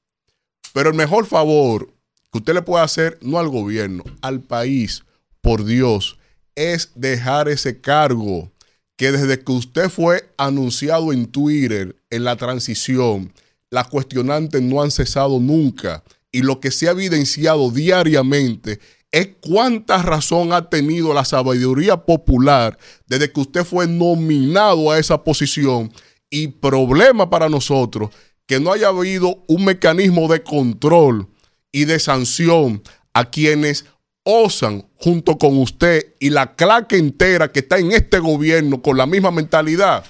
[0.74, 1.94] Pero el mejor favor
[2.32, 5.04] que usted le puede hacer, no al gobierno, al país,
[5.42, 6.18] por Dios,
[6.56, 8.52] es dejar ese cargo
[8.96, 13.32] que desde que usted fue anunciado en Twitter en la transición,
[13.70, 16.04] las cuestionantes no han cesado nunca.
[16.32, 18.80] Y lo que se ha evidenciado diariamente
[19.12, 25.24] es cuánta razón ha tenido la sabiduría popular desde que usted fue nominado a esa
[25.24, 25.92] posición.
[26.30, 28.10] Y problema para nosotros
[28.46, 31.28] que no haya habido un mecanismo de control
[31.72, 32.82] y de sanción
[33.14, 33.86] a quienes
[34.24, 39.06] osan junto con usted y la claque entera que está en este gobierno con la
[39.06, 40.06] misma mentalidad,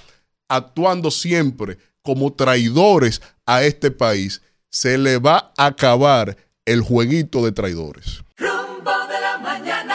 [0.48, 1.78] actuando siempre
[2.08, 8.22] como traidores a este país, se le va a acabar el jueguito de traidores.
[8.38, 9.94] Rumbo de la mañana.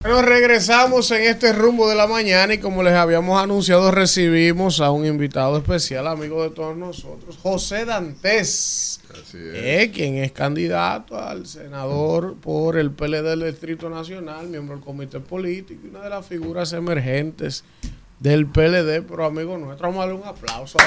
[0.00, 4.90] Bueno, regresamos en este rumbo de la mañana y como les habíamos anunciado, recibimos a
[4.90, 9.00] un invitado especial, amigo de todos nosotros, José Dantes,
[9.32, 15.20] eh, quien es candidato al senador por el PLD del Distrito Nacional, miembro del Comité
[15.20, 17.62] Político y una de las figuras emergentes
[18.22, 20.84] del PLD, pero amigo nuestro, vamos a darle un aplauso a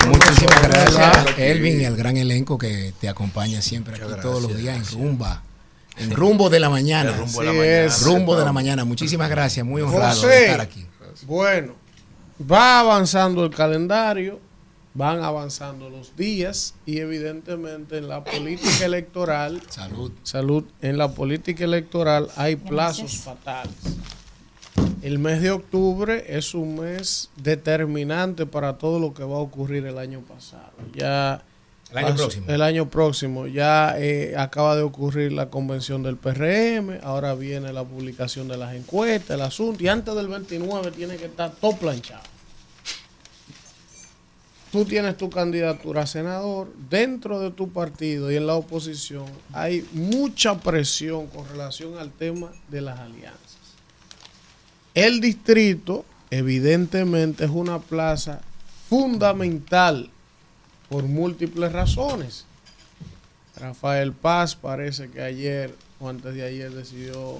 [0.00, 1.38] con Muchísimas gracias.
[1.38, 5.44] Elvin, y al gran elenco que te acompaña siempre aquí todos los días en Rumba.
[5.96, 7.10] En Rumbo de la Mañana.
[7.10, 7.84] El Rumbo de la Mañana.
[7.84, 8.02] es.
[8.02, 8.84] Rumbo de la Mañana.
[8.84, 10.84] Muchísimas gracias, muy honrado de estar aquí.
[11.22, 11.74] Bueno,
[12.50, 14.40] va avanzando el calendario,
[14.92, 21.62] van avanzando los días y evidentemente en la política electoral, salud, salud, en la política
[21.62, 23.76] electoral hay plazos fatales.
[25.02, 29.86] El mes de octubre es un mes determinante para todo lo que va a ocurrir
[29.86, 30.72] el año pasado.
[30.94, 31.44] Ya
[31.92, 32.46] El año próximo.
[32.48, 33.46] El año próximo.
[33.46, 38.74] Ya eh, acaba de ocurrir la convención del PRM, ahora viene la publicación de las
[38.74, 42.24] encuestas, el asunto, y antes del 29 tiene que estar todo planchado.
[44.72, 49.88] Tú tienes tu candidatura a senador, dentro de tu partido y en la oposición hay
[49.92, 53.45] mucha presión con relación al tema de las alianzas.
[54.96, 58.40] El distrito, evidentemente, es una plaza
[58.88, 60.08] fundamental
[60.88, 62.46] por múltiples razones.
[63.56, 67.38] Rafael Paz parece que ayer o antes de ayer decidió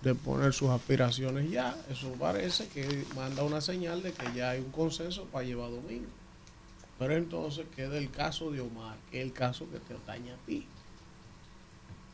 [0.00, 1.76] de poner sus aspiraciones ya.
[1.90, 6.08] Eso parece que manda una señal de que ya hay un consenso para llevar domingo.
[6.98, 10.36] Pero entonces queda el caso de Omar, que es el caso que te atañe a
[10.46, 10.66] ti.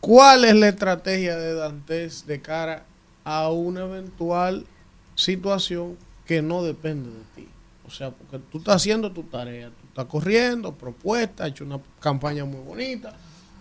[0.00, 2.86] ¿Cuál es la estrategia de Dantes de cara
[3.24, 4.66] a una eventual
[5.14, 5.96] situación
[6.26, 7.48] que no depende de ti?
[7.86, 11.80] O sea, porque tú estás haciendo tu tarea, tú estás corriendo, propuesta, has hecho una
[12.00, 13.14] campaña muy bonita,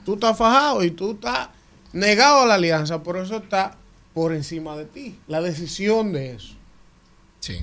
[0.06, 1.50] tú estás fajado y tú estás
[1.92, 3.77] negado a la alianza, por eso está
[4.14, 6.53] por encima de ti, la decisión de eso.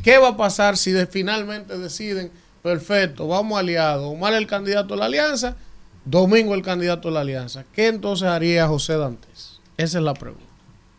[0.02, 2.30] ¿Qué va a pasar si de- finalmente deciden,
[2.62, 5.56] perfecto, vamos aliados, Omar el candidato a la alianza,
[6.04, 7.64] Domingo el candidato a la alianza?
[7.72, 9.60] ¿Qué entonces haría José Dantes?
[9.78, 10.44] Esa es la pregunta.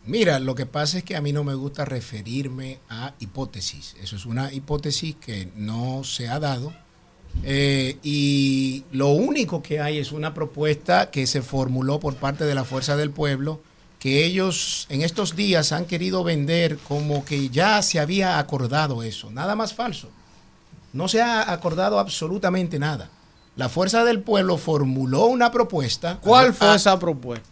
[0.04, 3.94] Mira, lo que pasa es que a mí no me gusta referirme a hipótesis.
[4.02, 6.72] Eso es una hipótesis que no se ha dado.
[7.44, 12.54] Eh, y lo único que hay es una propuesta que se formuló por parte de
[12.54, 13.60] la Fuerza del Pueblo,
[14.00, 19.30] que ellos en estos días han querido vender como que ya se había acordado eso.
[19.30, 20.08] Nada más falso.
[20.92, 23.08] No se ha acordado absolutamente nada.
[23.54, 26.18] La Fuerza del Pueblo formuló una propuesta.
[26.20, 27.48] ¿Cuál fue a- esa propuesta?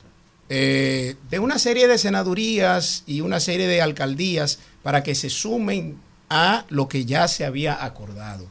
[0.53, 5.97] Eh, de una serie de senadurías y una serie de alcaldías para que se sumen
[6.29, 8.49] a lo que ya se había acordado.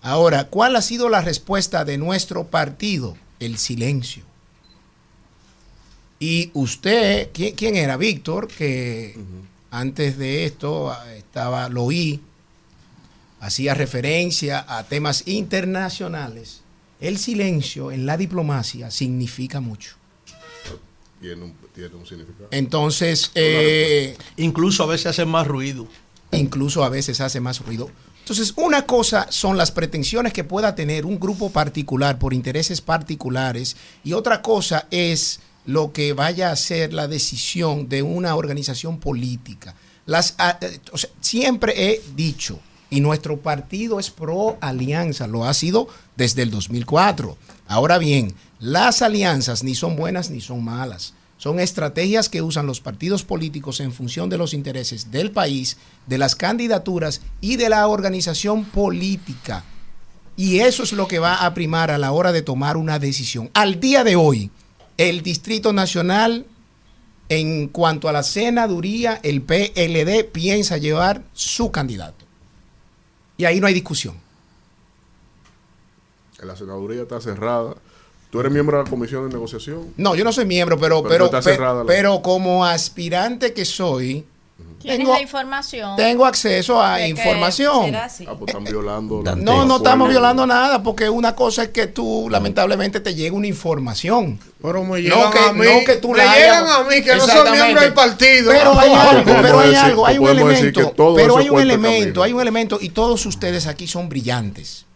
[0.00, 3.18] Ahora, ¿cuál ha sido la respuesta de nuestro partido?
[3.40, 4.22] El silencio.
[6.20, 7.96] Y usted, ¿quién, quién era?
[7.96, 9.18] Víctor, que
[9.72, 12.20] antes de esto ah, estaba, lo oí,
[13.40, 16.60] hacía referencia a temas internacionales.
[17.00, 19.96] El silencio en la diplomacia significa mucho.
[21.24, 22.48] Tiene un, tiene un significado.
[22.50, 25.88] Entonces, eh, incluso a veces hace más ruido.
[26.32, 27.90] Incluso a veces hace más ruido.
[28.18, 33.74] Entonces, una cosa son las pretensiones que pueda tener un grupo particular por intereses particulares
[34.02, 39.74] y otra cosa es lo que vaya a ser la decisión de una organización política.
[40.04, 42.60] Las, ah, eh, o sea, siempre he dicho,
[42.94, 47.36] y nuestro partido es pro alianza, lo ha sido desde el 2004.
[47.66, 52.80] Ahora bien, las alianzas ni son buenas ni son malas, Son estrategias que usan los
[52.80, 57.88] partidos políticos en función de los intereses del país, de las candidaturas y de la
[57.88, 59.64] organización política.
[60.36, 63.50] Y eso es lo que va a primar a la hora de tomar una decisión.
[63.54, 64.52] Al día de hoy,
[64.96, 66.46] el Distrito Nacional,
[67.28, 72.23] en cuanto a la senaduría, el PLD piensa llevar su candidato.
[73.36, 74.14] Y ahí no hay discusión.
[76.42, 77.74] La senaduría está cerrada.
[78.30, 79.94] ¿Tú eres miembro de la comisión de negociación?
[79.96, 83.52] No, yo no soy miembro, pero, Pero pero, está pe- cerrada la- pero como aspirante
[83.54, 84.33] que soy, ¿Tienes
[84.88, 85.96] tengo, la información?
[85.96, 87.94] tengo acceso a información.
[87.94, 88.24] así.
[88.28, 89.22] Ah, pues están violando.
[89.22, 93.34] la- No, no estamos violando nada, porque una cosa es que tú, lamentablemente, te llega
[93.36, 94.38] una información.
[94.62, 96.84] Pero me no llegan que, a mí, no que tú me la llegan hayas- a
[96.84, 98.50] mí que no soy miembro del partido.
[98.52, 102.22] Pero hay algo, pero hay decir- algo, hay un elemento, pero hay un elemento, camino.
[102.22, 104.86] hay un elemento, y todos ustedes aquí son brillantes.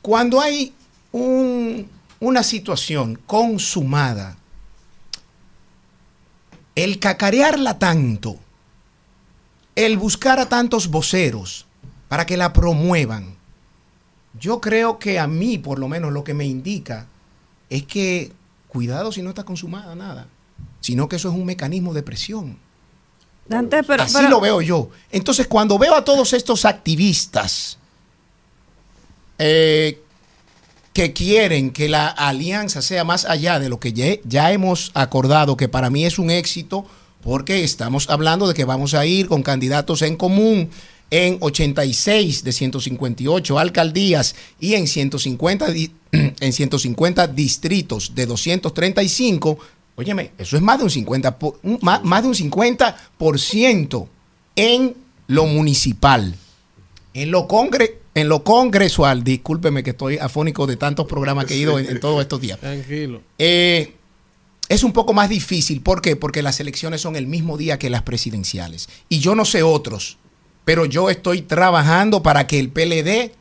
[0.00, 0.72] Cuando hay
[1.12, 1.88] un-
[2.20, 4.36] una situación consumada,
[6.74, 8.36] el cacarearla tanto,
[9.74, 11.66] el buscar a tantos voceros
[12.08, 13.36] para que la promuevan,
[14.38, 17.06] yo creo que a mí, por lo menos, lo que me indica
[17.68, 18.32] es que
[18.68, 20.26] cuidado si no está consumada nada,
[20.80, 22.58] sino que eso es un mecanismo de presión.
[23.46, 24.90] Dante, pero, Así pero- lo veo yo.
[25.10, 27.78] Entonces, cuando veo a todos estos activistas
[29.38, 30.01] eh,
[30.92, 35.68] que quieren que la alianza sea más allá de lo que ya, hemos acordado, que
[35.68, 36.84] para mí es un éxito,
[37.22, 40.70] porque estamos hablando de que vamos a ir con candidatos en común
[41.10, 49.58] en 86 de 158 alcaldías y en 150, di- en 150 distritos de 235.
[49.94, 54.08] Óyeme, eso es más de un 50, po- un- más, más de un 50%
[54.56, 54.94] en
[55.26, 56.34] lo municipal.
[57.14, 61.58] En lo, congre, en lo congresual, discúlpeme que estoy afónico de tantos programas que he
[61.58, 62.58] ido en, en todos estos días.
[62.60, 63.22] Tranquilo.
[63.38, 63.94] Eh,
[64.68, 65.82] es un poco más difícil.
[65.82, 66.16] ¿Por qué?
[66.16, 68.88] Porque las elecciones son el mismo día que las presidenciales.
[69.08, 70.18] Y yo no sé otros,
[70.64, 73.32] pero yo estoy trabajando para que el PLD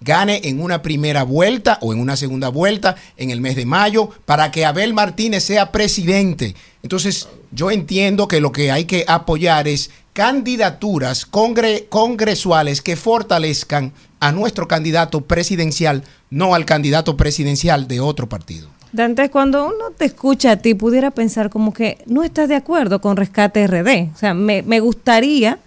[0.00, 4.10] gane en una primera vuelta o en una segunda vuelta en el mes de mayo
[4.24, 6.54] para que Abel Martínez sea presidente.
[6.82, 13.92] Entonces, yo entiendo que lo que hay que apoyar es candidaturas congre- congresuales que fortalezcan
[14.20, 18.68] a nuestro candidato presidencial, no al candidato presidencial de otro partido.
[18.92, 23.00] Dante, cuando uno te escucha a ti, pudiera pensar como que no estás de acuerdo
[23.00, 24.10] con Rescate RD.
[24.14, 25.58] O sea, me, me gustaría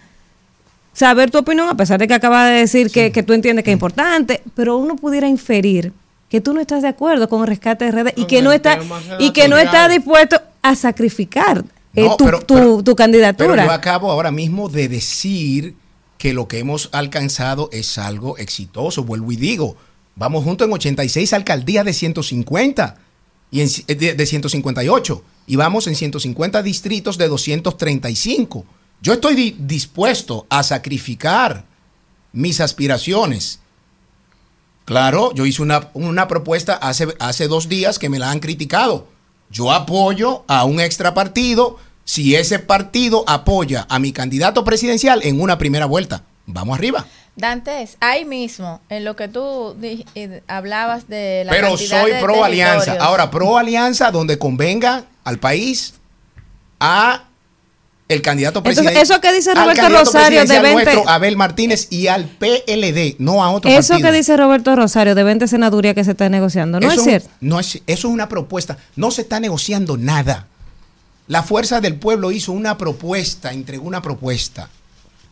[0.92, 3.70] saber tu opinión, a pesar de que acabas de decir que, que tú entiendes que
[3.70, 5.92] es importante, pero uno pudiera inferir
[6.28, 8.78] que tú no estás de acuerdo con Rescate RD y que no está
[9.18, 13.54] y que no está dispuesto a sacrificar eh, No, tu, pero- tu- pero- tu candidatura.
[13.54, 15.74] Pero yo acabo ahora mismo de decir
[16.18, 19.02] que lo que hemos alcanzado es algo exitoso.
[19.02, 19.76] Vuelvo y digo,
[20.14, 22.96] vamos juntos en 86 alcaldías de 150
[23.50, 28.64] y en, ci- de, de 158 y vamos en 150 distritos de 235.
[29.02, 31.64] Yo estoy di- dispuesto a sacrificar
[32.32, 33.60] mis aspiraciones.
[34.84, 39.06] Claro, yo hice una, una propuesta hace, hace dos días que me la han criticado.
[39.50, 45.40] Yo apoyo a un extra partido si ese partido apoya a mi candidato presidencial en
[45.40, 46.24] una primera vuelta.
[46.46, 47.06] Vamos arriba.
[47.36, 52.44] Dantes, ahí mismo, en lo que tú eh, hablabas de la Pero soy de pro
[52.44, 52.96] alianza.
[53.00, 55.94] Ahora, pro alianza donde convenga al país
[56.80, 57.24] a
[58.10, 59.16] el candidato Entonces, presidencial.
[59.16, 63.42] eso que dice Roberto Rosario de presidencial 20 nuestro, Abel Martínez y al PLD, no
[63.44, 64.10] a otro Eso partido.
[64.10, 67.28] que dice Roberto Rosario de 20 senadurías que se está negociando, ¿no eso, es cierto?
[67.40, 68.76] No es, eso es una propuesta.
[68.96, 70.46] No se está negociando nada.
[71.28, 74.68] La fuerza del pueblo hizo una propuesta, entregó una propuesta.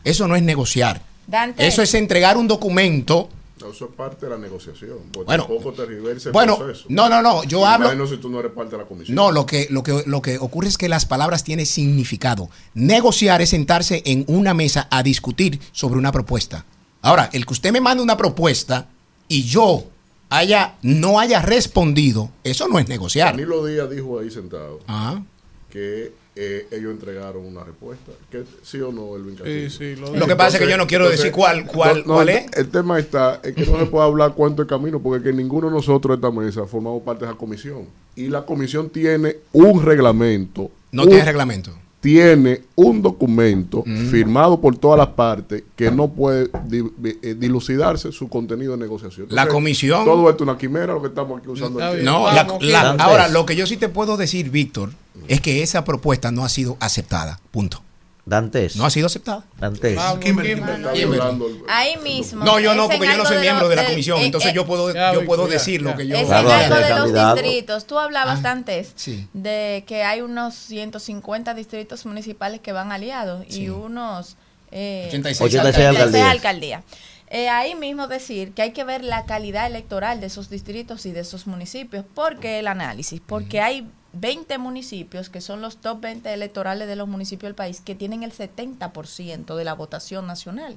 [0.04, 1.02] Eso no es negociar.
[1.26, 1.66] Dante.
[1.66, 3.28] Eso es entregar un documento.
[3.60, 4.98] No, eso es parte de la negociación.
[5.12, 6.86] Bueno, tampoco tergiverse el bueno, proceso.
[6.88, 9.14] no, no, no, yo Y hablo- menos si tú no eres parte de la comisión.
[9.14, 12.48] No, lo que, lo, que, lo que ocurre es que las palabras tienen significado.
[12.74, 16.64] Negociar es sentarse en una mesa a discutir sobre una propuesta.
[17.02, 18.88] Ahora, el que usted me mande una propuesta
[19.28, 19.84] y yo
[20.30, 23.32] haya, no haya respondido, eso no es negociar.
[23.32, 25.22] Danilo Díaz dijo ahí sentado Ajá.
[25.70, 28.12] que eh, ellos entregaron una respuesta.
[28.30, 29.70] ¿Que, ¿Sí o no, Elvin Castillo?
[29.70, 32.14] Sí, sí, lo Lo que pasa es que yo no quiero decir cuál- cuál- no,
[32.14, 32.46] cuál el, es.
[32.56, 35.66] El tema está, es que no se puede hablar cuánto es camino, porque que ninguno
[35.68, 37.86] de nosotros de esta mesa formamos parte de esa comisión.
[38.14, 40.70] Y la comisión tiene un reglamento.
[40.92, 41.72] No un- tiene reglamento.
[42.00, 46.84] Tiene un documento firmado por todas las partes que no puede di-
[47.22, 49.26] eh, dilucidarse su contenido de negociación.
[49.30, 51.82] La comisión- Todo esto es una quimera, lo que estamos aquí usando.
[51.84, 52.04] aquí.
[52.04, 54.90] No, la- la- ahora lo que yo sí te puedo decir, Víctor,
[55.26, 57.40] es que esa propuesta no ha sido aceptada.
[57.50, 57.82] Punto.
[58.28, 58.76] Dantes.
[58.76, 59.44] No ha sido aceptada.
[59.58, 59.96] Dantes.
[59.96, 60.54] Vamos, Kimberly.
[60.54, 61.00] Kimberly.
[61.00, 61.62] Kimberly.
[61.68, 62.44] Ahí mismo.
[62.44, 64.66] No, yo no, porque yo no soy miembro de la comisión, eh, entonces eh, yo
[64.66, 66.16] puedo, Ya, yo puedo ya, decir lo que yo...
[66.16, 67.86] Es algo de los distritos.
[67.86, 69.26] Tú hablabas antes sí.
[69.32, 73.68] de que hay unos 150 distritos municipales que van aliados y Sí.
[73.70, 74.36] unos
[74.70, 76.84] eh, 86 86 alcaldías.
[77.30, 81.12] Eh, ahí mismo decir que hay que ver la calidad electoral de esos distritos y
[81.12, 82.04] de esos municipios.
[82.14, 83.20] ¿Por qué el análisis?
[83.24, 87.80] Porque hay 20 municipios que son los top 20 electorales de los municipios del país
[87.82, 90.76] que tienen el 70% de la votación nacional.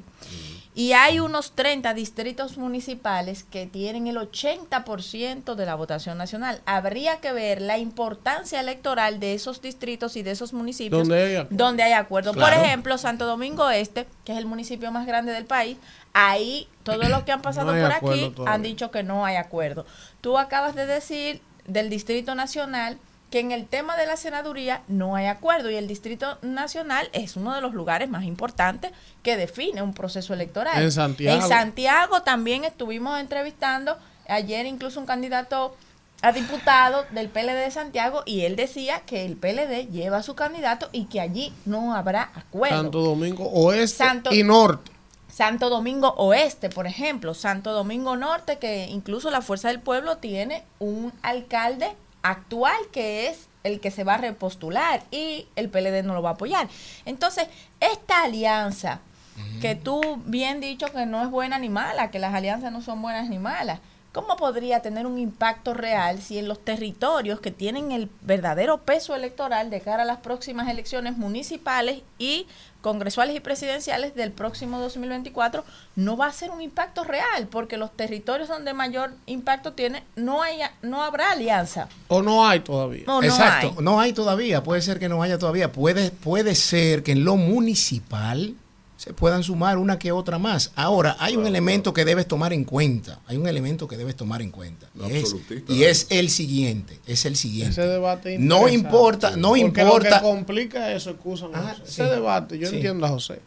[0.75, 6.61] Y hay unos 30 distritos municipales que tienen el 80% de la votación nacional.
[6.65, 11.35] Habría que ver la importancia electoral de esos distritos y de esos municipios Donde hay
[11.35, 11.57] acuerdo.
[11.65, 12.33] donde hay acuerdo.
[12.33, 12.55] Claro.
[12.55, 15.77] Por ejemplo, Santo Domingo Este, que es el municipio más grande del país,
[16.13, 18.53] ahí todos los que han pasado No por aquí todavía.
[18.53, 19.85] han dicho que no hay acuerdo.
[20.21, 22.97] Tú acabas de decir del Distrito Nacional
[23.31, 27.37] que en el tema de la senaduría no hay acuerdo y el Distrito Nacional es
[27.37, 28.91] uno de los lugares más importantes
[29.23, 30.83] que define un proceso electoral.
[30.83, 31.41] En Santiago.
[31.41, 35.75] En Santiago también estuvimos entrevistando ayer incluso un candidato
[36.21, 40.35] a diputado del PLD de Santiago y él decía que el PLD lleva a su
[40.35, 42.77] candidato y que allí no habrá acuerdo.
[42.77, 44.91] Santo Domingo Oeste Santo- y Norte.
[45.29, 50.65] Santo Domingo Oeste, por ejemplo, Santo Domingo Norte, que incluso la Fuerza del Pueblo tiene
[50.79, 56.13] un alcalde actual que es el que se va a repostular y el PLD no
[56.13, 56.67] lo va a apoyar.
[57.05, 57.47] Entonces,
[57.79, 58.99] esta alianza,
[59.59, 63.01] que tú bien dicho que no es buena ni mala, que las alianzas no son
[63.01, 63.79] buenas ni malas,
[64.11, 69.15] ¿cómo podría tener un impacto real si en los territorios que tienen el verdadero peso
[69.15, 72.47] electoral de cara a las próximas elecciones municipales y
[72.81, 75.63] congresuales y presidenciales del próximo 2024
[75.95, 77.47] no va a ser un impacto real?
[77.49, 81.87] Porque los territorios donde mayor impacto tiene, no, hay, no habrá alianza.
[82.07, 83.03] O no hay todavía.
[83.05, 83.83] No Exacto, hay.
[83.83, 87.37] no hay todavía, puede ser que no haya todavía, puede, puede ser que en lo
[87.37, 88.55] municipal
[89.01, 90.71] se puedan sumar una que otra más.
[90.75, 94.43] Ahora, hay un elemento que debes tomar en cuenta, hay un elemento que debes tomar
[94.43, 97.81] en cuenta, y, es, absolutista, y es el siguiente, es el Ese siguiente.
[97.81, 100.09] debate es No importa, no Porque importa.
[100.09, 101.81] Lo que complica eso, excúsame, Ah, sí.
[101.87, 102.75] Ese debate, yo Sí.
[102.75, 103.39] entiendo a José.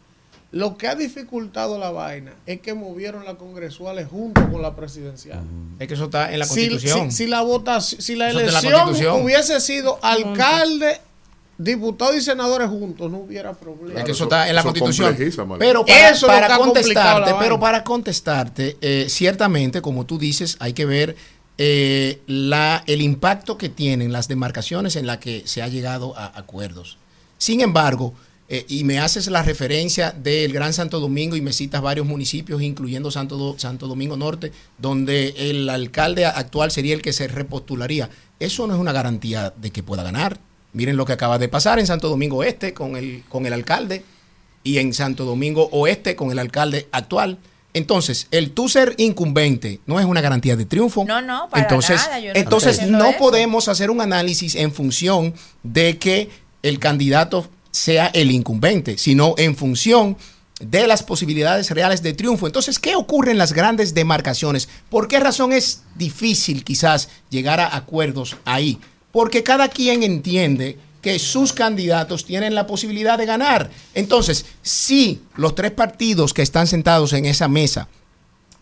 [0.51, 5.41] Lo que ha dificultado la vaina es que movieron las congresuales junto con la presidencial.
[5.79, 7.11] Es que eso está en la constitución.
[7.11, 10.99] si- si la votación, si la Eso elección hubiese sido alcalde,
[11.57, 13.99] diputados y senadores juntos, no hubiera problema.
[13.99, 15.15] Es que eso está en la constitución.
[15.59, 20.85] Pero para, Eso para contestarte, pero para contestarte, eh, ciertamente, como tú dices, hay que
[20.85, 21.15] ver
[21.57, 26.37] eh, la, el impacto que tienen las demarcaciones en las que se ha llegado a
[26.37, 26.97] acuerdos.
[27.37, 28.13] Sin embargo,
[28.49, 32.61] eh, y me haces la referencia del Gran Santo Domingo y me citas varios municipios,
[32.61, 38.09] incluyendo Santo, Do- Santo Domingo Norte, donde el alcalde actual sería el que se repostularía.
[38.39, 40.37] Eso no es una garantía de que pueda ganar.
[40.75, 44.03] Miren lo que acaba de pasar en Santo Domingo Este con el, con el alcalde
[44.61, 47.37] y en Santo Domingo Oeste con el alcalde actual.
[47.73, 51.05] Entonces, el tú ser incumbente no es una garantía de triunfo.
[51.05, 53.17] No, no, para entonces, nada, yo no entonces no eso.
[53.17, 56.29] podemos hacer un análisis en función de que
[56.61, 60.17] el candidato sea el incumbente, sino en función
[60.59, 62.47] de las posibilidades reales de triunfo.
[62.47, 64.67] Entonces, ¿qué ocurre en las grandes demarcaciones?
[64.89, 68.79] ¿Por qué razón es difícil quizás llegar a acuerdos ahí?
[69.15, 73.69] Porque cada quien entiende que sus candidatos tienen la posibilidad de ganar.
[73.93, 77.87] Entonces, si los tres partidos que están sentados en esa mesa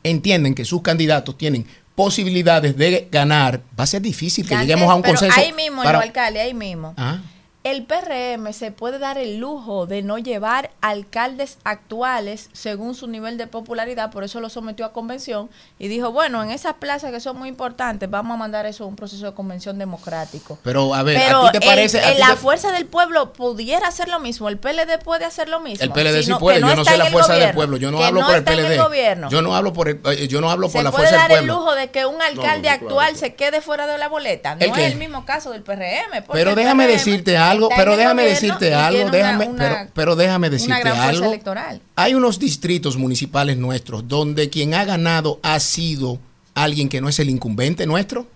[0.03, 1.65] entienden que sus candidatos tienen
[1.95, 5.39] posibilidades de ganar, va a ser difícil que lleguemos a un pero consenso.
[5.39, 6.93] Ahí mismo, para- yo, alcalde, ahí mismo.
[6.97, 7.19] Ah,
[7.63, 13.37] El PRM se puede dar el lujo de no llevar alcaldes actuales según su nivel
[13.37, 17.21] de popularidad, por eso lo sometió a convención y dijo, bueno, en esas plazas que
[17.21, 20.59] son muy importantes, vamos a mandar eso a un proceso de convención democrático.
[20.61, 21.99] Pero a ver, Pero ¿a ti te el- parece?
[22.01, 25.23] a el- ti la te- fuerza del pueblo pudiera hacer lo mismo, el PLD puede
[25.23, 25.85] hacer lo mismo.
[25.85, 28.35] El PLD sí puede, yo no en la fuerza del pueblo, yo no hablo por
[28.35, 28.77] el PLD.
[28.77, 29.29] gobierno.
[29.29, 31.29] Yo no hablo por el, eh, yo no hablo por se la puede fuerza del
[31.29, 31.53] dar el pueblo.
[31.61, 34.55] lujo de que un alcalde no, actual se quede fuera de la boleta.
[34.55, 36.23] No ¿El es el mismo caso del PRM.
[36.25, 40.15] porque Pero déjame PRM decirte algo, está pero déjame decirte algo, déjame, una- pero, pero
[40.15, 41.25] déjame decirte algo.
[41.25, 41.81] electoral.
[41.95, 46.19] Hay unos distritos municipales nuestros donde quien ha ganado ha sido
[46.55, 48.27] alguien que no es el incumbente nuestro.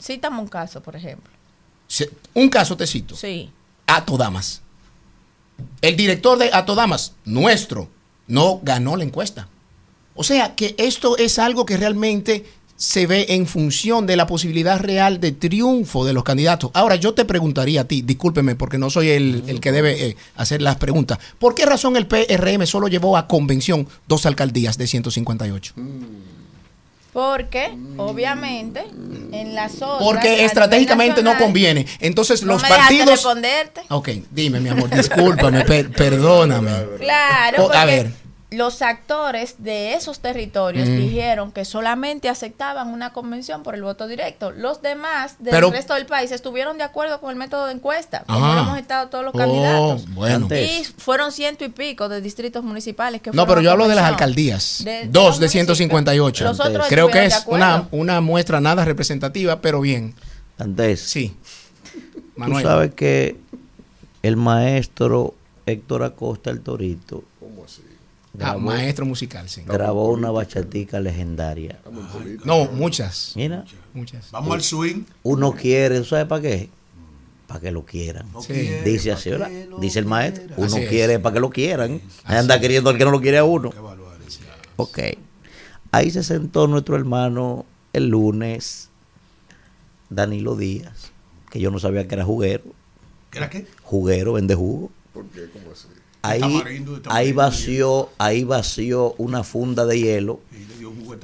[0.00, 1.32] Cítame un caso, por ejemplo.
[2.34, 3.14] Un caso te cito.
[3.16, 3.50] Sí.
[3.86, 4.62] Atodamas.
[5.80, 7.88] El director de Atodamas, nuestro,
[8.26, 9.48] no ganó la encuesta.
[10.16, 12.44] O sea que esto es algo que realmente
[12.76, 16.70] se ve en función de la posibilidad real de triunfo de los candidatos.
[16.74, 20.16] Ahora, yo te preguntaría a ti, discúlpeme porque no soy el, el que debe eh,
[20.36, 24.86] hacer las preguntas, ¿por qué razón el PRM solo llevó a convención dos alcaldías de
[24.88, 25.74] 158?
[27.12, 28.84] Porque, obviamente,
[29.30, 29.94] en las otras.
[29.94, 31.86] a Porque estratégicamente no conviene.
[32.00, 33.06] Entonces no los me partidos...
[33.08, 33.82] responderte.
[33.90, 36.72] Ok, dime mi amor, discúlpame, per- perdóname.
[36.98, 38.10] Claro, O- a ver.
[38.56, 40.96] Los actores de esos territorios Mm.
[40.96, 44.50] dijeron que solamente aceptaban una convención por el voto directo.
[44.50, 48.24] Los demás del Pero- resto del país estuvieron de acuerdo con el método de encuesta,
[48.26, 48.60] como Ah.
[48.62, 50.08] hemos estado todos los Oh, candidatos.
[50.14, 50.48] bueno.
[50.54, 54.04] Y fueron ciento y pico de distritos municipales que No, pero yo hablo de las
[54.04, 54.82] alcaldías.
[54.84, 56.44] De- de Dos de 158.
[56.44, 60.14] Los otros Creo que estuvieron de es una, muestra nada representativa, pero bien.
[60.58, 61.00] Andrés.
[61.00, 61.36] Sí.
[61.92, 62.62] Tú Manuel.
[62.64, 63.36] sabes que
[64.22, 65.34] el maestro
[65.66, 67.24] Héctor Acosta el Torito
[68.40, 69.62] Ah, maestro musical, sí.
[69.66, 71.78] grabó una bachatica legendaria.
[72.44, 73.32] No, muchas.
[73.36, 74.30] Mira, Muchas.
[74.32, 75.04] Vamos al swing.
[75.22, 76.68] uno quiere, ¿tú sabes para qué?
[77.46, 78.26] Para que lo quieran.
[78.40, 78.52] Sí.
[78.84, 79.50] Dice así, ¿verdad?
[79.78, 82.00] Dice el maestro, uno Así quiere para que lo quieran.
[82.24, 83.70] Ahí anda queriendo al que no lo quiere a uno.
[84.76, 84.98] Ok.
[85.92, 88.88] Ahí se sentó nuestro hermano el lunes,
[90.10, 91.12] Danilo Díaz,
[91.52, 92.64] que yo no sabía que era juguero.
[93.30, 93.66] ¿Qué era qué?
[93.84, 94.90] Juguero, vende jugo.
[95.12, 95.48] ¿Por qué?
[95.52, 95.86] ¿Cómo así?
[96.26, 96.62] Ahí,
[97.06, 100.40] ahí vació, ahí vació una funda de hielo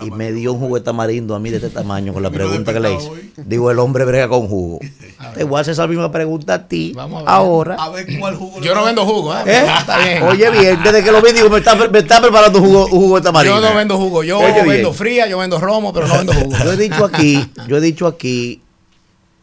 [0.02, 2.72] y me dio un jugo de tamarindo a mí de este tamaño con la pregunta
[2.72, 3.10] que le hice.
[3.38, 4.78] Digo, el hombre brega con jugo.
[5.34, 7.22] Te voy a hacer esa misma pregunta a ti a ver.
[7.26, 7.76] ahora.
[7.76, 8.60] A ver cuál jugo.
[8.60, 9.42] Yo no vendo jugo, ¿eh?
[9.46, 9.64] ¿Eh?
[9.78, 10.22] Está bien.
[10.28, 12.90] Oye bien, desde que lo vi digo, me está, me está preparando un jugo, un
[13.00, 13.60] jugo de tamarindo.
[13.60, 14.66] Yo no vendo jugo, yo Oye bien.
[14.68, 16.56] vendo fría, yo vendo romo, pero no vendo jugo.
[16.62, 18.62] Yo he dicho aquí, yo he dicho aquí,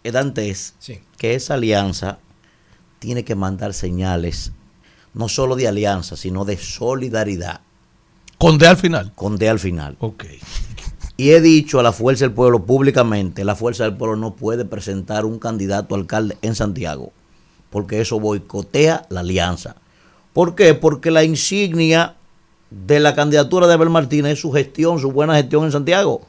[0.04, 1.00] Dantes, Sí.
[1.18, 2.20] que esa alianza
[3.00, 4.52] tiene que mandar señales,
[5.18, 7.62] no solo de alianza, sino de solidaridad,
[8.38, 9.12] Con D al final.
[9.16, 9.98] con D al final.
[10.00, 10.26] Ok.
[11.18, 14.66] Y he dicho a la Fuerza del Pueblo públicamente, la Fuerza del Pueblo no puede
[14.66, 17.12] presentar un candidato a alcalde en Santiago,
[17.72, 19.76] porque eso boicotea la alianza.
[20.34, 20.76] ¿Por qué?
[20.76, 22.16] Porque la insignia
[22.70, 26.22] de la candidatura de Abel Martínez es su gestión, su buena gestión en Santiago,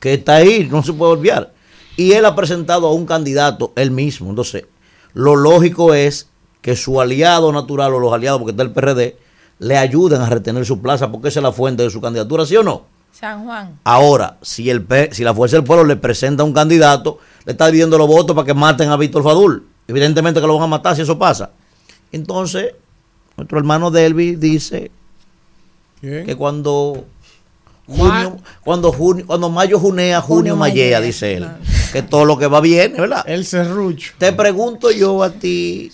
[0.00, 1.54] que está ahí, no se puede olvidar.
[1.96, 4.28] Y él ha presentado a un candidato, él mismo.
[4.28, 4.66] Entonces,
[5.14, 6.28] lo lógico es
[6.66, 9.16] que su aliado natural o los aliados, porque está el PRD,
[9.60, 12.56] le ayuden a retener su plaza, porque esa es la fuente de su candidatura, ¿sí
[12.56, 12.86] o no?
[13.12, 13.78] San Juan.
[13.84, 17.96] Ahora, si el si la Fuerza del Pueblo le presenta un candidato, le está dividiendo
[17.98, 19.64] los votos para que maten a Víctor Fadul.
[19.86, 21.52] Evidentemente que lo van a matar si eso pasa.
[22.10, 22.74] Entonces,
[23.36, 24.90] nuestro hermano Delvi dice
[26.00, 27.04] que cuando
[27.86, 31.48] junio, cuando junio, cuando mayo junea, junio, Junio mayea, mayea, dice él.
[31.92, 33.22] Que todo lo que va bien, ¿verdad?
[33.24, 34.14] El serrucho.
[34.18, 35.92] Te pregunto yo a ti,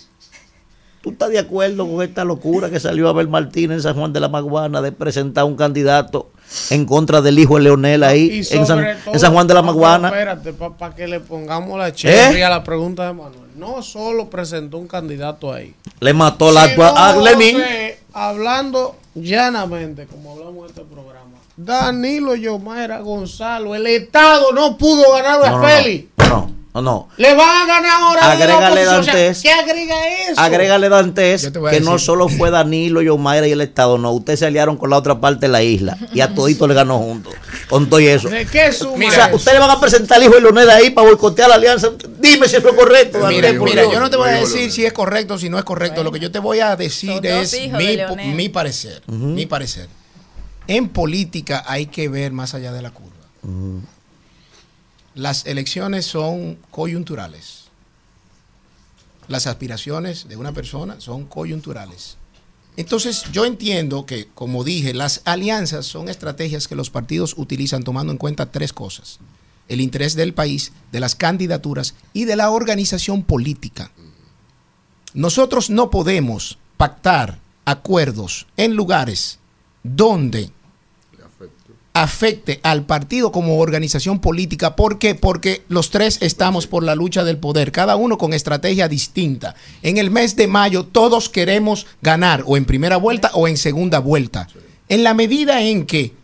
[1.03, 4.21] ¿tú estás de acuerdo con esta locura que salió Abel Martínez en San Juan de
[4.21, 6.31] la Maguana de presentar un candidato
[6.71, 10.09] en contra del hijo de Leonel ahí en San, en Juan de la Maguana?
[10.09, 12.45] Espérate, para que le pongamos la cherry ¿Eh?
[12.45, 13.51] a la pregunta de Manuel.
[13.57, 15.75] No solo presentó un candidato ahí.
[16.01, 21.33] Le mató la sino, a hablando llanamente, como hablamos en este programa.
[21.57, 26.09] Danilo Yomaira Gonzalo, el Estado no pudo ganar a No, no, Félix.
[26.29, 27.09] no, no, no.
[27.19, 28.33] Le van a ganar ahora.
[28.33, 29.01] Agrégale, oposición.
[29.01, 29.43] O sea, Dantes.
[29.43, 30.41] ¿Qué agrega eso?
[30.41, 34.79] Agrégale Dantes que no solo fue Danilo, Yomaira y el Estado, no, ustedes se aliaron
[34.79, 37.35] con la otra parte de la isla y a todito le ganó juntos.
[37.69, 38.29] Con todo y eso.
[38.31, 39.37] ¿De qué suma o sea, eso?
[39.37, 41.91] ustedes le van a presentar al hijo de Leonel ahí para boicotear la alianza.
[42.19, 43.19] Dime si eso es correcto.
[43.29, 46.03] Mira, yo no te voy a decir si es correcto o si no es correcto.
[46.03, 49.03] Lo que yo te voy a decir es mi, mi parecer.
[49.09, 49.89] Mi parecer.
[50.69, 53.11] En política hay que ver más allá de la curva.
[55.15, 57.65] Las elecciones son coyunturales.
[59.29, 62.17] Las aspiraciones de una persona son coyunturales.
[62.77, 68.13] Entonces yo entiendo que, como dije, las alianzas son estrategias que los partidos utilizan tomando
[68.13, 69.19] en cuenta tres cosas.
[69.69, 73.93] El interés del país, de las candidaturas y de la organización política.
[75.13, 79.39] Nosotros no podemos pactar acuerdos en lugares
[79.83, 80.51] donde
[81.95, 84.77] afecte al partido como organización política.
[84.77, 85.15] ¿Por qué?
[85.15, 89.55] Porque los tres estamos por la lucha del poder, cada uno con estrategia distinta.
[89.83, 93.99] En el mes de mayo todos queremos ganar o en primera vuelta o en segunda
[93.99, 94.49] vuelta.
[94.89, 96.15] En la medida en que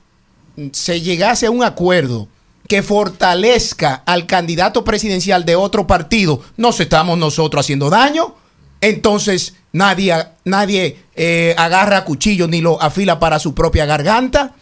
[0.73, 2.29] se llegase a un acuerdo
[2.67, 8.35] que fortalezca al candidato presidencial de otro partido, nos estamos nosotros haciendo daño.
[8.81, 10.15] Entonces nadie,
[10.45, 14.55] nadie eh, agarra cuchillo ni lo afila para su propia garganta.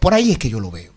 [0.00, 0.92] Por ahí es que yo lo veo.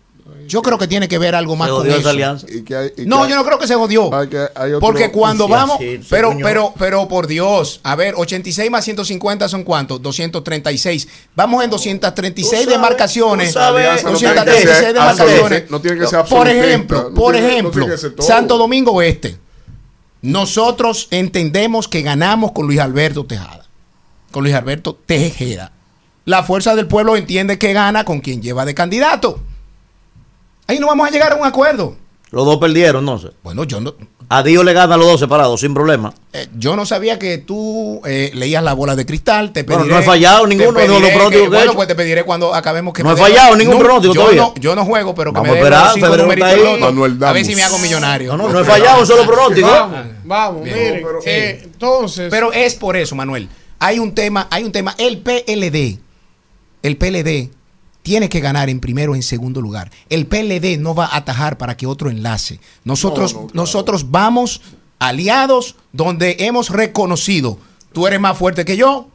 [0.48, 2.10] Yo creo que tiene que ver algo más Se con odió esa eso.
[2.10, 2.48] alianza.
[2.52, 4.14] Y que hay- y No, que yo no creo que se jodió.
[4.14, 4.48] hay que-
[4.82, 8.84] Porque cuando Sí, vamos, sí, sí, pero, pero, pero por Dios, a ver, 86 más
[8.84, 10.02] 150 son cuántos?
[10.02, 11.08] 236.
[11.36, 13.48] Vamos en 236 Tú sabes, demarcaciones.
[13.50, 15.72] tú sabes, Alianza no tiene que 236 ser demarcaciones.
[15.72, 17.88] no tiene que ser Por ejemplo, no por tiene- ejemplo.
[18.20, 19.38] Santo Domingo Este.
[20.22, 23.66] Nosotros entendemos que ganamos con Luis Alberto Tejada.
[24.32, 25.72] Con Luis Alberto Tejeda.
[26.26, 29.40] La fuerza del pueblo entiende que gana con quien lleva de candidato.
[30.68, 31.96] Ahí no vamos a llegar a un acuerdo.
[32.32, 33.30] Los dos perdieron, no sé.
[33.44, 33.94] Bueno, yo no,
[34.30, 36.14] A Dios le ganan los dos separados, sin problema.
[36.32, 39.52] eh, yo no sabía que tú eh, leías la bola de cristal.
[39.52, 42.24] Te Bueno, no he fallado ninguno de los pronósticos que he Bueno, pues te pediré
[42.24, 44.42] cuando acabemos que No me he fallado ningún pronóstico yo todavía.
[44.44, 46.06] No, yo no juego, pero que Vamos me a den esperar, cinco
[46.96, 47.18] ahí.
[47.26, 48.38] A ver si me hago millonario.
[48.38, 49.68] No, no, no he fallado un solo pronóstico.
[49.68, 50.78] Vamos, vamos, Bien.
[50.78, 51.04] miren.
[51.04, 53.50] pero- eh, entonces, Pero es por eso, Manuel.
[53.80, 54.96] Hay un tema, hay un tema.
[54.98, 56.00] El PLD,
[56.84, 57.52] el PLD
[58.02, 59.92] tiene que ganar en primero o en segundo lugar.
[60.10, 62.60] El PLD no va a atajar para que otro enlace.
[62.84, 63.62] Nosotros, No, no, claro.
[63.62, 64.62] nosotros vamos
[65.00, 67.58] aliados donde hemos reconocido,
[67.94, 69.10] tú eres más fuerte que yo,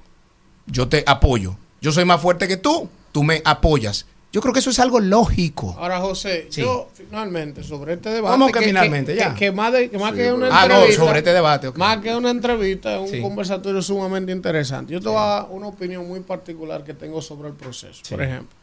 [0.66, 1.56] yo te apoyo.
[1.80, 4.06] Yo soy más fuerte que tú, tú me apoyas.
[4.36, 5.74] Yo creo que eso es algo lógico.
[5.78, 6.60] ahora José, Sí.
[6.60, 8.32] yo finalmente sobre este debate.
[8.38, 9.14] ¿Cómo que finalmente?
[9.14, 9.34] Que, Ya.
[9.34, 11.04] que más, de- que más Sí, que una Ah, no, entrevista.
[11.06, 11.68] sobre este debate.
[11.68, 11.78] ok.
[11.78, 13.22] Más que una entrevista, es un Sí.
[13.22, 14.92] conversatorio sumamente interesante.
[14.92, 18.02] Yo te voy a dar una opinión muy particular que tengo sobre el proceso.
[18.10, 18.54] Por ejemplo,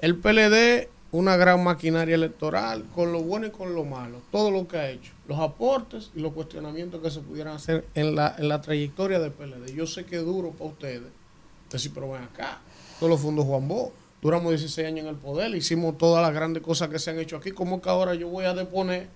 [0.00, 4.22] el PLD, una gran maquinaria electoral, con lo bueno y con lo malo.
[4.32, 5.12] Todo lo que ha hecho.
[5.28, 9.30] Los aportes y los cuestionamientos que se pudieran hacer en la, en la trayectoria del
[9.30, 9.72] PLD.
[9.72, 11.02] Yo sé que es duro para ustedes.
[11.70, 12.58] Decir, pero ven acá.
[12.98, 13.92] Todos los fondos Juan Bo.
[14.22, 15.54] Duramos 16 años en el poder.
[15.54, 17.50] Hicimos todas las grandes cosas que se han hecho aquí.
[17.50, 19.08] ¿Cómo que ahora yo voy a deponer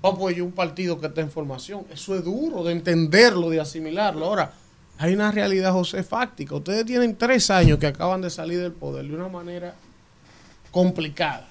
[0.00, 1.86] para apoyar un partido que está en formación.
[1.90, 4.26] Eso es duro de entenderlo, de asimilarlo.
[4.26, 4.52] Ahora,
[4.98, 6.54] hay una realidad, José, fáctica.
[6.54, 9.74] Ustedes tienen tres años que acaban de salir del poder de una manera
[10.70, 11.48] complicada.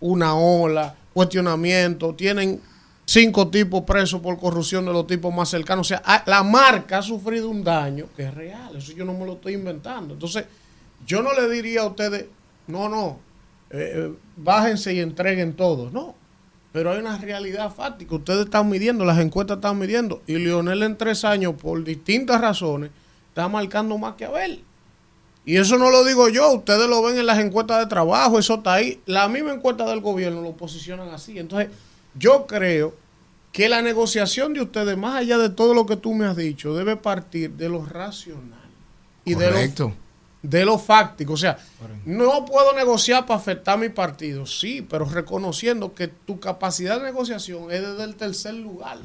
[0.00, 2.60] Una ola, cuestionamiento, tienen
[3.04, 5.86] cinco tipos presos por corrupción de los tipos más cercanos.
[5.86, 8.74] O sea, la marca ha sufrido un daño que es real.
[8.76, 10.14] Eso yo no me lo estoy inventando.
[10.14, 10.46] Entonces,
[11.06, 12.26] yo no le diría a ustedes,
[12.66, 13.18] no, no,
[13.70, 15.90] eh, eh, bájense y entreguen todo.
[15.90, 16.14] No.
[16.72, 18.14] Pero hay una realidad fáctica.
[18.14, 20.22] Ustedes están midiendo, las encuestas están midiendo.
[20.26, 22.90] Y Lionel en tres años, por distintas razones,
[23.28, 24.64] está marcando más que Abel.
[25.44, 28.54] Y eso no lo digo yo, ustedes lo ven en las encuestas de trabajo, eso
[28.54, 29.00] está ahí.
[29.06, 31.38] La misma encuesta del gobierno lo posicionan así.
[31.38, 31.68] Entonces,
[32.14, 32.94] yo creo
[33.50, 36.74] que la negociación de ustedes, más allá de todo lo que tú me has dicho,
[36.74, 38.70] debe partir de lo racional
[39.24, 39.94] y de lo, Correcto.
[40.42, 41.34] De lo fáctico.
[41.34, 41.56] O sea,
[42.04, 47.04] no puedo negociar para afectar a mi partido, sí, pero reconociendo que tu capacidad de
[47.04, 48.98] negociación es desde el tercer lugar.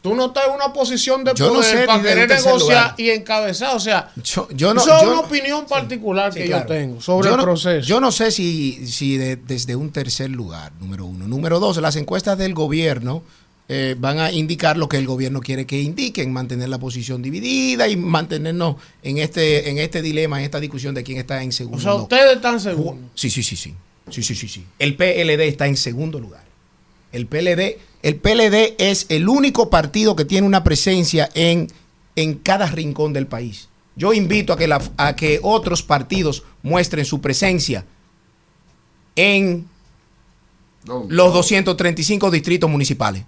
[0.00, 2.94] Tú no estás en una posición de Yo no poder sé para querer negociar lugar.
[2.98, 3.74] y encabezar.
[3.74, 6.68] O sea, Yo, yo no, eso es una opinión particular Sí, que claro.
[6.68, 7.80] yo tengo sobre Yo el no- proceso.
[7.86, 11.26] Yo no sé si, si de- desde un tercer lugar, número uno.
[11.26, 13.24] Número dos, las encuestas del gobierno
[13.68, 17.86] eh, van a indicar lo que el gobierno quiere que indiquen, mantener la posición dividida
[17.88, 21.78] y mantenernos en este, en este dilema, en esta discusión de quién está en segundo.
[21.78, 22.02] o sea, lugar.
[22.04, 23.00] ustedes están seguros.
[23.14, 23.74] Sí, sí, sí, sí.
[24.10, 24.64] Sí, sí, sí, sí.
[24.78, 26.42] El PLD está en segundo lugar.
[27.12, 31.68] El PLD, el PLD es el único partido que tiene una presencia en,
[32.16, 33.68] en cada rincón del país.
[33.96, 37.84] Yo invito a que, la- a que otros partidos muestren su presencia
[39.16, 39.66] en
[41.08, 43.24] los 235 distritos municipales.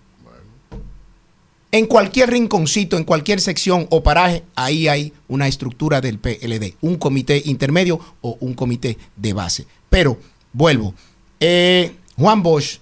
[1.73, 6.97] En cualquier rinconcito, en cualquier sección o paraje, ahí hay una estructura del PLD, un
[6.97, 9.67] comité intermedio o un comité de base.
[9.89, 10.19] Pero,
[10.53, 10.95] vuelvo,
[11.39, 12.81] eh, Juan Bosch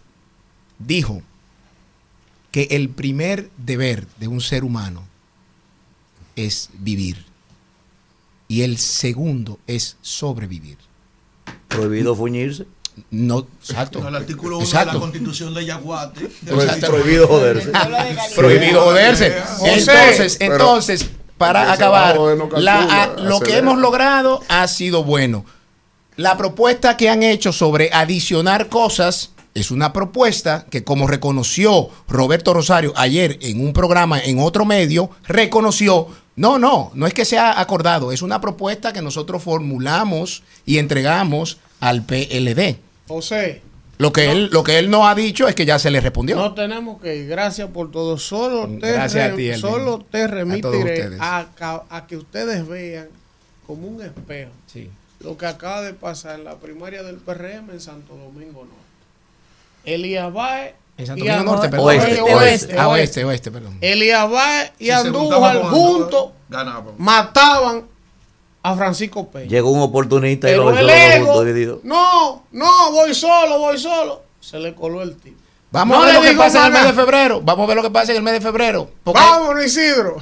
[0.79, 1.23] dijo
[2.51, 5.07] que el primer deber de un ser humano
[6.35, 7.27] es vivir
[8.49, 10.79] y el segundo es sobrevivir.
[11.69, 12.67] Prohibido fuñirse.
[13.11, 14.07] No, exacto.
[14.07, 16.29] El artículo 1 de la Constitución de Yaguate.
[16.87, 17.71] Prohibido joderse.
[18.37, 19.37] Prohibido joderse.
[19.65, 25.45] Entonces, Pero- entonces, para acabar, calcula, la- a- lo que hemos logrado ha sido bueno.
[26.17, 32.55] La propuesta que han hecho sobre adicionar cosas es una propuesta que, como reconoció Roberto
[32.55, 37.61] Rosario ayer en un programa en otro medio, reconoció, no, no, no es que sea
[37.61, 42.79] acordado, es una propuesta que nosotros formulamos y entregamos al PLD.
[43.09, 43.63] José,
[43.99, 46.37] Lo que, él, lo que él no ha dicho es que ya se le respondió.
[46.37, 47.27] no tenemos que ir.
[47.29, 48.17] Gracias por todo.
[48.19, 51.47] Solo te, Gracias re- a ti, solo te remitiré a,
[52.07, 53.09] que ustedes vean
[53.67, 54.89] como un espejo Sí.
[55.21, 58.77] lo que acaba de pasar en la primaria del PRM en Santo Domingo Norte.
[59.85, 61.87] Elías Baez En Santo y Domingo Andújar- Norte, perdón.
[61.87, 62.77] Oeste, oeste.
[62.79, 63.79] Ah, oeste, oeste, perdón.
[63.81, 66.31] Elías Baez y Si Andújar juntos
[66.99, 67.85] mataban
[68.73, 69.47] a Francisco Peña.
[69.49, 71.85] Llegó un oportunista y lo hizo divididos.
[71.85, 74.23] no, no, voy solo, voy solo.
[74.41, 75.39] Se le coló el tipo.
[75.71, 77.41] Vamos No a ver lo que pasa en el mes de febrero.
[77.43, 78.91] Vamos a ver lo que pasa en el mes de febrero.
[79.05, 80.17] Porque Vámonos, Isidro.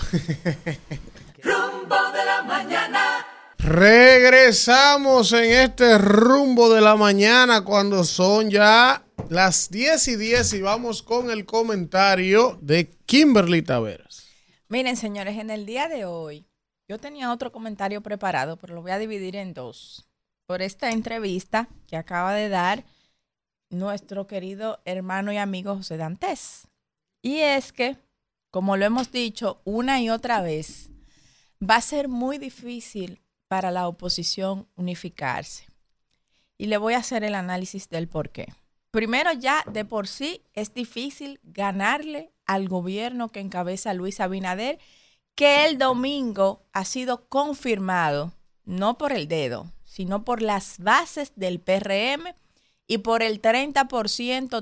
[1.43, 3.27] Rumbo de la mañana.
[3.59, 10.63] Regresamos en este rumbo de la mañana cuando son ya las 10 y 10 y
[10.63, 14.27] vamos con el comentario de Kimberly Taveras.
[14.69, 16.46] Miren, señores, en el día de hoy
[16.89, 20.07] yo tenía otro comentario preparado, pero lo voy a dividir en dos.
[20.47, 22.85] Por esta entrevista que acaba de dar
[23.71, 26.69] nuestro querido hermano y amigo José Dantes.
[27.23, 27.97] Y es que,
[28.51, 30.91] como lo hemos dicho una y otra vez,
[31.61, 35.67] va a ser muy difícil para la oposición unificarse.
[36.59, 38.53] Y le voy a hacer el análisis del por qué.
[38.91, 44.79] Primero, ya de por sí es difícil ganarle al gobierno que encabeza Luis Abinader,
[45.37, 48.33] que el domingo ha sido confirmado,
[48.65, 52.35] no por el dedo, sino por las bases del PRM
[52.87, 53.85] y por el 30%,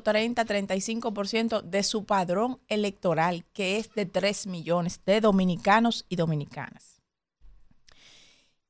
[0.03, 6.94] 30-35% de su padrón electoral, que es de 3 millones de dominicanos y dominicanas.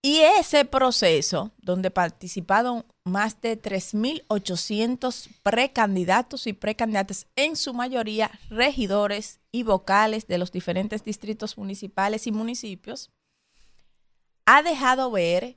[0.05, 9.41] Y ese proceso, donde participaron más de 3.800 precandidatos y precandidatas, en su mayoría regidores
[9.51, 13.13] y vocales de los diferentes distritos municipales y municipios,
[14.45, 15.57] ha dejado ver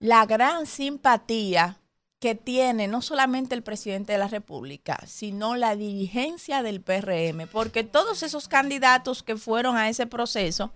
[0.00, 1.78] la gran simpatía
[2.18, 7.84] que tiene no solamente el presidente de la República, sino la dirigencia del PRM, porque
[7.84, 10.72] todos esos candidatos que fueron a ese proceso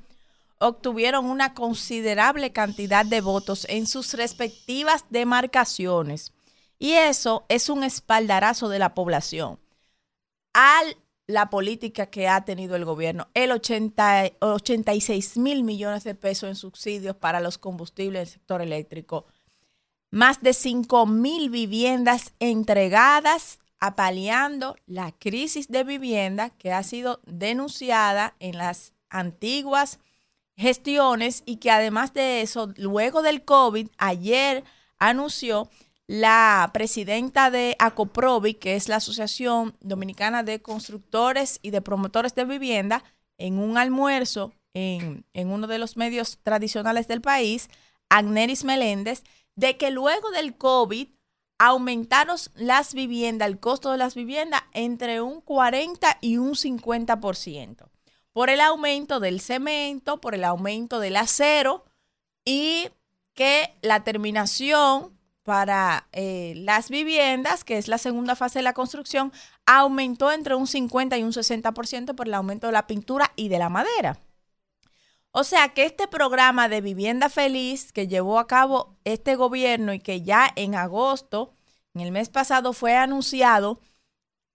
[0.60, 6.32] obtuvieron una considerable cantidad de votos en sus respectivas demarcaciones.
[6.78, 9.58] Y eso es un espaldarazo de la población
[10.54, 10.80] a
[11.26, 13.28] la política que ha tenido el gobierno.
[13.34, 19.26] El 80, 86 mil millones de pesos en subsidios para los combustibles del sector eléctrico.
[20.10, 28.34] Más de 5 mil viviendas entregadas apaleando la crisis de vivienda que ha sido denunciada
[28.40, 30.00] en las antiguas
[30.60, 34.62] gestiones y que además de eso, luego del COVID, ayer
[34.98, 35.70] anunció
[36.06, 42.44] la presidenta de ACOPROVI, que es la Asociación Dominicana de Constructores y de Promotores de
[42.44, 43.02] Vivienda,
[43.38, 47.70] en un almuerzo en, en uno de los medios tradicionales del país,
[48.10, 49.22] Agneris Meléndez,
[49.56, 51.08] de que luego del COVID
[51.58, 57.88] aumentaron las viviendas, el costo de las viviendas entre un 40 y un 50%
[58.32, 61.84] por el aumento del cemento, por el aumento del acero
[62.44, 62.88] y
[63.34, 69.32] que la terminación para eh, las viviendas, que es la segunda fase de la construcción,
[69.66, 73.58] aumentó entre un 50 y un 60% por el aumento de la pintura y de
[73.58, 74.18] la madera.
[75.32, 80.00] O sea que este programa de vivienda feliz que llevó a cabo este gobierno y
[80.00, 81.52] que ya en agosto,
[81.94, 83.80] en el mes pasado, fue anunciado,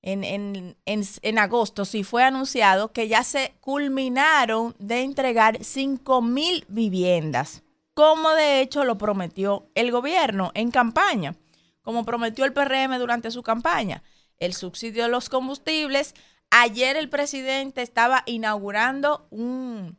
[0.05, 7.63] en, agosto sí fue anunciado que ya se culminaron de entregar 5 mil viviendas,
[7.95, 11.35] como de hecho lo prometió el gobierno en campaña,
[11.81, 14.03] como prometió el PRM durante su campaña.
[14.37, 16.13] El subsidio de los combustibles.
[16.51, 19.97] Ayer el presidente estaba inaugurando un,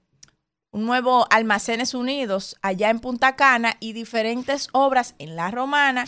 [0.70, 6.04] un nuevo Almacenes Unidos allá en Punta Cana y diferentes obras en La Romana,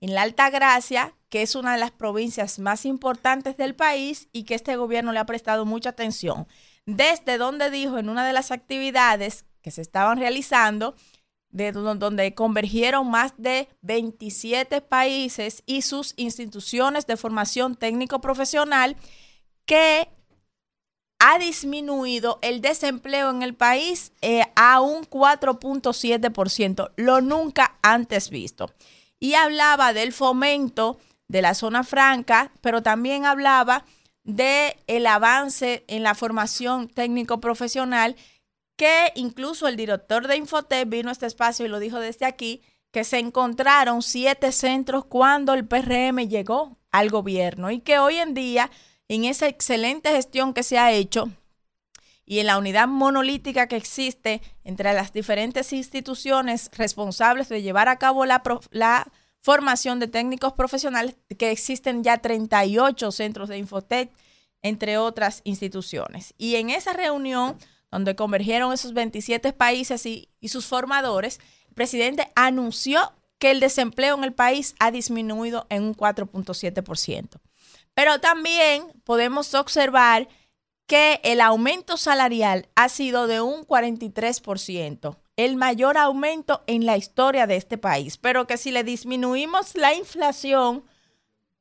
[0.00, 4.44] en La Alta Gracia, que es una de las provincias más importantes del país y
[4.44, 6.46] que este gobierno le ha prestado mucha atención.
[6.86, 10.94] Desde donde dijo en una de las actividades que se estaban realizando,
[11.50, 18.96] de donde convergieron más de 27 países y sus instituciones de formación técnico-profesional,
[19.64, 20.08] que
[21.18, 28.70] ha disminuido el desempleo en el país eh, a un 4.7%, lo nunca antes visto.
[29.18, 30.98] Y hablaba del fomento
[31.28, 33.84] de la zona franca, pero también hablaba
[34.24, 38.16] de el avance en la formación técnico profesional
[38.76, 42.62] que incluso el director de Infotep vino a este espacio y lo dijo desde aquí,
[42.90, 48.34] que se encontraron siete centros cuando el PRM llegó al gobierno y que hoy en
[48.34, 48.70] día,
[49.08, 51.30] en esa excelente gestión que se ha hecho
[52.26, 57.98] y en la unidad monolítica que existe entre las diferentes instituciones responsables de llevar a
[57.98, 59.12] cabo la, la
[59.46, 64.10] formación de técnicos profesionales, que existen ya 38 centros de Infotec,
[64.60, 66.34] entre otras instituciones.
[66.36, 67.56] Y en esa reunión,
[67.92, 74.16] donde convergieron esos 27 países y, y sus formadores, el presidente anunció que el desempleo
[74.16, 77.40] en el país ha disminuido en un 4.7%.
[77.94, 80.26] Pero también podemos observar
[80.88, 87.46] que el aumento salarial ha sido de un 43% el mayor aumento en la historia
[87.46, 90.84] de este país, pero que si le disminuimos la inflación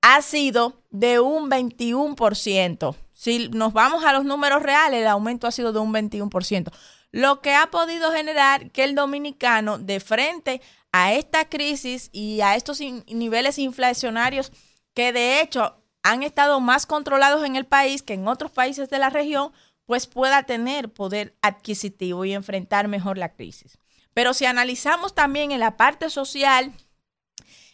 [0.01, 2.95] ha sido de un 21%.
[3.13, 6.71] Si nos vamos a los números reales, el aumento ha sido de un 21%,
[7.11, 12.55] lo que ha podido generar que el dominicano de frente a esta crisis y a
[12.55, 14.51] estos niveles inflacionarios
[14.93, 18.99] que de hecho han estado más controlados en el país que en otros países de
[18.99, 19.51] la región,
[19.85, 23.77] pues pueda tener poder adquisitivo y enfrentar mejor la crisis.
[24.13, 26.73] Pero si analizamos también en la parte social,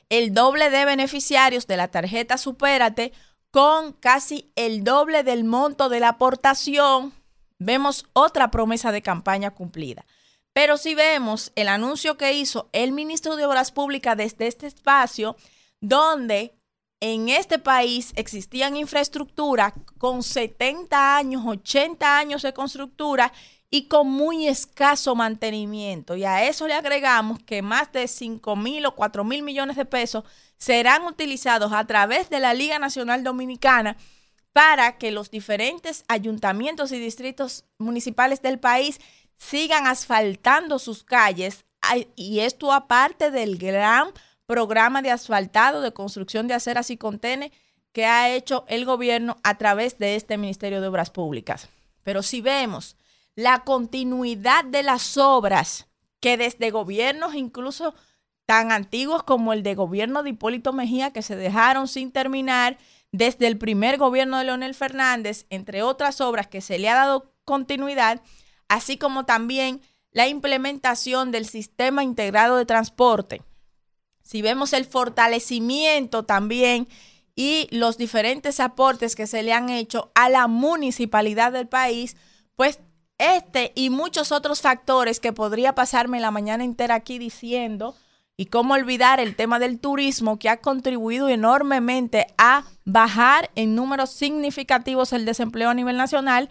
[0.09, 3.13] el doble de beneficiarios de la tarjeta Supérate
[3.51, 7.13] con casi el doble del monto de la aportación.
[7.59, 10.05] Vemos otra promesa de campaña cumplida.
[10.53, 15.37] Pero si vemos el anuncio que hizo el ministro de Obras Públicas desde este espacio,
[15.79, 16.55] donde
[17.01, 23.33] en este país existían infraestructuras con 70 años, 80 años de constructura
[23.71, 26.15] y con muy escaso mantenimiento.
[26.15, 29.85] Y a eso le agregamos que más de 5 mil o 4 mil millones de
[29.85, 30.25] pesos
[30.57, 33.97] serán utilizados a través de la Liga Nacional Dominicana
[34.53, 38.99] para que los diferentes ayuntamientos y distritos municipales del país
[39.37, 41.65] sigan asfaltando sus calles.
[42.15, 44.09] Y esto aparte del gran
[44.51, 47.51] programa de asfaltado, de construcción de aceras y contenes
[47.93, 51.69] que ha hecho el gobierno a través de este Ministerio de Obras Públicas.
[52.03, 52.97] Pero si vemos
[53.33, 55.87] la continuidad de las obras
[56.19, 57.95] que desde gobiernos incluso
[58.45, 62.77] tan antiguos como el de gobierno de Hipólito Mejía, que se dejaron sin terminar,
[63.13, 67.31] desde el primer gobierno de Leonel Fernández, entre otras obras que se le ha dado
[67.45, 68.21] continuidad,
[68.67, 69.79] así como también
[70.11, 73.41] la implementación del sistema integrado de transporte,
[74.31, 76.87] si vemos el fortalecimiento también
[77.35, 82.15] y los diferentes aportes que se le han hecho a la municipalidad del país,
[82.55, 82.79] pues
[83.17, 87.93] este y muchos otros factores que podría pasarme la mañana entera aquí diciendo,
[88.37, 94.11] y cómo olvidar el tema del turismo que ha contribuido enormemente a bajar en números
[94.11, 96.47] significativos el desempleo a nivel nacional,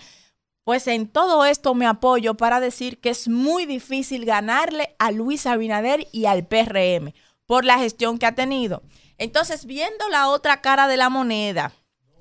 [0.65, 5.47] pues en todo esto me apoyo para decir que es muy difícil ganarle a Luis
[5.47, 7.15] Abinader y al PRM
[7.51, 8.81] por la gestión que ha tenido.
[9.19, 11.73] Entonces, viendo la otra cara de la moneda,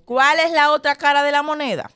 [0.04, 1.92] ¿cuál es la otra cara de la moneda?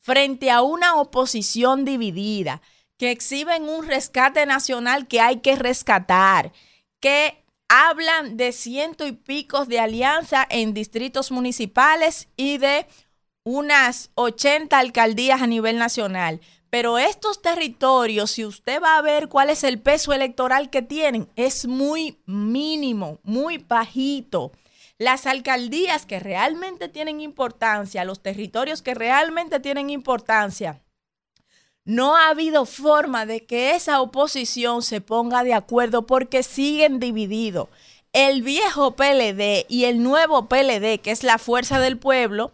[0.00, 2.60] Frente a una oposición dividida,
[2.98, 6.50] que exhiben un rescate nacional que hay que rescatar,
[6.98, 12.88] que hablan de ciento y picos de alianza en distritos municipales y de
[13.44, 16.40] unas 80 alcaldías a nivel nacional.
[16.74, 21.28] Pero estos territorios, si usted va a ver cuál es el peso electoral que tienen,
[21.36, 24.50] es muy mínimo, muy bajito.
[24.98, 30.82] Las alcaldías que realmente tienen importancia, los territorios que realmente tienen importancia,
[31.84, 37.68] no ha habido forma de que esa oposición se ponga de acuerdo porque siguen divididos.
[38.12, 42.50] El viejo PLD y el nuevo PLD, que es la fuerza del pueblo,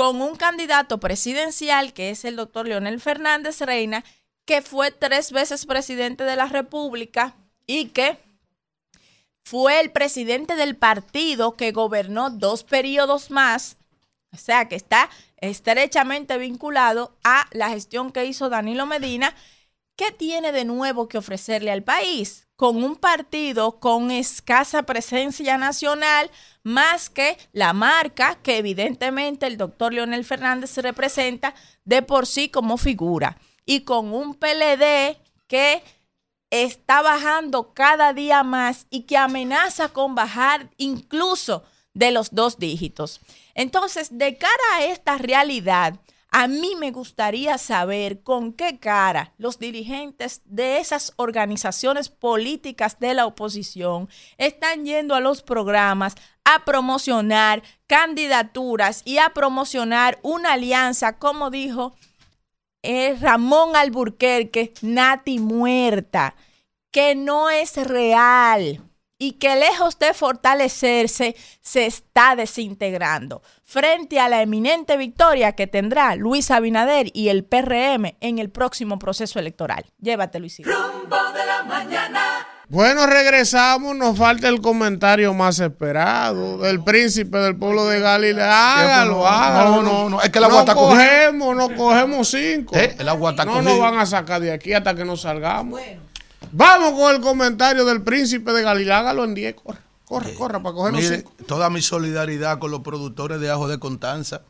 [0.00, 4.02] con un candidato presidencial que es el doctor Leonel Fernández Reina,
[4.46, 8.16] que fue tres veces presidente de la República y que
[9.44, 13.76] fue el presidente del partido que gobernó dos periodos más,
[14.32, 19.36] o sea que está estrechamente vinculado a la gestión que hizo Danilo Medina.
[20.00, 22.48] ¿Qué tiene de nuevo que ofrecerle al país?
[22.56, 26.30] Con un partido con escasa presencia nacional,
[26.62, 31.54] más que la marca que evidentemente el doctor Leonel Fernández representa
[31.84, 33.36] de por sí como figura.
[33.66, 35.82] Y con un PLD que
[36.48, 41.62] está bajando cada día más y que amenaza con bajar incluso
[41.92, 43.20] de los dos dígitos.
[43.54, 49.58] Entonces, de cara a esta realidad, a mí me gustaría saber con qué cara los
[49.58, 57.62] dirigentes de esas organizaciones políticas de la oposición están yendo a los programas a promocionar
[57.86, 61.94] candidaturas y a promocionar una alianza, como dijo
[62.82, 66.34] eh, Ramón Alburquerque, Nati muerta,
[66.92, 68.80] que no es real
[69.20, 76.16] y que lejos de fortalecerse, se está desintegrando frente a la eminente victoria que tendrá
[76.16, 79.84] Luis Abinader y el PRM en el próximo proceso electoral.
[80.00, 80.70] Llévate, Luisito.
[82.70, 83.94] Bueno, regresamos.
[83.94, 88.80] Nos falta el comentario más esperado del príncipe del pueblo de Galilea.
[88.80, 89.82] Hágalo, hágalo.
[89.82, 90.22] No, no, no.
[90.22, 90.96] Es que el agua no está cogida.
[90.96, 92.74] cogemos, no cogemos cinco.
[92.74, 93.70] Eh, el agua está no cogida.
[93.70, 95.78] nos van a sacar de aquí hasta que nos salgamos.
[96.52, 98.98] Vamos con el comentario del príncipe de Galilea.
[98.98, 99.54] Hágalo en 10.
[99.54, 101.32] Corre, corre, corre para cogernos Mire, cinco.
[101.46, 104.42] toda mi solidaridad con los productores de ajo de Contanza,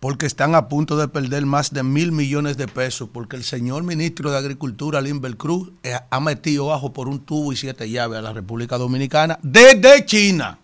[0.00, 3.82] porque están a punto de perder más de mil millones de pesos, porque el señor
[3.84, 8.18] ministro de Agricultura, Limber Cruz, eh, ha metido ajo por un tubo y siete llaves
[8.18, 10.58] a la República Dominicana desde China.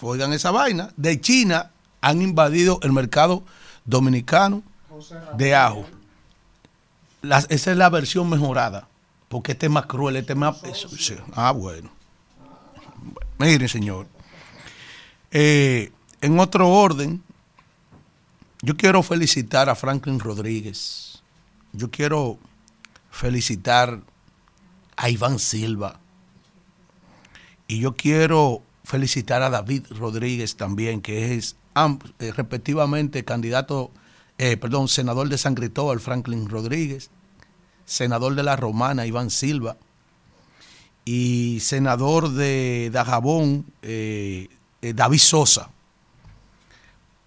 [0.00, 3.42] Oigan esa vaina, de China han invadido el mercado
[3.84, 4.62] dominicano
[5.36, 5.84] de ajo.
[7.22, 8.88] Esa es la versión mejorada,
[9.28, 10.62] porque este es más cruel, este es más...
[10.64, 11.16] eso, sí.
[11.34, 11.90] Ah, bueno.
[13.38, 14.06] Miren, señor.
[15.30, 17.22] Eh, en otro orden,
[18.62, 21.22] yo quiero felicitar a Franklin Rodríguez.
[21.72, 22.38] Yo quiero
[23.10, 24.00] felicitar
[24.96, 26.00] a Iván Silva.
[27.68, 31.56] Y yo quiero felicitar a David Rodríguez también, que es
[32.18, 33.92] eh, respectivamente candidato,
[34.38, 37.10] eh, perdón, senador de San Cristóbal, Franklin Rodríguez,
[37.84, 39.76] senador de la Romana, Iván Silva,
[41.04, 44.48] y senador de Dajabón, eh,
[44.80, 45.70] eh, David Sosa,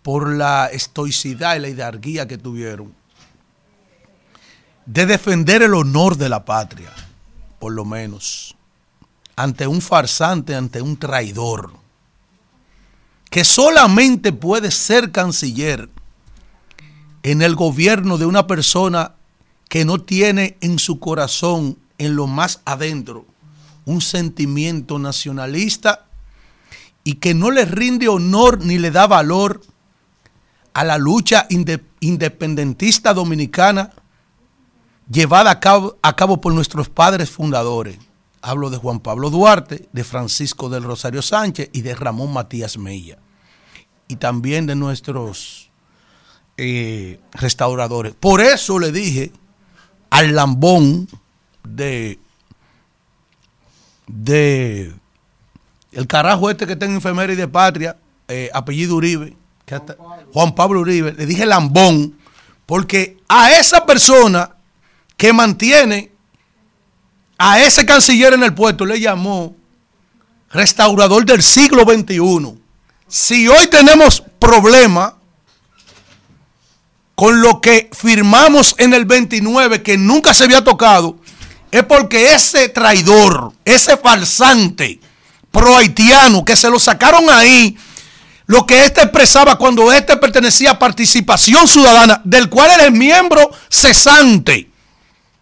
[0.04, 2.94] por la estoicidad y la hidalguía que tuvieron
[4.86, 6.92] de defender el honor de la patria,
[7.60, 8.56] por lo menos,
[9.36, 11.74] ante un farsante, ante un traidor,
[13.30, 15.90] que solamente puede ser canciller
[17.24, 19.16] en el gobierno de una persona
[19.70, 23.26] que no tiene en su corazón, en lo más adentro,
[23.86, 26.08] un sentimiento nacionalista
[27.04, 29.62] y que no le rinde honor ni le da valor
[30.74, 33.92] a la lucha inde- independentista dominicana
[35.12, 37.98] llevada a cabo, a cabo por nuestros padres fundadores.
[38.42, 43.20] Hablo de Juan Pablo Duarte, de Francisco del Rosario Sánchez y de Ramón Matías Mella.
[44.08, 45.61] Y también de nuestros
[46.58, 48.14] eh, restauradores.
[48.20, 49.32] Por eso le dije
[50.10, 51.08] al lambón
[51.64, 52.20] de,
[54.08, 54.94] de
[55.92, 57.98] el carajo este que está en enfermera y de patria,
[58.28, 59.96] eh, apellido Uribe, que hasta-
[60.34, 62.18] Juan Pablo Uribe, le dije lambón,
[62.66, 64.52] porque a esa persona
[65.18, 66.12] que mantiene
[67.38, 69.56] a ese canciller en el puesto le llamó
[70.52, 72.58] restaurador del siglo XXI.
[73.08, 75.14] Si hoy tenemos problemas
[77.22, 81.18] con lo que firmamos en el 29 que nunca se había tocado,
[81.70, 85.00] es porque ese traidor, ese falsante
[85.52, 87.78] pro haitiano que se lo sacaron ahí,
[88.48, 94.72] lo que éste expresaba cuando éste pertenecía a Participación Ciudadana, del cual es miembro cesante,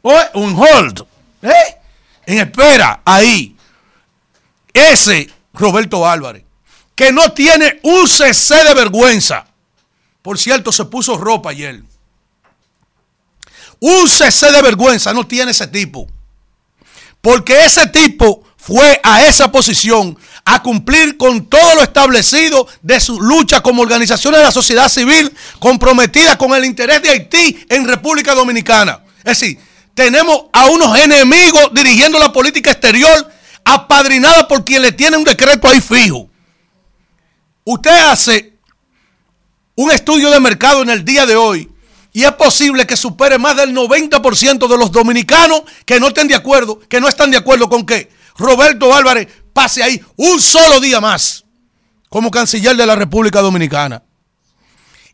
[0.02, 1.06] o un hold,
[1.44, 1.78] ¿eh?
[2.26, 3.56] en espera, ahí,
[4.74, 6.44] ese Roberto Álvarez,
[6.94, 9.46] que no tiene un cc de vergüenza.
[10.30, 11.82] Por cierto, se puso ropa ayer.
[13.80, 16.06] Un cc de vergüenza no tiene ese tipo.
[17.20, 23.20] Porque ese tipo fue a esa posición a cumplir con todo lo establecido de su
[23.20, 28.36] lucha como organización de la sociedad civil comprometida con el interés de Haití en República
[28.36, 29.04] Dominicana.
[29.24, 29.58] Es decir,
[29.96, 33.32] tenemos a unos enemigos dirigiendo la política exterior
[33.66, 36.30] apadrinada por quien le tiene un decreto ahí fijo.
[37.64, 38.59] Usted hace
[39.80, 41.72] un estudio de mercado en el día de hoy
[42.12, 46.36] y es posible que supere más del 90% de los dominicanos que no estén de
[46.36, 51.00] acuerdo, que no están de acuerdo con que Roberto Álvarez pase ahí un solo día
[51.00, 51.46] más
[52.10, 54.04] como canciller de la República Dominicana.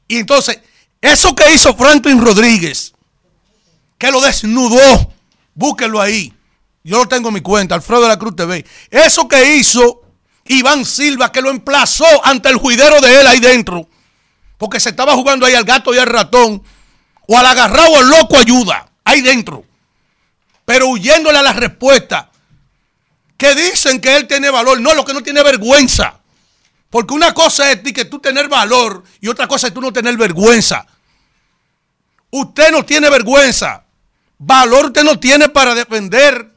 [0.08, 0.60] Y entonces,
[1.00, 2.96] eso que hizo Franklin Rodríguez,
[4.00, 5.14] que lo desnudó,
[5.54, 6.34] búsquenlo ahí.
[6.84, 8.66] Yo lo tengo en mi cuenta, Alfredo de la Cruz TV.
[8.90, 10.02] Eso que hizo
[10.48, 13.88] Iván Silva, que lo emplazó ante el juidero de él ahí dentro,
[14.58, 16.64] porque se estaba jugando ahí al gato y al ratón,
[17.28, 19.64] o al agarrado o al loco ayuda, ahí dentro.
[20.66, 22.30] Pero huyéndole a la respuesta,
[23.38, 26.20] que dicen que él tiene valor, no, lo que no tiene vergüenza.
[26.90, 30.16] Porque una cosa es que tú tener valor y otra cosa es tú no tener
[30.16, 30.86] vergüenza.
[32.32, 33.84] Usted no tiene vergüenza.
[34.38, 36.54] Valor usted no tiene para defender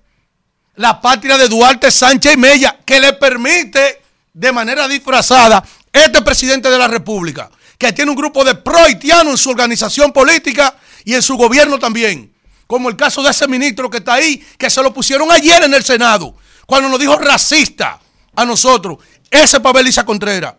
[0.77, 4.01] la patria de Duarte Sánchez y Mella, que le permite
[4.33, 9.33] de manera disfrazada este presidente de la República, que tiene un grupo de pro haitianos
[9.33, 12.35] en su organización política y en su gobierno también.
[12.67, 15.73] Como el caso de ese ministro que está ahí, que se lo pusieron ayer en
[15.73, 16.35] el Senado,
[16.67, 18.01] cuando nos dijo racista
[18.35, 18.99] a nosotros,
[19.31, 20.55] ese Pabelisa Contreras.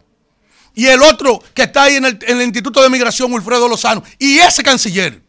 [0.74, 4.02] Y el otro que está ahí en el, Instituto de Migración, Wilfredo Lozano.
[4.18, 5.22] Y ese canciller.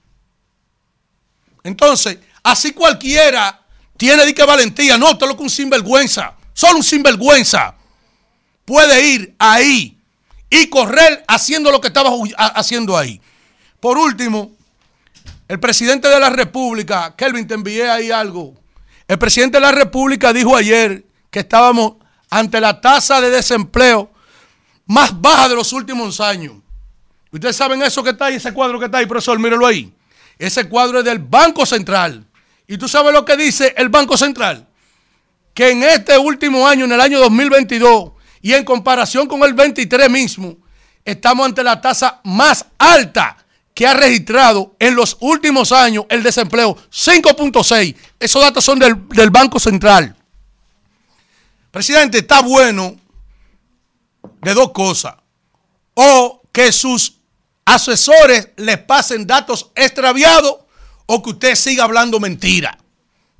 [1.65, 3.61] Entonces, así cualquiera
[3.97, 4.97] tiene de que valentía.
[4.97, 6.35] No, usted lo que un sinvergüenza.
[6.55, 7.75] Solo un sinvergüenza
[8.65, 10.00] puede ir ahí
[10.51, 12.11] y correr haciendo lo que estaba
[12.55, 13.21] haciendo ahí.
[13.79, 14.51] Por último,
[15.49, 18.55] el presidente de la República, Kelvin, te envié ahí algo.
[19.09, 21.95] El presidente de la República dijo ayer que estábamos
[22.29, 24.11] ante la tasa de desempleo
[24.87, 26.55] más baja de los últimos años.
[27.33, 29.93] Ustedes saben eso que está ahí, ese cuadro que está ahí, profesor, míralo ahí.
[30.39, 32.27] Ese cuadro es del Banco Central.
[32.67, 34.67] ¿Y tú sabes lo que dice el Banco Central?
[35.55, 38.13] Que en este último año, en el año 2022,
[38.43, 40.57] y en comparación con el 23 mismo,
[41.05, 43.37] estamos ante la tasa más alta
[43.75, 47.97] que ha registrado en los últimos años el desempleo, 5.6.
[48.19, 50.17] Esos datos son del, del Banco Central.
[51.71, 52.97] Presidente, está bueno
[54.43, 55.15] de dos cosas.
[55.95, 57.19] O que sus
[57.65, 60.57] asesores les pasen datos extraviados
[61.07, 62.79] o que usted siga hablando mentira.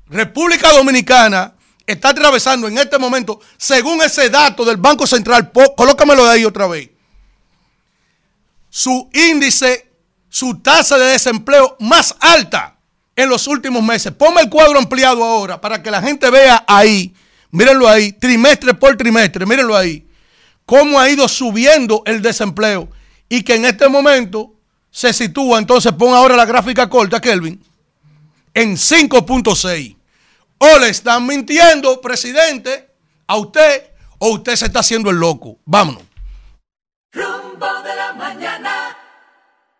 [0.07, 1.53] República Dominicana
[1.91, 6.67] está atravesando en este momento, según ese dato del Banco Central, colócamelo de ahí otra
[6.67, 6.89] vez,
[8.69, 9.91] su índice,
[10.29, 12.77] su tasa de desempleo más alta
[13.15, 14.13] en los últimos meses.
[14.13, 17.13] Ponme el cuadro ampliado ahora para que la gente vea ahí,
[17.51, 20.07] mírenlo ahí, trimestre por trimestre, mírenlo ahí,
[20.65, 22.89] cómo ha ido subiendo el desempleo
[23.27, 24.53] y que en este momento
[24.89, 27.63] se sitúa, entonces pon ahora la gráfica corta, Kelvin,
[28.53, 30.00] en 5.6.
[30.63, 32.87] O le están mintiendo, presidente,
[33.25, 33.81] a usted,
[34.19, 35.57] o usted se está haciendo el loco.
[35.65, 36.03] Vámonos.